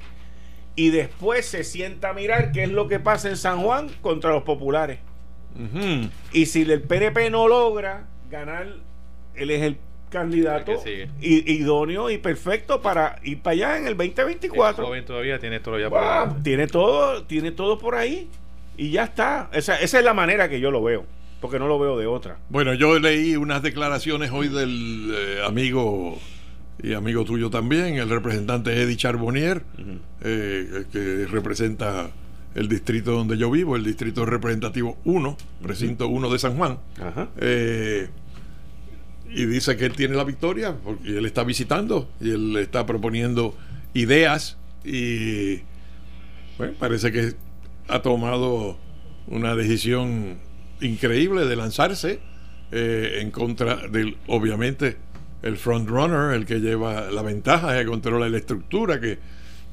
Y 0.75 0.89
después 0.89 1.45
se 1.45 1.63
sienta 1.63 2.09
a 2.09 2.13
mirar 2.13 2.51
qué 2.51 2.63
es 2.63 2.71
lo 2.71 2.87
que 2.87 2.99
pasa 2.99 3.29
en 3.29 3.37
San 3.37 3.61
Juan 3.61 3.89
contra 4.01 4.31
los 4.31 4.43
populares. 4.43 4.99
Y 6.31 6.47
si 6.47 6.63
el 6.63 6.81
PNP 6.81 7.29
no 7.29 7.47
logra 7.47 8.07
ganar, 8.29 8.67
él 9.35 9.51
es 9.51 9.61
el 9.61 9.77
candidato 10.09 10.71
idóneo 11.19 12.09
y 12.09 12.17
perfecto 12.17 12.81
para 12.81 13.19
ir 13.23 13.41
para 13.41 13.53
allá 13.53 13.77
en 13.77 13.85
el 13.85 13.93
Es 13.93 14.15
2024. 14.15 14.85
joven 14.85 15.05
todavía, 15.05 15.39
tiene 15.39 15.59
todo 15.59 15.79
ya 15.79 15.89
por 15.89 16.43
tiene 16.43 16.67
todo, 16.67 17.23
tiene 17.23 17.51
todo 17.51 17.77
por 17.77 17.95
ahí 17.95 18.29
y 18.77 18.91
ya 18.91 19.05
está. 19.05 19.49
Esa, 19.53 19.79
esa 19.79 19.99
es 19.99 20.05
la 20.05 20.13
manera 20.13 20.49
que 20.49 20.59
yo 20.59 20.71
lo 20.71 20.83
veo, 20.83 21.05
porque 21.41 21.59
no 21.59 21.67
lo 21.67 21.79
veo 21.79 21.97
de 21.97 22.07
otra. 22.07 22.37
Bueno, 22.49 22.73
yo 22.73 22.99
leí 22.99 23.35
unas 23.35 23.61
declaraciones 23.61 24.31
hoy 24.31 24.47
del 24.47 25.13
eh, 25.15 25.41
amigo 25.45 26.19
y 26.81 26.93
amigo 26.93 27.23
tuyo 27.23 27.49
también, 27.49 27.95
el 27.95 28.09
representante 28.09 28.81
Eddie 28.81 28.97
Charbonnier, 28.97 29.63
eh, 30.21 30.85
que 30.91 31.27
representa 31.27 32.09
el 32.55 32.67
distrito 32.67 33.11
donde 33.11 33.37
yo 33.37 33.49
vivo, 33.49 33.75
el 33.75 33.83
distrito 33.83 34.25
representativo 34.25 34.97
1, 35.05 35.37
precinto 35.61 36.07
1 36.07 36.29
de 36.29 36.39
San 36.39 36.57
Juan. 36.57 36.79
Eh, 37.37 38.09
y 39.29 39.45
dice 39.45 39.75
que 39.77 39.85
él 39.85 39.93
tiene 39.93 40.15
la 40.15 40.23
victoria 40.23 40.75
porque 40.83 41.17
él 41.17 41.25
está 41.25 41.43
visitando 41.43 42.09
y 42.19 42.31
él 42.31 42.57
está 42.57 42.85
proponiendo 42.85 43.55
ideas 43.93 44.57
y 44.83 45.61
bueno, 46.57 46.73
parece 46.77 47.11
que 47.11 47.33
ha 47.87 48.01
tomado 48.01 48.77
una 49.27 49.55
decisión 49.55 50.39
increíble 50.81 51.45
de 51.45 51.55
lanzarse 51.55 52.19
eh, 52.71 53.19
en 53.21 53.31
contra 53.31 53.87
del, 53.87 54.17
obviamente, 54.27 54.97
el 55.41 55.57
frontrunner, 55.57 56.33
el 56.33 56.45
que 56.45 56.59
lleva 56.59 57.11
la 57.11 57.21
ventaja, 57.21 57.77
que 57.77 57.85
controla 57.85 58.29
la 58.29 58.37
estructura, 58.37 58.99
que, 58.99 59.19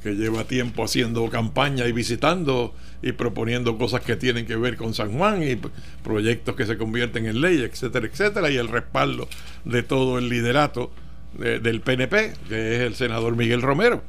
que 0.02 0.14
lleva 0.14 0.44
tiempo 0.44 0.84
haciendo 0.84 1.28
campaña 1.30 1.86
y 1.86 1.92
visitando 1.92 2.74
y 3.02 3.12
proponiendo 3.12 3.78
cosas 3.78 4.02
que 4.02 4.16
tienen 4.16 4.46
que 4.46 4.56
ver 4.56 4.76
con 4.76 4.94
San 4.94 5.12
Juan 5.16 5.42
y 5.42 5.58
proyectos 6.02 6.56
que 6.56 6.66
se 6.66 6.76
convierten 6.76 7.26
en 7.26 7.40
ley, 7.40 7.62
etcétera, 7.62 8.06
etcétera, 8.06 8.50
y 8.50 8.56
el 8.56 8.68
respaldo 8.68 9.28
de 9.64 9.82
todo 9.82 10.18
el 10.18 10.28
liderato 10.28 10.90
del 11.38 11.80
PNP, 11.80 12.34
que 12.48 12.74
es 12.74 12.80
el 12.80 12.94
senador 12.96 13.36
Miguel 13.36 13.62
Romero. 13.62 14.02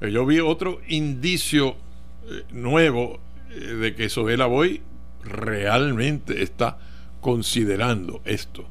Eh, 0.00 0.10
yo 0.10 0.26
vi 0.26 0.40
otro 0.40 0.80
indicio 0.88 1.76
nuevo 2.52 3.20
eh, 3.50 3.54
de 3.54 3.94
que 3.94 4.08
Soela 4.08 4.46
Boy 4.46 4.80
realmente 5.24 6.42
está 6.42 6.78
considerando 7.20 8.22
esto. 8.24 8.66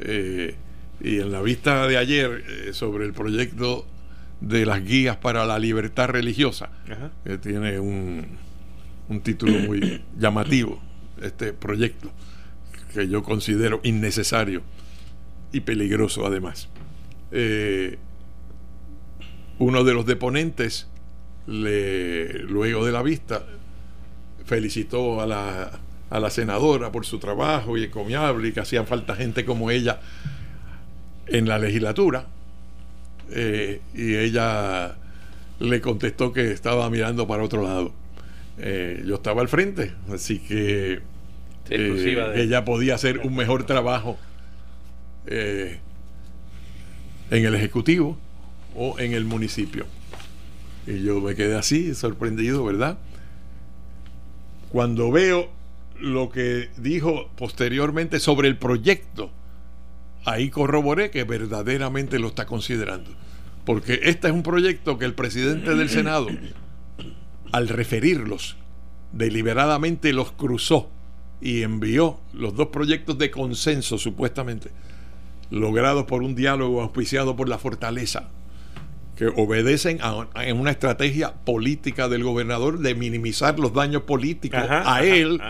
y 0.00 1.18
en 1.20 1.32
la 1.32 1.42
vista 1.42 1.86
de 1.86 1.98
ayer 1.98 2.72
sobre 2.72 3.04
el 3.04 3.12
proyecto 3.12 3.86
de 4.40 4.66
las 4.66 4.84
guías 4.84 5.16
para 5.16 5.44
la 5.44 5.58
libertad 5.58 6.08
religiosa, 6.08 6.70
que 7.24 7.38
tiene 7.38 7.78
un, 7.78 8.26
un 9.08 9.20
título 9.20 9.58
muy 9.58 10.02
llamativo, 10.18 10.80
este 11.20 11.52
proyecto, 11.52 12.10
que 12.92 13.08
yo 13.08 13.22
considero 13.22 13.80
innecesario 13.82 14.62
y 15.52 15.60
peligroso 15.60 16.26
además. 16.26 16.68
Eh, 17.30 17.98
uno 19.58 19.84
de 19.84 19.94
los 19.94 20.06
deponentes, 20.06 20.88
le, 21.46 22.40
luego 22.40 22.84
de 22.84 22.92
la 22.92 23.02
vista, 23.02 23.44
felicitó 24.44 25.20
a 25.20 25.26
la, 25.26 25.70
a 26.10 26.20
la 26.20 26.30
senadora 26.30 26.92
por 26.92 27.06
su 27.06 27.18
trabajo 27.18 27.76
y 27.76 27.84
encomiable 27.84 28.48
y 28.48 28.52
que 28.52 28.60
hacían 28.60 28.86
falta 28.86 29.16
gente 29.16 29.44
como 29.44 29.70
ella 29.70 30.00
en 31.26 31.48
la 31.48 31.58
legislatura. 31.58 32.26
Eh, 33.30 33.80
y 33.94 34.16
ella 34.16 34.96
le 35.58 35.80
contestó 35.80 36.32
que 36.32 36.50
estaba 36.52 36.88
mirando 36.90 37.26
para 37.26 37.42
otro 37.42 37.62
lado. 37.62 37.92
Eh, 38.58 39.02
yo 39.06 39.16
estaba 39.16 39.42
al 39.42 39.48
frente, 39.48 39.92
así 40.12 40.38
que 40.38 41.00
ella 41.70 42.64
podía 42.64 42.94
hacer 42.94 43.18
un 43.20 43.34
mejor 43.34 43.64
trabajo 43.64 44.18
en 45.26 45.80
el 47.30 47.54
Ejecutivo 47.54 48.18
o 48.76 48.98
en 48.98 49.14
el 49.14 49.24
municipio. 49.24 49.86
Y 50.86 51.02
yo 51.02 51.20
me 51.20 51.34
quedé 51.34 51.56
así, 51.56 51.94
sorprendido, 51.94 52.64
¿verdad? 52.64 52.98
Cuando 54.70 55.10
veo 55.10 55.48
lo 56.00 56.30
que 56.30 56.70
dijo 56.76 57.30
posteriormente 57.36 58.20
sobre 58.20 58.48
el 58.48 58.58
proyecto, 58.58 59.30
ahí 60.24 60.50
corroboré 60.50 61.10
que 61.10 61.24
verdaderamente 61.24 62.18
lo 62.18 62.28
está 62.28 62.46
considerando. 62.46 63.10
Porque 63.64 64.00
este 64.02 64.28
es 64.28 64.34
un 64.34 64.42
proyecto 64.42 64.98
que 64.98 65.04
el 65.06 65.14
presidente 65.14 65.74
del 65.74 65.88
Senado, 65.88 66.26
al 67.52 67.68
referirlos, 67.68 68.56
deliberadamente 69.12 70.12
los 70.12 70.32
cruzó 70.32 70.90
y 71.40 71.62
envió 71.62 72.20
los 72.32 72.54
dos 72.54 72.68
proyectos 72.68 73.16
de 73.16 73.30
consenso, 73.30 73.96
supuestamente, 73.96 74.70
logrados 75.50 76.04
por 76.04 76.22
un 76.22 76.34
diálogo 76.34 76.82
auspiciado 76.82 77.36
por 77.36 77.48
la 77.48 77.58
fortaleza, 77.58 78.28
que 79.16 79.26
obedecen 79.26 79.98
a, 80.02 80.26
una 80.54 80.70
estrategia 80.70 81.34
política 81.44 82.08
del 82.08 82.24
gobernador 82.24 82.80
de 82.80 82.94
minimizar 82.94 83.58
los 83.58 83.72
daños 83.72 84.02
políticos 84.02 84.62
a 84.68 85.04
él 85.04 85.40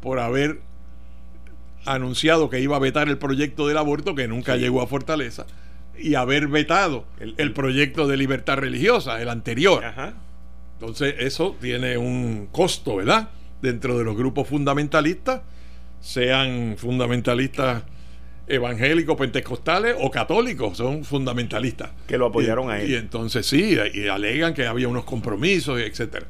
por 0.00 0.18
haber 0.18 0.60
anunciado 1.84 2.50
que 2.50 2.60
iba 2.60 2.76
a 2.76 2.80
vetar 2.80 3.08
el 3.08 3.18
proyecto 3.18 3.66
del 3.66 3.78
aborto 3.78 4.14
que 4.14 4.28
nunca 4.28 4.56
llegó 4.56 4.82
a 4.82 4.86
Fortaleza 4.86 5.46
y 5.98 6.14
haber 6.14 6.48
vetado 6.48 7.04
el, 7.20 7.52
proyecto 7.52 8.08
de 8.08 8.16
libertad 8.16 8.56
religiosa, 8.56 9.20
el 9.20 9.28
anterior. 9.28 9.84
Entonces 10.80 11.14
eso 11.18 11.56
tiene 11.60 11.96
un 11.96 12.48
costo, 12.50 12.96
¿verdad? 12.96 13.30
Dentro 13.60 13.96
de 13.96 14.04
los 14.04 14.16
grupos 14.16 14.48
fundamentalistas, 14.48 15.42
sean 16.00 16.74
fundamentalistas 16.76 17.84
evangélicos, 18.46 19.16
pentecostales 19.16 19.96
o 19.98 20.10
católicos, 20.10 20.76
son 20.76 21.04
fundamentalistas. 21.04 21.90
Que 22.06 22.18
lo 22.18 22.26
apoyaron 22.26 22.70
a 22.70 22.80
él. 22.80 22.90
Y 22.90 22.94
entonces 22.96 23.46
sí, 23.46 23.78
y 23.94 24.08
alegan 24.08 24.54
que 24.54 24.66
había 24.66 24.88
unos 24.88 25.04
compromisos, 25.04 25.80
etcétera. 25.80 26.26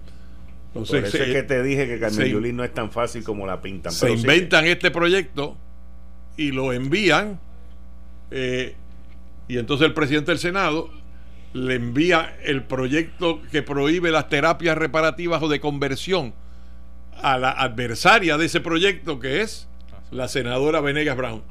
Entonces, 0.68 1.01
Por 1.01 1.09
eso 1.09 1.24
es 1.24 1.34
que 1.34 1.43
te 1.43 1.62
dije 1.62 1.86
que 1.86 1.98
Carmen 1.98 2.28
Yulín 2.28 2.56
no 2.56 2.64
es 2.64 2.72
tan 2.72 2.90
fácil 2.90 3.22
como 3.24 3.47
la 3.47 3.60
pintan. 3.60 3.93
Se 3.93 4.10
inventan 4.10 4.66
este 4.66 4.90
proyecto 4.90 5.56
y 6.36 6.51
lo 6.51 6.72
envían, 6.72 7.40
eh, 8.30 8.74
y 9.48 9.59
entonces 9.59 9.86
el 9.86 9.93
presidente 9.93 10.30
del 10.30 10.39
Senado 10.39 10.90
le 11.52 11.74
envía 11.74 12.34
el 12.44 12.62
proyecto 12.62 13.43
que 13.51 13.62
prohíbe 13.62 14.10
las 14.10 14.30
terapias 14.30 14.78
reparativas 14.78 15.43
o 15.43 15.48
de 15.48 15.60
conversión 15.60 16.32
a 17.20 17.36
la 17.36 17.51
adversaria 17.51 18.39
de 18.39 18.47
ese 18.47 18.60
proyecto 18.60 19.20
que 19.20 19.43
es 19.43 19.68
la 20.10 20.28
senadora 20.28 20.80
Venegas 20.80 21.16
Brown 21.16 21.43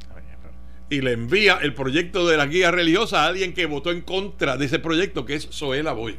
y 0.92 1.00
le 1.00 1.14
envía 1.14 1.58
el 1.62 1.74
proyecto 1.74 2.28
de 2.28 2.36
la 2.36 2.46
guía 2.46 2.70
religiosa 2.70 3.24
a 3.24 3.28
alguien 3.28 3.54
que 3.54 3.66
votó 3.66 3.92
en 3.92 4.02
contra 4.02 4.58
de 4.58 4.66
ese 4.66 4.78
proyecto, 4.78 5.26
que 5.26 5.36
es 5.36 5.48
Zoela 5.50 5.94
Boy. 5.94 6.18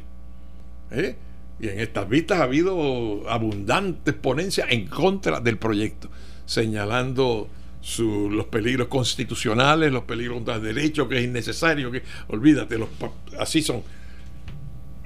¿Eh? 0.89 1.15
Y 1.59 1.67
en 1.67 1.79
estas 1.79 2.09
vistas 2.09 2.39
ha 2.39 2.45
habido 2.45 3.29
abundantes 3.29 4.15
ponencias 4.15 4.67
en 4.71 4.87
contra 4.87 5.39
del 5.39 5.59
proyecto, 5.59 6.09
señalando 6.47 7.47
los 7.99 8.45
peligros 8.47 8.87
constitucionales, 8.87 9.91
los 9.91 10.05
peligros 10.05 10.37
contra 10.37 10.55
el 10.55 10.63
derecho, 10.63 11.07
que 11.07 11.19
es 11.19 11.23
innecesario, 11.23 11.91
que 11.91 12.01
olvídate, 12.29 12.79
los, 12.79 12.89
así 13.37 13.61
son. 13.61 13.83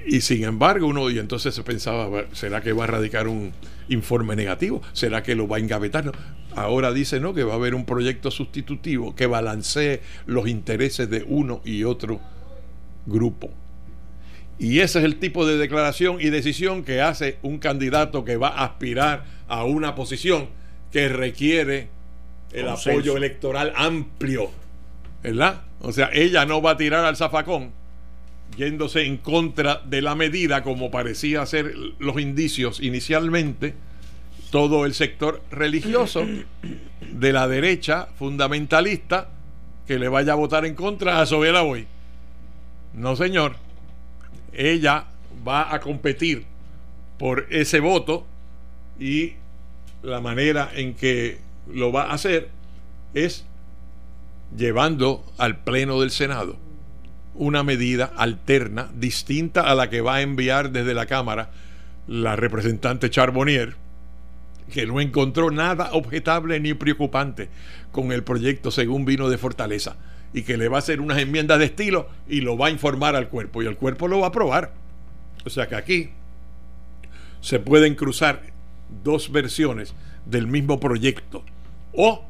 Y 0.05 0.21
sin 0.21 0.45
embargo, 0.45 0.87
uno, 0.87 1.09
y 1.09 1.19
entonces 1.19 1.53
se 1.53 1.63
pensaba, 1.63 2.23
¿será 2.31 2.61
que 2.61 2.71
va 2.71 2.85
a 2.85 2.87
radicar 2.87 3.27
un 3.27 3.51
informe 3.89 4.37
negativo? 4.37 4.81
¿Será 4.93 5.23
que 5.23 5.35
lo 5.35 5.49
va 5.49 5.57
a 5.57 5.59
engavetar? 5.59 6.13
Ahora 6.57 6.91
dice, 6.91 7.19
no, 7.19 7.35
que 7.35 7.43
va 7.43 7.53
a 7.53 7.57
haber 7.57 7.75
un 7.75 7.85
proyecto 7.85 8.31
sustitutivo 8.31 9.13
que 9.13 9.27
balancee 9.27 10.01
los 10.25 10.47
intereses 10.47 11.07
de 11.07 11.23
uno 11.27 11.61
y 11.63 11.83
otro 11.83 12.19
grupo. 13.05 13.51
Y 14.57 14.79
ese 14.79 14.97
es 14.97 15.05
el 15.05 15.19
tipo 15.19 15.45
de 15.45 15.57
declaración 15.57 16.17
y 16.19 16.31
decisión 16.31 16.83
que 16.83 16.99
hace 16.99 17.37
un 17.43 17.59
candidato 17.59 18.25
que 18.25 18.37
va 18.37 18.47
a 18.47 18.65
aspirar 18.65 19.23
a 19.47 19.65
una 19.65 19.93
posición 19.93 20.47
que 20.91 21.09
requiere 21.09 21.89
el 22.51 22.67
apoyo 22.67 23.15
electoral 23.15 23.71
amplio. 23.75 24.49
¿Verdad? 25.21 25.61
O 25.81 25.91
sea, 25.91 26.09
ella 26.11 26.47
no 26.47 26.59
va 26.59 26.71
a 26.71 26.77
tirar 26.77 27.05
al 27.05 27.15
zafacón 27.15 27.71
yéndose 28.57 29.03
en 29.03 29.17
contra 29.17 29.83
de 29.85 30.01
la 30.01 30.15
medida, 30.15 30.63
como 30.63 30.89
parecía 30.89 31.45
ser 31.45 31.71
los 31.99 32.19
indicios 32.19 32.79
inicialmente, 32.81 33.75
todo 34.49 34.85
el 34.85 34.93
sector 34.93 35.41
religioso 35.51 36.25
de 37.01 37.33
la 37.33 37.47
derecha 37.47 38.07
fundamentalista 38.17 39.29
que 39.85 39.99
le 39.99 40.09
vaya 40.09 40.33
a 40.33 40.35
votar 40.35 40.65
en 40.65 40.75
contra 40.75 41.21
a 41.21 41.25
Sobela 41.25 41.61
Boy. 41.61 41.87
No, 42.93 43.15
señor. 43.15 43.55
Ella 44.53 45.05
va 45.47 45.73
a 45.73 45.79
competir 45.79 46.45
por 47.17 47.47
ese 47.49 47.79
voto 47.79 48.25
y 48.99 49.33
la 50.01 50.19
manera 50.21 50.69
en 50.73 50.93
que 50.93 51.39
lo 51.71 51.91
va 51.91 52.03
a 52.03 52.13
hacer 52.13 52.49
es 53.13 53.45
llevando 54.55 55.23
al 55.37 55.57
Pleno 55.57 55.99
del 55.99 56.11
Senado 56.11 56.57
una 57.37 57.63
medida 57.63 58.11
alterna, 58.17 58.89
distinta 58.95 59.61
a 59.61 59.75
la 59.75 59.89
que 59.89 60.01
va 60.01 60.15
a 60.15 60.21
enviar 60.21 60.71
desde 60.71 60.93
la 60.93 61.05
Cámara 61.05 61.51
la 62.07 62.35
representante 62.35 63.09
Charbonnier, 63.09 63.75
que 64.71 64.85
no 64.85 64.99
encontró 64.99 65.51
nada 65.51 65.89
objetable 65.93 66.59
ni 66.59 66.73
preocupante 66.73 67.49
con 67.91 68.11
el 68.11 68.23
proyecto 68.23 68.71
según 68.71 69.05
vino 69.05 69.29
de 69.29 69.37
Fortaleza 69.37 69.95
y 70.33 70.43
que 70.43 70.57
le 70.57 70.67
va 70.67 70.77
a 70.77 70.79
hacer 70.79 71.01
unas 71.01 71.19
enmiendas 71.19 71.59
de 71.59 71.65
estilo 71.65 72.09
y 72.27 72.41
lo 72.41 72.57
va 72.57 72.67
a 72.67 72.71
informar 72.71 73.15
al 73.15 73.29
cuerpo 73.29 73.63
y 73.63 73.65
el 73.65 73.77
cuerpo 73.77 74.07
lo 74.07 74.19
va 74.19 74.27
a 74.27 74.29
aprobar. 74.29 74.73
O 75.45 75.49
sea 75.49 75.67
que 75.67 75.75
aquí 75.75 76.09
se 77.39 77.59
pueden 77.59 77.95
cruzar 77.95 78.41
dos 79.03 79.31
versiones 79.31 79.93
del 80.25 80.47
mismo 80.47 80.79
proyecto 80.79 81.43
o 81.93 82.25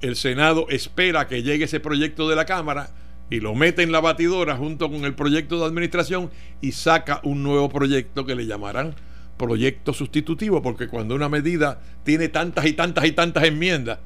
el 0.00 0.16
Senado 0.16 0.66
espera 0.70 1.28
que 1.28 1.42
llegue 1.42 1.64
ese 1.64 1.80
proyecto 1.80 2.28
de 2.28 2.36
la 2.36 2.46
Cámara 2.46 2.90
y 3.30 3.40
lo 3.40 3.54
mete 3.54 3.82
en 3.82 3.92
la 3.92 4.00
batidora 4.00 4.56
junto 4.56 4.90
con 4.90 5.04
el 5.04 5.14
proyecto 5.14 5.58
de 5.58 5.66
administración 5.66 6.30
y 6.60 6.72
saca 6.72 7.20
un 7.22 7.42
nuevo 7.42 7.68
proyecto 7.68 8.24
que 8.24 8.34
le 8.34 8.46
llamarán 8.46 8.94
proyecto 9.36 9.92
sustitutivo, 9.92 10.62
porque 10.62 10.88
cuando 10.88 11.14
una 11.14 11.28
medida 11.28 11.80
tiene 12.04 12.28
tantas 12.28 12.66
y 12.66 12.72
tantas 12.72 13.04
y 13.04 13.12
tantas 13.12 13.44
enmiendas 13.44 13.98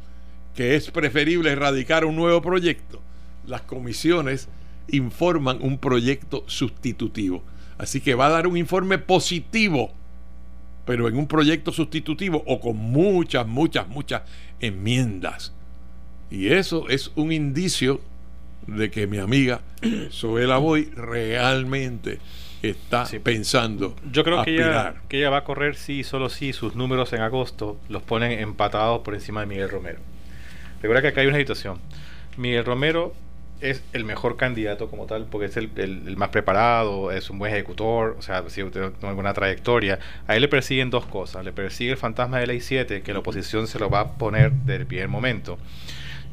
que 0.55 0.75
es 0.75 0.91
preferible 0.91 1.53
erradicar 1.53 2.05
un 2.05 2.17
nuevo 2.17 2.41
proyecto, 2.41 3.03
las 3.47 3.63
comisiones 3.63 4.49
informan 4.89 5.59
un 5.61 5.79
proyecto 5.79 6.45
sustitutivo. 6.47 7.43
Así 7.79 8.01
que 8.01 8.15
va 8.15 8.27
a 8.27 8.31
dar 8.31 8.47
un 8.47 8.57
informe 8.57 8.99
positivo, 8.99 9.93
pero 10.87 11.09
en 11.09 11.17
un 11.17 11.27
proyecto 11.27 11.73
sustitutivo 11.73 12.43
o 12.47 12.61
con 12.61 12.77
muchas, 12.77 13.47
muchas, 13.47 13.87
muchas 13.89 14.23
enmiendas. 14.61 15.53
Y 16.31 16.49
eso 16.49 16.89
es 16.89 17.13
un 17.17 17.33
indicio 17.33 18.01
de 18.67 18.91
que 18.91 19.07
mi 19.07 19.19
amiga 19.19 19.61
Soela 20.11 20.59
Boy 20.59 20.91
realmente 20.97 22.19
está 22.63 23.05
pensando. 23.23 23.95
Yo 24.11 24.25
creo 24.25 24.39
que 24.45 24.57
ella, 24.71 24.95
que 25.09 25.19
ella 25.19 25.31
va 25.31 25.39
a 25.39 25.45
correr 25.45 25.77
sí, 25.77 26.03
solo 26.05 26.29
si 26.29 26.53
sus 26.53 26.75
números 26.75 27.13
en 27.13 27.21
agosto 27.21 27.79
los 27.89 28.03
ponen 28.03 28.33
empatados 28.39 29.01
por 29.03 29.15
encima 29.15 29.41
de 29.41 29.47
Miguel 29.47 29.71
Romero. 29.71 29.99
Recuerda 30.83 31.03
que 31.03 31.09
acá 31.09 31.21
hay 31.21 31.27
una 31.29 31.39
situación. 31.39 31.79
Miguel 32.37 32.65
Romero 32.65 33.15
es 33.61 33.83
el 33.95 34.05
mejor 34.05 34.37
candidato 34.37 34.89
como 34.91 35.07
tal, 35.07 35.25
porque 35.31 35.47
es 35.47 35.57
el, 35.57 35.71
el- 35.77 36.03
el 36.09 36.17
más 36.19 36.29
preparado, 36.29 37.11
es 37.13 37.31
un 37.31 37.39
buen 37.39 37.53
ejecutor, 37.55 38.15
o 38.19 38.23
sea, 38.23 38.43
si 38.49 38.63
usted 38.63 38.91
tiene 38.93 39.09
alguna 39.09 39.33
trayectoria. 39.33 39.99
A 40.27 40.37
él 40.37 40.43
le 40.43 40.49
persiguen 40.49 40.91
dos 40.91 41.07
cosas. 41.07 41.43
Le 41.45 41.53
persigue 41.53 41.93
el 41.93 41.97
fantasma 41.97 42.39
de 42.39 42.47
ley 42.49 42.61
7, 42.61 43.01
que 43.03 43.13
la 43.15 43.21
oposición 43.21 43.67
se 43.67 43.79
lo 43.79 43.89
va 43.89 44.01
a 44.01 44.13
poner 44.19 44.53
desde 44.53 44.77
el 44.83 44.87
primer 44.87 45.09
momento. 45.09 45.59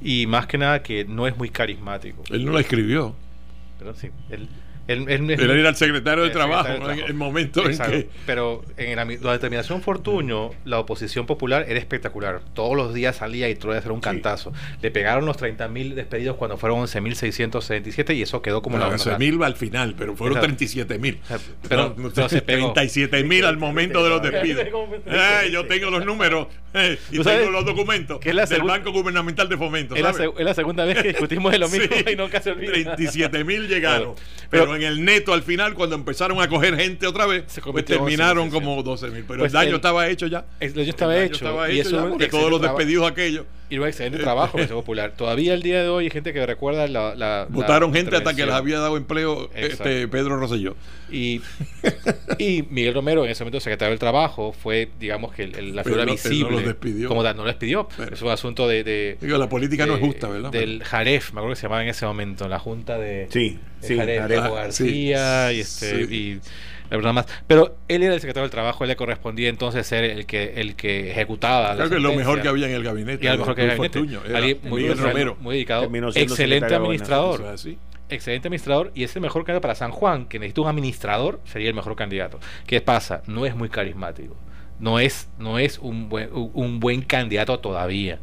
Y 0.04 0.28
más 0.28 0.48
que 0.48 0.58
nada 0.58 0.84
que 0.84 1.06
no 1.06 1.28
es 1.28 1.38
muy 1.38 1.50
carismático. 1.50 2.24
Él 2.30 2.46
no 2.46 2.52
la 2.52 2.60
escribió. 2.60 3.16
Pero 3.80 3.96
sí, 3.96 4.10
él, 4.30 4.48
él- 4.88 5.06
él- 5.08 5.32
Él 5.32 5.50
era 5.52 5.70
el 5.70 5.76
secretario 5.76 6.24
de 6.24 6.28
el 6.30 6.34
trabajo 6.34 6.68
secretario 6.68 6.96
de 6.96 7.02
en 7.04 7.08
el 7.08 7.14
momento 7.14 7.66
Exacto. 7.66 7.94
en 7.94 8.04
que. 8.04 8.10
Pero 8.26 8.64
en 8.78 8.96
la, 8.96 9.06
la 9.06 9.32
determinación 9.34 9.82
Fortuño, 9.82 10.52
la 10.66 10.80
oposición 10.80 11.26
popular 11.26 11.66
era 11.68 11.80
espectacular. 11.80 12.42
Todos 12.54 12.76
los 12.76 12.94
días 12.94 13.16
salía 13.18 13.50
y 13.50 13.54
trataba 13.56 13.74
de 13.74 13.80
hacer 13.80 13.92
un 13.92 14.02
cantazo. 14.02 14.54
Le 14.82 14.92
pegaron 14.92 15.26
los 15.26 15.38
30.000 15.38 15.94
despedidos 15.94 16.36
cuando 16.38 16.58
fueron 16.58 16.80
11.677 16.80 18.16
y 18.16 18.22
eso 18.22 18.42
quedó 18.42 18.62
como 18.62 18.78
No, 18.78 18.88
la 18.90 18.96
11.000 18.98 19.42
va 19.42 19.46
al 19.48 19.56
final, 19.56 19.96
pero 19.98 20.16
fueron 20.16 20.38
Exacto. 20.38 20.66
37.000. 20.66 21.18
O 21.24 21.28
sea, 21.28 21.40
pero- 21.68 21.96
No, 21.98 22.10
pero 22.12 22.30
se 22.30 22.42
pegó. 22.42 22.74
37.000 22.74 23.46
al 23.46 23.58
momento 23.58 24.04
de 24.04 24.10
los 24.10 24.22
despidos. 24.22 24.66
Eh, 25.06 25.50
yo 25.52 25.66
tengo 25.66 25.90
los 25.90 26.06
números 26.06 26.48
eh, 26.74 26.98
y 27.12 27.18
¿Tú 27.18 27.24
sabes 27.24 27.40
tengo 27.40 27.52
los 27.52 27.66
documentos 27.66 28.20
que 28.20 28.30
es 28.30 28.36
la 28.36 28.46
del 28.46 28.64
Banco 28.64 28.92
Gubernamental 28.92 29.48
de 29.50 29.58
Fomento. 29.58 29.96
Es 29.96 30.02
la, 30.02 30.54
segunda 30.54 30.86
vez 30.86 31.02
que 31.02 31.10
discutimos 31.10 31.52
de 31.52 31.60
lo 31.60 31.70
mismo 31.70 31.88
Sí, 31.96 32.06
y 32.14 32.16
nunca 32.16 32.42
se 32.42 32.52
olvida. 32.52 32.72
37 32.74 33.44
mil 33.44 33.68
llegaron. 33.68 34.16
Claro. 34.16 34.16
Pero, 34.50 34.73
Pero- 34.80 34.92
en 34.92 34.98
el 35.00 35.06
neto, 35.06 35.34
al 35.34 35.44
final, 35.44 35.74
cuando 35.74 35.96
empezaron 35.96 36.42
a 36.42 36.48
coger 36.48 36.76
gente 36.78 37.08
otra 37.08 37.26
vez, 37.26 37.44
Se 37.48 37.62
pues 37.62 37.86
terminaron 37.86 38.50
11.600. 38.50 38.52
como 38.54 38.84
12 38.84 39.08
mil. 39.10 39.24
Pero 39.26 39.40
Pues 39.40 39.52
el 39.52 39.54
daño 39.54 39.70
el- 39.70 39.76
estaba 39.76 40.08
hecho 40.08 40.28
ya. 40.28 40.46
El 40.60 40.74
daño 40.74 40.90
estaba 40.90 41.14
El 41.14 41.20
daño 41.22 41.28
hecho. 41.36 41.46
estaba 41.46 41.70
y 41.70 41.80
hecho 41.80 41.82
eso 41.90 41.92
ya, 41.92 41.98
es 41.98 42.04
un 42.04 42.10
porque 42.12 42.28
todos 42.28 42.50
los 42.52 42.62
despedidos 42.62 43.10
aquellos. 43.12 43.46
Y 43.74 43.80
un 43.80 43.88
excelente 43.88 44.20
trabajo 44.20 44.58
en 44.60 44.66
el 44.66 44.70
Popular. 44.70 45.14
Todavía 45.18 45.56
el 45.56 45.64
día 45.64 45.82
de 45.82 45.90
hoy 45.90 46.04
hay 46.06 46.10
gente 46.12 46.32
que 46.32 46.46
recuerda 46.46 46.88
la. 46.88 47.16
la- 47.16 47.48
Votaron 47.50 47.92
la 47.92 47.98
gente 47.98 48.16
hasta 48.16 48.36
que 48.36 48.46
les 48.46 48.54
había 48.54 48.78
dado 48.80 48.98
empleo 48.98 49.50
Exacto. 49.56 49.90
este 49.90 50.08
Pedro 50.08 50.38
Rosselló. 50.38 50.76
Y, 51.12 51.42
y 52.38 52.64
Miguel 52.70 52.94
Romero, 52.94 53.24
en 53.26 53.32
ese 53.32 53.44
momento 53.44 53.60
secretario 53.60 53.90
del 53.92 54.00
Trabajo, 54.00 54.52
fue, 54.54 54.90
digamos, 55.00 55.34
que 55.34 55.44
el- 55.46 55.56
el- 55.56 55.76
la 55.76 55.84
Pero 55.84 55.96
figura 55.96 56.06
no- 56.06 56.12
no 56.12 56.14
visible. 56.14 56.52
los 56.52 56.66
despidió. 56.66 57.08
Como 57.08 57.24
tal, 57.24 57.36
no 57.36 57.42
lo 57.44 57.48
despidió. 57.48 57.88
Pero- 57.98 58.14
es 58.14 58.22
un 58.22 58.30
asunto 58.30 58.68
de. 58.68 58.84
de- 58.84 59.18
Digo, 59.22 59.38
la 59.38 59.50
política 59.50 59.86
no 59.88 59.96
es 59.96 60.02
de- 60.02 60.06
justa, 60.08 60.28
¿verdad? 60.30 60.52
Del 60.52 60.84
Jaref, 60.84 61.34
me 61.34 61.40
acuerdo 61.40 61.56
que 61.56 61.60
se 61.62 61.64
llamaba 61.64 61.82
en 61.84 61.90
ese 61.90 62.06
momento, 62.06 62.48
la 62.48 62.60
junta 62.60 62.98
de. 63.00 63.28
Sí, 63.32 63.60
de 63.82 63.88
sí, 63.88 63.98
Jaref, 63.98 64.22
Jaref. 64.22 64.40
Ah, 64.40 64.50
García 64.50 65.48
sí, 65.50 65.56
y 65.56 65.60
este. 65.60 66.06
sí. 66.08 66.14
Y, 66.16 66.40
la 67.02 67.14
más. 67.14 67.26
Pero 67.48 67.78
él 67.88 68.04
era 68.04 68.14
el 68.14 68.20
secretario 68.20 68.44
del 68.44 68.52
Trabajo, 68.52 68.84
él 68.84 68.90
le 68.90 68.96
correspondía 68.96 69.50
entonces 69.50 69.88
ser 69.88 70.04
el 70.04 70.26
que, 70.26 70.54
el 70.58 70.76
que 70.76 71.12
ejecutaba. 71.12 71.70
la 71.70 71.76
Creo 71.76 71.90
que 71.90 71.96
es 71.96 72.02
lo 72.02 72.14
mejor 72.14 72.42
que 72.42 72.48
había 72.48 72.68
en 72.68 72.74
el 72.76 72.84
gabinete. 72.84 73.26
Y 73.26 73.30
lo 73.30 73.38
mejor 73.40 73.56
que 73.56 73.62
el 73.64 73.68
gabinete. 73.70 74.00
Fortuño, 74.00 74.22
era 74.28 74.38
Alguien 74.38 74.60
muy, 74.64 74.88
Romero. 74.90 75.38
dedicado. 75.44 75.90
Excelente 76.16 76.76
administrador 76.76 77.56
excelente 78.10 78.48
administrador 78.48 78.92
y 78.94 79.04
es 79.04 79.16
el 79.16 79.24
mejor 79.24 79.44
candidato 79.44 79.62
para 79.62 79.74
San 79.76 79.90
Juan, 79.92 80.26
que 80.28 80.38
necesita 80.38 80.62
un 80.62 80.68
administrador, 80.68 81.40
sería 81.46 81.70
el 81.70 81.74
mejor 81.74 81.96
candidato. 81.96 82.40
¿Qué 82.68 82.80
pasa? 82.80 83.24
No 83.26 83.46
es 83.48 83.56
muy 83.56 83.70
carismático. 83.70 84.36
No 84.80 85.00
es, 85.00 85.30
no 85.40 85.58
es 85.58 85.80
un, 85.80 86.10
buen, 86.10 86.32
un- 86.32 86.52
un 86.54 86.80
buen 86.80 87.02
candidato 87.02 87.58
todavía. 87.60 88.20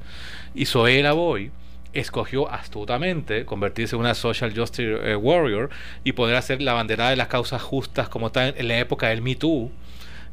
Y 0.54 0.66
Zoé 0.66 1.02
Lavoy 1.02 1.50
escogió 1.92 2.50
astutamente 2.50 3.44
convertirse 3.44 3.96
en 3.96 4.00
una 4.00 4.14
social 4.14 4.52
justice 4.56 5.10
eh, 5.10 5.16
warrior 5.16 5.70
y 6.04 6.12
poder 6.12 6.36
hacer 6.36 6.62
la 6.62 6.72
bandera 6.72 7.10
de 7.10 7.16
las 7.16 7.28
causas 7.28 7.62
justas 7.62 8.08
como 8.08 8.28
está 8.28 8.48
en, 8.48 8.68
la 8.68 8.78
época 8.78 9.08
del 9.08 9.22
Me 9.22 9.34
Too. 9.34 9.70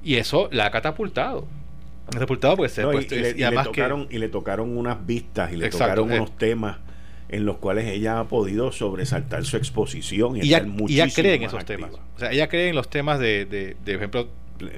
Y 0.03 0.15
eso 0.15 0.49
la 0.51 0.67
ha 0.67 0.71
catapultado. 0.71 1.47
Ha 2.07 2.11
catapultado 2.11 2.55
porque 2.57 2.69
se 2.69 2.81
ha 2.81 2.85
No, 2.85 2.93
y, 2.93 3.05
le, 3.07 3.29
y 3.29 3.31
y 3.31 3.33
le 3.35 3.45
además 3.45 3.67
que- 3.69 3.81
tocaron, 3.81 4.07
y 4.09 4.17
le 4.19 4.29
tocaron 4.29 4.77
unas 4.77 5.05
vistas 5.05 5.51
y 5.51 5.57
le 5.57 5.65
Exacto, 5.65 5.95
tocaron 6.03 6.11
eh. 6.11 6.17
unos 6.17 6.37
temas 6.37 6.77
en 7.29 7.45
los 7.45 7.57
cuales 7.57 7.85
ella 7.87 8.19
ha 8.19 8.23
podido 8.25 8.71
sobresaltar 8.71 9.43
su 9.43 9.57
exposición 9.57 10.37
y, 10.37 10.41
ella, 10.41 10.59
estar 10.59 10.71
ella 10.87 11.07
cree 11.13 11.33
en 11.35 11.43
esos 11.43 11.59
activa. 11.59 11.87
temas. 11.89 12.01
O 12.15 12.19
sea, 12.19 12.31
ella 12.31 12.47
cree 12.47 12.69
en 12.69 12.75
los 12.75 12.89
temas 12.89 13.19
de, 13.19 13.45
de, 13.45 13.75
de 13.83 13.93
ejemplo, 13.95 14.29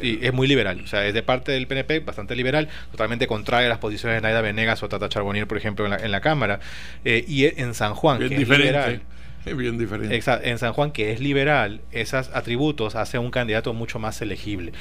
y 0.01 0.25
es 0.25 0.33
muy 0.33 0.47
liberal. 0.47 0.81
O 0.83 0.87
sea, 0.87 1.05
es 1.05 1.13
de 1.13 1.23
parte 1.23 1.51
del 1.51 1.67
PNP, 1.67 1.99
bastante 2.01 2.35
liberal, 2.35 2.69
totalmente 2.91 3.27
contraria 3.27 3.67
a 3.67 3.69
las 3.69 3.79
posiciones 3.79 4.17
de 4.17 4.21
Naida 4.21 4.41
Venegas 4.41 4.81
o 4.83 4.89
Tata 4.89 5.09
Charbonnier, 5.09 5.47
por 5.47 5.57
ejemplo, 5.57 5.85
en 5.85 5.91
la, 5.91 5.97
en 5.97 6.11
la 6.11 6.21
Cámara. 6.21 6.59
Eh, 7.05 7.23
y 7.27 7.45
en 7.45 7.73
San 7.73 7.93
Juan, 7.95 8.19
que 8.19 8.25
es 8.25 8.47
liberal. 8.63 9.01
Es 9.45 9.55
bien 9.55 9.77
diferente. 9.77 10.19
Exa- 10.19 10.41
en 10.43 10.57
San 10.57 10.73
Juan, 10.73 10.91
que 10.91 11.11
es 11.13 11.21
liberal, 11.21 11.79
esos 11.91 12.29
atributos 12.33 12.95
hacen 12.95 13.21
un 13.21 13.31
candidato 13.31 13.73
mucho 13.73 13.97
más 13.97 14.21
elegible. 14.21 14.73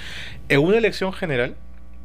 En 0.48 0.60
una 0.60 0.76
elección 0.78 1.12
general, 1.12 1.54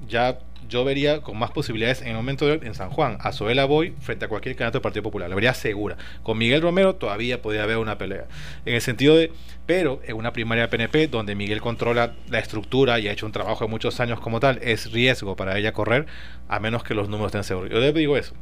ya 0.07 0.38
yo 0.68 0.84
vería 0.84 1.22
con 1.22 1.38
más 1.38 1.52
posibilidades 1.52 2.02
en 2.02 2.10
el 2.10 2.15
momento 2.15 2.45
de 2.45 2.53
hoy 2.53 2.60
en 2.64 2.73
San 2.73 2.90
Juan 2.90 3.18
a 3.19 3.31
Zoela 3.31 3.65
Boy 3.65 3.94
frente 3.99 4.26
a 4.26 4.27
cualquier 4.27 4.56
candidato 4.56 4.77
del 4.77 4.81
Partido 4.84 5.03
Popular. 5.03 5.30
La 5.30 5.35
vería 5.35 5.53
segura. 5.53 5.98
Con 6.23 6.38
Miguel 6.38 6.61
Romero 6.61 6.95
todavía 6.95 7.41
podría 7.41 7.64
haber 7.64 7.77
una 7.77 7.98
pelea. 7.98 8.26
En 8.65 8.76
el 8.76 8.81
sentido 8.81 9.15
de, 9.15 9.31
pero 9.65 10.02
en 10.06 10.15
una 10.15 10.34
primaria 10.34 10.69
PNP 10.69 11.07
donde 11.07 11.35
Miguel 11.35 11.61
controla 11.61 12.14
la 12.30 12.40
estructura 12.40 12.99
y 12.99 13.07
ha 13.07 13.11
hecho 13.11 13.26
un 13.26 13.31
trabajo 13.31 13.65
de 13.65 13.69
muchos 13.69 13.99
años 13.99 14.19
como 14.19 14.40
tal, 14.40 14.60
es 14.61 14.91
riesgo 14.91 15.35
para 15.35 15.57
ella 15.57 15.73
correr 15.73 16.06
a 16.48 16.60
menos 16.60 16.84
que 16.84 16.94
los 16.94 17.10
números 17.10 17.27
estén 17.27 17.44
seguros. 17.44 17.72
Yo 17.72 17.80
le 17.80 17.94
digo 17.94 18.18
eso. 18.18 18.34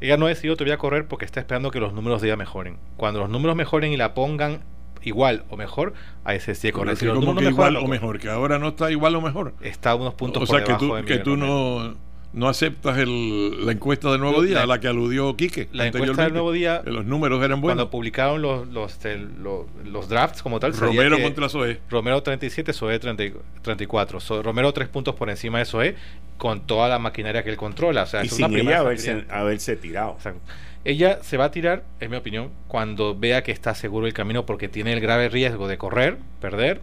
Ella 0.00 0.16
no 0.16 0.26
ha 0.26 0.28
decidido 0.28 0.56
todavía 0.56 0.76
correr 0.76 1.08
porque 1.08 1.24
está 1.24 1.40
esperando 1.40 1.70
que 1.70 1.80
los 1.80 1.94
números 1.94 2.20
de 2.20 2.28
ella 2.28 2.36
mejoren. 2.36 2.78
Cuando 2.96 3.20
los 3.20 3.30
números 3.30 3.56
mejoren 3.56 3.92
y 3.92 3.96
la 3.96 4.12
pongan 4.12 4.60
igual 5.02 5.44
o 5.50 5.56
mejor, 5.56 5.94
ahí 6.24 6.40
se 6.40 6.52
decide 6.52 6.72
correr. 6.72 6.94
Pero 6.94 6.96
Si 6.98 7.06
que 7.06 7.12
los 7.12 7.18
como 7.24 7.38
que 7.38 7.44
no 7.44 7.50
mejoran, 7.50 7.72
igual 7.72 7.84
o 7.84 7.88
mejor, 7.88 8.18
que 8.18 8.28
ahora 8.30 8.58
no 8.58 8.68
está 8.68 8.90
igual 8.90 9.14
o 9.16 9.20
mejor. 9.20 9.54
Está 9.60 9.94
unos 9.94 10.14
puntos 10.14 10.42
o 10.42 10.46
por 10.46 10.56
sea, 10.56 10.64
que 10.64 10.72
debajo 10.72 10.86
tú, 10.86 10.94
de 10.94 11.04
que 11.04 11.18
tú 11.18 11.36
no, 11.36 11.94
no 12.32 12.48
aceptas 12.48 12.98
el, 12.98 13.64
la 13.64 13.72
encuesta 13.72 14.10
de 14.12 14.18
Nuevo 14.18 14.42
Día, 14.42 14.56
la- 14.56 14.62
a 14.62 14.66
la 14.66 14.80
que 14.80 14.88
aludió 14.88 15.34
Quique. 15.36 15.68
la 15.72 15.86
encuesta 15.86 16.24
del 16.24 16.32
Nuevo 16.34 16.52
Día, 16.52 16.82
Que 16.84 16.90
Los 16.90 17.06
números 17.06 17.38
eran 17.38 17.60
Cuando 17.62 17.84
buenos. 17.84 17.86
publicaron 17.90 18.42
los, 18.42 18.66
los, 18.68 18.92
este, 18.92 19.16
lo- 19.16 19.66
los 19.84 20.08
drafts 20.08 20.42
como 20.42 20.60
tal, 20.60 20.74
Romero 20.76 21.16
que 21.16 21.22
contra 21.22 21.48
Zoé. 21.48 21.80
Romero 21.88 22.22
37, 22.22 22.72
Soe 22.74 22.98
30 22.98 23.38
34. 23.62 24.20
So- 24.20 24.42
Romero 24.42 24.72
tres 24.72 24.88
puntos 24.88 25.14
por 25.14 25.30
encima 25.30 25.58
de 25.60 25.64
Soe 25.64 25.94
con 26.36 26.60
toda 26.66 26.88
la 26.88 26.98
maquinaria 26.98 27.42
que 27.42 27.48
él 27.50 27.56
controla. 27.56 28.02
O 28.02 28.06
sea, 28.06 28.22
y 28.22 28.26
es 28.26 28.34
sin 28.34 28.44
una 28.46 28.58
ella 28.58 28.78
haberse, 28.80 29.24
haberse 29.30 29.76
tirado. 29.76 30.12
Exacto. 30.18 30.40
Ella 30.86 31.18
se 31.24 31.36
va 31.36 31.46
a 31.46 31.50
tirar, 31.50 31.82
en 31.98 32.12
mi 32.12 32.16
opinión, 32.16 32.52
cuando 32.68 33.18
vea 33.18 33.42
que 33.42 33.50
está 33.50 33.74
seguro 33.74 34.06
el 34.06 34.12
camino 34.12 34.46
porque 34.46 34.68
tiene 34.68 34.92
el 34.92 35.00
grave 35.00 35.28
riesgo 35.28 35.66
de 35.66 35.78
correr, 35.78 36.16
perder 36.40 36.80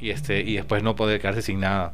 y 0.00 0.08
este 0.08 0.40
y 0.40 0.54
después 0.54 0.82
no 0.82 0.96
poder 0.96 1.20
quedarse 1.20 1.42
sin 1.42 1.60
nada. 1.60 1.92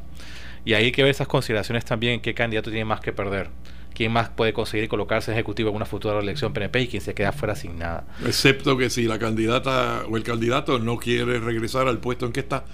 Y 0.65 0.75
ahí 0.75 0.85
hay 0.85 0.93
que 0.93 1.03
ver 1.03 1.11
esas 1.11 1.27
consideraciones 1.27 1.85
también, 1.85 2.21
qué 2.21 2.33
candidato 2.33 2.71
tiene 2.71 2.85
más 2.85 3.01
que 3.01 3.13
perder. 3.13 3.49
¿Quién 3.93 4.13
más 4.13 4.29
puede 4.29 4.53
conseguir 4.53 4.89
colocarse 4.89 5.33
ejecutivo 5.33 5.71
en 5.71 5.75
una 5.75 5.85
futura 5.85 6.17
elección 6.21 6.53
PNP 6.53 6.83
y 6.83 6.87
quién 6.87 7.03
se 7.03 7.13
queda 7.13 7.33
fuera 7.33 7.57
sin 7.57 7.77
nada? 7.77 8.05
Excepto 8.25 8.77
que 8.77 8.89
si 8.89 9.07
la 9.07 9.19
candidata 9.19 10.05
o 10.09 10.17
el 10.17 10.23
candidato 10.23 10.79
no 10.79 10.97
quiere 10.97 11.41
regresar 11.41 11.89
al 11.89 11.99
puesto 11.99 12.25
en 12.25 12.33
que 12.33 12.39
está, 12.39 12.65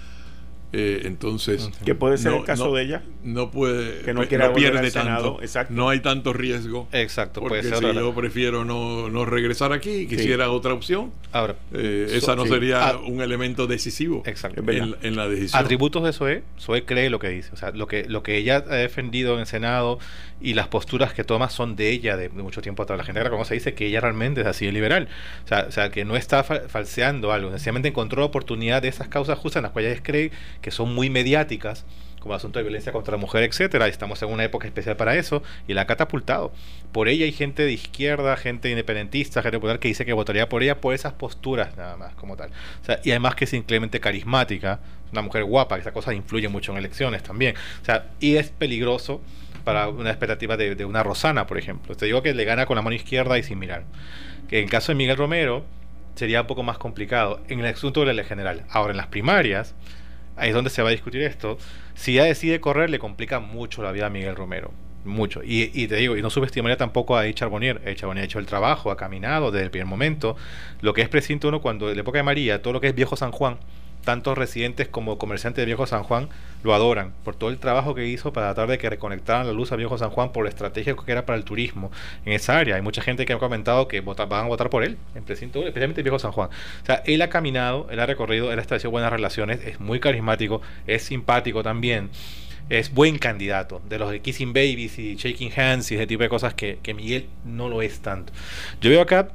eh, 0.71 1.01
entonces 1.05 1.69
Que 1.83 1.95
puede 1.95 2.17
ser 2.17 2.31
No, 2.31 2.37
el 2.39 2.43
caso 2.45 2.67
no. 2.67 2.73
de 2.75 2.83
ella. 2.83 3.01
no 3.23 3.49
puede 3.51 4.01
Que 4.03 4.13
no 4.13 4.27
quiera 4.27 4.49
volver 4.49 4.71
pierde 4.71 4.79
al 4.87 4.91
Senado, 4.91 5.23
tanto. 5.31 5.41
exacto. 5.41 5.73
No 5.73 5.89
hay 5.89 5.99
tanto 5.99 6.31
riesgo. 6.33 6.87
Exacto, 6.91 7.39
Porque 7.41 7.59
puede 7.61 7.75
ser 7.75 7.89
si 7.91 7.95
yo 7.95 8.13
prefiero 8.13 8.65
no, 8.65 9.09
no 9.09 9.25
regresar 9.25 9.73
aquí 9.73 9.89
y 9.91 10.07
quisiera 10.07 10.49
otra 10.51 10.73
opción, 10.73 11.11
Ahora, 11.31 11.55
eh, 11.73 12.05
So- 12.09 12.15
esa 12.15 12.35
no 12.35 12.43
sí. 12.45 12.49
sería 12.49 12.87
Ah. 12.89 12.97
un 12.97 13.21
elemento 13.21 13.67
decisivo 13.67 14.23
exacto. 14.25 14.61
En, 14.71 14.95
en 15.01 15.15
la 15.15 15.27
decisión. 15.27 15.61
Atributos 15.63 16.03
de 16.03 16.13
Zoe, 16.13 16.43
Zoe 16.59 16.85
cree 16.85 17.09
lo 17.09 17.19
que 17.19 17.29
dice, 17.29 17.49
o 17.53 17.55
sea, 17.57 17.71
lo 17.71 17.87
que, 17.87 18.05
lo 18.07 18.23
que 18.23 18.37
ella 18.37 18.57
ha 18.57 18.75
defendido 18.75 19.33
en 19.35 19.41
el 19.41 19.45
Senado 19.45 19.99
y 20.41 20.53
las 20.53 20.67
posturas 20.69 21.13
que 21.13 21.23
toma 21.23 21.49
son 21.49 21.75
de 21.75 21.89
ella 21.89 22.15
de, 22.17 22.29
de 22.29 22.41
mucho 22.43 22.61
tiempo 22.61 22.83
atrás. 22.83 22.97
La 22.97 23.03
gente 23.03 23.21
reconoce 23.23 23.53
dice 23.53 23.73
que 23.73 23.85
ella 23.87 23.99
realmente 24.01 24.41
es 24.41 24.47
así 24.47 24.65
de 24.65 24.71
liberal, 24.71 25.07
o 25.45 25.47
sea, 25.47 25.65
o 25.67 25.71
sea 25.71 25.89
que 25.91 26.05
no 26.05 26.15
está 26.15 26.43
fa- 26.43 26.61
falseando 26.67 27.31
algo, 27.31 27.49
sencillamente 27.51 27.89
encontró 27.89 28.23
oportunidad 28.25 28.81
de 28.81 28.87
esas 28.87 29.07
causas 29.07 29.37
justas 29.37 29.59
en 29.61 29.63
las 29.63 29.71
cuales 29.71 29.93
ella 29.93 30.01
cree 30.03 30.31
que 30.61 30.71
son 30.71 30.93
muy 30.93 31.09
mediáticas, 31.09 31.85
como 32.19 32.33
el 32.33 32.37
asunto 32.37 32.59
de 32.59 32.63
violencia 32.63 32.91
contra 32.91 33.13
la 33.13 33.17
mujer, 33.17 33.43
etcétera. 33.43 33.87
Estamos 33.87 34.21
en 34.21 34.29
una 34.29 34.43
época 34.43 34.67
especial 34.67 34.95
para 34.97 35.15
eso 35.15 35.41
y 35.67 35.73
la 35.73 35.81
ha 35.81 35.87
catapultado. 35.87 36.51
Por 36.91 37.07
ella 37.07 37.25
hay 37.25 37.31
gente 37.31 37.63
de 37.63 37.71
izquierda, 37.71 38.35
gente 38.37 38.69
independentista, 38.69 39.41
gente 39.41 39.57
popular 39.57 39.79
que 39.79 39.87
dice 39.87 40.05
que 40.05 40.13
votaría 40.13 40.49
por 40.49 40.63
ella 40.63 40.81
por 40.81 40.93
esas 40.93 41.13
posturas 41.13 41.77
nada 41.77 41.97
más 41.97 42.13
como 42.15 42.35
tal. 42.35 42.49
O 42.81 42.85
sea, 42.85 42.99
y 43.03 43.11
además 43.11 43.35
que 43.35 43.45
es 43.45 43.53
increíblemente 43.53 43.99
carismática, 43.99 44.79
una 45.11 45.21
mujer 45.21 45.43
guapa, 45.45 45.75
que 45.75 45.81
esa 45.81 45.91
cosa 45.91 46.13
influye 46.13 46.49
mucho 46.49 46.71
en 46.71 46.77
elecciones 46.77 47.23
también. 47.23 47.55
O 47.81 47.85
sea, 47.85 48.07
y 48.19 48.35
es 48.35 48.49
peligroso 48.49 49.21
para 49.63 49.87
una 49.87 50.09
expectativa 50.09 50.57
de, 50.57 50.75
de 50.75 50.85
una 50.85 51.03
Rosana, 51.03 51.47
por 51.47 51.57
ejemplo. 51.57 51.95
Te 51.95 52.05
digo 52.05 52.21
que 52.21 52.33
le 52.33 52.45
gana 52.45 52.65
con 52.65 52.75
la 52.75 52.81
mano 52.81 52.95
izquierda 52.95 53.37
y 53.37 53.43
sin 53.43 53.59
mirar. 53.59 53.83
Que 54.49 54.59
en 54.59 54.65
el 54.65 54.69
caso 54.69 54.91
de 54.91 54.95
Miguel 54.95 55.17
Romero 55.17 55.63
sería 56.15 56.41
un 56.41 56.47
poco 56.47 56.63
más 56.63 56.77
complicado 56.77 57.39
en 57.47 57.59
el 57.59 57.67
asunto 57.67 58.01
de 58.01 58.07
la 58.07 58.13
ley 58.13 58.25
general. 58.25 58.65
Ahora, 58.69 58.91
en 58.91 58.97
las 58.97 59.07
primarias, 59.07 59.73
ahí 60.39 60.49
es 60.49 60.55
donde 60.55 60.69
se 60.69 60.81
va 60.81 60.89
a 60.89 60.91
discutir 60.91 61.21
esto. 61.21 61.57
Si 61.95 62.13
ella 62.13 62.25
decide 62.25 62.59
correr, 62.59 62.89
le 62.89 62.99
complica 62.99 63.39
mucho 63.39 63.83
la 63.83 63.91
vida 63.91 64.07
a 64.07 64.09
Miguel 64.09 64.35
Romero. 64.35 64.71
Mucho. 65.05 65.41
Y, 65.43 65.71
y 65.73 65.87
te 65.87 65.95
digo, 65.95 66.17
y 66.17 66.21
no 66.21 66.29
subestimaría 66.29 66.77
tampoco 66.77 67.17
a 67.17 67.31
Charbonnier. 67.31 67.81
Charbonnier 67.95 68.23
ha 68.23 68.25
hecho 68.25 68.39
el 68.39 68.45
trabajo, 68.45 68.91
ha 68.91 68.97
caminado 68.97 69.51
desde 69.51 69.65
el 69.65 69.71
primer 69.71 69.87
momento. 69.87 70.35
Lo 70.81 70.93
que 70.93 71.01
es 71.01 71.09
precinto 71.09 71.47
uno 71.47 71.61
cuando 71.61 71.89
en 71.89 71.95
la 71.95 72.01
época 72.01 72.19
de 72.19 72.23
María, 72.23 72.61
todo 72.61 72.73
lo 72.73 72.81
que 72.81 72.87
es 72.87 72.95
viejo 72.95 73.15
San 73.15 73.31
Juan, 73.31 73.57
tantos 74.03 74.37
residentes 74.37 74.87
como 74.87 75.17
comerciantes 75.17 75.61
de 75.61 75.65
Viejo 75.65 75.85
San 75.85 76.03
Juan 76.03 76.29
lo 76.63 76.73
adoran 76.73 77.13
por 77.23 77.35
todo 77.35 77.49
el 77.49 77.57
trabajo 77.57 77.95
que 77.95 78.07
hizo 78.07 78.33
para 78.33 78.47
tratar 78.47 78.69
de 78.69 78.77
que 78.77 78.89
reconectaran 78.89 79.47
la 79.47 79.53
luz 79.53 79.71
a 79.71 79.75
Viejo 79.75 79.97
San 79.97 80.09
Juan 80.09 80.31
por 80.31 80.43
la 80.43 80.49
estrategia 80.49 80.95
que 80.95 81.11
era 81.11 81.25
para 81.25 81.37
el 81.37 81.43
turismo 81.43 81.91
en 82.25 82.33
esa 82.33 82.57
área. 82.57 82.75
Hay 82.75 82.81
mucha 82.81 83.01
gente 83.01 83.25
que 83.25 83.33
ha 83.33 83.39
comentado 83.39 83.87
que 83.87 84.01
van 84.01 84.45
a 84.45 84.47
votar 84.47 84.69
por 84.69 84.83
él, 84.83 84.97
en 85.15 85.23
precinto, 85.23 85.59
especialmente 85.59 86.01
en 86.01 86.05
Viejo 86.05 86.19
San 86.19 86.31
Juan. 86.31 86.49
O 86.49 86.85
sea, 86.85 87.03
él 87.05 87.21
ha 87.21 87.29
caminado, 87.29 87.87
él 87.91 87.99
ha 87.99 88.05
recorrido, 88.05 88.51
él 88.51 88.59
ha 88.59 88.61
establecido 88.61 88.91
buenas 88.91 89.11
relaciones, 89.11 89.61
es 89.65 89.79
muy 89.79 89.99
carismático, 89.99 90.61
es 90.87 91.03
simpático 91.03 91.63
también 91.63 92.09
es 92.69 92.93
buen 92.93 93.17
candidato. 93.17 93.81
De 93.89 93.97
los 93.97 94.11
de 94.11 94.21
Kissing 94.21 94.53
Babies 94.53 94.99
y 94.99 95.15
Shaking 95.15 95.51
Hands 95.59 95.91
y 95.91 95.95
ese 95.95 96.07
tipo 96.07 96.23
de 96.23 96.29
cosas 96.29 96.53
que, 96.53 96.77
que 96.83 96.93
Miguel 96.93 97.27
no 97.43 97.67
lo 97.67 97.81
es 97.81 97.99
tanto. 97.99 98.31
Yo 98.79 98.91
veo 98.91 99.01
acá 99.01 99.29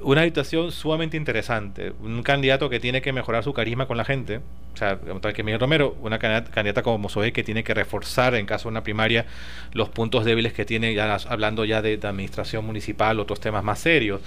una 0.00 0.24
situación 0.24 0.70
sumamente 0.70 1.16
interesante. 1.16 1.92
Un 2.00 2.22
candidato 2.22 2.70
que 2.70 2.80
tiene 2.80 3.02
que 3.02 3.12
mejorar 3.12 3.42
su 3.42 3.52
carisma 3.52 3.86
con 3.86 3.96
la 3.96 4.04
gente. 4.04 4.40
O 4.74 4.76
sea, 4.76 4.98
tal 4.98 5.32
que 5.32 5.42
Miguel 5.42 5.60
Romero, 5.60 5.96
una 6.02 6.18
candidata, 6.18 6.82
como 6.82 7.08
Zoe 7.08 7.32
que 7.32 7.42
tiene 7.42 7.64
que 7.64 7.74
reforzar 7.74 8.34
en 8.34 8.46
caso 8.46 8.68
de 8.68 8.74
una 8.74 8.82
primaria 8.82 9.26
los 9.72 9.88
puntos 9.88 10.24
débiles 10.24 10.52
que 10.52 10.64
tiene, 10.64 10.94
ya 10.94 11.16
hablando 11.28 11.64
ya 11.64 11.82
de, 11.82 11.98
administración 12.02 12.64
municipal, 12.64 13.18
otros 13.18 13.40
temas 13.40 13.64
más 13.64 13.80
serios. 13.80 14.20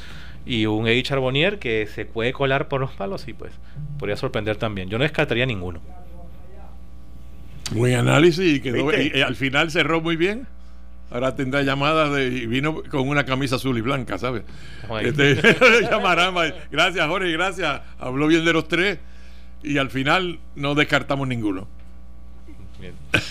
Y 0.45 0.65
un 0.65 0.87
Eddie 0.87 1.03
Charbonnier 1.03 1.59
que 1.59 1.87
se 1.87 2.05
puede 2.05 2.33
colar 2.33 2.67
por 2.67 2.81
los 2.81 2.91
palos 2.91 3.27
y 3.27 3.33
pues 3.33 3.53
podría 3.97 4.17
sorprender 4.17 4.57
también. 4.57 4.89
Yo 4.89 4.97
no 4.97 5.03
descartaría 5.03 5.45
ninguno. 5.45 5.79
Buen 7.71 7.95
análisis 7.95 8.57
y, 8.57 8.59
quedó, 8.59 8.91
y 8.91 9.21
al 9.21 9.35
final 9.35 9.71
cerró 9.71 10.01
muy 10.01 10.17
bien. 10.17 10.47
Ahora 11.11 11.35
tendrá 11.35 11.61
llamadas 11.61 12.13
de, 12.13 12.27
y 12.27 12.45
vino 12.45 12.81
con 12.89 13.07
una 13.09 13.25
camisa 13.25 13.57
azul 13.57 13.77
y 13.77 13.81
blanca, 13.81 14.17
¿sabes? 14.17 14.43
Este, 15.01 15.35
llamarán, 15.81 16.33
gracias 16.71 17.05
Jorge, 17.07 17.31
gracias. 17.33 17.81
Habló 17.99 18.27
bien 18.27 18.45
de 18.45 18.53
los 18.53 18.67
tres 18.69 18.97
y 19.61 19.77
al 19.77 19.89
final 19.89 20.39
no 20.55 20.73
descartamos 20.73 21.27
ninguno. 21.27 21.67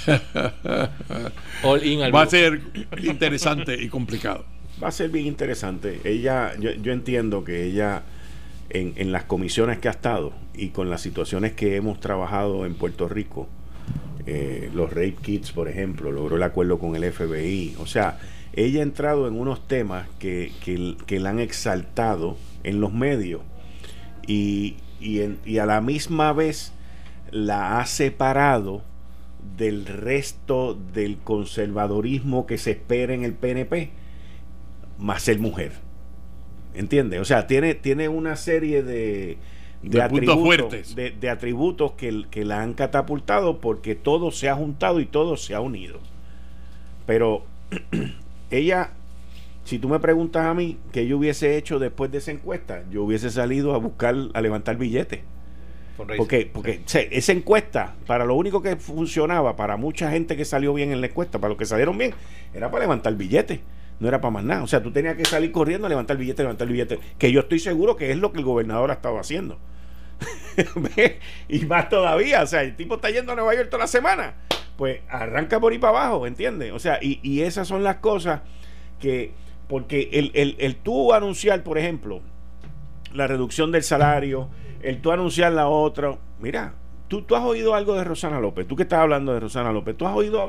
Va 1.64 2.22
a 2.22 2.26
ser 2.26 2.60
interesante 3.02 3.82
y 3.82 3.88
complicado. 3.88 4.44
Va 4.82 4.88
a 4.88 4.92
ser 4.92 5.10
bien 5.10 5.26
interesante. 5.26 6.00
Ella, 6.04 6.52
yo, 6.58 6.72
yo 6.72 6.92
entiendo 6.92 7.44
que 7.44 7.64
ella 7.64 8.02
en, 8.68 8.92
en 8.96 9.10
las 9.10 9.24
comisiones 9.24 9.78
que 9.78 9.88
ha 9.88 9.92
estado 9.92 10.32
y 10.54 10.68
con 10.68 10.90
las 10.90 11.00
situaciones 11.00 11.52
que 11.52 11.76
hemos 11.76 11.98
trabajado 11.98 12.66
en 12.66 12.74
Puerto 12.74 13.08
Rico, 13.08 13.48
eh, 14.26 14.70
los 14.74 14.90
rape 14.90 15.16
kits, 15.22 15.52
por 15.52 15.68
ejemplo, 15.68 16.12
logró 16.12 16.36
el 16.36 16.42
acuerdo 16.42 16.78
con 16.78 16.94
el 16.94 17.10
FBI. 17.10 17.76
O 17.78 17.86
sea, 17.86 18.18
ella 18.52 18.80
ha 18.80 18.82
entrado 18.82 19.28
en 19.28 19.38
unos 19.38 19.66
temas 19.66 20.06
que, 20.18 20.52
que, 20.64 21.20
la 21.20 21.30
han 21.30 21.38
exaltado 21.38 22.36
en 22.62 22.80
los 22.80 22.92
medios 22.92 23.42
y, 24.26 24.76
y, 25.00 25.58
a 25.58 25.66
la 25.66 25.80
misma 25.80 26.32
vez 26.32 26.72
la 27.30 27.80
ha 27.80 27.86
separado 27.86 28.82
del 29.56 29.86
resto 29.86 30.78
del 30.92 31.18
conservadorismo 31.18 32.46
que 32.46 32.58
se 32.58 32.72
espera 32.72 33.14
en 33.14 33.24
el 33.24 33.34
PNP, 33.34 33.90
más 34.98 35.22
ser 35.22 35.38
mujer. 35.38 35.72
¿Entiendes? 36.74 37.20
O 37.20 37.24
sea, 37.24 37.46
tiene, 37.46 37.74
tiene 37.74 38.08
una 38.08 38.36
serie 38.36 38.82
de, 38.82 39.38
de, 39.82 40.02
atributos, 40.02 40.94
De, 40.94 41.30
atributos 41.30 41.92
que, 41.92 42.26
que, 42.30 42.44
la 42.44 42.62
han 42.62 42.74
catapultado 42.74 43.60
porque 43.60 43.94
todo 43.94 44.30
se 44.30 44.48
ha 44.48 44.54
juntado 44.54 45.00
y 45.00 45.06
todo 45.06 45.36
se 45.36 45.54
ha 45.54 45.60
unido. 45.60 45.98
Pero 47.06 47.44
ella, 48.50 48.90
si 49.64 49.78
tú 49.78 49.88
me 49.88 49.98
preguntas 49.98 50.46
a 50.46 50.54
mí 50.54 50.78
qué 50.92 51.06
yo 51.06 51.18
hubiese 51.18 51.56
hecho 51.56 51.78
después 51.78 52.10
de 52.10 52.18
esa 52.18 52.30
encuesta, 52.30 52.84
yo 52.90 53.04
hubiese 53.04 53.30
salido 53.30 53.74
a 53.74 53.78
buscar, 53.78 54.14
a 54.34 54.40
levantar 54.40 54.76
billetes. 54.76 55.20
Porque, 56.16 56.48
porque 56.50 56.80
esa 56.86 57.32
encuesta, 57.32 57.94
para 58.06 58.24
lo 58.24 58.34
único 58.34 58.62
que 58.62 58.76
funcionaba, 58.76 59.54
para 59.54 59.76
mucha 59.76 60.10
gente 60.10 60.34
que 60.34 60.46
salió 60.46 60.72
bien 60.72 60.92
en 60.92 61.02
la 61.02 61.08
encuesta, 61.08 61.38
para 61.38 61.50
los 61.50 61.58
que 61.58 61.66
salieron 61.66 61.98
bien, 61.98 62.14
era 62.54 62.70
para 62.70 62.84
levantar 62.84 63.14
billetes 63.16 63.60
no 64.00 64.08
era 64.08 64.20
para 64.20 64.32
más 64.32 64.44
nada. 64.44 64.62
O 64.62 64.66
sea, 64.66 64.82
tú 64.82 64.90
tenías 64.90 65.14
que 65.14 65.24
salir 65.24 65.52
corriendo 65.52 65.86
a 65.86 65.90
levantar 65.90 66.16
billete, 66.16 66.42
levantar 66.42 66.66
el 66.66 66.72
billete. 66.72 66.98
Que 67.18 67.30
yo 67.30 67.40
estoy 67.40 67.60
seguro 67.60 67.96
que 67.96 68.10
es 68.10 68.16
lo 68.16 68.32
que 68.32 68.38
el 68.38 68.44
gobernador 68.44 68.90
ha 68.90 68.94
estado 68.94 69.18
haciendo. 69.18 69.58
y 71.48 71.60
más 71.66 71.88
todavía, 71.88 72.42
o 72.42 72.46
sea, 72.46 72.62
el 72.62 72.76
tipo 72.76 72.96
está 72.96 73.10
yendo 73.10 73.32
a 73.32 73.36
Nueva 73.36 73.54
York 73.54 73.68
toda 73.70 73.84
la 73.84 73.88
semana. 73.88 74.34
Pues 74.76 75.00
arranca 75.08 75.60
por 75.60 75.72
ahí 75.72 75.78
para 75.78 75.98
abajo, 75.98 76.26
¿entiendes? 76.26 76.72
O 76.72 76.78
sea, 76.78 76.98
y, 77.02 77.40
esas 77.42 77.68
son 77.68 77.84
las 77.84 77.96
cosas 77.96 78.40
que, 78.98 79.32
porque 79.68 80.08
el, 80.12 80.30
el, 80.34 80.56
el 80.58 80.76
tú 80.76 81.12
anunciar, 81.12 81.62
por 81.62 81.76
ejemplo, 81.76 82.22
la 83.12 83.26
reducción 83.26 83.72
del 83.72 83.82
salario, 83.82 84.48
el 84.82 85.02
tú 85.02 85.12
anunciar 85.12 85.52
la 85.52 85.68
otra, 85.68 86.16
mira, 86.40 86.74
tú, 87.08 87.22
tú 87.22 87.36
has 87.36 87.42
oído 87.42 87.74
algo 87.74 87.94
de 87.94 88.04
Rosana 88.04 88.40
López, 88.40 88.66
tú 88.66 88.74
que 88.74 88.84
estás 88.84 89.00
hablando 89.00 89.34
de 89.34 89.40
Rosana 89.40 89.70
López, 89.70 89.96
tú 89.96 90.06
has 90.06 90.16
oído, 90.16 90.48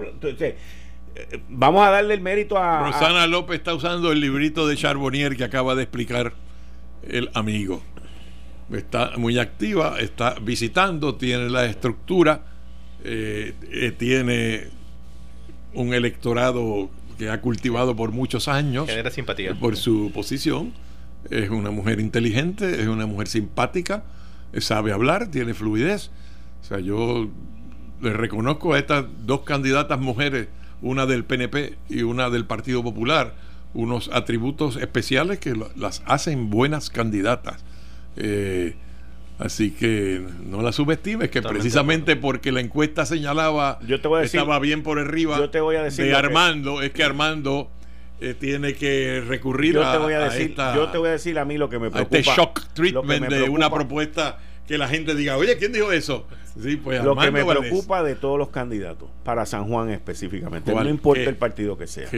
vamos 1.50 1.86
a 1.86 1.92
darle 1.92 2.14
el 2.14 2.22
mérito 2.22 2.58
a... 2.58 2.88
Rosana 2.92 3.28
López 3.28 3.58
está 3.58 3.74
usando 3.74 4.14
el 4.14 4.22
librito 4.22 4.66
de 4.66 4.78
Charbonnier 4.78 5.36
que 5.36 5.44
acaba 5.44 5.76
de 5.76 5.84
explicar 5.84 6.34
el 7.04 7.30
amigo 7.34 7.82
está 8.74 9.18
muy 9.18 9.38
activa, 9.38 10.00
está 10.00 10.36
visitando, 10.42 11.16
tiene 11.16 11.50
la 11.50 11.66
estructura, 11.66 12.44
eh, 13.04 13.54
eh, 13.72 13.92
tiene 13.92 14.68
un 15.74 15.94
electorado 15.94 16.90
que 17.18 17.30
ha 17.30 17.42
cultivado 17.42 17.96
por 17.96 18.12
muchos 18.12 18.48
años. 18.48 18.88
Genera 18.88 19.12
simpatía. 19.12 19.54
Por 19.56 19.78
su 19.78 20.12
posición. 20.14 20.74
Es 21.30 21.50
una 21.50 21.70
mujer 21.70 22.00
inteligente, 22.00 22.82
es 22.82 22.88
una 22.88 23.06
mujer 23.06 23.28
simpática, 23.28 24.04
sabe 24.58 24.92
hablar, 24.92 25.30
tiene 25.30 25.54
fluidez. 25.54 26.10
O 26.62 26.66
sea, 26.66 26.80
yo 26.80 27.30
le 28.02 28.14
reconozco 28.14 28.74
a 28.74 28.80
estas 28.80 29.06
dos 29.26 29.42
candidatas 29.42 30.00
mujeres, 30.00 30.48
una 30.82 31.06
del 31.06 31.24
PNP 31.24 31.78
y 31.90 32.02
una 32.02 32.30
del 32.32 32.46
Partido 32.46 32.84
Popular, 32.84 33.36
unos 33.74 34.10
atributos 34.12 34.78
especiales 34.78 35.40
que 35.40 35.56
las 35.76 36.02
hacen 36.06 36.50
buenas 36.50 36.90
candidatas. 36.90 37.64
Eh, 38.18 38.76
así 39.40 39.72
que 39.72 40.26
no 40.46 40.62
la 40.62 40.72
subestimes, 40.72 41.30
que 41.30 41.42
precisamente 41.42 42.16
porque 42.16 42.52
la 42.52 42.60
encuesta 42.60 43.06
señalaba 43.06 43.80
yo 43.88 44.00
te 44.02 44.08
voy 44.08 44.20
a 44.20 44.22
decir, 44.22 44.40
estaba 44.40 44.60
bien 44.60 44.84
por 44.84 45.00
arriba 45.00 45.38
yo 45.38 45.50
te 45.50 45.60
voy 45.62 45.78
a 45.78 45.84
decir 45.84 46.06
de 46.06 46.14
Armando, 46.14 46.82
es 46.82 46.92
que 46.92 47.04
Armando 47.04 47.72
eh, 48.20 48.36
tiene 48.38 48.74
que 48.74 49.24
recurrir 49.26 49.74
yo 49.76 49.92
te 49.92 49.98
voy 49.98 50.14
a, 50.14 50.20
decir, 50.20 50.56
yo 50.76 50.90
te 50.90 50.98
voy 50.98 51.10
a 51.10 51.12
decir 51.14 51.40
a 51.40 51.46
mí 51.46 51.58
lo 51.58 51.70
que 51.70 51.80
me 51.80 51.90
preocupa. 51.90 52.18
este 52.18 52.32
shock 52.32 52.68
treatment 52.74 53.30
de 53.30 53.50
una 53.50 53.72
propuesta 53.72 54.38
que 54.68 54.78
la 54.78 54.88
gente 54.88 55.16
diga, 55.16 55.38
oye, 55.38 55.58
¿quién 55.58 55.74
dijo 55.74 55.92
eso? 55.92 56.28
Sí, 56.62 56.78
pues 56.78 57.04
lo 57.04 57.16
que 57.16 57.32
me 57.32 57.44
preocupa 57.44 58.04
de 58.04 58.16
todos 58.16 58.38
los 58.38 58.50
candidatos, 58.50 59.10
para 59.24 59.46
San 59.46 59.68
Juan 59.68 59.90
específicamente, 59.90 60.74
no 60.74 60.88
importa 60.88 61.24
el 61.24 61.36
partido 61.36 61.78
que 61.78 61.88
sea. 61.88 62.10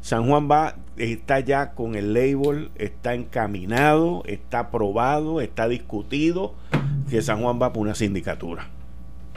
San 0.00 0.26
Juan 0.26 0.48
va, 0.50 0.76
está 0.96 1.40
ya 1.40 1.72
con 1.72 1.94
el 1.94 2.14
label, 2.14 2.70
está 2.76 3.14
encaminado, 3.14 4.22
está 4.26 4.60
aprobado, 4.60 5.40
está 5.40 5.68
discutido 5.68 6.54
que 7.10 7.22
San 7.22 7.42
Juan 7.42 7.60
va 7.60 7.72
por 7.72 7.82
una 7.82 7.94
sindicatura. 7.94 8.68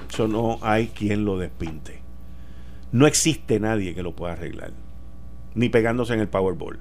Eso 0.10 0.28
no 0.28 0.60
hay 0.62 0.88
quien 0.88 1.26
lo 1.26 1.38
despinte. 1.38 2.02
No 2.92 3.08
existe 3.08 3.60
nadie 3.60 3.96
que 3.96 4.04
lo 4.04 4.14
pueda 4.14 4.34
arreglar, 4.34 4.72
ni 5.56 5.70
pegándose 5.70 6.14
en 6.14 6.20
el 6.20 6.28
Powerball. 6.28 6.80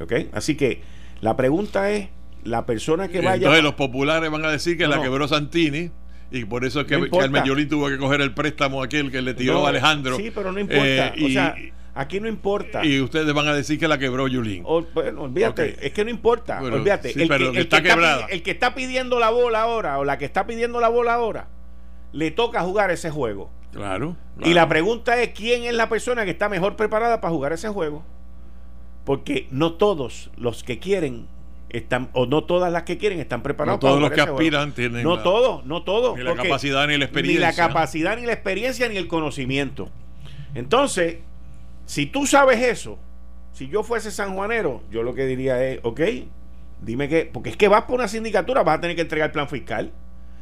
¿Ok? 0.00 0.12
Así 0.32 0.56
que 0.56 0.82
la 1.20 1.36
pregunta 1.36 1.90
es, 1.90 2.08
la 2.44 2.66
persona 2.66 3.08
que 3.08 3.20
vaya... 3.20 3.36
Entonces 3.36 3.62
los 3.62 3.74
populares 3.74 4.30
van 4.30 4.44
a 4.44 4.50
decir 4.50 4.76
que 4.76 4.88
la 4.88 5.00
quebró 5.00 5.28
Santini 5.28 5.90
y 6.32 6.44
por 6.46 6.64
eso 6.64 6.80
es 6.80 6.86
que, 6.86 7.10
Carmen 7.10 7.68
tuvo 7.68 7.88
que 7.88 7.98
coger 7.98 8.22
el 8.22 8.32
préstamo 8.32 8.82
aquel 8.82 9.10
que 9.12 9.22
le 9.22 9.34
tiró 9.34 9.66
a 9.66 9.68
Alejandro. 9.68 10.16
Sí, 10.16 10.32
pero 10.34 10.50
no 10.50 10.58
importa. 10.58 11.08
Eh, 11.08 11.24
o 11.24 11.28
sea, 11.28 11.54
Aquí 11.94 12.20
no 12.20 12.28
importa. 12.28 12.84
Y 12.84 13.00
ustedes 13.00 13.32
van 13.34 13.48
a 13.48 13.54
decir 13.54 13.78
que 13.78 13.86
la 13.86 13.98
quebró 13.98 14.26
Yulín. 14.26 14.64
bueno, 14.94 15.22
olvídate, 15.22 15.76
es 15.86 15.92
que 15.92 16.04
no 16.04 16.10
importa. 16.10 16.60
olvídate. 16.62 17.10
el, 17.10 17.28
que, 17.28 17.60
está 17.60 17.78
el 18.30 18.42
que 18.42 18.50
está 18.50 18.74
pidiendo 18.74 19.18
la 19.18 19.30
bola 19.30 19.62
ahora 19.62 19.98
o 19.98 20.04
la 20.04 20.16
que 20.16 20.24
está 20.24 20.46
pidiendo 20.46 20.80
la 20.80 20.88
bola 20.88 21.14
ahora, 21.14 21.48
le 22.12 22.30
toca 22.30 22.62
jugar 22.62 22.90
ese 22.90 23.10
juego. 23.10 23.50
Claro, 23.72 24.16
Y 24.42 24.54
la 24.54 24.68
pregunta 24.68 25.20
es: 25.20 25.30
¿quién 25.30 25.64
es 25.64 25.74
la 25.74 25.88
persona 25.88 26.24
que 26.24 26.30
está 26.30 26.48
mejor 26.48 26.76
preparada 26.76 27.20
para 27.20 27.32
jugar 27.32 27.52
ese 27.52 27.68
juego? 27.68 28.04
Porque 29.04 29.48
no 29.50 29.74
todos 29.74 30.30
los 30.36 30.62
que 30.62 30.78
quieren 30.78 31.26
están, 31.70 32.10
o 32.12 32.26
no 32.26 32.44
todas 32.44 32.72
las 32.72 32.84
que 32.84 32.98
quieren 32.98 33.18
están 33.18 33.42
preparados 33.42 33.82
no 33.82 33.88
todos 33.88 34.00
los 34.00 34.10
que 34.10 34.20
aspiran 34.20 34.72
tienen. 34.72 35.02
No 35.02 35.22
todos, 35.22 35.64
no 35.66 35.82
todos. 35.82 36.16
Ni 36.16 36.22
la 36.22 36.36
capacidad 36.36 36.86
ni 36.86 36.96
la 36.96 37.04
experiencia. 37.04 37.50
Ni 37.50 37.56
la 37.56 37.56
capacidad 37.56 38.16
ni 38.16 38.26
la 38.26 38.32
experiencia 38.32 38.88
ni 38.88 38.96
el 38.96 39.08
conocimiento. 39.08 39.88
Entonces, 40.54 41.18
si 41.86 42.06
tú 42.06 42.26
sabes 42.26 42.60
eso, 42.60 42.98
si 43.52 43.68
yo 43.68 43.82
fuese 43.82 44.10
sanjuanero, 44.10 44.82
yo 44.90 45.02
lo 45.02 45.14
que 45.14 45.26
diría 45.26 45.62
es, 45.64 45.80
ok, 45.82 46.00
dime 46.80 47.08
que, 47.08 47.28
porque 47.32 47.50
es 47.50 47.56
que 47.56 47.68
vas 47.68 47.82
por 47.82 47.96
una 47.96 48.08
sindicatura, 48.08 48.62
vas 48.62 48.78
a 48.78 48.80
tener 48.80 48.96
que 48.96 49.02
entregar 49.02 49.28
el 49.28 49.32
plan 49.32 49.48
fiscal. 49.48 49.92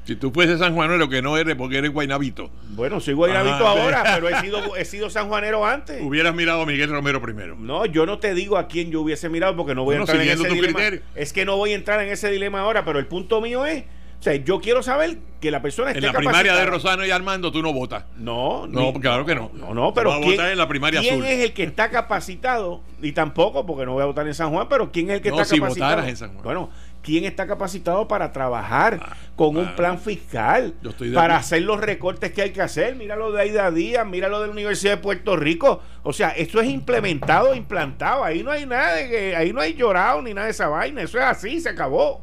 Si 0.04 0.16
tú 0.16 0.32
fueses 0.32 0.58
sanjuanero, 0.58 1.08
que 1.08 1.20
no 1.20 1.36
eres 1.36 1.56
porque 1.56 1.78
eres 1.78 1.92
guainabito. 1.92 2.50
Bueno, 2.70 3.00
soy 3.00 3.14
guainabito 3.14 3.66
ahora, 3.66 4.02
pero 4.14 4.28
he 4.28 4.40
sido, 4.40 4.74
he 4.76 4.84
sido 4.84 5.10
sanjuanero 5.10 5.66
antes. 5.66 6.02
Hubieras 6.02 6.34
mirado 6.34 6.62
a 6.62 6.66
Miguel 6.66 6.90
Romero 6.90 7.20
primero. 7.20 7.56
No, 7.56 7.84
yo 7.84 8.06
no 8.06 8.18
te 8.18 8.34
digo 8.34 8.56
a 8.56 8.66
quién 8.66 8.90
yo 8.90 9.02
hubiese 9.02 9.28
mirado 9.28 9.54
porque 9.56 9.74
no 9.74 9.84
voy 9.84 9.96
a 9.96 9.98
entrar 10.00 10.20
en 10.20 10.30
ese 10.30 10.48
dilema. 10.48 10.80
Es 11.14 11.32
que 11.32 11.44
no 11.44 11.56
voy 11.56 11.72
a 11.72 11.74
entrar 11.74 12.00
en 12.00 12.08
ese 12.08 12.30
dilema 12.30 12.60
ahora, 12.60 12.84
pero 12.84 12.98
el 12.98 13.06
punto 13.06 13.40
mío 13.40 13.66
es, 13.66 13.84
O 14.20 14.22
sea, 14.22 14.34
yo 14.36 14.60
quiero 14.60 14.82
saber 14.82 15.16
que 15.40 15.50
la 15.50 15.62
persona 15.62 15.92
esté 15.92 16.00
En 16.00 16.12
la 16.12 16.12
primaria 16.12 16.54
de. 16.54 16.66
Rosano 16.66 17.06
y 17.06 17.10
Armando 17.10 17.50
tú 17.50 17.62
no 17.62 17.72
votas. 17.72 18.04
No, 18.18 18.66
No, 18.66 18.92
ni- 18.92 19.00
claro 19.00 19.24
que 19.24 19.34
no. 19.34 19.50
No, 19.54 19.72
no, 19.72 19.94
pero 19.94 20.10
¿quién, 20.18 20.32
votar 20.32 20.50
en 20.52 20.58
la 20.58 20.68
primaria 20.68 21.00
quién 21.00 21.14
azul. 21.14 21.24
es 21.24 21.40
el 21.42 21.52
que 21.54 21.62
está 21.62 21.88
capacitado? 21.90 22.82
Y 23.00 23.12
tampoco, 23.12 23.64
porque 23.64 23.86
no 23.86 23.94
voy 23.94 24.02
a 24.02 24.04
votar 24.04 24.26
en 24.26 24.34
San 24.34 24.50
Juan, 24.50 24.66
pero 24.68 24.92
¿quién 24.92 25.08
es 25.08 25.16
el 25.16 25.22
que 25.22 25.30
No, 25.30 25.36
está 25.40 25.46
si 25.46 25.58
capacitado? 25.58 26.06
en 26.06 26.16
San 26.18 26.32
Juan. 26.34 26.44
Bueno, 26.44 26.70
¿quién 27.02 27.24
está 27.24 27.46
capacitado 27.46 28.06
para 28.08 28.30
trabajar 28.30 29.00
Ah, 29.02 29.16
con 29.36 29.56
un 29.56 29.64
ah, 29.68 29.74
plan 29.74 29.98
fiscal? 29.98 30.74
yo 30.82 30.90
estoy 30.90 31.08
de 31.08 31.14
Para 31.14 31.36
acuerdo. 31.36 31.40
hacer 31.46 31.62
los 31.62 31.80
recortes 31.80 32.32
que 32.32 32.42
hay 32.42 32.50
que 32.50 32.60
hacer. 32.60 32.96
Mira 32.96 33.16
lo 33.16 33.32
de 33.32 33.40
Aida 33.40 33.70
Díaz, 33.70 34.06
mira 34.06 34.28
lo 34.28 34.42
de 34.42 34.48
la 34.48 34.52
Universidad 34.52 34.96
de 34.96 35.02
Puerto 35.02 35.34
Rico. 35.36 35.80
O 36.02 36.12
sea, 36.12 36.28
esto 36.28 36.60
es 36.60 36.68
implementado, 36.68 37.54
implantado. 37.54 38.22
Ahí 38.22 38.42
no 38.42 38.50
hay 38.50 38.66
nada 38.66 38.96
de 38.96 39.08
que, 39.08 39.34
ahí 39.34 39.54
no 39.54 39.62
hay 39.62 39.72
llorado 39.72 40.20
ni 40.20 40.34
nada 40.34 40.44
de 40.44 40.50
esa 40.50 40.68
vaina. 40.68 41.00
Eso 41.00 41.16
es 41.16 41.24
así, 41.24 41.58
se 41.58 41.70
acabó. 41.70 42.20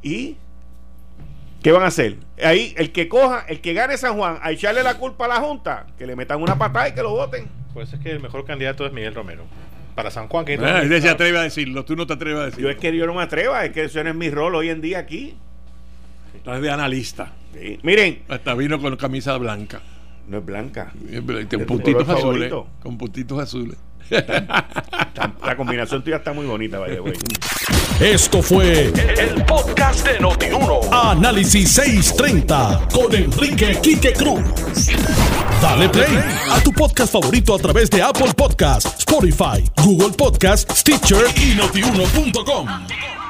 ¿Y 0.00 0.36
qué 1.64 1.72
van 1.72 1.82
a 1.82 1.86
hacer? 1.86 2.18
Ahí, 2.44 2.72
el 2.76 2.92
que 2.92 3.08
coja, 3.08 3.44
el 3.48 3.60
que 3.60 3.72
gane 3.72 3.96
San 3.96 4.16
Juan, 4.16 4.38
a 4.40 4.52
echarle 4.52 4.82
la 4.84 4.94
culpa 4.98 5.24
a 5.24 5.28
la 5.28 5.36
Junta, 5.40 5.86
que 5.98 6.06
le 6.06 6.14
metan 6.14 6.40
una 6.40 6.56
patada 6.56 6.88
y 6.90 6.92
que 6.94 7.02
lo 7.02 7.10
voten. 7.10 7.48
Por 7.72 7.82
eso 7.82 7.96
es 7.96 8.02
que 8.02 8.12
el 8.12 8.20
mejor 8.20 8.44
candidato 8.44 8.86
es 8.86 8.92
Miguel 8.92 9.14
Romero. 9.14 9.42
Para 9.96 10.10
San 10.10 10.28
Juan, 10.28 10.44
que 10.44 10.54
Ah, 10.60 10.82
ese 10.82 11.00
se 11.02 11.08
atreve 11.08 11.38
a 11.38 11.42
decirlo, 11.42 11.84
tú 11.84 11.96
no 11.96 12.06
te 12.06 12.12
atreves 12.12 12.38
a 12.38 12.42
Yo 12.42 12.46
decirlo. 12.50 12.70
es 12.70 12.76
que 12.76 12.96
yo 12.96 13.06
no 13.06 13.14
me 13.14 13.22
atreva, 13.22 13.64
es 13.64 13.72
que 13.72 13.84
eso 13.84 14.02
no 14.04 14.10
es 14.10 14.16
mi 14.16 14.28
rol 14.30 14.54
hoy 14.56 14.68
en 14.68 14.80
día 14.80 14.98
aquí. 14.98 15.36
Estás 16.36 16.60
de 16.60 16.70
analista. 16.70 17.32
Sí. 17.54 17.78
Miren, 17.82 18.22
Hasta 18.28 18.54
vino 18.54 18.80
con 18.80 18.96
camisa 18.96 19.36
blanca. 19.38 19.80
no 20.28 20.38
es 20.38 20.44
blanca. 20.44 20.92
Con 21.26 21.46
tu 21.48 21.66
puntitos 21.66 22.08
azules. 22.08 22.52
Con 22.82 22.98
puntitos 22.98 23.38
azules. 23.38 23.76
La 24.10 25.56
combinación 25.56 26.02
tuya 26.02 26.16
está 26.16 26.32
muy 26.32 26.46
bonita, 26.46 26.78
vaya, 26.78 27.00
güey. 27.00 27.14
Esto 28.00 28.42
fue 28.42 28.92
el 29.18 29.44
podcast 29.44 30.06
de 30.06 30.18
Notiuno. 30.20 30.80
Análisis 30.92 31.70
630 31.72 32.88
con 32.92 33.14
Enrique 33.14 33.78
Quique 33.82 34.12
Cruz. 34.12 34.42
Dale 35.62 35.88
play 35.88 36.18
a 36.50 36.60
tu 36.60 36.72
podcast 36.72 37.12
favorito 37.12 37.54
a 37.54 37.58
través 37.58 37.88
de 37.90 38.02
Apple 38.02 38.32
Podcasts, 38.36 38.98
Spotify, 38.98 39.64
Google 39.82 40.10
Podcasts, 40.10 40.80
Stitcher 40.80 41.24
y 41.36 41.54
notiuno.com. 41.54 43.23